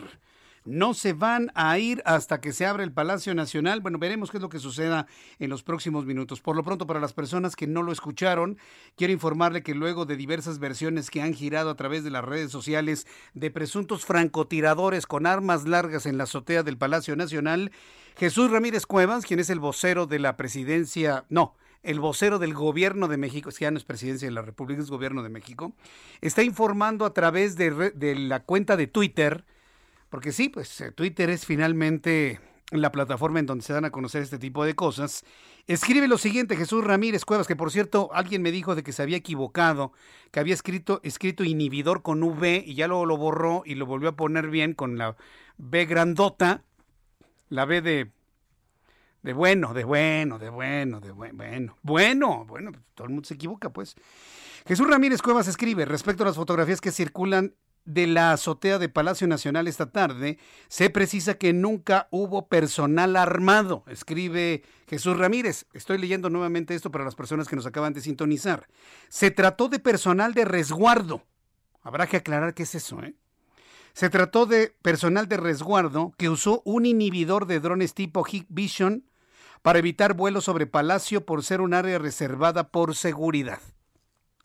no 0.66 0.94
se 0.94 1.12
van 1.12 1.50
a 1.54 1.78
ir 1.78 2.02
hasta 2.04 2.40
que 2.40 2.52
se 2.52 2.66
abra 2.66 2.84
el 2.84 2.92
Palacio 2.92 3.34
Nacional. 3.34 3.80
Bueno, 3.80 3.98
veremos 3.98 4.30
qué 4.30 4.38
es 4.38 4.42
lo 4.42 4.48
que 4.48 4.58
suceda 4.58 5.06
en 5.38 5.50
los 5.50 5.62
próximos 5.62 6.04
minutos. 6.04 6.40
Por 6.40 6.56
lo 6.56 6.64
pronto, 6.64 6.86
para 6.86 7.00
las 7.00 7.12
personas 7.12 7.56
que 7.56 7.66
no 7.66 7.82
lo 7.82 7.92
escucharon, 7.92 8.58
quiero 8.96 9.12
informarle 9.12 9.62
que 9.62 9.74
luego 9.74 10.04
de 10.04 10.16
diversas 10.16 10.58
versiones 10.58 11.10
que 11.10 11.22
han 11.22 11.34
girado 11.34 11.70
a 11.70 11.76
través 11.76 12.04
de 12.04 12.10
las 12.10 12.24
redes 12.24 12.50
sociales 12.50 13.06
de 13.34 13.50
presuntos 13.50 14.04
francotiradores 14.04 15.06
con 15.06 15.26
armas 15.26 15.66
largas 15.66 16.06
en 16.06 16.18
la 16.18 16.24
azotea 16.24 16.62
del 16.62 16.76
Palacio 16.76 17.16
Nacional, 17.16 17.72
Jesús 18.16 18.50
Ramírez 18.50 18.86
Cuevas, 18.86 19.26
quien 19.26 19.40
es 19.40 19.50
el 19.50 19.60
vocero 19.60 20.06
de 20.06 20.18
la 20.18 20.36
presidencia, 20.36 21.24
no, 21.28 21.54
el 21.82 22.00
vocero 22.00 22.38
del 22.38 22.54
gobierno 22.54 23.08
de 23.08 23.16
México, 23.16 23.48
es 23.48 23.58
que 23.58 23.64
ya 23.64 23.70
no 23.70 23.78
es 23.78 23.84
presidencia 23.84 24.26
de 24.26 24.32
la 24.32 24.42
República, 24.42 24.82
es 24.82 24.90
gobierno 24.90 25.22
de 25.22 25.28
México, 25.28 25.72
está 26.20 26.42
informando 26.42 27.04
a 27.04 27.12
través 27.12 27.56
de, 27.56 27.92
de 27.92 28.14
la 28.16 28.42
cuenta 28.42 28.76
de 28.76 28.86
Twitter, 28.86 29.44
porque 30.08 30.32
sí, 30.32 30.48
pues 30.48 30.80
eh, 30.80 30.92
Twitter 30.92 31.30
es 31.30 31.44
finalmente 31.46 32.40
la 32.70 32.90
plataforma 32.90 33.38
en 33.38 33.46
donde 33.46 33.64
se 33.64 33.72
dan 33.72 33.84
a 33.84 33.90
conocer 33.90 34.22
este 34.22 34.38
tipo 34.38 34.64
de 34.64 34.74
cosas. 34.74 35.24
Escribe 35.66 36.08
lo 36.08 36.18
siguiente, 36.18 36.56
Jesús 36.56 36.82
Ramírez 36.84 37.24
Cuevas, 37.24 37.46
que 37.46 37.56
por 37.56 37.70
cierto, 37.70 38.10
alguien 38.12 38.42
me 38.42 38.52
dijo 38.52 38.74
de 38.74 38.82
que 38.82 38.92
se 38.92 39.02
había 39.02 39.16
equivocado, 39.16 39.92
que 40.30 40.40
había 40.40 40.54
escrito, 40.54 41.00
escrito 41.02 41.44
inhibidor 41.44 42.02
con 42.02 42.22
V 42.22 42.62
y 42.66 42.74
ya 42.74 42.88
luego 42.88 43.06
lo 43.06 43.16
borró 43.16 43.62
y 43.64 43.74
lo 43.74 43.86
volvió 43.86 44.10
a 44.10 44.16
poner 44.16 44.48
bien 44.48 44.74
con 44.74 44.98
la 44.98 45.16
B 45.58 45.86
grandota, 45.86 46.62
la 47.48 47.64
B 47.64 47.82
de, 47.82 48.10
de 49.22 49.32
bueno, 49.32 49.74
de 49.74 49.84
bueno, 49.84 50.38
de 50.38 50.50
bueno, 50.50 51.00
de 51.00 51.10
bueno, 51.12 51.34
bueno, 51.42 51.76
bueno, 51.82 52.44
bueno, 52.46 52.72
todo 52.94 53.06
el 53.06 53.12
mundo 53.12 53.26
se 53.26 53.34
equivoca, 53.34 53.70
pues. 53.70 53.96
Jesús 54.66 54.88
Ramírez 54.88 55.22
Cuevas 55.22 55.46
escribe 55.46 55.84
respecto 55.84 56.24
a 56.24 56.26
las 56.26 56.36
fotografías 56.36 56.80
que 56.80 56.90
circulan 56.90 57.54
de 57.86 58.06
la 58.06 58.32
azotea 58.32 58.78
de 58.78 58.88
Palacio 58.88 59.26
Nacional 59.26 59.68
esta 59.68 59.90
tarde, 59.90 60.38
se 60.68 60.90
precisa 60.90 61.34
que 61.34 61.52
nunca 61.52 62.08
hubo 62.10 62.48
personal 62.48 63.16
armado, 63.16 63.84
escribe 63.86 64.62
Jesús 64.88 65.16
Ramírez. 65.16 65.66
Estoy 65.72 65.98
leyendo 65.98 66.28
nuevamente 66.28 66.74
esto 66.74 66.90
para 66.90 67.04
las 67.04 67.14
personas 67.14 67.48
que 67.48 67.56
nos 67.56 67.66
acaban 67.66 67.92
de 67.92 68.00
sintonizar. 68.00 68.68
Se 69.08 69.30
trató 69.30 69.68
de 69.68 69.78
personal 69.78 70.34
de 70.34 70.44
resguardo. 70.44 71.22
Habrá 71.82 72.06
que 72.06 72.18
aclarar 72.18 72.52
qué 72.54 72.64
es 72.64 72.74
eso, 72.74 73.02
¿eh? 73.02 73.14
Se 73.94 74.10
trató 74.10 74.44
de 74.44 74.74
personal 74.82 75.26
de 75.26 75.38
resguardo 75.38 76.12
que 76.18 76.28
usó 76.28 76.60
un 76.66 76.84
inhibidor 76.84 77.46
de 77.46 77.60
drones 77.60 77.94
tipo 77.94 78.26
Vision 78.50 79.04
para 79.62 79.78
evitar 79.78 80.12
vuelos 80.12 80.44
sobre 80.44 80.66
Palacio 80.66 81.24
por 81.24 81.42
ser 81.42 81.62
un 81.62 81.72
área 81.72 81.98
reservada 81.98 82.68
por 82.68 82.94
seguridad. 82.94 83.60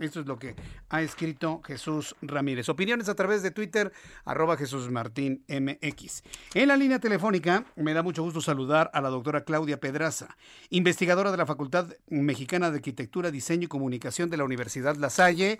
Esto 0.02 0.20
es 0.20 0.26
lo 0.26 0.40
que 0.40 0.56
ha 0.90 1.02
escrito 1.04 1.62
Jesús 1.62 2.16
Ramírez. 2.24 2.68
Opiniones 2.70 3.08
a 3.08 3.16
través 3.16 3.44
de 3.44 3.52
Twitter, 3.52 3.92
arroba 4.26 4.58
Jesús 4.58 4.90
Martín 4.90 5.46
MX. 5.48 6.24
En 6.56 6.70
la 6.70 6.76
línea 6.76 6.98
telefónica 6.98 7.66
me 7.76 7.94
da 7.94 8.02
mucho 8.02 8.24
gusto 8.24 8.42
saludar 8.42 8.90
a 8.96 9.02
la 9.02 9.10
doctora 9.10 9.44
Claudia 9.44 9.80
Pedraza, 9.80 10.36
investigadora 10.72 11.30
de 11.30 11.38
la 11.38 11.46
Facultad 11.46 11.90
Mexicana 12.10 12.72
de 12.72 12.78
Arquitectura, 12.78 13.30
Diseño 13.30 13.66
y 13.66 13.68
Comunicación 13.68 14.32
de 14.32 14.38
la 14.38 14.44
Universidad 14.44 14.96
La 14.96 15.12
Salle. 15.12 15.60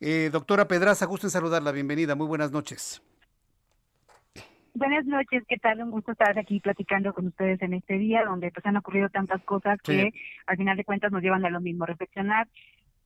Eh, 0.00 0.30
doctora 0.32 0.66
Pedraza, 0.68 1.04
gusto 1.04 1.26
en 1.26 1.30
saludarla. 1.30 1.70
Bienvenida. 1.70 2.14
Muy 2.14 2.26
buenas 2.26 2.52
noches. 2.52 3.02
Buenas 4.72 5.06
noches, 5.06 5.42
¿qué 5.48 5.56
tal? 5.56 5.82
Un 5.82 5.90
gusto 5.90 6.12
estar 6.12 6.38
aquí 6.38 6.60
platicando 6.60 7.14
con 7.14 7.26
ustedes 7.26 7.60
en 7.62 7.74
este 7.74 7.94
día 7.98 8.24
donde 8.24 8.50
pues 8.50 8.64
han 8.64 8.76
ocurrido 8.76 9.08
tantas 9.08 9.42
cosas 9.44 9.78
que 9.82 10.12
al 10.46 10.56
final 10.56 10.76
de 10.76 10.84
cuentas 10.84 11.12
nos 11.12 11.22
llevan 11.22 11.46
a 11.46 11.50
lo 11.50 11.62
mismo, 11.62 11.86
reflexionar 11.86 12.46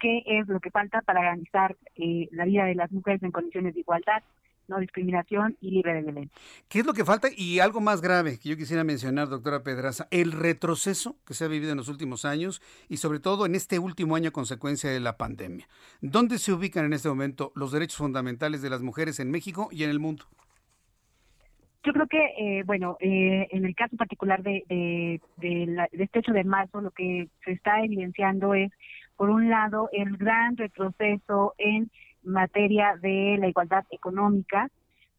qué 0.01 0.23
es 0.27 0.49
lo 0.49 0.59
que 0.59 0.71
falta 0.71 1.03
para 1.03 1.23
garantizar 1.23 1.77
eh, 1.97 2.29
la 2.33 2.45
vida 2.45 2.65
de 2.65 2.75
las 2.75 2.91
mujeres 2.91 3.23
en 3.23 3.31
condiciones 3.31 3.75
de 3.75 3.81
igualdad, 3.81 4.23
no 4.67 4.79
discriminación 4.79 5.57
y 5.61 5.73
libre 5.73 5.95
de 5.95 6.03
violencia. 6.03 6.41
¿Qué 6.69 6.81
es 6.81 6.87
lo 6.87 6.95
que 6.95 7.05
falta? 7.05 7.29
Y 7.37 7.59
algo 7.59 7.81
más 7.81 8.01
grave 8.01 8.39
que 8.39 8.49
yo 8.49 8.57
quisiera 8.57 8.85
mencionar, 8.85 9.29
doctora 9.29 9.63
Pedraza, 9.63 10.07
el 10.11 10.33
retroceso 10.33 11.17
que 11.27 11.35
se 11.35 11.45
ha 11.45 11.49
vivido 11.49 11.73
en 11.73 11.77
los 11.77 11.89
últimos 11.89 12.25
años 12.25 12.63
y 12.89 12.97
sobre 12.97 13.21
todo 13.21 13.47
en 13.47 13.55
este 13.55 13.79
último 13.79 14.17
año 14.17 14.29
a 14.29 14.33
consecuencia 14.33 14.91
de 14.91 15.01
la 15.01 15.17
pandemia. 15.17 15.69
¿Dónde 16.01 16.39
se 16.39 16.53
ubican 16.53 16.87
en 16.87 16.93
este 16.95 17.09
momento 17.09 17.53
los 17.55 17.73
derechos 17.73 17.99
fundamentales 17.99 18.63
de 18.63 18.71
las 18.71 18.81
mujeres 18.81 19.21
en 19.21 19.31
México 19.31 19.69
y 19.71 19.85
en 19.85 19.91
el 19.91 19.99
mundo? 19.99 20.25
Yo 21.83 21.95
creo 21.95 22.07
que, 22.07 22.23
eh, 22.39 22.63
bueno, 22.65 22.99
eh, 23.01 23.49
en 23.51 23.65
el 23.65 23.75
caso 23.75 23.97
particular 23.97 24.43
de, 24.43 24.65
de, 24.69 25.21
de, 25.39 25.89
de 25.91 26.05
este 26.05 26.19
hecho 26.19 26.33
de 26.33 26.45
marzo, 26.45 26.83
lo 26.83 26.91
que 26.91 27.29
se 27.43 27.53
está 27.53 27.83
evidenciando 27.83 28.55
es 28.55 28.71
por 29.21 29.29
un 29.29 29.51
lado, 29.51 29.91
el 29.93 30.17
gran 30.17 30.57
retroceso 30.57 31.53
en 31.59 31.91
materia 32.23 32.97
de 33.03 33.37
la 33.39 33.49
igualdad 33.49 33.85
económica, 33.91 34.71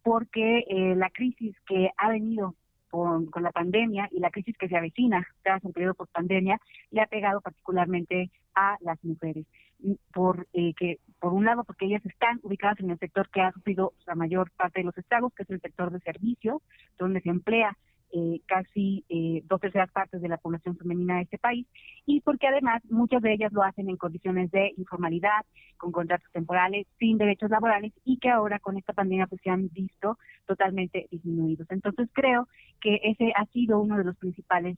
porque 0.02 0.66
eh, 0.68 0.96
la 0.96 1.12
crisis 1.12 1.56
que 1.68 1.92
ha 1.98 2.10
venido 2.10 2.56
con, 2.90 3.28
con, 3.28 3.44
la 3.44 3.52
pandemia 3.52 4.10
y 4.12 4.20
la 4.20 4.32
crisis 4.32 4.58
que 4.58 4.68
se 4.70 4.76
avecina 4.76 5.24
tras 5.44 5.64
un 5.64 5.72
periodo 5.72 5.94
post 5.94 6.12
pandemia 6.14 6.60
le 6.90 7.02
ha 7.02 7.06
pegado 7.06 7.42
particularmente 7.42 8.32
a 8.56 8.76
las 8.82 8.98
mujeres. 9.04 9.46
Por, 10.12 10.48
eh, 10.54 10.74
que, 10.74 10.98
por 11.20 11.34
un 11.34 11.46
lado, 11.46 11.64
porque 11.64 11.86
ellas 11.86 12.04
están 12.04 12.40
ubicadas 12.42 12.80
en 12.80 12.90
el 12.90 12.98
sector 12.98 13.30
que 13.30 13.42
ha 13.42 13.52
sufrido 13.52 13.94
la 14.08 14.16
mayor 14.16 14.50
parte 14.58 14.80
de 14.80 14.86
los 14.86 14.98
estragos, 14.98 15.32
que 15.36 15.44
es 15.44 15.50
el 15.52 15.62
sector 15.62 15.92
de 15.92 16.00
servicios, 16.00 16.60
donde 16.98 17.22
se 17.22 17.30
emplea 17.30 17.78
eh, 18.14 18.42
casi 18.46 19.06
eh, 19.10 19.44
dos 19.48 19.62
terceras 19.62 19.92
partes 19.92 20.22
de 20.22 20.28
la 20.28 20.38
población 20.38 20.78
femenina 20.78 21.18
de 21.18 21.24
este 21.24 21.38
país 21.38 21.68
y 22.06 22.22
porque 22.22 22.48
además 22.48 22.82
muchas 22.90 23.22
de 23.22 23.34
ellas 23.34 23.52
lo 23.54 23.64
hacen 23.64 23.90
en 23.90 23.98
condiciones 23.98 24.52
de 24.52 24.74
informalidad, 24.78 25.46
con 25.78 25.92
contratos 25.92 26.30
temporales, 26.32 26.88
sin 27.00 27.18
derechos 27.18 27.50
laborales 27.50 27.94
y 28.06 28.18
que 28.18 28.30
ahora 28.30 28.60
con 28.60 28.78
esta 28.78 28.94
pandemia 28.94 29.28
pues 29.28 29.42
se 29.44 29.50
han 29.50 29.70
visto 29.70 30.18
totalmente 30.46 31.08
disminuidos. 31.12 31.68
Entonces 31.72 32.10
creo 32.14 32.48
que 32.80 33.00
ese 33.04 33.32
ha 33.36 33.46
sido 33.48 33.80
uno 33.80 33.98
de 33.98 34.04
los 34.04 34.18
principales 34.18 34.78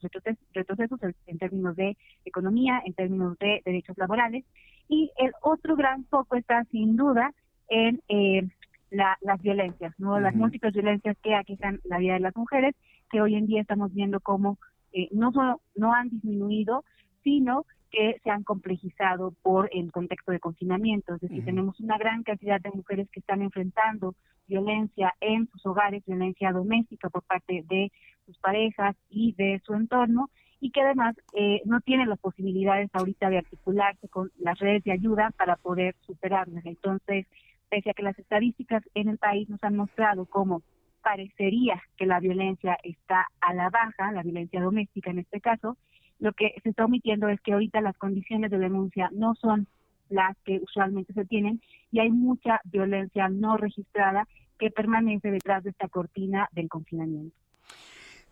retrocesos 0.52 1.00
en 1.26 1.38
términos 1.38 1.76
de 1.76 1.96
economía, 2.24 2.82
en 2.84 2.94
términos 2.94 3.38
de 3.38 3.62
derechos 3.64 3.98
laborales 3.98 4.44
y 4.88 5.10
el 5.18 5.32
otro 5.42 5.76
gran 5.76 6.04
foco 6.04 6.36
está 6.36 6.64
sin 6.70 6.96
duda 6.96 7.32
en 7.68 8.00
eh, 8.08 8.48
las 8.90 9.42
violencias, 9.42 9.92
¿no? 9.98 10.20
Las 10.20 10.34
múltiples 10.34 10.72
violencias 10.72 11.16
que 11.22 11.34
aquejan 11.34 11.80
la 11.84 11.98
vida 11.98 12.14
de 12.14 12.20
las 12.20 12.36
mujeres 12.36 12.74
que 13.14 13.20
hoy 13.20 13.36
en 13.36 13.46
día 13.46 13.60
estamos 13.60 13.94
viendo 13.94 14.18
cómo 14.18 14.58
eh, 14.92 15.06
no 15.12 15.30
solo 15.30 15.60
no 15.76 15.94
han 15.94 16.08
disminuido, 16.08 16.84
sino 17.22 17.64
que 17.92 18.20
se 18.24 18.30
han 18.30 18.42
complejizado 18.42 19.34
por 19.40 19.70
el 19.72 19.92
contexto 19.92 20.32
de 20.32 20.40
confinamiento. 20.40 21.14
Es 21.14 21.20
decir, 21.20 21.44
tenemos 21.44 21.78
una 21.78 21.96
gran 21.96 22.24
cantidad 22.24 22.60
de 22.60 22.72
mujeres 22.72 23.08
que 23.12 23.20
están 23.20 23.40
enfrentando 23.40 24.16
violencia 24.48 25.14
en 25.20 25.46
sus 25.46 25.64
hogares, 25.64 26.02
violencia 26.04 26.50
doméstica 26.50 27.08
por 27.08 27.22
parte 27.22 27.64
de 27.68 27.92
sus 28.26 28.36
parejas 28.38 28.96
y 29.08 29.32
de 29.34 29.62
su 29.64 29.74
entorno, 29.74 30.28
y 30.58 30.72
que 30.72 30.80
además 30.80 31.14
eh, 31.34 31.62
no 31.66 31.80
tienen 31.82 32.08
las 32.08 32.18
posibilidades 32.18 32.90
ahorita 32.92 33.30
de 33.30 33.38
articularse 33.38 34.08
con 34.08 34.32
las 34.40 34.58
redes 34.58 34.82
de 34.82 34.90
ayuda 34.90 35.30
para 35.38 35.54
poder 35.54 35.94
superarlas. 36.00 36.66
Entonces, 36.66 37.28
pese 37.70 37.90
a 37.90 37.94
que 37.94 38.02
las 38.02 38.18
estadísticas 38.18 38.82
en 38.94 39.08
el 39.08 39.18
país 39.18 39.48
nos 39.48 39.62
han 39.62 39.76
mostrado 39.76 40.26
cómo 40.26 40.62
parecería 41.04 41.80
que 41.96 42.06
la 42.06 42.18
violencia 42.18 42.78
está 42.82 43.28
a 43.40 43.54
la 43.54 43.68
baja, 43.68 44.10
la 44.10 44.22
violencia 44.22 44.60
doméstica 44.60 45.10
en 45.10 45.20
este 45.20 45.40
caso, 45.40 45.76
lo 46.18 46.32
que 46.32 46.54
se 46.62 46.70
está 46.70 46.86
omitiendo 46.86 47.28
es 47.28 47.40
que 47.42 47.52
ahorita 47.52 47.80
las 47.82 47.96
condiciones 47.98 48.50
de 48.50 48.58
denuncia 48.58 49.10
no 49.12 49.34
son 49.34 49.68
las 50.08 50.36
que 50.44 50.60
usualmente 50.62 51.12
se 51.12 51.26
tienen 51.26 51.60
y 51.92 52.00
hay 52.00 52.10
mucha 52.10 52.60
violencia 52.64 53.28
no 53.28 53.56
registrada 53.56 54.26
que 54.58 54.70
permanece 54.70 55.30
detrás 55.30 55.62
de 55.64 55.70
esta 55.70 55.88
cortina 55.88 56.48
del 56.52 56.68
confinamiento. 56.68 57.36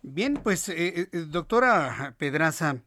Bien, 0.01 0.39
pues 0.41 0.67
eh, 0.69 1.07
eh, 1.11 1.25
doctora 1.27 2.15
Pedraza, 2.17 2.77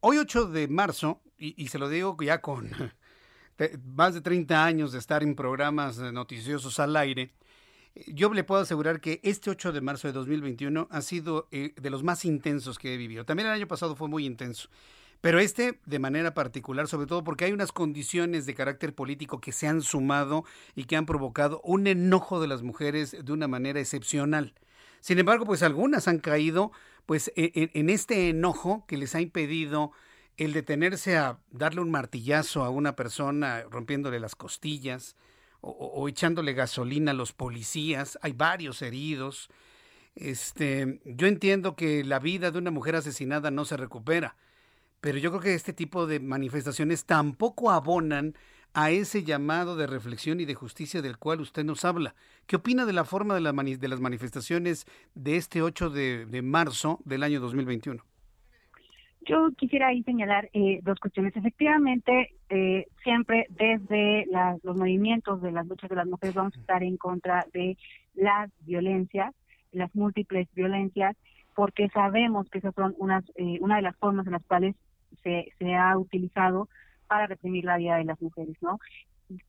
hoy 0.00 0.18
8 0.18 0.46
de 0.50 0.68
marzo, 0.68 1.20
y, 1.38 1.60
y 1.62 1.68
se 1.68 1.78
lo 1.78 1.88
digo 1.88 2.16
ya 2.20 2.40
con 2.40 2.70
más 3.96 4.14
de 4.14 4.20
30 4.20 4.64
años 4.64 4.92
de 4.92 4.98
estar 4.98 5.22
en 5.22 5.34
programas 5.34 5.98
noticiosos 5.98 6.78
al 6.78 6.96
aire, 6.96 7.30
yo 8.06 8.32
le 8.32 8.44
puedo 8.44 8.62
asegurar 8.62 9.00
que 9.00 9.20
este 9.22 9.50
8 9.50 9.72
de 9.72 9.80
marzo 9.80 10.08
de 10.08 10.12
2021 10.12 10.88
ha 10.90 11.00
sido 11.00 11.48
eh, 11.52 11.74
de 11.80 11.90
los 11.90 12.02
más 12.02 12.24
intensos 12.24 12.78
que 12.78 12.94
he 12.94 12.96
vivido. 12.96 13.24
También 13.24 13.48
el 13.48 13.54
año 13.54 13.68
pasado 13.68 13.94
fue 13.94 14.08
muy 14.08 14.26
intenso. 14.26 14.68
Pero 15.20 15.38
este 15.38 15.80
de 15.86 15.98
manera 15.98 16.34
particular, 16.34 16.86
sobre 16.86 17.06
todo 17.06 17.24
porque 17.24 17.46
hay 17.46 17.52
unas 17.52 17.72
condiciones 17.72 18.44
de 18.44 18.54
carácter 18.54 18.94
político 18.94 19.40
que 19.40 19.52
se 19.52 19.66
han 19.66 19.80
sumado 19.80 20.44
y 20.74 20.84
que 20.84 20.96
han 20.96 21.06
provocado 21.06 21.60
un 21.64 21.86
enojo 21.86 22.40
de 22.40 22.48
las 22.48 22.62
mujeres 22.62 23.16
de 23.24 23.32
una 23.32 23.48
manera 23.48 23.80
excepcional. 23.80 24.54
Sin 25.00 25.18
embargo, 25.18 25.46
pues 25.46 25.62
algunas 25.62 26.08
han 26.08 26.18
caído 26.18 26.72
pues 27.06 27.32
e, 27.36 27.52
e, 27.54 27.70
en 27.78 27.90
este 27.90 28.28
enojo 28.28 28.84
que 28.86 28.96
les 28.96 29.14
ha 29.14 29.20
impedido 29.20 29.92
el 30.36 30.52
detenerse 30.52 31.16
a 31.16 31.38
darle 31.50 31.80
un 31.80 31.90
martillazo 31.90 32.64
a 32.64 32.70
una 32.70 32.96
persona 32.96 33.62
rompiéndole 33.70 34.20
las 34.20 34.34
costillas, 34.34 35.16
o, 35.64 36.08
echándole 36.08 36.52
gasolina 36.52 37.12
a 37.12 37.14
los 37.14 37.32
policías, 37.32 38.18
hay 38.22 38.32
varios 38.32 38.82
heridos. 38.82 39.48
Este, 40.14 41.00
yo 41.04 41.26
entiendo 41.26 41.74
que 41.74 42.04
la 42.04 42.18
vida 42.18 42.50
de 42.50 42.58
una 42.58 42.70
mujer 42.70 42.96
asesinada 42.96 43.50
no 43.50 43.64
se 43.64 43.76
recupera, 43.76 44.36
pero 45.00 45.18
yo 45.18 45.30
creo 45.30 45.42
que 45.42 45.54
este 45.54 45.72
tipo 45.72 46.06
de 46.06 46.20
manifestaciones 46.20 47.04
tampoco 47.04 47.70
abonan 47.70 48.36
a 48.74 48.90
ese 48.90 49.22
llamado 49.22 49.76
de 49.76 49.86
reflexión 49.86 50.40
y 50.40 50.44
de 50.44 50.54
justicia 50.54 51.00
del 51.00 51.18
cual 51.18 51.40
usted 51.40 51.64
nos 51.64 51.84
habla. 51.84 52.14
¿Qué 52.46 52.56
opina 52.56 52.84
de 52.86 52.92
la 52.92 53.04
forma 53.04 53.34
de, 53.34 53.40
la 53.40 53.52
de 53.52 53.88
las 53.88 54.00
manifestaciones 54.00 54.86
de 55.14 55.36
este 55.36 55.62
8 55.62 55.90
de, 55.90 56.26
de 56.26 56.42
marzo 56.42 57.00
del 57.04 57.22
año 57.22 57.40
2021? 57.40 58.04
Yo 59.26 59.50
quisiera 59.56 59.88
ahí 59.88 60.02
señalar 60.02 60.50
eh, 60.52 60.80
dos 60.82 60.98
cuestiones. 61.00 61.34
Efectivamente, 61.34 62.34
eh, 62.50 62.86
siempre 63.02 63.46
desde 63.50 64.26
los 64.62 64.76
movimientos 64.76 65.40
de 65.40 65.52
las 65.52 65.66
luchas 65.66 65.88
de 65.88 65.96
las 65.96 66.06
mujeres 66.06 66.34
vamos 66.34 66.54
a 66.56 66.60
estar 66.60 66.82
en 66.82 66.96
contra 66.96 67.46
de 67.52 67.78
las 68.14 68.50
violencias, 68.60 69.34
las 69.72 69.94
múltiples 69.94 70.46
violencias, 70.54 71.16
porque 71.54 71.88
sabemos 71.88 72.50
que 72.50 72.58
esas 72.58 72.74
son 72.74 72.94
unas, 72.98 73.24
eh, 73.36 73.58
una 73.60 73.76
de 73.76 73.82
las 73.82 73.96
formas 73.96 74.26
en 74.26 74.32
las 74.32 74.44
cuales 74.44 74.76
se, 75.22 75.52
se 75.58 75.74
ha 75.74 75.96
utilizado 75.96 76.68
para 77.06 77.26
reprimir 77.26 77.64
la 77.64 77.78
vida 77.78 77.96
de 77.96 78.04
las 78.04 78.20
mujeres, 78.20 78.56
¿no? 78.60 78.78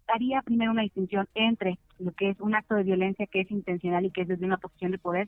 Haría 0.07 0.41
primero 0.41 0.71
una 0.71 0.83
distinción 0.83 1.27
entre 1.35 1.79
lo 1.99 2.13
que 2.13 2.29
es 2.29 2.39
un 2.39 2.55
acto 2.55 2.75
de 2.75 2.83
violencia 2.83 3.27
que 3.27 3.41
es 3.41 3.51
intencional 3.51 4.05
y 4.05 4.11
que 4.11 4.21
es 4.21 4.27
desde 4.27 4.45
una 4.45 4.57
posición 4.57 4.91
de 4.91 4.99
poder 4.99 5.27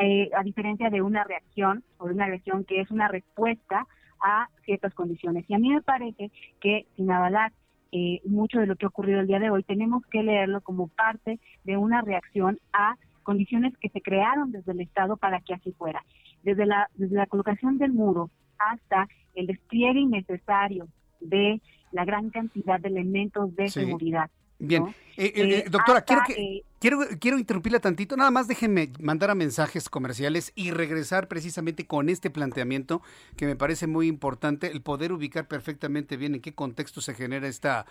eh, 0.00 0.30
a 0.36 0.42
diferencia 0.42 0.90
de 0.90 1.02
una 1.02 1.24
reacción 1.24 1.84
o 1.98 2.06
de 2.06 2.14
una 2.14 2.24
agresión 2.24 2.64
que 2.64 2.80
es 2.80 2.90
una 2.90 3.08
respuesta 3.08 3.86
a 4.20 4.48
ciertas 4.64 4.94
condiciones. 4.94 5.44
Y 5.48 5.54
a 5.54 5.58
mí 5.58 5.70
me 5.70 5.82
parece 5.82 6.30
que 6.60 6.86
sin 6.96 7.10
avalar 7.10 7.52
eh, 7.92 8.20
mucho 8.24 8.58
de 8.58 8.66
lo 8.66 8.76
que 8.76 8.86
ha 8.86 8.88
ocurrido 8.88 9.20
el 9.20 9.26
día 9.26 9.38
de 9.38 9.50
hoy, 9.50 9.62
tenemos 9.62 10.04
que 10.06 10.22
leerlo 10.22 10.60
como 10.60 10.88
parte 10.88 11.38
de 11.64 11.76
una 11.76 12.02
reacción 12.02 12.58
a 12.72 12.96
condiciones 13.22 13.76
que 13.78 13.88
se 13.88 14.00
crearon 14.00 14.52
desde 14.52 14.72
el 14.72 14.80
Estado 14.80 15.16
para 15.16 15.40
que 15.40 15.54
así 15.54 15.72
fuera. 15.72 16.04
Desde 16.42 16.66
la, 16.66 16.88
desde 16.94 17.16
la 17.16 17.26
colocación 17.26 17.78
del 17.78 17.92
muro 17.92 18.30
hasta 18.58 19.08
el 19.34 19.46
despliegue 19.46 20.00
innecesario 20.00 20.88
de 21.20 21.60
la 21.92 22.04
gran 22.04 22.30
cantidad 22.30 22.80
de 22.80 22.88
elementos 22.88 23.54
de 23.56 23.68
seguridad 23.68 24.30
Bien, 24.58 24.94
eh, 25.16 25.32
eh, 25.34 25.64
eh, 25.66 25.70
doctora, 25.70 26.02
quiero, 26.02 26.22
que, 26.26 26.62
quiero, 26.78 26.98
quiero 27.20 27.38
interrumpirla 27.38 27.80
tantito, 27.80 28.16
nada 28.16 28.30
más 28.30 28.48
déjenme 28.48 28.90
mandar 29.00 29.30
a 29.30 29.34
mensajes 29.34 29.88
comerciales 29.88 30.52
y 30.54 30.70
regresar 30.70 31.28
precisamente 31.28 31.86
con 31.86 32.08
este 32.08 32.30
planteamiento 32.30 33.02
que 33.36 33.46
me 33.46 33.56
parece 33.56 33.86
muy 33.86 34.08
importante, 34.08 34.70
el 34.70 34.80
poder 34.80 35.12
ubicar 35.12 35.46
perfectamente 35.46 36.16
bien 36.16 36.34
en 36.34 36.40
qué 36.40 36.54
contexto 36.54 37.00
se 37.00 37.14
genera 37.14 37.48
esta, 37.48 37.86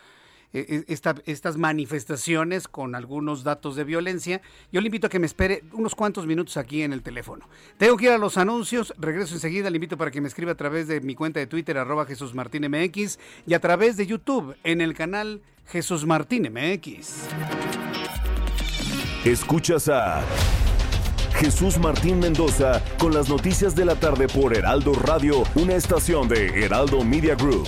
esta, 0.87 1.15
estas 1.25 1.57
manifestaciones 1.57 2.67
con 2.67 2.95
algunos 2.95 3.43
datos 3.43 3.75
de 3.75 3.83
violencia. 3.83 4.41
Yo 4.71 4.81
le 4.81 4.87
invito 4.87 5.07
a 5.07 5.09
que 5.09 5.19
me 5.19 5.25
espere 5.25 5.63
unos 5.73 5.95
cuantos 5.95 6.25
minutos 6.25 6.57
aquí 6.57 6.81
en 6.83 6.93
el 6.93 7.01
teléfono. 7.01 7.47
Tengo 7.77 7.97
que 7.97 8.05
ir 8.05 8.11
a 8.11 8.17
los 8.17 8.37
anuncios, 8.37 8.93
regreso 8.97 9.35
enseguida, 9.35 9.69
le 9.69 9.77
invito 9.77 9.97
para 9.97 10.11
que 10.11 10.21
me 10.21 10.27
escriba 10.27 10.53
a 10.53 10.55
través 10.55 10.87
de 10.87 11.01
mi 11.01 11.15
cuenta 11.15 11.39
de 11.39 11.47
Twitter, 11.47 11.77
arroba 11.77 12.05
Jesús 12.05 12.33
Martín 12.33 12.65
MX, 12.69 13.19
y 13.45 13.53
a 13.53 13.59
través 13.59 13.97
de 13.97 14.07
YouTube 14.07 14.55
en 14.63 14.81
el 14.81 14.93
canal 14.93 15.41
Jesús 15.67 16.05
Martín 16.05 16.51
MX. 16.51 17.27
Escuchas 19.25 19.89
a 19.89 20.23
Jesús 21.39 21.77
Martín 21.79 22.19
Mendoza 22.19 22.81
con 22.97 23.13
las 23.13 23.27
noticias 23.27 23.75
de 23.75 23.85
la 23.85 23.95
tarde 23.95 24.27
por 24.27 24.55
Heraldo 24.55 24.93
Radio, 24.93 25.43
una 25.55 25.73
estación 25.73 26.27
de 26.27 26.63
Heraldo 26.63 27.03
Media 27.03 27.35
Group. 27.35 27.67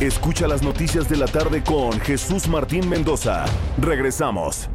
Escucha 0.00 0.48
las 0.48 0.60
noticias 0.60 1.08
de 1.08 1.16
la 1.16 1.26
tarde 1.26 1.62
con 1.62 2.00
Jesús 2.00 2.48
Martín 2.48 2.88
Mendoza. 2.88 3.44
Regresamos. 3.80 4.68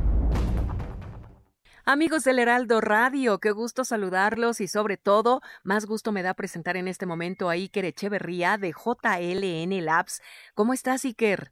Amigos 1.83 2.23
del 2.23 2.39
Heraldo 2.39 2.79
Radio, 2.79 3.39
qué 3.39 3.51
gusto 3.51 3.83
saludarlos 3.83 4.61
y 4.61 4.69
sobre 4.69 4.95
todo, 4.95 5.41
más 5.63 5.85
gusto 5.85 6.13
me 6.13 6.23
da 6.23 6.35
presentar 6.35 6.77
en 6.77 6.87
este 6.87 7.05
momento 7.05 7.49
a 7.49 7.53
Iker 7.53 7.83
Echeverría 7.83 8.57
de 8.57 8.71
JLN 8.71 9.83
Labs. 9.83 10.21
¿Cómo 10.53 10.73
estás, 10.73 11.03
Iker? 11.03 11.51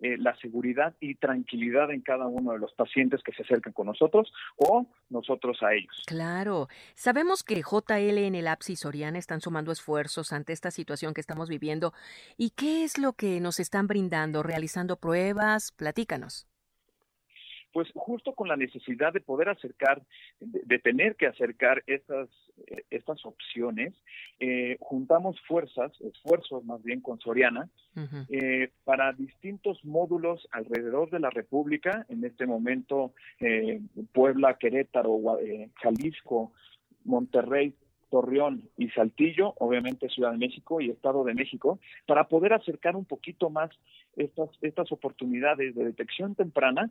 eh, 0.00 0.16
la 0.18 0.34
seguridad 0.36 0.94
y 1.00 1.14
tranquilidad 1.14 1.90
en 1.90 2.00
cada 2.00 2.26
uno 2.26 2.52
de 2.52 2.58
los 2.58 2.72
pacientes 2.74 3.22
que 3.22 3.32
se 3.32 3.42
acercan 3.42 3.72
con 3.72 3.86
nosotros 3.86 4.32
o 4.56 4.86
nosotros 5.10 5.62
a 5.62 5.74
ellos. 5.74 6.02
Claro. 6.06 6.68
Sabemos 6.94 7.44
que 7.44 7.62
JL, 7.62 8.18
el 8.18 8.48
y 8.68 8.76
Soriana 8.76 9.18
están 9.18 9.40
sumando 9.40 9.70
esfuerzos 9.70 10.32
ante 10.32 10.52
esta 10.52 10.70
situación 10.70 11.14
que 11.14 11.20
estamos 11.20 11.48
viviendo. 11.48 11.92
¿Y 12.36 12.50
qué 12.50 12.84
es 12.84 12.98
lo 12.98 13.12
que 13.12 13.40
nos 13.40 13.60
están 13.60 13.86
brindando? 13.86 14.42
¿Realizando 14.42 14.96
pruebas? 14.96 15.72
Platícanos 15.72 16.46
pues 17.72 17.88
justo 17.94 18.34
con 18.34 18.48
la 18.48 18.56
necesidad 18.56 19.12
de 19.12 19.20
poder 19.20 19.48
acercar, 19.48 20.02
de, 20.40 20.78
tener 20.78 21.16
que 21.16 21.26
acercar 21.26 21.82
estas, 21.86 22.28
eh, 22.28 22.41
estas 22.90 23.24
opciones, 23.24 23.94
eh, 24.40 24.76
juntamos 24.80 25.40
fuerzas, 25.46 25.92
esfuerzos 26.00 26.64
más 26.64 26.82
bien 26.82 27.00
con 27.00 27.18
Soriana, 27.20 27.68
eh, 28.28 28.70
para 28.84 29.12
distintos 29.12 29.84
módulos 29.84 30.46
alrededor 30.52 31.10
de 31.10 31.20
la 31.20 31.30
República, 31.30 32.06
en 32.08 32.24
este 32.24 32.46
momento 32.46 33.12
Puebla, 34.12 34.56
Querétaro, 34.58 35.18
Jalisco, 35.82 36.52
Monterrey, 37.04 37.74
Torreón 38.12 38.68
y 38.76 38.90
Saltillo, 38.90 39.54
obviamente 39.58 40.10
Ciudad 40.10 40.32
de 40.32 40.36
México 40.36 40.82
y 40.82 40.90
Estado 40.90 41.24
de 41.24 41.32
México, 41.32 41.78
para 42.06 42.28
poder 42.28 42.52
acercar 42.52 42.94
un 42.94 43.06
poquito 43.06 43.48
más 43.48 43.70
estas, 44.16 44.50
estas 44.60 44.92
oportunidades 44.92 45.74
de 45.74 45.84
detección 45.86 46.34
temprana 46.34 46.90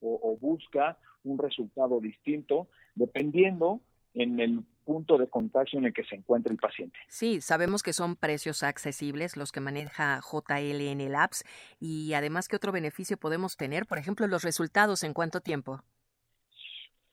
o 0.00 0.36
busca 0.40 0.98
un 1.24 1.38
resultado 1.38 2.00
distinto 2.00 2.68
dependiendo 2.94 3.80
en 4.14 4.40
el 4.40 4.64
punto 4.84 5.18
de 5.18 5.28
contagio 5.28 5.78
en 5.78 5.86
el 5.86 5.92
que 5.92 6.04
se 6.04 6.14
encuentre 6.14 6.52
el 6.52 6.58
paciente. 6.58 6.98
Sí, 7.08 7.40
sabemos 7.40 7.82
que 7.82 7.92
son 7.92 8.16
precios 8.16 8.62
accesibles 8.62 9.36
los 9.36 9.52
que 9.52 9.60
maneja 9.60 10.20
JLN 10.20 11.10
Labs 11.10 11.44
y 11.78 12.14
además 12.14 12.48
qué 12.48 12.56
otro 12.56 12.72
beneficio 12.72 13.18
podemos 13.18 13.56
tener, 13.56 13.86
por 13.86 13.98
ejemplo, 13.98 14.26
los 14.26 14.42
resultados 14.42 15.02
en 15.02 15.12
cuánto 15.12 15.40
tiempo. 15.40 15.82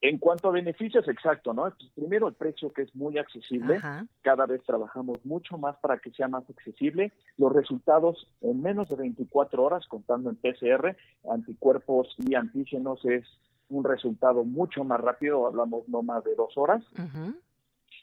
En 0.05 0.17
cuanto 0.17 0.49
a 0.49 0.51
beneficios, 0.51 1.07
exacto, 1.07 1.53
¿no? 1.53 1.61
Pues, 1.61 1.89
primero 1.95 2.27
el 2.27 2.33
precio 2.33 2.73
que 2.73 2.81
es 2.81 2.93
muy 2.93 3.17
accesible, 3.17 3.79
cada 4.21 4.45
vez 4.45 4.61
trabajamos 4.63 5.25
mucho 5.25 5.57
más 5.57 5.77
para 5.77 5.97
que 5.97 6.11
sea 6.11 6.27
más 6.27 6.43
accesible. 6.49 7.13
Los 7.37 7.53
resultados 7.53 8.27
en 8.41 8.61
menos 8.61 8.89
de 8.89 8.97
24 8.97 9.63
horas, 9.63 9.87
contando 9.87 10.29
en 10.29 10.35
PCR, 10.35 10.97
anticuerpos 11.31 12.13
y 12.17 12.35
antígenos, 12.35 12.99
es 13.05 13.23
un 13.69 13.85
resultado 13.85 14.43
mucho 14.43 14.83
más 14.83 14.99
rápido, 14.99 15.47
hablamos 15.47 15.87
no 15.87 16.03
más 16.03 16.21
de 16.25 16.35
dos 16.35 16.51
horas. 16.57 16.83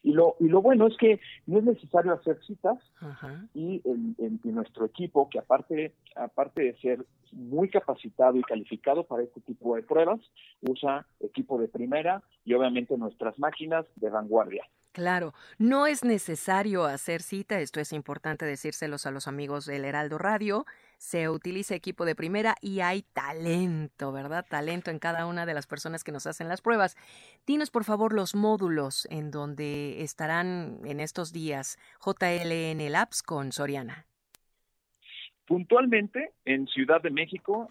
Y 0.03 0.13
lo, 0.13 0.37
y 0.41 0.49
lo 0.49 0.63
bueno 0.63 0.87
es 0.87 0.97
que 0.97 1.21
no 1.47 1.59
es 1.59 1.65
necesario 1.65 2.13
hacer 2.13 2.39
citas 2.47 2.79
y 3.55 3.83
en, 3.85 4.41
nuestro 4.45 4.87
equipo, 4.87 5.29
que 5.29 5.39
aparte, 5.39 5.95
aparte 6.17 6.63
de 6.63 6.77
ser 6.79 7.05
muy 7.33 7.69
capacitado 7.69 8.37
y 8.37 8.43
calificado 8.43 9.05
para 9.05 9.23
este 9.23 9.41
tipo 9.43 9.77
de 9.77 9.83
pruebas, 9.83 10.21
usa 10.63 11.07
equipo 11.21 11.59
de 11.61 11.69
primera 11.69 12.23
y 12.45 12.55
obviamente 12.55 12.97
nuestras 12.97 13.39
máquinas 13.39 13.87
de 13.97 14.11
vanguardia. 14.11 14.65
Claro, 14.93 15.35
no 15.59 15.87
es 15.87 16.03
necesario 16.03 16.85
hacer 16.85 17.23
cita, 17.23 17.61
esto 17.61 17.79
es 17.79 17.93
importante 17.93 18.45
decírselos 18.45 19.07
a 19.07 19.13
los 19.13 19.29
amigos 19.29 19.65
del 19.65 19.85
Heraldo 19.85 20.19
Radio, 20.19 20.67
se 21.01 21.31
utiliza 21.31 21.75
equipo 21.75 22.05
de 22.05 22.15
primera 22.15 22.57
y 22.61 22.81
hay 22.81 23.01
talento, 23.15 24.13
¿verdad? 24.13 24.45
Talento 24.47 24.91
en 24.91 24.99
cada 24.99 25.25
una 25.25 25.47
de 25.47 25.55
las 25.55 25.67
personas 25.67 26.05
que 26.05 26.13
nos 26.13 26.27
hacen 26.27 26.47
las 26.47 26.61
pruebas. 26.61 26.95
Dinos 27.47 27.71
por 27.71 27.85
favor 27.85 28.13
los 28.13 28.35
módulos 28.35 29.09
en 29.11 29.31
donde 29.31 30.03
estarán 30.03 30.79
en 30.85 31.01
estos 31.01 31.33
días 31.33 31.79
JLN 32.05 32.93
Labs 32.93 33.23
con 33.23 33.51
Soriana. 33.51 34.05
Puntualmente 35.47 36.33
en 36.45 36.67
Ciudad 36.67 37.01
de 37.01 37.11
México 37.11 37.71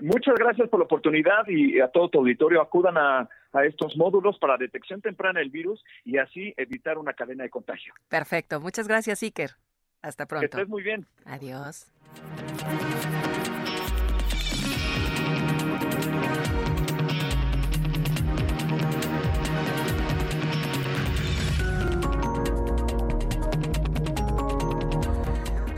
Muchas 0.00 0.34
gracias 0.34 0.68
por 0.68 0.80
la 0.80 0.86
oportunidad 0.86 1.46
y 1.46 1.80
a 1.80 1.88
todo 1.88 2.08
tu 2.08 2.18
auditorio 2.18 2.60
acudan 2.60 2.96
a, 2.96 3.28
estos 3.64 3.96
módulos 3.96 4.36
para 4.40 4.56
detección 4.56 5.00
temprana 5.00 5.38
del 5.38 5.48
virus 5.48 5.84
y 6.04 6.18
así 6.18 6.52
evitar 6.56 6.98
una 6.98 7.12
cadena 7.12 7.44
de 7.44 7.50
contagio. 7.50 7.94
Perfecto, 8.08 8.60
muchas 8.60 8.88
gracias 8.88 9.22
Iker. 9.22 9.52
Hasta 10.02 10.26
pronto. 10.26 10.40
Que 10.40 10.46
estés 10.46 10.68
muy 10.68 10.82
bien. 10.82 11.06
Adiós. 11.24 11.86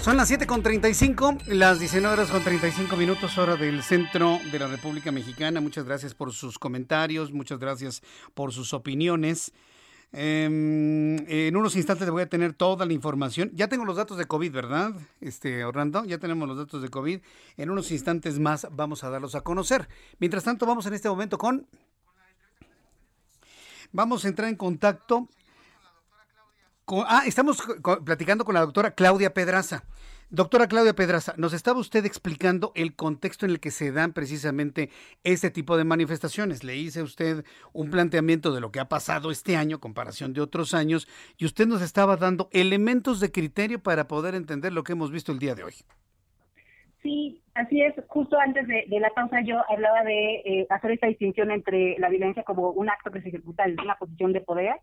Son 0.06 0.16
las 0.16 0.28
7 0.28 0.46
con 0.46 0.62
35, 0.62 1.38
las 1.48 1.80
19 1.80 2.12
horas 2.14 2.30
con 2.30 2.40
35 2.40 2.94
minutos, 2.96 3.36
hora 3.38 3.56
del 3.56 3.82
centro 3.82 4.38
de 4.52 4.58
la 4.60 4.68
República 4.68 5.10
Mexicana. 5.10 5.60
Muchas 5.60 5.84
gracias 5.84 6.14
por 6.14 6.32
sus 6.32 6.60
comentarios, 6.60 7.32
muchas 7.32 7.58
gracias 7.58 8.02
por 8.32 8.52
sus 8.52 8.72
opiniones. 8.72 9.52
Em, 10.12 11.28
en 11.28 11.56
unos 11.56 11.74
instantes 11.74 12.08
voy 12.08 12.22
a 12.22 12.28
tener 12.28 12.52
toda 12.52 12.86
la 12.86 12.92
información. 12.92 13.50
Ya 13.52 13.66
tengo 13.66 13.84
los 13.84 13.96
datos 13.96 14.16
de 14.16 14.26
COVID, 14.26 14.52
¿verdad? 14.52 14.94
Este, 15.20 15.64
Orlando, 15.64 16.04
ya 16.04 16.18
tenemos 16.18 16.46
los 16.46 16.56
datos 16.56 16.82
de 16.82 16.88
COVID. 16.88 17.18
En 17.56 17.70
unos 17.70 17.90
instantes 17.90 18.38
más 18.38 18.68
vamos 18.70 19.02
a 19.02 19.10
darlos 19.10 19.34
a 19.34 19.40
conocer. 19.40 19.88
Mientras 20.20 20.44
tanto, 20.44 20.66
vamos 20.66 20.86
en 20.86 20.94
este 20.94 21.08
momento 21.08 21.36
con... 21.36 21.66
Vamos 23.90 24.24
a 24.24 24.28
entrar 24.28 24.48
en 24.48 24.54
contacto 24.54 25.28
ah, 26.88 27.22
estamos 27.26 27.62
platicando 28.04 28.44
con 28.44 28.54
la 28.54 28.60
doctora 28.60 28.92
Claudia 28.92 29.34
Pedraza. 29.34 29.84
Doctora 30.28 30.66
Claudia 30.66 30.92
Pedraza, 30.92 31.34
nos 31.36 31.52
estaba 31.52 31.78
usted 31.78 32.04
explicando 32.04 32.72
el 32.74 32.96
contexto 32.96 33.46
en 33.46 33.52
el 33.52 33.60
que 33.60 33.70
se 33.70 33.92
dan 33.92 34.12
precisamente 34.12 34.90
este 35.22 35.50
tipo 35.50 35.76
de 35.76 35.84
manifestaciones. 35.84 36.64
Le 36.64 36.74
hice 36.74 36.98
a 36.98 37.04
usted 37.04 37.44
un 37.72 37.90
planteamiento 37.90 38.52
de 38.52 38.60
lo 38.60 38.72
que 38.72 38.80
ha 38.80 38.88
pasado 38.88 39.30
este 39.30 39.56
año, 39.56 39.78
comparación 39.78 40.32
de 40.32 40.40
otros 40.40 40.74
años, 40.74 41.06
y 41.38 41.44
usted 41.44 41.68
nos 41.68 41.80
estaba 41.80 42.16
dando 42.16 42.48
elementos 42.52 43.20
de 43.20 43.30
criterio 43.30 43.80
para 43.80 44.08
poder 44.08 44.34
entender 44.34 44.72
lo 44.72 44.82
que 44.82 44.92
hemos 44.92 45.12
visto 45.12 45.30
el 45.30 45.38
día 45.38 45.54
de 45.54 45.62
hoy. 45.62 45.74
Sí, 47.04 47.40
así 47.54 47.82
es. 47.82 47.94
Justo 48.08 48.36
antes 48.36 48.66
de, 48.66 48.84
la 48.98 49.10
pausa 49.10 49.40
yo 49.42 49.62
hablaba 49.70 50.02
de 50.02 50.42
eh, 50.44 50.66
hacer 50.70 50.90
esta 50.90 51.06
distinción 51.06 51.52
entre 51.52 52.00
la 52.00 52.08
violencia 52.08 52.42
como 52.42 52.70
un 52.70 52.90
acto 52.90 53.12
que 53.12 53.22
se 53.22 53.28
ejecuta 53.28 53.64
en 53.64 53.78
una 53.80 53.94
posición 53.94 54.32
de 54.32 54.40
poder 54.40 54.74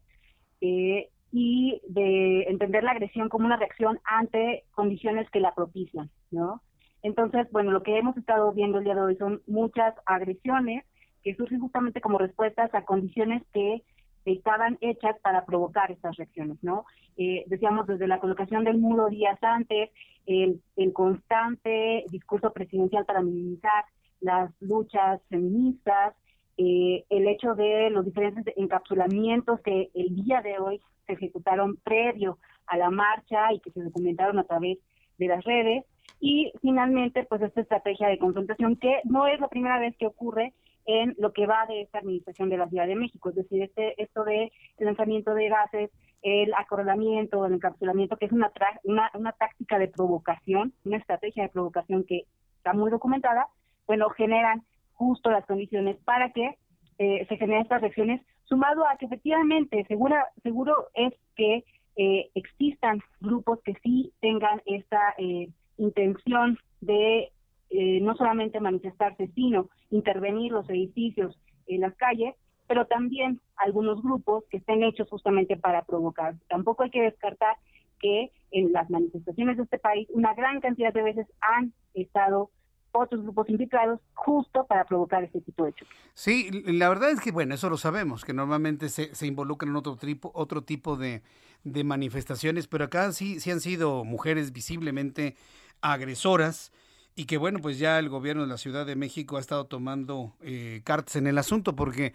eh, 0.61 1.09
y 1.35 1.81
de 1.89 2.43
entender 2.43 2.83
la 2.83 2.91
agresión 2.91 3.27
como 3.27 3.47
una 3.47 3.57
reacción 3.57 3.99
ante 4.05 4.65
condiciones 4.71 5.27
que 5.31 5.39
la 5.39 5.55
propician, 5.55 6.11
¿no? 6.29 6.61
Entonces, 7.01 7.47
bueno, 7.51 7.71
lo 7.71 7.81
que 7.81 7.97
hemos 7.97 8.15
estado 8.15 8.53
viendo 8.53 8.77
el 8.77 8.83
día 8.83 8.93
de 8.93 9.01
hoy 9.01 9.15
son 9.17 9.41
muchas 9.47 9.95
agresiones 10.05 10.85
que 11.23 11.35
surgen 11.35 11.59
justamente 11.59 12.01
como 12.01 12.19
respuestas 12.19 12.73
a 12.75 12.85
condiciones 12.85 13.41
que 13.51 13.81
estaban 14.25 14.77
hechas 14.79 15.17
para 15.21 15.43
provocar 15.43 15.91
estas 15.91 16.15
reacciones, 16.17 16.57
¿no? 16.61 16.85
Eh, 17.17 17.43
decíamos 17.47 17.87
desde 17.87 18.07
la 18.07 18.19
colocación 18.19 18.63
del 18.63 18.77
muro 18.77 19.09
días 19.09 19.39
antes, 19.41 19.89
el, 20.27 20.61
el 20.75 20.93
constante 20.93 22.05
discurso 22.11 22.53
presidencial 22.53 23.05
para 23.05 23.23
minimizar 23.23 23.85
las 24.21 24.51
luchas 24.61 25.19
feministas, 25.29 26.13
eh, 26.57 27.03
el 27.09 27.27
hecho 27.27 27.55
de 27.55 27.89
los 27.89 28.05
diferentes 28.05 28.53
encapsulamientos 28.57 29.59
que 29.61 29.89
el 29.93 30.15
día 30.15 30.41
de 30.41 30.59
hoy 30.59 30.81
se 31.07 31.13
ejecutaron 31.13 31.77
previo 31.77 32.37
a 32.67 32.77
la 32.77 32.89
marcha 32.89 33.51
y 33.53 33.59
que 33.59 33.71
se 33.71 33.81
documentaron 33.81 34.39
a 34.39 34.43
través 34.43 34.77
de 35.17 35.27
las 35.27 35.43
redes. 35.43 35.85
Y 36.19 36.53
finalmente, 36.61 37.25
pues 37.25 37.41
esta 37.41 37.61
estrategia 37.61 38.07
de 38.07 38.19
confrontación 38.19 38.75
que 38.77 39.01
no 39.03 39.27
es 39.27 39.39
la 39.39 39.47
primera 39.47 39.79
vez 39.79 39.95
que 39.97 40.07
ocurre 40.07 40.53
en 40.85 41.15
lo 41.17 41.33
que 41.33 41.47
va 41.47 41.65
de 41.67 41.81
esta 41.81 41.99
administración 41.99 42.49
de 42.49 42.57
la 42.57 42.67
Ciudad 42.67 42.87
de 42.87 42.95
México, 42.95 43.29
es 43.29 43.35
decir, 43.35 43.63
este, 43.63 44.01
esto 44.01 44.23
de 44.23 44.51
lanzamiento 44.77 45.33
de 45.33 45.49
gases, 45.49 45.91
el 46.21 46.53
acorralamiento, 46.53 47.45
el 47.45 47.53
encapsulamiento, 47.53 48.17
que 48.17 48.25
es 48.25 48.31
una, 48.31 48.51
una, 48.83 49.11
una 49.13 49.31
táctica 49.33 49.79
de 49.79 49.87
provocación, 49.87 50.73
una 50.85 50.97
estrategia 50.97 51.43
de 51.43 51.49
provocación 51.49 52.03
que 52.03 52.25
está 52.57 52.73
muy 52.73 52.91
documentada, 52.91 53.47
bueno, 53.87 54.09
generan 54.09 54.63
justo 54.93 55.29
las 55.29 55.45
condiciones 55.45 55.97
para 56.03 56.31
que 56.31 56.57
eh, 56.99 57.25
se 57.27 57.37
generen 57.37 57.63
estas 57.63 57.81
reacciones 57.81 58.21
sumado 58.45 58.85
a 58.87 58.97
que 58.97 59.05
efectivamente 59.05 59.85
segura, 59.87 60.27
seguro 60.43 60.89
es 60.93 61.13
que 61.35 61.63
eh, 61.95 62.29
existan 62.35 63.01
grupos 63.19 63.59
que 63.63 63.75
sí 63.83 64.13
tengan 64.19 64.61
esta 64.65 65.13
eh, 65.17 65.49
intención 65.77 66.57
de 66.81 67.31
eh, 67.69 67.99
no 68.01 68.15
solamente 68.15 68.59
manifestarse, 68.59 69.27
sino 69.35 69.69
intervenir 69.89 70.51
los 70.51 70.69
edificios 70.69 71.39
en 71.67 71.81
las 71.81 71.95
calles, 71.95 72.35
pero 72.67 72.85
también 72.85 73.41
algunos 73.55 74.01
grupos 74.01 74.43
que 74.49 74.57
estén 74.57 74.83
hechos 74.83 75.09
justamente 75.09 75.57
para 75.57 75.83
provocar. 75.83 76.35
Tampoco 76.49 76.83
hay 76.83 76.89
que 76.89 77.01
descartar 77.01 77.57
que 77.99 78.31
en 78.51 78.71
las 78.73 78.89
manifestaciones 78.89 79.57
de 79.57 79.63
este 79.63 79.79
país 79.79 80.07
una 80.11 80.33
gran 80.33 80.59
cantidad 80.61 80.93
de 80.93 81.03
veces 81.03 81.27
han 81.41 81.73
estado 81.93 82.49
otros 82.93 83.23
grupos 83.23 83.49
implicados 83.49 83.99
justo 84.13 84.65
para 84.65 84.85
provocar 84.85 85.23
este 85.23 85.41
tipo 85.41 85.63
de 85.63 85.71
hechos. 85.71 85.87
Sí, 86.13 86.49
la 86.65 86.89
verdad 86.89 87.11
es 87.11 87.19
que, 87.19 87.31
bueno, 87.31 87.55
eso 87.55 87.69
lo 87.69 87.77
sabemos, 87.77 88.23
que 88.23 88.33
normalmente 88.33 88.89
se, 88.89 89.13
se 89.15 89.27
involucran 89.27 89.75
otro 89.75 89.95
tipo, 89.95 90.31
otro 90.35 90.63
tipo 90.63 90.95
de, 90.95 91.23
de 91.63 91.83
manifestaciones, 91.83 92.67
pero 92.67 92.85
acá 92.85 93.11
sí, 93.11 93.39
sí 93.39 93.51
han 93.51 93.61
sido 93.61 94.03
mujeres 94.03 94.53
visiblemente 94.53 95.35
agresoras 95.81 96.71
y 97.15 97.25
que, 97.25 97.37
bueno, 97.37 97.59
pues 97.59 97.79
ya 97.79 97.99
el 97.99 98.09
gobierno 98.09 98.43
de 98.43 98.49
la 98.49 98.57
Ciudad 98.57 98.85
de 98.85 98.95
México 98.95 99.37
ha 99.37 99.39
estado 99.39 99.65
tomando 99.65 100.33
eh, 100.41 100.81
cartas 100.83 101.15
en 101.15 101.27
el 101.27 101.37
asunto 101.37 101.75
porque, 101.75 102.13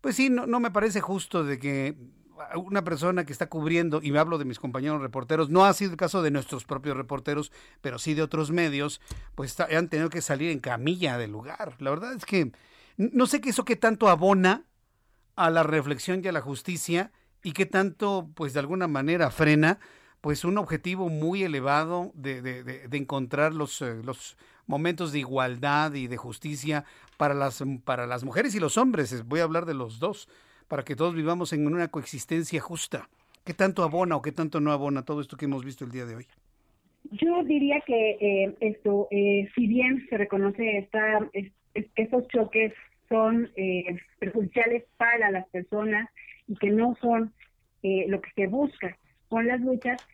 pues 0.00 0.16
sí, 0.16 0.30
no, 0.30 0.46
no 0.46 0.60
me 0.60 0.70
parece 0.70 1.00
justo 1.00 1.44
de 1.44 1.58
que 1.58 1.96
una 2.56 2.84
persona 2.84 3.24
que 3.24 3.32
está 3.32 3.48
cubriendo, 3.48 4.00
y 4.02 4.12
me 4.12 4.18
hablo 4.18 4.38
de 4.38 4.44
mis 4.44 4.58
compañeros 4.58 5.00
reporteros, 5.00 5.50
no 5.50 5.64
ha 5.64 5.72
sido 5.72 5.92
el 5.92 5.96
caso 5.96 6.22
de 6.22 6.30
nuestros 6.30 6.64
propios 6.64 6.96
reporteros, 6.96 7.52
pero 7.80 7.98
sí 7.98 8.14
de 8.14 8.22
otros 8.22 8.50
medios, 8.50 9.00
pues 9.34 9.58
han 9.60 9.88
tenido 9.88 10.10
que 10.10 10.22
salir 10.22 10.50
en 10.50 10.60
camilla 10.60 11.18
del 11.18 11.32
lugar. 11.32 11.74
La 11.78 11.90
verdad 11.90 12.14
es 12.14 12.24
que 12.24 12.52
no 12.96 13.26
sé 13.26 13.40
qué 13.40 13.50
eso 13.50 13.64
que 13.64 13.76
tanto 13.76 14.08
abona 14.08 14.64
a 15.36 15.50
la 15.50 15.62
reflexión 15.62 16.20
y 16.22 16.28
a 16.28 16.32
la 16.32 16.40
justicia 16.40 17.12
y 17.42 17.52
qué 17.52 17.66
tanto, 17.66 18.28
pues 18.34 18.54
de 18.54 18.60
alguna 18.60 18.88
manera 18.88 19.30
frena, 19.30 19.78
pues 20.20 20.44
un 20.44 20.58
objetivo 20.58 21.08
muy 21.08 21.44
elevado 21.44 22.10
de, 22.14 22.42
de, 22.42 22.64
de, 22.64 22.96
encontrar 22.96 23.54
los, 23.54 23.80
eh, 23.82 24.00
los 24.02 24.36
momentos 24.66 25.12
de 25.12 25.20
igualdad 25.20 25.94
y 25.94 26.08
de 26.08 26.16
justicia 26.16 26.84
para 27.16 27.34
las, 27.34 27.62
para 27.84 28.06
las 28.06 28.24
mujeres 28.24 28.54
y 28.56 28.60
los 28.60 28.76
hombres. 28.76 29.24
Voy 29.26 29.40
a 29.40 29.44
hablar 29.44 29.64
de 29.64 29.74
los 29.74 30.00
dos 30.00 30.28
para 30.68 30.84
que 30.84 30.94
todos 30.94 31.14
vivamos 31.14 31.52
en 31.52 31.66
una 31.66 31.88
coexistencia 31.88 32.60
justa. 32.60 33.08
¿Qué 33.44 33.54
tanto 33.54 33.82
abona 33.82 34.16
o 34.16 34.22
qué 34.22 34.32
tanto 34.32 34.60
no 34.60 34.72
abona 34.72 35.04
todo 35.04 35.20
esto 35.20 35.36
que 35.36 35.46
hemos 35.46 35.64
visto 35.64 35.84
el 35.84 35.90
día 35.90 36.04
de 36.04 36.16
hoy? 36.16 36.26
Yo 37.10 37.42
diría 37.44 37.80
que 37.86 38.10
eh, 38.20 38.56
esto, 38.60 39.08
eh, 39.10 39.48
si 39.54 39.66
bien 39.66 40.06
se 40.10 40.18
reconoce 40.18 40.78
esta, 40.78 41.26
estos 41.72 42.28
choques 42.28 42.74
son 43.08 43.50
eh, 43.56 43.96
perjudiciales 44.18 44.84
para 44.98 45.30
las 45.30 45.48
personas 45.48 46.10
y 46.46 46.56
que 46.56 46.70
no 46.70 46.94
son 47.00 47.32
lo 47.82 48.20
que 48.20 48.30
se 48.34 48.48
busca 48.48 48.98
con 49.28 49.46
las 49.46 49.60
luchas, 49.60 50.04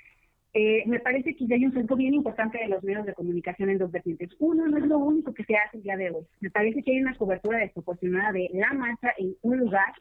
me 0.52 1.00
parece 1.00 1.34
que 1.34 1.46
ya 1.46 1.56
hay 1.56 1.64
un 1.64 1.72
centro 1.72 1.96
bien 1.96 2.14
importante 2.14 2.58
de 2.58 2.68
los 2.68 2.84
medios 2.84 3.06
de 3.06 3.14
comunicación 3.14 3.70
en 3.70 3.78
dos 3.78 3.90
vertientes. 3.90 4.30
Uno 4.38 4.68
no 4.68 4.76
es 4.76 4.84
lo 4.84 4.98
único 4.98 5.32
que 5.32 5.44
se 5.44 5.56
hace 5.56 5.78
el 5.78 5.82
día 5.82 5.96
de 5.96 6.10
hoy. 6.10 6.24
Me 6.40 6.50
parece 6.50 6.82
que 6.82 6.92
hay 6.92 7.00
una 7.00 7.16
cobertura 7.16 7.58
desproporcionada 7.58 8.32
de 8.32 8.50
la 8.52 8.72
marcha 8.74 9.12
en 9.18 9.34
un 9.42 9.58
lugar 9.58 9.92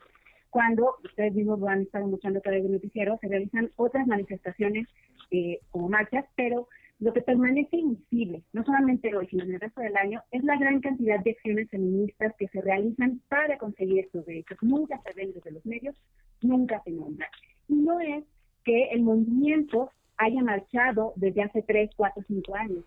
cuando 0.53 0.97
ustedes 1.03 1.33
mismos 1.33 1.59
van 1.59 1.79
a 1.79 1.81
estar 1.81 2.03
escuchando 2.03 2.37
a 2.37 2.41
través 2.43 2.61
del 2.61 2.73
noticiero, 2.73 3.17
se 3.19 3.27
realizan 3.27 3.71
otras 3.75 4.05
manifestaciones 4.05 4.87
eh, 5.31 5.59
como 5.71 5.89
marchas, 5.89 6.25
pero 6.35 6.67
lo 6.99 7.11
que 7.11 7.21
permanece 7.21 7.77
invisible, 7.77 8.43
no 8.53 8.63
solamente 8.63 9.15
hoy, 9.15 9.25
sino 9.27 9.45
en 9.45 9.55
el 9.55 9.59
resto 9.59 9.81
del 9.81 9.97
año, 9.97 10.21
es 10.29 10.43
la 10.43 10.55
gran 10.57 10.79
cantidad 10.79 11.19
de 11.23 11.31
acciones 11.31 11.71
feministas 11.71 12.35
que 12.37 12.47
se 12.49 12.61
realizan 12.61 13.19
para 13.29 13.57
conseguir 13.57 14.05
estos 14.05 14.27
derechos. 14.27 14.59
Nunca 14.61 15.01
se 15.01 15.13
ven 15.13 15.33
desde 15.33 15.51
los 15.51 15.65
medios, 15.65 15.95
nunca 16.43 16.83
se 16.83 16.91
nombra. 16.91 17.27
Y 17.67 17.73
no 17.73 17.99
es 17.99 18.23
que 18.63 18.89
el 18.91 19.01
movimiento 19.01 19.89
haya 20.17 20.43
marchado 20.43 21.13
desde 21.15 21.41
hace 21.41 21.63
tres, 21.63 21.89
cuatro, 21.97 22.23
cinco 22.27 22.55
años. 22.55 22.85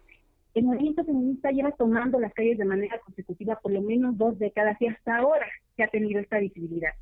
El 0.55 0.67
movimiento 0.67 1.05
feminista 1.05 1.51
lleva 1.51 1.73
tomando 1.73 2.21
las 2.21 2.33
calles 2.33 2.59
de 2.59 2.65
manera 2.65 3.01
consecutiva 3.01 3.59
por 3.61 3.73
lo 3.73 3.83
menos 3.83 4.17
dos 4.17 4.39
décadas 4.39 4.81
y 4.81 4.87
hasta 4.87 5.17
ahora 5.17 5.47
se 5.75 5.83
ha 5.83 5.89
tenido 5.89 6.21
esta 6.21 6.39
visibilidad. 6.39 6.93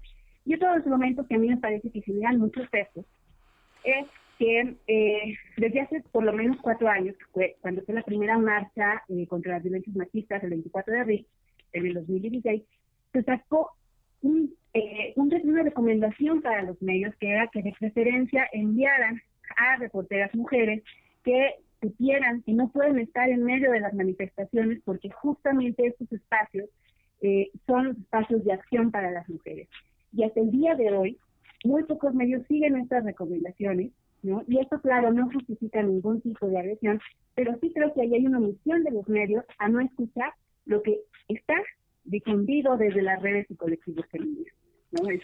Y 0.45 0.55
otro 0.55 0.71
de 0.73 0.79
los 0.79 0.87
momentos 0.87 1.27
que 1.27 1.37
a 1.37 1.39
mí 1.39 1.49
me 1.49 1.57
parece 1.57 1.91
que 1.91 2.03
generan 2.03 2.39
muchos 2.39 2.69
pesos 2.69 3.05
es 3.85 4.07
que 4.39 4.77
eh, 4.87 5.35
desde 5.57 5.81
hace 5.81 6.01
por 6.13 6.25
lo 6.25 6.33
menos 6.33 6.57
cuatro 6.61 6.89
años, 6.89 7.15
cuando 7.61 7.83
fue 7.83 7.95
la 7.95 8.03
primera 8.03 8.37
marcha 8.39 9.03
eh, 9.09 9.27
contra 9.27 9.55
las 9.55 9.63
violencias 9.63 9.95
machistas, 9.97 10.43
el 10.43 10.51
24 10.51 10.93
de 10.93 11.01
abril, 11.01 11.27
en 11.73 11.87
el 11.87 11.95
2016, 11.95 12.63
se 13.13 13.23
sacó 13.23 13.71
un, 14.23 14.55
eh, 14.73 15.13
una 15.17 15.63
recomendación 15.63 16.43
para 16.43 16.63
los 16.63 16.81
medios 16.83 17.15
que 17.17 17.31
era 17.31 17.49
que 17.49 17.63
de 17.63 17.75
preferencia 17.79 18.49
enviaran 18.53 19.21
a 19.57 19.77
reporteras 19.77 20.35
mujeres 20.35 20.83
que 21.23 21.55
supieran 21.81 22.43
que 22.43 22.53
no 22.53 22.69
pueden 22.69 22.99
estar 22.99 23.29
en 23.29 23.45
medio 23.45 23.71
de 23.71 23.81
las 23.81 23.95
manifestaciones 23.95 24.81
porque 24.85 25.11
justamente 25.11 25.87
estos 25.87 26.11
espacios 26.13 26.69
eh, 27.21 27.51
son 27.67 27.89
los 27.89 27.99
espacios 27.99 28.45
de 28.45 28.53
acción 28.53 28.91
para 28.91 29.11
las 29.11 29.29
mujeres 29.29 29.69
y 30.15 30.25
hasta 30.25 30.41
el 30.41 30.51
día 30.51 30.75
de 30.75 30.93
hoy 30.93 31.19
muy 31.65 31.83
pocos 31.85 32.15
medios 32.15 32.47
siguen 32.47 32.77
estas 32.77 33.05
recomendaciones, 33.05 33.91
¿no? 34.23 34.43
Y 34.47 34.59
esto, 34.59 34.81
claro, 34.81 35.13
no 35.13 35.31
justifica 35.33 35.83
ningún 35.83 36.21
tipo 36.21 36.47
de 36.47 36.59
agresión, 36.59 37.01
pero 37.35 37.57
sí 37.61 37.73
creo 37.75 37.93
que 37.95 38.03
ahí 38.03 38.15
hay 38.15 38.27
una 38.27 38.39
omisión 38.39 38.85
de 38.85 38.91
los 38.91 39.09
medios 39.09 39.45
a 39.59 39.69
no 39.69 39.81
escuchar 39.81 40.33
lo 40.67 40.83
que 40.83 41.01
está 41.29 41.55
difundido 42.05 42.77
desde 42.77 43.03
las 43.03 43.21
redes 43.23 43.47
y 43.51 43.57
colectivos 43.57 44.07
feministas, 44.11 44.55
¿no? 44.93 45.09
Es, 45.09 45.23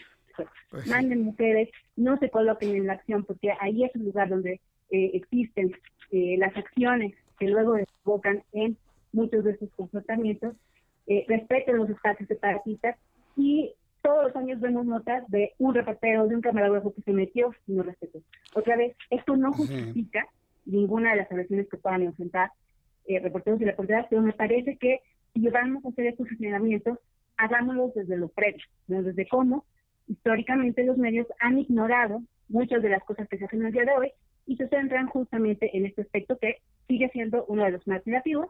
pues 0.71 0.87
manden 0.87 1.23
mujeres, 1.23 1.69
no 1.95 2.17
se 2.17 2.29
coloquen 2.29 2.75
en 2.75 2.87
la 2.87 2.93
acción, 2.93 3.23
porque 3.23 3.51
ahí 3.59 3.83
es 3.83 3.93
el 3.95 4.05
lugar 4.05 4.29
donde 4.29 4.59
eh, 4.89 5.11
existen 5.13 5.73
eh, 6.11 6.35
las 6.37 6.55
acciones 6.57 7.13
que 7.37 7.47
luego 7.47 7.73
desembocan 7.73 8.43
en 8.53 8.77
muchos 9.13 9.43
de 9.43 9.51
estos 9.51 9.69
comportamientos, 9.71 10.55
eh, 11.07 11.25
respeten 11.27 11.77
los 11.77 11.89
espacios 11.89 12.27
separatistas 12.27 12.97
y 13.35 13.73
todos 14.01 14.25
los 14.25 14.35
años 14.35 14.59
vemos 14.59 14.85
notas 14.85 15.29
de 15.29 15.53
un 15.57 15.73
reportero, 15.73 16.27
de 16.27 16.35
un 16.35 16.41
camarógrafo 16.41 16.93
que 16.93 17.01
se 17.01 17.13
metió 17.13 17.53
y 17.67 17.73
no 17.73 17.83
respetó. 17.83 18.19
Otra 18.55 18.75
vez, 18.75 18.95
esto 19.09 19.35
no 19.35 19.53
justifica 19.53 20.27
ninguna 20.65 21.11
de 21.11 21.17
las 21.17 21.31
agresiones 21.31 21.67
que 21.69 21.77
puedan 21.77 22.03
enfrentar 22.03 22.51
eh, 23.05 23.19
reporteros 23.19 23.61
y 23.61 23.65
reporteras, 23.65 24.07
pero 24.09 24.21
me 24.21 24.33
parece 24.33 24.77
que 24.77 25.01
si 25.33 25.47
vamos 25.49 25.83
a 25.85 25.89
hacer 25.89 26.07
estos 26.07 26.27
señalamientos, 26.27 26.99
hagámoslos 27.37 27.93
desde 27.93 28.17
lo 28.17 28.29
previo, 28.29 28.63
desde 28.87 29.27
cómo 29.27 29.65
históricamente 30.07 30.83
los 30.83 30.97
medios 30.97 31.27
han 31.39 31.57
ignorado 31.57 32.21
muchas 32.49 32.81
de 32.81 32.89
las 32.89 33.03
cosas 33.03 33.27
que 33.29 33.37
se 33.37 33.45
hacen 33.45 33.65
el 33.65 33.71
día 33.71 33.85
de 33.85 33.93
hoy 33.93 34.11
y 34.45 34.57
se 34.57 34.67
centran 34.67 35.07
justamente 35.07 35.75
en 35.75 35.85
este 35.85 36.01
aspecto 36.01 36.37
que 36.37 36.57
sigue 36.87 37.09
siendo 37.09 37.45
uno 37.45 37.63
de 37.63 37.71
los 37.71 37.87
más 37.87 38.05
negativos, 38.05 38.47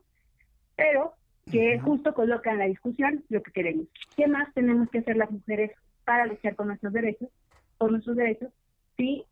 pero 0.75 1.13
que 1.51 1.79
justo 1.79 2.13
coloca 2.13 2.51
en 2.51 2.59
la 2.59 2.65
discusión 2.65 3.23
lo 3.29 3.41
que 3.43 3.51
queremos. 3.51 3.87
¿Qué 4.15 4.27
más 4.27 4.53
tenemos 4.53 4.89
que 4.89 4.99
hacer 4.99 5.17
las 5.17 5.29
mujeres 5.31 5.71
para 6.05 6.25
luchar 6.25 6.55
con 6.55 6.67
nuestros 6.67 6.93
derechos, 6.93 7.29
por 7.77 7.91
nuestros 7.91 8.15
derechos, 8.15 8.49
si 8.97 9.23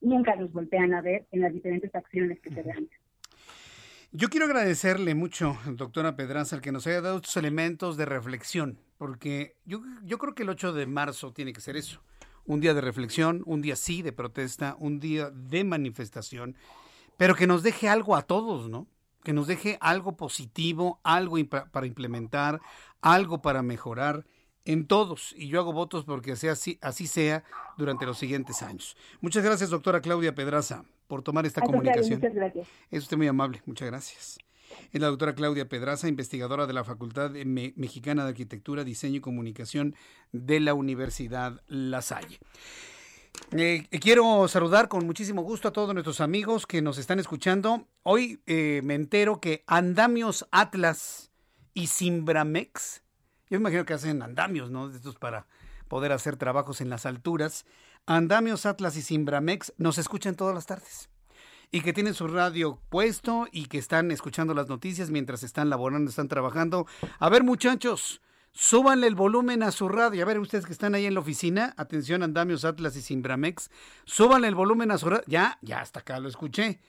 nunca 0.00 0.36
nos 0.36 0.52
voltean 0.52 0.94
a 0.94 1.00
ver 1.00 1.26
en 1.32 1.40
las 1.40 1.52
diferentes 1.52 1.94
acciones 1.94 2.40
que 2.40 2.50
se 2.50 2.62
realizan? 2.62 2.98
Yo 4.12 4.28
quiero 4.28 4.46
agradecerle 4.46 5.16
mucho, 5.16 5.58
doctora 5.66 6.14
Pedraza, 6.14 6.54
el 6.54 6.62
que 6.62 6.70
nos 6.70 6.86
haya 6.86 7.00
dado 7.00 7.16
estos 7.16 7.36
elementos 7.36 7.96
de 7.96 8.04
reflexión, 8.04 8.78
porque 8.96 9.56
yo, 9.64 9.82
yo 10.04 10.18
creo 10.18 10.36
que 10.36 10.44
el 10.44 10.50
8 10.50 10.72
de 10.72 10.86
marzo 10.86 11.32
tiene 11.32 11.52
que 11.52 11.60
ser 11.60 11.76
eso, 11.76 12.00
un 12.46 12.60
día 12.60 12.74
de 12.74 12.80
reflexión, 12.80 13.42
un 13.44 13.60
día 13.60 13.74
sí 13.74 14.02
de 14.02 14.12
protesta, 14.12 14.76
un 14.78 15.00
día 15.00 15.30
de 15.30 15.64
manifestación, 15.64 16.54
pero 17.16 17.34
que 17.34 17.48
nos 17.48 17.64
deje 17.64 17.88
algo 17.88 18.14
a 18.14 18.22
todos, 18.22 18.68
¿no? 18.68 18.86
Que 19.24 19.32
nos 19.32 19.48
deje 19.48 19.78
algo 19.80 20.16
positivo, 20.16 21.00
algo 21.02 21.36
para 21.72 21.86
implementar, 21.86 22.60
algo 23.00 23.42
para 23.42 23.62
mejorar 23.62 24.24
en 24.64 24.86
todos. 24.86 25.34
Y 25.36 25.48
yo 25.48 25.58
hago 25.58 25.72
votos 25.72 26.04
porque 26.04 26.36
sea 26.36 26.52
así, 26.52 26.78
así 26.80 27.06
sea 27.06 27.42
durante 27.76 28.06
los 28.06 28.18
siguientes 28.18 28.62
años. 28.62 28.96
Muchas 29.20 29.42
gracias, 29.42 29.70
doctora 29.70 30.00
Claudia 30.00 30.34
Pedraza 30.34 30.84
por 31.06 31.22
tomar 31.22 31.46
esta 31.46 31.60
comunicación. 31.60 32.20
Muchas 32.20 32.34
gracias. 32.34 32.68
Es 32.90 33.02
usted 33.02 33.16
muy 33.16 33.26
amable, 33.26 33.62
muchas 33.66 33.88
gracias. 33.88 34.38
Es 34.92 35.00
la 35.00 35.08
doctora 35.08 35.34
Claudia 35.34 35.68
Pedraza, 35.68 36.08
investigadora 36.08 36.66
de 36.66 36.72
la 36.72 36.84
Facultad 36.84 37.30
Mexicana 37.30 38.24
de 38.24 38.30
Arquitectura, 38.30 38.84
Diseño 38.84 39.16
y 39.16 39.20
Comunicación 39.20 39.94
de 40.32 40.60
la 40.60 40.74
Universidad 40.74 41.62
La 41.66 42.02
Salle. 42.02 42.38
Eh, 43.56 43.86
quiero 44.00 44.48
saludar 44.48 44.88
con 44.88 45.06
muchísimo 45.06 45.42
gusto 45.42 45.68
a 45.68 45.72
todos 45.72 45.94
nuestros 45.94 46.20
amigos 46.20 46.66
que 46.66 46.82
nos 46.82 46.98
están 46.98 47.20
escuchando. 47.20 47.86
Hoy 48.02 48.40
eh, 48.46 48.80
me 48.82 48.94
entero 48.94 49.40
que 49.40 49.62
Andamios 49.68 50.46
Atlas 50.50 51.30
y 51.72 51.86
Simbramex, 51.86 53.04
yo 53.48 53.60
me 53.60 53.62
imagino 53.62 53.84
que 53.84 53.94
hacen 53.94 54.22
andamios, 54.22 54.72
¿no? 54.72 54.90
Estos 54.90 55.14
para 55.14 55.46
poder 55.86 56.10
hacer 56.10 56.36
trabajos 56.36 56.80
en 56.80 56.88
las 56.88 57.06
alturas. 57.06 57.64
Andamios 58.06 58.66
Atlas 58.66 58.96
y 58.96 59.02
Simbramex 59.02 59.72
nos 59.78 59.98
escuchan 59.98 60.34
todas 60.34 60.54
las 60.54 60.66
tardes 60.66 61.08
y 61.70 61.82
que 61.82 61.92
tienen 61.92 62.14
su 62.14 62.26
radio 62.26 62.80
puesto 62.88 63.46
y 63.52 63.66
que 63.66 63.78
están 63.78 64.10
escuchando 64.10 64.54
las 64.54 64.68
noticias 64.68 65.10
mientras 65.10 65.44
están 65.44 65.70
laborando, 65.70 66.10
están 66.10 66.26
trabajando. 66.26 66.88
A 67.20 67.28
ver, 67.28 67.44
muchachos, 67.44 68.20
súbanle 68.54 69.08
el 69.08 69.14
volumen 69.14 69.62
a 69.62 69.72
su 69.72 69.88
radio. 69.88 70.22
A 70.22 70.26
ver, 70.26 70.38
ustedes 70.38 70.64
que 70.64 70.72
están 70.72 70.94
ahí 70.94 71.04
en 71.04 71.14
la 71.14 71.20
oficina, 71.20 71.74
atención, 71.76 72.22
Andamios 72.22 72.64
Atlas 72.64 72.96
y 72.96 73.02
Simbramex, 73.02 73.70
súbanle 74.04 74.48
el 74.48 74.54
volumen 74.54 74.90
a 74.90 74.98
su 74.98 75.10
radio. 75.10 75.24
Ya, 75.26 75.58
ya 75.60 75.80
hasta 75.80 76.00
acá 76.00 76.18
lo 76.20 76.28
escuché. 76.28 76.80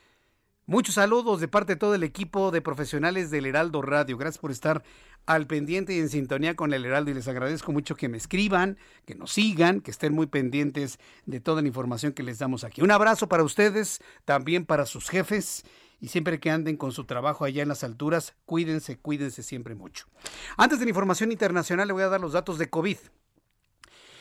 Muchos 0.68 0.96
saludos 0.96 1.40
de 1.40 1.46
parte 1.46 1.74
de 1.74 1.78
todo 1.78 1.94
el 1.94 2.02
equipo 2.02 2.50
de 2.50 2.60
profesionales 2.60 3.30
del 3.30 3.46
Heraldo 3.46 3.82
Radio. 3.82 4.16
Gracias 4.16 4.40
por 4.40 4.50
estar 4.50 4.82
al 5.24 5.46
pendiente 5.46 5.94
y 5.94 5.98
en 5.98 6.08
sintonía 6.08 6.54
con 6.56 6.72
el 6.72 6.84
Heraldo 6.84 7.10
y 7.10 7.14
les 7.14 7.28
agradezco 7.28 7.72
mucho 7.72 7.94
que 7.94 8.08
me 8.08 8.16
escriban, 8.16 8.78
que 9.04 9.14
nos 9.14 9.32
sigan, 9.32 9.80
que 9.80 9.90
estén 9.90 10.12
muy 10.12 10.26
pendientes 10.26 10.98
de 11.24 11.40
toda 11.40 11.62
la 11.62 11.68
información 11.68 12.12
que 12.12 12.22
les 12.22 12.38
damos 12.38 12.64
aquí. 12.64 12.82
Un 12.82 12.90
abrazo 12.90 13.28
para 13.28 13.44
ustedes, 13.44 14.00
también 14.24 14.66
para 14.66 14.86
sus 14.86 15.08
jefes 15.08 15.64
y 16.00 16.08
siempre 16.08 16.40
que 16.40 16.50
anden 16.50 16.76
con 16.76 16.92
su 16.92 17.04
trabajo 17.04 17.44
allá 17.44 17.62
en 17.62 17.68
las 17.68 17.84
alturas, 17.84 18.34
cuídense, 18.44 18.98
cuídense 18.98 19.42
siempre 19.42 19.74
mucho. 19.74 20.06
Antes 20.56 20.78
de 20.78 20.84
la 20.84 20.90
información 20.90 21.32
internacional 21.32 21.88
le 21.88 21.94
voy 21.94 22.02
a 22.02 22.08
dar 22.08 22.20
los 22.20 22.32
datos 22.32 22.58
de 22.58 22.68
COVID. 22.68 22.98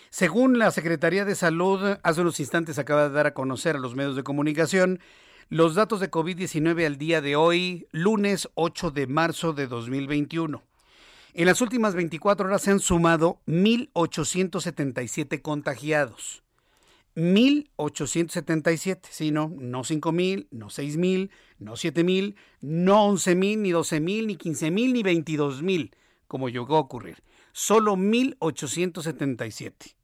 Según 0.10 0.58
la 0.58 0.72
Secretaría 0.72 1.26
de 1.26 1.36
Salud, 1.36 1.98
hace 2.02 2.22
unos 2.22 2.40
instantes 2.40 2.80
acaba 2.80 3.10
de 3.10 3.16
dar 3.16 3.28
a 3.28 3.34
conocer 3.34 3.76
a 3.76 3.80
los 3.80 3.96
medios 3.96 4.16
de 4.16 4.24
comunicación 4.24 5.00
los 5.50 5.76
datos 5.76 6.00
de 6.00 6.10
COVID-19 6.10 6.86
al 6.86 6.98
día 6.98 7.22
de 7.22 7.36
hoy, 7.36 7.88
lunes 7.92 8.50
8 8.56 8.92
de 8.92 9.08
marzo 9.08 9.54
de 9.54 9.68
2021. 9.68 10.64
En 11.34 11.46
las 11.46 11.60
últimas 11.60 11.96
24 11.96 12.48
horas 12.48 12.62
se 12.62 12.72
han 12.72 12.80
sumado 12.80 13.42
1.877 13.46 15.42
contagiados. 15.42 16.45
1.877, 17.16 19.08
sí, 19.10 19.32
no, 19.32 19.52
no 19.58 19.84
5.000, 19.84 20.48
no 20.52 20.68
6.000, 20.68 21.30
no 21.60 21.74
7.000, 21.74 22.36
no 22.62 23.12
11.000, 23.12 23.58
ni 23.58 23.72
12.000, 23.72 24.26
ni 24.26 24.38
15.000, 24.38 24.92
ni 24.92 25.04
22.000, 25.04 25.92
como 26.28 26.50
llegó 26.50 26.76
a 26.76 26.80
ocurrir. 26.80 27.24
Solo 27.54 27.96
1.877 27.96 29.96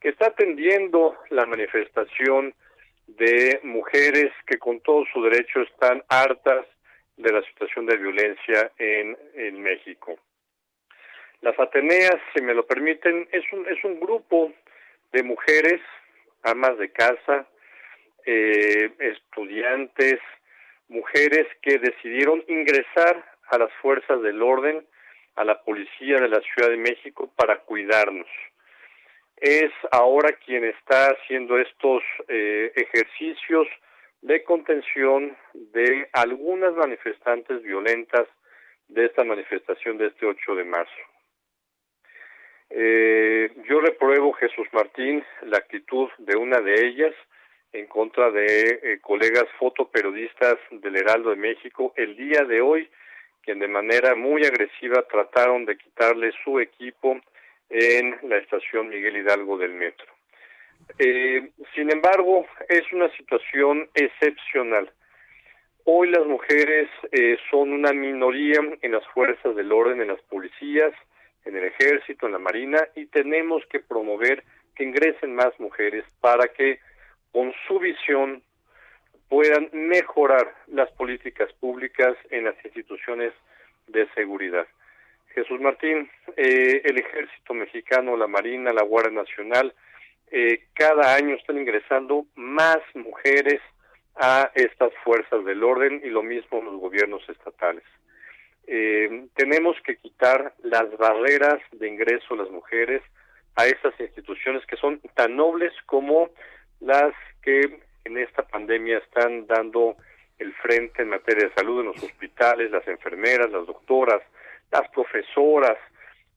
que 0.00 0.10
está 0.10 0.26
atendiendo 0.28 1.16
la 1.30 1.46
manifestación 1.46 2.54
de 3.06 3.60
mujeres 3.62 4.32
que 4.46 4.58
con 4.58 4.80
todo 4.80 5.04
su 5.12 5.22
derecho 5.22 5.62
están 5.62 6.02
hartas 6.08 6.66
de 7.16 7.32
la 7.32 7.42
situación 7.42 7.86
de 7.86 7.96
violencia 7.96 8.70
en, 8.78 9.16
en 9.34 9.60
México. 9.60 10.16
Las 11.40 11.58
Ateneas, 11.58 12.16
si 12.34 12.42
me 12.42 12.54
lo 12.54 12.66
permiten, 12.66 13.28
es 13.32 13.44
un, 13.52 13.66
es 13.68 13.82
un 13.84 13.98
grupo 13.98 14.52
de 15.12 15.22
mujeres, 15.22 15.80
amas 16.44 16.78
de 16.78 16.90
casa, 16.90 17.46
eh, 18.26 18.92
estudiantes, 18.98 20.18
mujeres 20.88 21.46
que 21.62 21.78
decidieron 21.78 22.44
ingresar 22.48 23.24
a 23.50 23.58
las 23.58 23.72
fuerzas 23.80 24.22
del 24.22 24.42
orden, 24.42 24.86
a 25.36 25.44
la 25.44 25.62
policía 25.62 26.16
de 26.20 26.28
la 26.28 26.40
Ciudad 26.40 26.70
de 26.70 26.76
México 26.76 27.32
para 27.36 27.60
cuidarnos. 27.60 28.28
Es 29.36 29.72
ahora 29.90 30.32
quien 30.44 30.64
está 30.64 31.08
haciendo 31.08 31.58
estos 31.58 32.02
eh, 32.28 32.72
ejercicios 32.76 33.66
de 34.20 34.44
contención 34.44 35.36
de 35.52 36.08
algunas 36.12 36.74
manifestantes 36.74 37.62
violentas 37.62 38.28
de 38.88 39.06
esta 39.06 39.24
manifestación 39.24 39.98
de 39.98 40.06
este 40.06 40.26
8 40.26 40.54
de 40.54 40.64
marzo. 40.64 41.02
Eh, 42.70 43.50
yo 43.68 43.80
repruebo, 43.80 44.32
Jesús 44.34 44.66
Martín, 44.72 45.24
la 45.42 45.58
actitud 45.58 46.08
de 46.18 46.36
una 46.36 46.60
de 46.60 46.86
ellas 46.86 47.14
en 47.72 47.86
contra 47.86 48.30
de 48.30 48.80
eh, 48.82 48.98
colegas 49.00 49.46
fotoperiodistas 49.58 50.58
del 50.70 50.96
Heraldo 50.96 51.30
de 51.30 51.36
México 51.36 51.92
el 51.96 52.16
día 52.16 52.44
de 52.44 52.60
hoy, 52.60 52.88
quien 53.42 53.58
de 53.58 53.68
manera 53.68 54.14
muy 54.14 54.44
agresiva 54.44 55.02
trataron 55.08 55.64
de 55.64 55.76
quitarle 55.76 56.32
su 56.44 56.60
equipo 56.60 57.20
en 57.70 58.16
la 58.22 58.36
estación 58.36 58.88
Miguel 58.88 59.16
Hidalgo 59.16 59.56
del 59.56 59.72
metro. 59.72 60.06
Eh, 60.98 61.50
sin 61.74 61.90
embargo, 61.90 62.46
es 62.68 62.82
una 62.92 63.08
situación 63.16 63.88
excepcional. 63.94 64.90
Hoy 65.84 66.10
las 66.10 66.26
mujeres 66.26 66.88
eh, 67.10 67.38
son 67.50 67.72
una 67.72 67.92
minoría 67.92 68.60
en 68.82 68.92
las 68.92 69.06
fuerzas 69.08 69.56
del 69.56 69.72
orden, 69.72 70.00
en 70.00 70.08
las 70.08 70.20
policías, 70.22 70.92
en 71.44 71.56
el 71.56 71.64
ejército, 71.64 72.26
en 72.26 72.32
la 72.32 72.38
marina, 72.38 72.86
y 72.94 73.06
tenemos 73.06 73.64
que 73.66 73.80
promover 73.80 74.44
que 74.76 74.84
ingresen 74.84 75.34
más 75.34 75.58
mujeres 75.58 76.04
para 76.20 76.48
que 76.48 76.78
con 77.32 77.52
su 77.66 77.78
visión 77.78 78.42
puedan 79.28 79.70
mejorar 79.72 80.54
las 80.66 80.90
políticas 80.92 81.52
públicas 81.54 82.16
en 82.30 82.44
las 82.44 82.54
instituciones 82.64 83.32
de 83.86 84.06
seguridad. 84.14 84.66
Jesús 85.34 85.60
Martín, 85.60 86.10
eh, 86.36 86.82
el 86.84 86.98
ejército 86.98 87.54
mexicano, 87.54 88.16
la 88.16 88.26
Marina, 88.26 88.72
la 88.72 88.82
Guardia 88.82 89.22
Nacional, 89.22 89.74
eh, 90.30 90.64
cada 90.74 91.14
año 91.14 91.34
están 91.34 91.58
ingresando 91.58 92.26
más 92.34 92.78
mujeres 92.94 93.60
a 94.16 94.50
estas 94.54 94.92
fuerzas 95.04 95.44
del 95.44 95.64
orden 95.64 96.02
y 96.04 96.10
lo 96.10 96.22
mismo 96.22 96.60
los 96.60 96.78
gobiernos 96.78 97.26
estatales. 97.28 97.84
Eh, 98.66 99.26
tenemos 99.34 99.76
que 99.84 99.96
quitar 99.96 100.54
las 100.62 100.96
barreras 100.96 101.60
de 101.72 101.88
ingreso 101.88 102.34
a 102.34 102.38
las 102.38 102.50
mujeres 102.50 103.02
a 103.56 103.66
estas 103.66 103.98
instituciones 104.00 104.64
que 104.66 104.76
son 104.76 105.00
tan 105.14 105.36
nobles 105.36 105.72
como 105.86 106.30
las 106.82 107.14
que 107.42 107.80
en 108.04 108.18
esta 108.18 108.42
pandemia 108.42 108.98
están 108.98 109.46
dando 109.46 109.96
el 110.38 110.52
frente 110.54 111.02
en 111.02 111.10
materia 111.10 111.48
de 111.48 111.54
salud 111.54 111.80
en 111.80 111.86
los 111.86 112.02
hospitales, 112.02 112.70
las 112.70 112.86
enfermeras, 112.88 113.50
las 113.50 113.66
doctoras, 113.66 114.20
las 114.70 114.88
profesoras, 114.90 115.78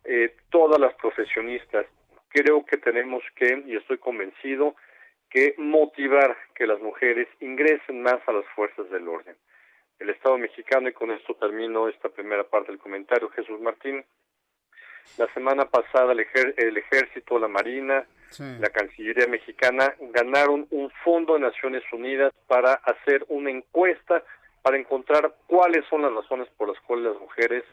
eh, 0.04 0.36
todas 0.50 0.80
las 0.80 0.94
profesionistas. 0.96 1.88
Creo 2.30 2.66
que 2.66 2.78
tenemos 2.78 3.24
que, 3.36 3.64
y 3.66 3.76
estoy 3.76 3.98
convencido, 3.98 4.76
que 5.30 5.56
motivar 5.58 6.38
que 6.54 6.68
las 6.68 6.80
mujeres 6.80 7.28
ingresen 7.40 8.04
más 8.04 8.20
a 8.28 8.32
las 8.32 8.46
fuerzas 8.56 8.90
del 8.92 9.08
orden. 9.08 9.36
El 9.98 10.10
Estado 10.10 10.38
mexicano, 10.38 10.90
y 10.90 10.94
con 10.94 11.12
esto 11.12 11.34
termino 11.36 11.88
esta 11.88 12.10
primera 12.10 12.44
parte 12.44 12.72
del 12.72 12.80
comentario, 12.80 13.30
Jesús 13.30 13.60
Martín, 13.62 14.06
la 15.18 15.32
semana 15.34 15.66
pasada 15.66 16.12
el, 16.12 16.26
el 16.58 16.78
ejército, 16.78 17.40
la 17.40 17.48
marina, 17.48 18.06
la 18.40 18.70
Cancillería 18.70 19.28
mexicana 19.28 19.94
ganaron 20.12 20.68
un 20.72 20.92
fondo 21.04 21.36
de 21.36 21.40
Naciones 21.40 21.84
Unidas 21.94 22.34
para 22.48 22.74
hacer 22.74 23.26
una 23.30 23.50
encuesta 23.50 24.24
para 24.62 24.78
encontrar 24.78 25.36
cuáles 25.48 25.86
son 25.90 26.02
las 26.02 26.12
razones 26.12 26.50
por 26.58 26.68
las 26.70 26.80
cuales 26.82 27.14
las 27.14 27.22
mujeres 27.22 27.64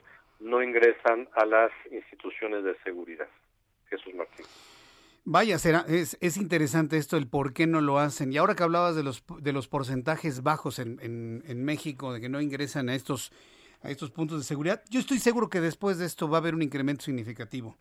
no 0.40 0.62
ingresan 0.62 1.28
a 1.34 1.46
las 1.46 1.70
instituciones 1.90 2.64
de 2.64 2.76
seguridad. 2.84 3.26
Jesús 3.88 4.14
Martín. 4.14 4.46
Vaya, 5.24 5.58
será, 5.58 5.84
es, 5.88 6.18
es 6.20 6.36
interesante 6.36 6.96
esto, 6.96 7.16
el 7.16 7.28
por 7.28 7.52
qué 7.52 7.66
no 7.66 7.80
lo 7.80 7.98
hacen. 7.98 8.32
Y 8.32 8.38
ahora 8.38 8.54
que 8.54 8.64
hablabas 8.64 8.96
de 8.96 9.04
los, 9.04 9.24
de 9.40 9.52
los 9.52 9.68
porcentajes 9.68 10.42
bajos 10.42 10.78
en, 10.80 10.98
en, 11.00 11.44
en 11.46 11.64
México, 11.64 12.12
de 12.12 12.20
que 12.20 12.28
no 12.28 12.40
ingresan 12.40 12.88
a 12.88 12.94
estos, 12.94 13.32
a 13.82 13.90
estos 13.90 14.10
puntos 14.10 14.38
de 14.38 14.44
seguridad, 14.44 14.82
yo 14.90 15.00
estoy 15.00 15.18
seguro 15.18 15.48
que 15.48 15.60
después 15.60 15.98
de 15.98 16.06
esto 16.06 16.28
va 16.28 16.38
a 16.38 16.40
haber 16.40 16.54
un 16.54 16.62
incremento 16.62 17.04
significativo. 17.04 17.76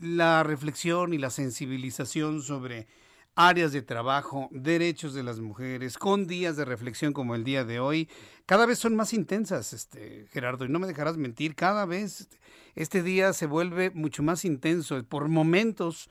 La 0.00 0.42
reflexión 0.42 1.12
y 1.12 1.18
la 1.18 1.30
sensibilización 1.30 2.42
sobre 2.42 2.86
áreas 3.36 3.72
de 3.72 3.82
trabajo, 3.82 4.48
derechos 4.52 5.12
de 5.12 5.22
las 5.22 5.40
mujeres, 5.40 5.98
con 5.98 6.26
días 6.26 6.56
de 6.56 6.64
reflexión 6.64 7.12
como 7.12 7.34
el 7.34 7.44
día 7.44 7.64
de 7.64 7.80
hoy, 7.80 8.08
cada 8.46 8.66
vez 8.66 8.78
son 8.78 8.94
más 8.94 9.12
intensas, 9.12 9.72
este 9.72 10.26
Gerardo, 10.30 10.64
y 10.64 10.68
no 10.68 10.78
me 10.78 10.86
dejarás 10.86 11.16
mentir, 11.16 11.54
cada 11.54 11.84
vez 11.84 12.28
este 12.74 13.02
día 13.02 13.32
se 13.32 13.46
vuelve 13.46 13.90
mucho 13.90 14.22
más 14.22 14.44
intenso, 14.44 15.02
por 15.04 15.28
momentos 15.28 16.10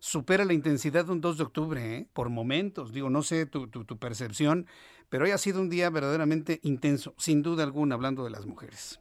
supera 0.00 0.44
la 0.44 0.52
intensidad 0.52 1.06
de 1.06 1.12
un 1.12 1.20
2 1.20 1.38
de 1.38 1.44
octubre, 1.44 1.96
¿eh? 1.96 2.08
por 2.12 2.28
momentos, 2.28 2.92
digo, 2.92 3.08
no 3.08 3.22
sé 3.22 3.46
tu, 3.46 3.68
tu, 3.68 3.84
tu 3.84 3.96
percepción, 3.96 4.66
pero 5.14 5.26
hoy 5.26 5.30
ha 5.30 5.38
sido 5.38 5.60
un 5.60 5.70
día 5.70 5.90
verdaderamente 5.90 6.58
intenso, 6.64 7.14
sin 7.18 7.40
duda 7.40 7.62
alguna, 7.62 7.94
hablando 7.94 8.24
de 8.24 8.32
las 8.32 8.46
mujeres. 8.46 9.00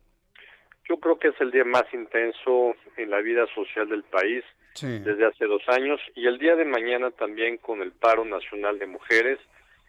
Yo 0.87 0.97
creo 0.97 1.17
que 1.17 1.29
es 1.29 1.41
el 1.41 1.49
día 1.49 1.65
más 1.65 1.91
intenso 1.91 2.75
en 2.97 3.09
la 3.09 3.19
vida 3.21 3.47
social 3.55 3.89
del 3.89 4.03
país 4.03 4.43
desde 4.79 5.25
hace 5.25 5.45
dos 5.45 5.63
años 5.69 5.99
y 6.13 6.27
el 6.27 6.37
día 6.37 6.55
de 6.55 6.65
mañana 6.65 7.09
también 7.09 7.57
con 7.57 7.81
el 7.81 7.93
paro 7.93 8.25
nacional 8.25 8.77
de 8.77 8.85
mujeres 8.85 9.39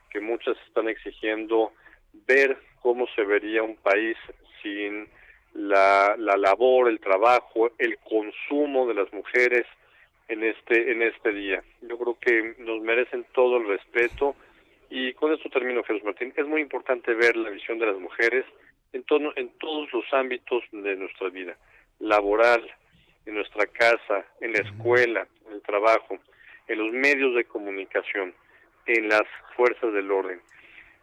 que 0.08 0.20
muchas 0.20 0.56
están 0.66 0.88
exigiendo 0.88 1.72
ver 2.26 2.56
cómo 2.80 3.06
se 3.14 3.22
vería 3.22 3.62
un 3.62 3.76
país 3.76 4.16
sin 4.62 5.06
la, 5.52 6.16
la 6.16 6.38
labor, 6.38 6.88
el 6.88 7.00
trabajo, 7.00 7.70
el 7.76 7.98
consumo 7.98 8.86
de 8.86 8.94
las 8.94 9.12
mujeres 9.12 9.66
en 10.28 10.42
este 10.42 10.90
en 10.90 11.02
este 11.02 11.32
día. 11.32 11.62
Yo 11.82 11.98
creo 11.98 12.16
que 12.18 12.54
nos 12.60 12.80
merecen 12.80 13.26
todo 13.34 13.58
el 13.58 13.68
respeto 13.68 14.34
y 14.96 15.12
con 15.14 15.32
esto 15.32 15.50
termino, 15.50 15.82
Jesús 15.82 16.04
Martín. 16.04 16.32
Es 16.36 16.46
muy 16.46 16.60
importante 16.60 17.14
ver 17.14 17.36
la 17.36 17.50
visión 17.50 17.80
de 17.80 17.86
las 17.86 17.98
mujeres 17.98 18.44
en, 18.92 19.02
todo, 19.02 19.32
en 19.34 19.48
todos 19.58 19.92
los 19.92 20.04
ámbitos 20.12 20.62
de 20.70 20.94
nuestra 20.94 21.30
vida, 21.30 21.56
laboral, 21.98 22.62
en 23.26 23.34
nuestra 23.34 23.66
casa, 23.66 24.24
en 24.40 24.52
la 24.52 24.60
escuela, 24.60 25.26
en 25.48 25.54
el 25.54 25.62
trabajo, 25.62 26.20
en 26.68 26.78
los 26.78 26.92
medios 26.92 27.34
de 27.34 27.44
comunicación, 27.44 28.34
en 28.86 29.08
las 29.08 29.24
fuerzas 29.56 29.92
del 29.92 30.12
orden. 30.12 30.40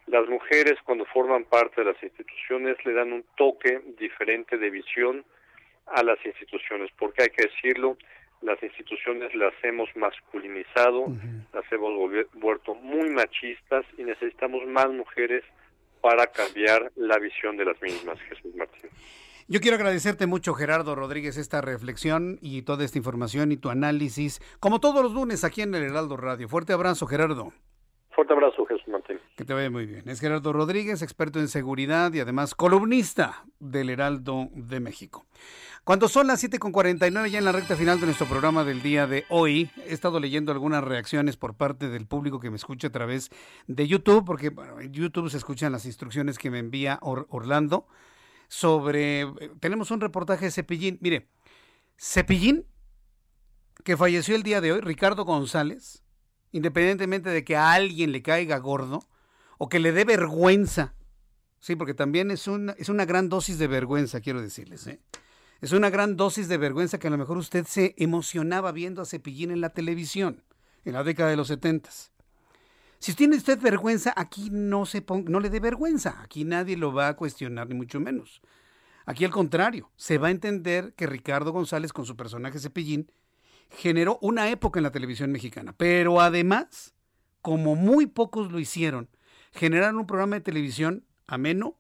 Las 0.08 0.26
mujeres 0.30 0.76
cuando 0.86 1.04
forman 1.04 1.44
parte 1.44 1.82
de 1.82 1.92
las 1.92 2.02
instituciones 2.02 2.78
le 2.86 2.94
dan 2.94 3.12
un 3.12 3.26
toque 3.36 3.82
diferente 4.00 4.58
de 4.58 4.70
visión 4.70 5.26
a 5.88 6.02
las 6.02 6.26
instituciones, 6.26 6.90
porque 6.98 7.24
hay 7.24 7.30
que 7.30 7.50
decirlo, 7.50 7.98
las 8.42 8.62
instituciones 8.64 9.34
las 9.36 9.54
hemos 9.64 9.90
masculinizado, 9.96 11.08
las 11.54 11.72
hemos 11.72 11.92
vuelto 12.34 12.76
muy 12.76 13.10
machistas 13.10 13.86
y 13.98 14.04
necesitamos 14.04 14.66
más 14.68 14.90
mujeres 14.90 15.44
para 16.02 16.28
cambiar 16.28 16.92
la 16.96 17.20
visión 17.20 17.58
de 17.58 17.66
las 17.66 17.82
mismas, 17.82 18.20
Jesús 18.22 18.56
Martín. 18.56 18.90
Yo 19.48 19.60
quiero 19.60 19.76
agradecerte 19.76 20.28
mucho, 20.28 20.54
Gerardo 20.54 20.96
Rodríguez, 20.96 21.38
esta 21.38 21.62
reflexión 21.62 22.40
y 22.42 22.62
toda 22.62 22.86
esta 22.86 22.98
información 22.98 23.52
y 23.52 23.58
tu 23.58 23.70
análisis, 23.70 24.40
como 24.60 24.80
todos 24.80 25.04
los 25.04 25.14
lunes 25.14 25.44
aquí 25.44 25.62
en 25.62 25.76
el 25.76 25.84
Heraldo 25.84 26.18
Radio. 26.18 26.48
Fuerte 26.48 26.74
abrazo, 26.74 27.06
Gerardo. 27.06 27.52
Fuerte 28.12 28.34
abrazo, 28.34 28.66
Jesús 28.66 28.88
Martín. 28.88 29.20
Que 29.36 29.46
te 29.46 29.54
vaya 29.54 29.70
muy 29.70 29.86
bien. 29.86 30.08
Es 30.08 30.20
Gerardo 30.20 30.54
Rodríguez, 30.54 31.02
experto 31.02 31.40
en 31.40 31.48
seguridad 31.48 32.14
y 32.14 32.20
además 32.20 32.56
columnista 32.56 33.44
del 33.60 33.90
Heraldo 33.90 34.48
de 34.54 34.80
México. 34.80 35.26
Cuando 35.84 36.08
son 36.08 36.28
las 36.28 36.44
7.49 36.44 37.32
ya 37.32 37.40
en 37.40 37.46
la 37.46 37.52
recta 37.52 37.76
final 37.76 38.00
de 38.00 38.06
nuestro 38.06 38.28
programa 38.28 38.64
del 38.64 38.84
día 38.84 39.08
de 39.08 39.26
hoy, 39.30 39.72
he 39.88 39.94
estado 39.94 40.20
leyendo 40.20 40.52
algunas 40.52 40.84
reacciones 40.84 41.38
por 41.38 41.56
parte 41.56 41.90
del 41.90 42.06
público 42.06 42.40
que 42.40 42.52
me 42.52 42.56
escucha 42.56 42.90
a 42.90 42.92
través 42.92 43.32
de 43.66 43.88
YouTube, 43.88 44.24
porque 44.24 44.54
en 44.80 44.94
YouTube 44.94 45.32
se 45.32 45.38
escuchan 45.38 45.72
las 45.72 45.88
instrucciones 45.88 46.38
que 46.38 46.52
me 46.52 46.60
envía 46.60 47.00
Orlando 47.02 47.88
sobre... 48.48 49.22
Eh, 49.22 49.52
tenemos 49.60 49.90
un 49.90 50.02
reportaje 50.02 50.46
de 50.46 50.52
Cepillín. 50.52 51.00
Mire, 51.02 51.30
Cepillín, 51.98 52.68
que 53.84 53.98
falleció 53.98 54.36
el 54.36 54.44
día 54.44 54.62
de 54.62 54.74
hoy, 54.74 54.82
Ricardo 54.82 55.26
González, 55.26 56.04
independientemente 56.52 57.32
de 57.32 57.44
que 57.44 57.56
a 57.56 57.72
alguien 57.72 58.12
le 58.12 58.22
caiga 58.22 58.60
gordo 58.60 59.00
o 59.58 59.68
que 59.68 59.80
le 59.80 59.92
dé 59.94 60.06
vergüenza, 60.06 60.94
sí, 61.60 61.76
porque 61.76 61.96
también 61.96 62.30
es 62.30 62.48
una, 62.48 62.74
es 62.74 62.90
una 62.90 63.06
gran 63.06 63.30
dosis 63.30 63.58
de 63.58 63.66
vergüenza, 63.66 64.22
quiero 64.22 64.44
decirles, 64.44 64.86
¿eh? 64.86 65.02
Es 65.62 65.74
una 65.74 65.92
gran 65.92 66.18
dosis 66.18 66.48
de 66.48 66.58
vergüenza 66.58 66.98
que 66.98 67.08
a 67.08 67.12
lo 67.12 67.20
mejor 67.20 67.38
usted 67.38 67.68
se 67.68 67.94
emocionaba 67.98 68.72
viendo 68.72 69.02
a 69.02 69.06
Cepillín 69.06 69.52
en 69.52 69.62
la 69.62 69.70
televisión 69.70 70.44
en 70.86 70.94
la 70.94 71.04
década 71.04 71.30
de 71.30 71.38
los 71.38 71.50
setentas. 71.50 72.12
Si 72.98 73.14
tiene 73.14 73.36
usted 73.36 73.60
vergüenza, 73.60 74.12
aquí 74.16 74.50
no, 74.52 74.88
se 74.88 75.06
no 75.28 75.40
le 75.40 75.50
dé 75.50 75.60
vergüenza. 75.60 76.22
Aquí 76.24 76.46
nadie 76.46 76.78
lo 76.78 76.94
va 76.94 77.10
a 77.10 77.16
cuestionar, 77.16 77.68
ni 77.70 77.76
mucho 77.76 78.00
menos. 78.00 78.42
Aquí 79.06 79.24
al 79.24 79.32
contrario, 79.32 79.92
se 79.96 80.18
va 80.18 80.28
a 80.28 80.32
entender 80.32 80.94
que 80.96 81.08
Ricardo 81.08 81.52
González 81.52 81.94
con 81.94 82.06
su 82.06 82.16
personaje 82.16 82.60
Cepillín 82.60 83.12
generó 83.70 84.18
una 84.22 84.50
época 84.50 84.80
en 84.80 84.84
la 84.84 84.92
televisión 84.92 85.32
mexicana. 85.32 85.74
Pero 85.78 86.22
además, 86.22 86.94
como 87.42 87.76
muy 87.76 88.08
pocos 88.08 88.52
lo 88.52 88.60
hicieron, 88.60 89.10
generaron 89.52 89.98
un 89.98 90.08
programa 90.08 90.36
de 90.36 90.42
televisión 90.42 91.06
ameno, 91.28 91.78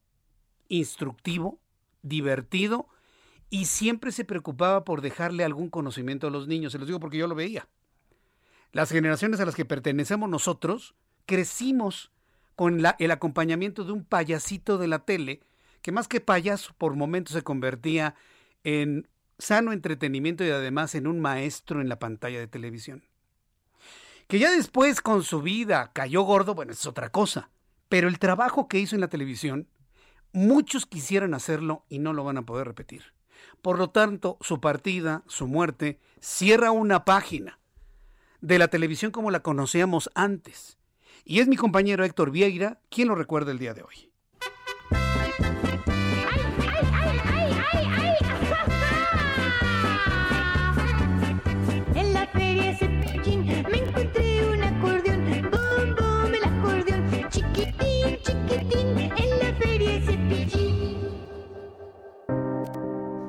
instructivo, 0.67 1.59
divertido 2.01 2.87
y 3.51 3.65
siempre 3.65 4.13
se 4.13 4.23
preocupaba 4.23 4.85
por 4.85 5.01
dejarle 5.01 5.43
algún 5.43 5.69
conocimiento 5.69 6.25
a 6.25 6.31
los 6.31 6.47
niños. 6.47 6.71
Se 6.71 6.79
los 6.79 6.87
digo 6.87 7.01
porque 7.01 7.17
yo 7.17 7.27
lo 7.27 7.35
veía. 7.35 7.67
Las 8.71 8.89
generaciones 8.89 9.41
a 9.41 9.45
las 9.45 9.55
que 9.55 9.65
pertenecemos 9.65 10.29
nosotros 10.29 10.95
crecimos 11.25 12.11
con 12.55 12.81
el 12.97 13.11
acompañamiento 13.11 13.83
de 13.83 13.91
un 13.91 14.05
payasito 14.05 14.77
de 14.77 14.87
la 14.87 14.99
tele, 14.99 15.41
que 15.81 15.91
más 15.91 16.07
que 16.07 16.21
payaso 16.21 16.73
por 16.77 16.95
momentos 16.95 17.33
se 17.33 17.41
convertía 17.41 18.15
en 18.63 19.09
sano 19.37 19.73
entretenimiento 19.73 20.45
y 20.45 20.49
además 20.49 20.95
en 20.95 21.05
un 21.05 21.19
maestro 21.19 21.81
en 21.81 21.89
la 21.89 21.99
pantalla 21.99 22.39
de 22.39 22.47
televisión. 22.47 23.03
Que 24.27 24.39
ya 24.39 24.49
después 24.49 25.01
con 25.01 25.23
su 25.23 25.41
vida 25.41 25.91
cayó 25.91 26.21
gordo, 26.21 26.55
bueno, 26.55 26.71
es 26.71 26.85
otra 26.85 27.09
cosa. 27.09 27.49
Pero 27.89 28.07
el 28.07 28.17
trabajo 28.17 28.69
que 28.69 28.79
hizo 28.79 28.95
en 28.95 29.01
la 29.01 29.09
televisión, 29.09 29.67
muchos 30.31 30.85
quisieran 30.85 31.33
hacerlo 31.33 31.83
y 31.89 31.99
no 31.99 32.13
lo 32.13 32.23
van 32.23 32.37
a 32.37 32.45
poder 32.45 32.67
repetir. 32.67 33.03
Por 33.61 33.77
lo 33.77 33.89
tanto, 33.89 34.37
su 34.41 34.59
partida, 34.59 35.23
su 35.27 35.47
muerte, 35.47 35.99
cierra 36.19 36.71
una 36.71 37.05
página 37.05 37.59
de 38.41 38.59
la 38.59 38.67
televisión 38.67 39.11
como 39.11 39.31
la 39.31 39.41
conocíamos 39.41 40.09
antes. 40.15 40.77
Y 41.23 41.39
es 41.39 41.47
mi 41.47 41.55
compañero 41.55 42.03
Héctor 42.03 42.31
Vieira 42.31 42.79
quien 42.89 43.07
lo 43.07 43.15
recuerda 43.15 43.51
el 43.51 43.59
día 43.59 43.73
de 43.73 43.83
hoy. 43.83 44.10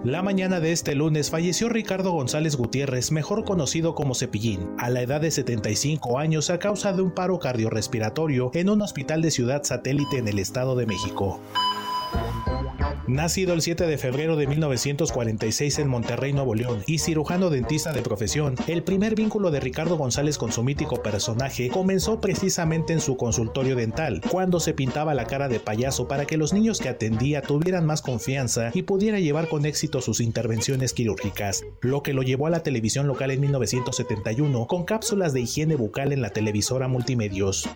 La 0.05 0.21
mañana 0.21 0.59
de 0.59 0.73
este 0.73 0.97
lunes 0.97 1.31
falleció 1.31 1.69
Ricardo 1.69 2.11
González 2.11 2.57
Gutiérrez, 2.57 3.13
mejor 3.13 3.45
conocido 3.45 3.95
como 3.95 4.17
Cepillín, 4.17 4.69
a 4.77 4.91
la 4.91 5.01
edad 5.01 5.21
de 5.21 5.31
75 5.31 6.19
años 6.19 6.51
a 6.51 6.59
causa 6.59 6.93
de 6.93 7.03
un 7.03 7.13
paro 7.13 7.39
cardiorrespiratorio 7.39 8.51
en 8.53 8.69
un 8.69 8.83
hospital 8.83 9.23
de 9.23 9.31
ciudad 9.31 9.63
satélite 9.63 10.19
en 10.19 10.27
el 10.27 10.41
Estado 10.41 10.75
de 10.75 10.87
México. 10.87 11.39
Nacido 13.13 13.53
el 13.53 13.61
7 13.61 13.87
de 13.87 13.99
febrero 13.99 14.37
de 14.37 14.47
1946 14.47 15.81
en 15.81 15.89
Monterrey, 15.89 16.33
Nuevo 16.33 16.55
León, 16.55 16.83
y 16.87 16.99
cirujano 16.99 17.51
dentista 17.51 17.93
de 17.93 18.01
profesión, 18.01 18.55
el 18.69 18.83
primer 18.83 19.15
vínculo 19.15 19.51
de 19.51 19.61
Ricardo 19.61 19.99
González 19.99 20.39
con 20.39 20.51
su 20.51 20.65
mítico 20.65 21.03
personaje 21.03 21.69
comenzó 21.69 22.23
precisamente 22.23 22.95
en 22.95 23.03
su 23.03 23.19
consultorio 23.19 23.77
dental, 23.77 24.23
cuando 24.31 24.61
se 24.61 24.73
pintaba 24.73 25.13
la 25.13 25.27
cara 25.27 25.49
de 25.49 25.61
payaso 25.61 26.09
para 26.09 26.25
que 26.25 26.39
los 26.39 26.55
niños 26.55 26.81
que 26.81 26.89
atendía 26.89 27.43
tuvieran 27.43 27.85
más 27.85 28.01
confianza 28.01 28.71
y 28.73 28.81
pudiera 28.85 29.21
llevar 29.21 29.47
con 29.49 29.67
éxito 29.67 30.01
sus 30.01 30.21
intervenciones 30.21 30.95
quirúrgicas, 30.95 31.67
lo 31.83 32.03
que 32.03 32.15
lo 32.15 32.23
llevó 32.23 32.47
a 32.47 32.51
la 32.51 32.63
televisión 32.63 33.07
local 33.07 33.31
en 33.31 33.43
1971 33.43 34.67
con 34.67 34.85
cápsulas 34.87 35.35
de 35.35 35.43
higiene 35.43 35.77
bucal 35.77 36.15
en 36.15 36.23
la 36.23 36.31
televisora 36.31 36.89
Multimedios. 36.89 37.69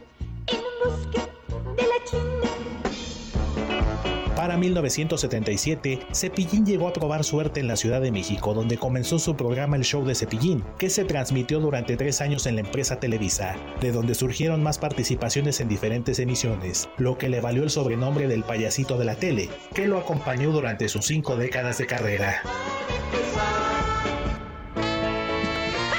Para 4.47 4.59
1977, 4.59 6.07
Cepillín 6.15 6.65
llegó 6.65 6.87
a 6.87 6.93
probar 6.93 7.25
suerte 7.25 7.59
en 7.59 7.67
la 7.67 7.75
Ciudad 7.75 8.01
de 8.01 8.13
México, 8.13 8.55
donde 8.55 8.79
comenzó 8.79 9.19
su 9.19 9.35
programa 9.35 9.75
El 9.75 9.83
Show 9.83 10.05
de 10.05 10.15
Cepillín, 10.15 10.63
que 10.79 10.89
se 10.89 11.05
transmitió 11.05 11.59
durante 11.59 11.97
tres 11.97 12.21
años 12.21 12.47
en 12.47 12.55
la 12.55 12.61
empresa 12.61 13.01
Televisa, 13.01 13.57
de 13.81 13.91
donde 13.91 14.15
surgieron 14.15 14.63
más 14.63 14.79
participaciones 14.79 15.59
en 15.59 15.67
diferentes 15.67 16.21
emisiones, 16.21 16.89
lo 16.97 17.19
que 17.19 17.29
le 17.29 17.41
valió 17.41 17.65
el 17.65 17.71
sobrenombre 17.71 18.29
del 18.29 18.45
payasito 18.45 18.97
de 18.97 19.07
la 19.07 19.17
tele, 19.17 19.49
que 19.75 19.89
lo 19.89 19.99
acompañó 19.99 20.53
durante 20.53 20.89
sus 20.89 21.07
cinco 21.07 21.35
décadas 21.35 21.79
de 21.79 21.87
carrera. 21.89 22.41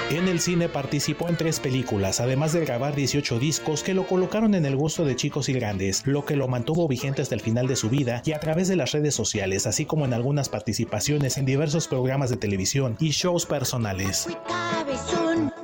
En 0.10 0.30
el 0.30 0.40
cine 0.40 0.70
participó 0.70 1.28
en 1.28 1.36
tres 1.36 1.60
películas, 1.60 2.22
además 2.22 2.54
de 2.54 2.64
grabar 2.64 2.96
18 2.96 3.40
discos 3.40 3.84
que 3.84 3.94
lo 3.94 4.08
colocaron 4.08 4.56
en 4.56 4.66
el 4.66 4.78
gusto 4.78 5.04
de 5.04 5.18
chicos 5.18 5.50
y 5.50 5.54
grandes, 5.54 6.08
lo 6.08 6.24
que 6.24 6.38
lo 6.38 6.48
mantuvo 6.48 6.88
vigente 6.88 7.22
hasta 7.22 7.36
el 7.36 7.42
final 7.42 7.68
de 7.68 7.76
su 7.76 7.90
vida 7.90 8.22
y 8.24 8.32
a 8.32 8.40
través 8.40 8.70
de 8.70 8.78
las 8.78 8.94
redes 8.94 9.14
sociales, 9.14 9.68
así 9.68 9.86
como 9.86 10.06
en 10.06 10.14
algunas 10.14 10.48
participaciones 10.48 11.38
en 11.38 11.46
diversos 11.46 11.90
programas 11.90 12.30
de 12.30 12.38
televisión 12.38 12.96
y 13.02 13.10
shows 13.10 13.46
personales. 13.46 14.30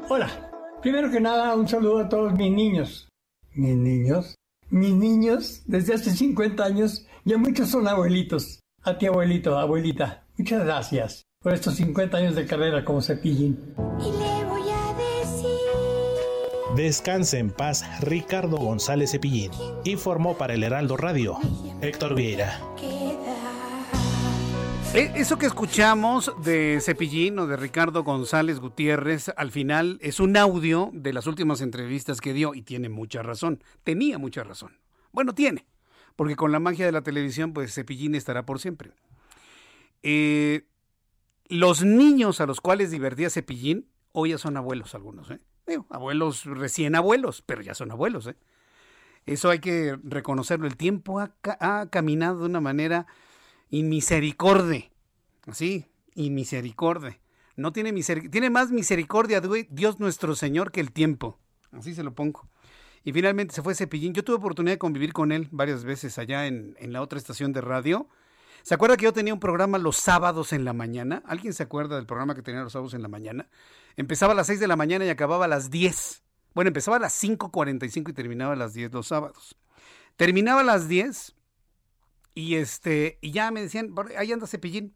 Hola, 0.10 0.52
primero 0.82 1.10
que 1.10 1.22
nada 1.22 1.56
un 1.56 1.70
saludo 1.70 2.00
a 2.00 2.10
todos 2.10 2.34
mis 2.34 2.52
niños. 2.52 3.08
Mis 3.54 3.78
niños, 3.78 4.36
mis 4.70 4.94
niños 4.94 5.62
desde 5.68 5.94
hace 5.94 6.12
50 6.12 6.66
años 6.66 7.06
ya 7.24 7.38
muchos 7.38 7.70
son 7.70 7.88
abuelitos. 7.88 8.60
A 8.82 8.98
ti 8.98 9.06
abuelito, 9.06 9.58
abuelita, 9.58 10.26
muchas 10.38 10.66
gracias 10.66 11.24
por 11.44 11.54
estos 11.54 11.76
50 11.76 12.18
años 12.18 12.36
de 12.36 12.46
carrera 12.46 12.84
como 12.86 13.02
cepillín. 13.02 13.60
Descanse 16.76 17.38
en 17.38 17.52
paz 17.52 17.84
Ricardo 18.02 18.58
González 18.58 19.12
Cepillín. 19.12 19.52
Informó 19.84 20.36
para 20.36 20.56
el 20.56 20.64
Heraldo 20.64 20.98
Radio 20.98 21.38
Héctor 21.82 22.16
Vieira. 22.16 22.60
Eh, 24.96 25.12
eso 25.16 25.38
que 25.38 25.46
escuchamos 25.46 26.34
de 26.44 26.80
Cepillín 26.82 27.38
o 27.38 27.46
de 27.46 27.58
Ricardo 27.58 28.04
González 28.04 28.60
Gutiérrez 28.60 29.30
al 29.38 29.52
final 29.52 30.00
es 30.02 30.20
un 30.20 30.36
audio 30.36 30.90
de 30.94 31.14
las 31.14 31.28
últimas 31.28 31.62
entrevistas 31.62 32.22
que 32.22 32.34
dio 32.34 32.56
y 32.56 32.64
tiene 32.64 32.90
mucha 32.90 33.22
razón. 33.22 33.64
Tenía 33.84 34.18
mucha 34.18 34.44
razón. 34.44 34.80
Bueno, 35.12 35.36
tiene, 35.36 35.68
porque 36.16 36.36
con 36.36 36.52
la 36.52 36.60
magia 36.60 36.88
de 36.88 36.92
la 36.92 37.04
televisión, 37.04 37.54
pues 37.54 37.72
Cepillín 37.76 38.16
estará 38.16 38.48
por 38.48 38.60
siempre. 38.60 38.94
Eh, 40.02 40.66
los 41.50 41.84
niños 41.84 42.42
a 42.42 42.48
los 42.48 42.62
cuales 42.62 42.90
divertía 42.90 43.30
Cepillín 43.30 43.92
hoy 44.12 44.32
ya 44.32 44.40
son 44.40 44.58
abuelos 44.58 44.96
algunos, 44.96 45.30
¿eh? 45.30 45.40
Abuelos, 45.90 46.46
recién 46.46 46.96
abuelos, 46.96 47.42
pero 47.46 47.62
ya 47.62 47.74
son 47.74 47.92
abuelos. 47.92 48.28
¿eh? 48.28 48.36
Eso 49.26 49.50
hay 49.50 49.60
que 49.60 49.98
reconocerlo. 50.04 50.68
El 50.68 50.78
tiempo 50.78 51.20
ha, 51.20 51.88
caminado 51.90 52.40
de 52.40 52.46
una 52.46 52.62
manera 52.62 53.08
inmisericordia. 53.70 54.90
Así, 55.48 55.86
inmisericordia. 56.16 57.20
No 57.56 57.72
tiene 57.72 57.92
misericordia. 57.92 58.32
Tiene 58.32 58.50
más 58.50 58.72
misericordia 58.72 59.42
Dios 59.70 60.00
nuestro 60.00 60.36
Señor 60.36 60.72
que 60.72 60.82
el 60.82 60.92
tiempo. 60.92 61.40
Así 61.72 61.94
se 61.94 62.04
lo 62.04 62.14
pongo. 62.14 62.48
Y 63.04 63.12
finalmente 63.12 63.54
se 63.54 63.62
fue 63.62 63.76
Cepillín. 63.76 64.14
Yo 64.14 64.24
tuve 64.24 64.38
oportunidad 64.38 64.76
de 64.76 64.80
convivir 64.80 65.14
con 65.14 65.32
él 65.32 65.48
varias 65.52 65.84
veces 65.84 66.18
allá 66.18 66.48
en, 66.48 66.76
en 66.80 66.94
la 66.94 67.02
otra 67.02 67.18
estación 67.18 67.52
de 67.54 67.62
radio. 67.62 68.08
¿Se 68.64 68.74
acuerda 68.74 68.96
que 68.96 69.04
yo 69.04 69.14
tenía 69.14 69.34
un 69.34 69.42
programa 69.42 69.78
los 69.78 69.98
sábados 69.98 70.54
en 70.54 70.64
la 70.64 70.72
mañana? 70.72 71.22
¿Alguien 71.26 71.54
se 71.54 71.64
acuerda 71.64 71.98
del 71.98 72.06
programa 72.06 72.34
que 72.34 72.42
tenía 72.42 72.62
los 72.62 72.72
sábados 72.72 72.94
en 72.94 73.02
la 73.02 73.10
mañana? 73.10 73.48
Empezaba 73.96 74.34
a 74.34 74.36
las 74.36 74.48
6 74.48 74.60
de 74.60 74.68
la 74.68 74.76
mañana 74.76 75.06
y 75.06 75.10
acababa 75.10 75.46
a 75.46 75.48
las 75.48 75.70
10. 75.70 76.24
Bueno, 76.54 76.70
empezaba 76.70 76.98
a 76.98 77.00
las 77.00 77.22
5.45 77.24 78.10
y 78.10 78.14
terminaba 78.14 78.54
a 78.54 78.56
las 78.56 78.74
10 78.74 78.94
los 78.94 79.08
sábados. 79.08 79.56
Terminaba 80.16 80.62
a 80.62 80.64
las 80.64 80.88
10 80.88 81.36
y, 82.36 82.56
este, 82.56 83.18
y 83.22 83.32
ya 83.32 83.52
me 83.52 83.62
decían, 83.62 83.94
ahí 84.18 84.32
anda 84.32 84.48
Cepillín. 84.48 84.96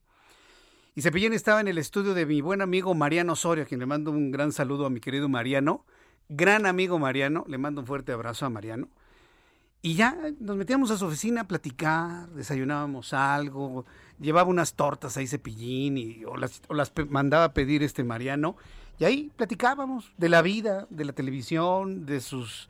Y 0.96 1.02
Cepillín 1.02 1.34
estaba 1.34 1.62
en 1.62 1.68
el 1.68 1.78
estudio 1.78 2.14
de 2.14 2.26
mi 2.26 2.42
buen 2.42 2.62
amigo 2.62 2.94
Mariano 2.96 3.36
Soria, 3.36 3.64
a 3.64 3.68
quien 3.68 3.80
le 3.80 3.86
mando 3.86 4.10
un 4.12 4.32
gran 4.32 4.52
saludo 4.52 4.86
a 4.86 4.90
mi 4.90 5.00
querido 5.00 5.30
Mariano. 5.30 5.86
Gran 6.30 6.66
amigo 6.66 7.00
Mariano, 7.00 7.46
le 7.48 7.58
mando 7.58 7.82
un 7.82 7.88
fuerte 7.88 8.12
abrazo 8.12 8.46
a 8.46 8.50
Mariano. 8.50 8.90
Y 9.82 9.94
ya 9.94 10.18
nos 10.40 10.58
metíamos 10.58 10.90
a 10.90 10.98
su 10.98 11.06
oficina 11.06 11.42
a 11.42 11.48
platicar, 11.48 12.30
desayunábamos 12.30 13.14
algo, 13.14 13.86
llevaba 14.20 14.50
unas 14.50 14.74
tortas 14.74 15.16
ahí 15.18 15.28
cepillín 15.28 15.98
y, 15.98 16.26
o, 16.26 16.36
las, 16.36 16.62
o 16.68 16.74
las 16.74 16.92
mandaba 17.10 17.46
a 17.46 17.54
pedir 17.54 17.84
este 17.84 18.04
Mariano. 18.04 18.58
Y 19.00 19.06
ahí 19.06 19.32
platicábamos 19.36 20.12
de 20.18 20.30
la 20.30 20.42
vida, 20.42 20.88
de 20.90 21.06
la 21.06 21.14
televisión, 21.14 22.06
de 22.06 22.20
sus, 22.20 22.70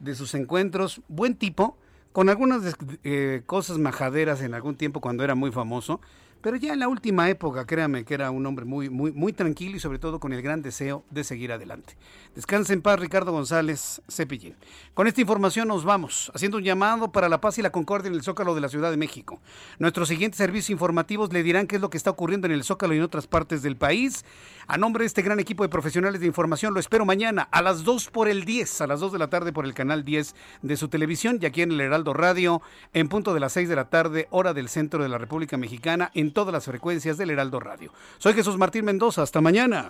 de 0.00 0.14
sus 0.14 0.34
encuentros. 0.34 1.02
Buen 1.08 1.34
tipo, 1.34 1.76
con 2.12 2.30
algunas 2.30 2.76
eh, 3.04 3.42
cosas 3.44 3.78
majaderas 3.78 4.40
en 4.40 4.54
algún 4.54 4.76
tiempo 4.76 5.00
cuando 5.00 5.22
era 5.22 5.34
muy 5.34 5.52
famoso, 5.52 6.00
pero 6.46 6.58
ya 6.58 6.74
en 6.74 6.78
la 6.78 6.86
última 6.86 7.28
época, 7.28 7.66
créame 7.66 8.04
que 8.04 8.14
era 8.14 8.30
un 8.30 8.46
hombre 8.46 8.64
muy, 8.64 8.88
muy, 8.88 9.10
muy 9.10 9.32
tranquilo 9.32 9.78
y 9.78 9.80
sobre 9.80 9.98
todo 9.98 10.20
con 10.20 10.32
el 10.32 10.42
gran 10.42 10.62
deseo 10.62 11.02
de 11.10 11.24
seguir 11.24 11.50
adelante. 11.50 11.96
Descanse 12.36 12.72
en 12.72 12.82
paz, 12.82 13.00
Ricardo 13.00 13.32
González 13.32 14.00
Cepillín. 14.08 14.54
Con 14.94 15.08
esta 15.08 15.20
información 15.20 15.66
nos 15.66 15.82
vamos, 15.82 16.30
haciendo 16.36 16.58
un 16.58 16.62
llamado 16.62 17.10
para 17.10 17.28
la 17.28 17.40
paz 17.40 17.58
y 17.58 17.62
la 17.62 17.72
concordia 17.72 18.06
en 18.10 18.14
el 18.14 18.22
Zócalo 18.22 18.54
de 18.54 18.60
la 18.60 18.68
Ciudad 18.68 18.92
de 18.92 18.96
México. 18.96 19.40
Nuestros 19.80 20.06
siguientes 20.06 20.38
servicios 20.38 20.70
informativos 20.70 21.32
le 21.32 21.42
dirán 21.42 21.66
qué 21.66 21.74
es 21.74 21.82
lo 21.82 21.90
que 21.90 21.96
está 21.96 22.10
ocurriendo 22.10 22.46
en 22.46 22.52
el 22.52 22.62
Zócalo 22.62 22.94
y 22.94 22.98
en 22.98 23.02
otras 23.02 23.26
partes 23.26 23.62
del 23.62 23.76
país. 23.76 24.24
A 24.68 24.78
nombre 24.78 25.02
de 25.02 25.06
este 25.06 25.22
gran 25.22 25.40
equipo 25.40 25.64
de 25.64 25.68
profesionales 25.68 26.20
de 26.20 26.26
información, 26.28 26.74
lo 26.74 26.78
espero 26.78 27.04
mañana 27.04 27.48
a 27.50 27.60
las 27.60 27.82
2 27.82 28.10
por 28.10 28.28
el 28.28 28.44
10, 28.44 28.82
a 28.82 28.86
las 28.86 29.00
2 29.00 29.12
de 29.12 29.18
la 29.18 29.30
tarde 29.30 29.52
por 29.52 29.64
el 29.64 29.74
canal 29.74 30.04
10 30.04 30.36
de 30.62 30.76
su 30.76 30.86
televisión 30.86 31.40
y 31.42 31.46
aquí 31.46 31.62
en 31.62 31.72
el 31.72 31.80
Heraldo 31.80 32.14
Radio, 32.14 32.62
en 32.92 33.08
punto 33.08 33.34
de 33.34 33.40
las 33.40 33.52
6 33.54 33.68
de 33.68 33.74
la 33.74 33.90
tarde, 33.90 34.28
hora 34.30 34.54
del 34.54 34.68
centro 34.68 35.02
de 35.02 35.08
la 35.08 35.18
República 35.18 35.56
Mexicana, 35.56 36.12
en 36.14 36.35
todas 36.36 36.52
las 36.52 36.66
frecuencias 36.66 37.16
del 37.16 37.30
Heraldo 37.30 37.60
Radio. 37.60 37.94
Soy 38.18 38.34
Jesús 38.34 38.58
Martín 38.58 38.84
Mendoza, 38.84 39.22
hasta 39.22 39.40
mañana. 39.40 39.88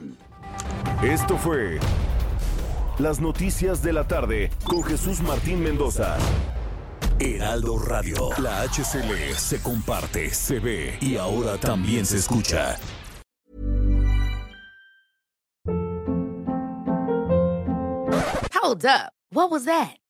Esto 1.02 1.36
fue 1.36 1.80
Las 3.00 3.18
Noticias 3.20 3.82
de 3.82 3.92
la 3.92 4.06
Tarde 4.06 4.52
con 4.62 4.84
Jesús 4.84 5.20
Martín 5.22 5.60
Mendoza. 5.60 6.16
Heraldo 7.18 7.80
Radio, 7.80 8.28
la 8.38 8.62
HCL 8.62 9.34
se 9.34 9.60
comparte, 9.60 10.30
se 10.30 10.60
ve 10.60 10.96
y 11.00 11.16
ahora 11.16 11.58
también 11.58 12.06
se 12.06 12.18
escucha. 12.18 12.78
Hold 18.54 18.86
up, 18.86 19.12
what 19.32 19.50
was 19.50 19.64
that? 19.64 19.96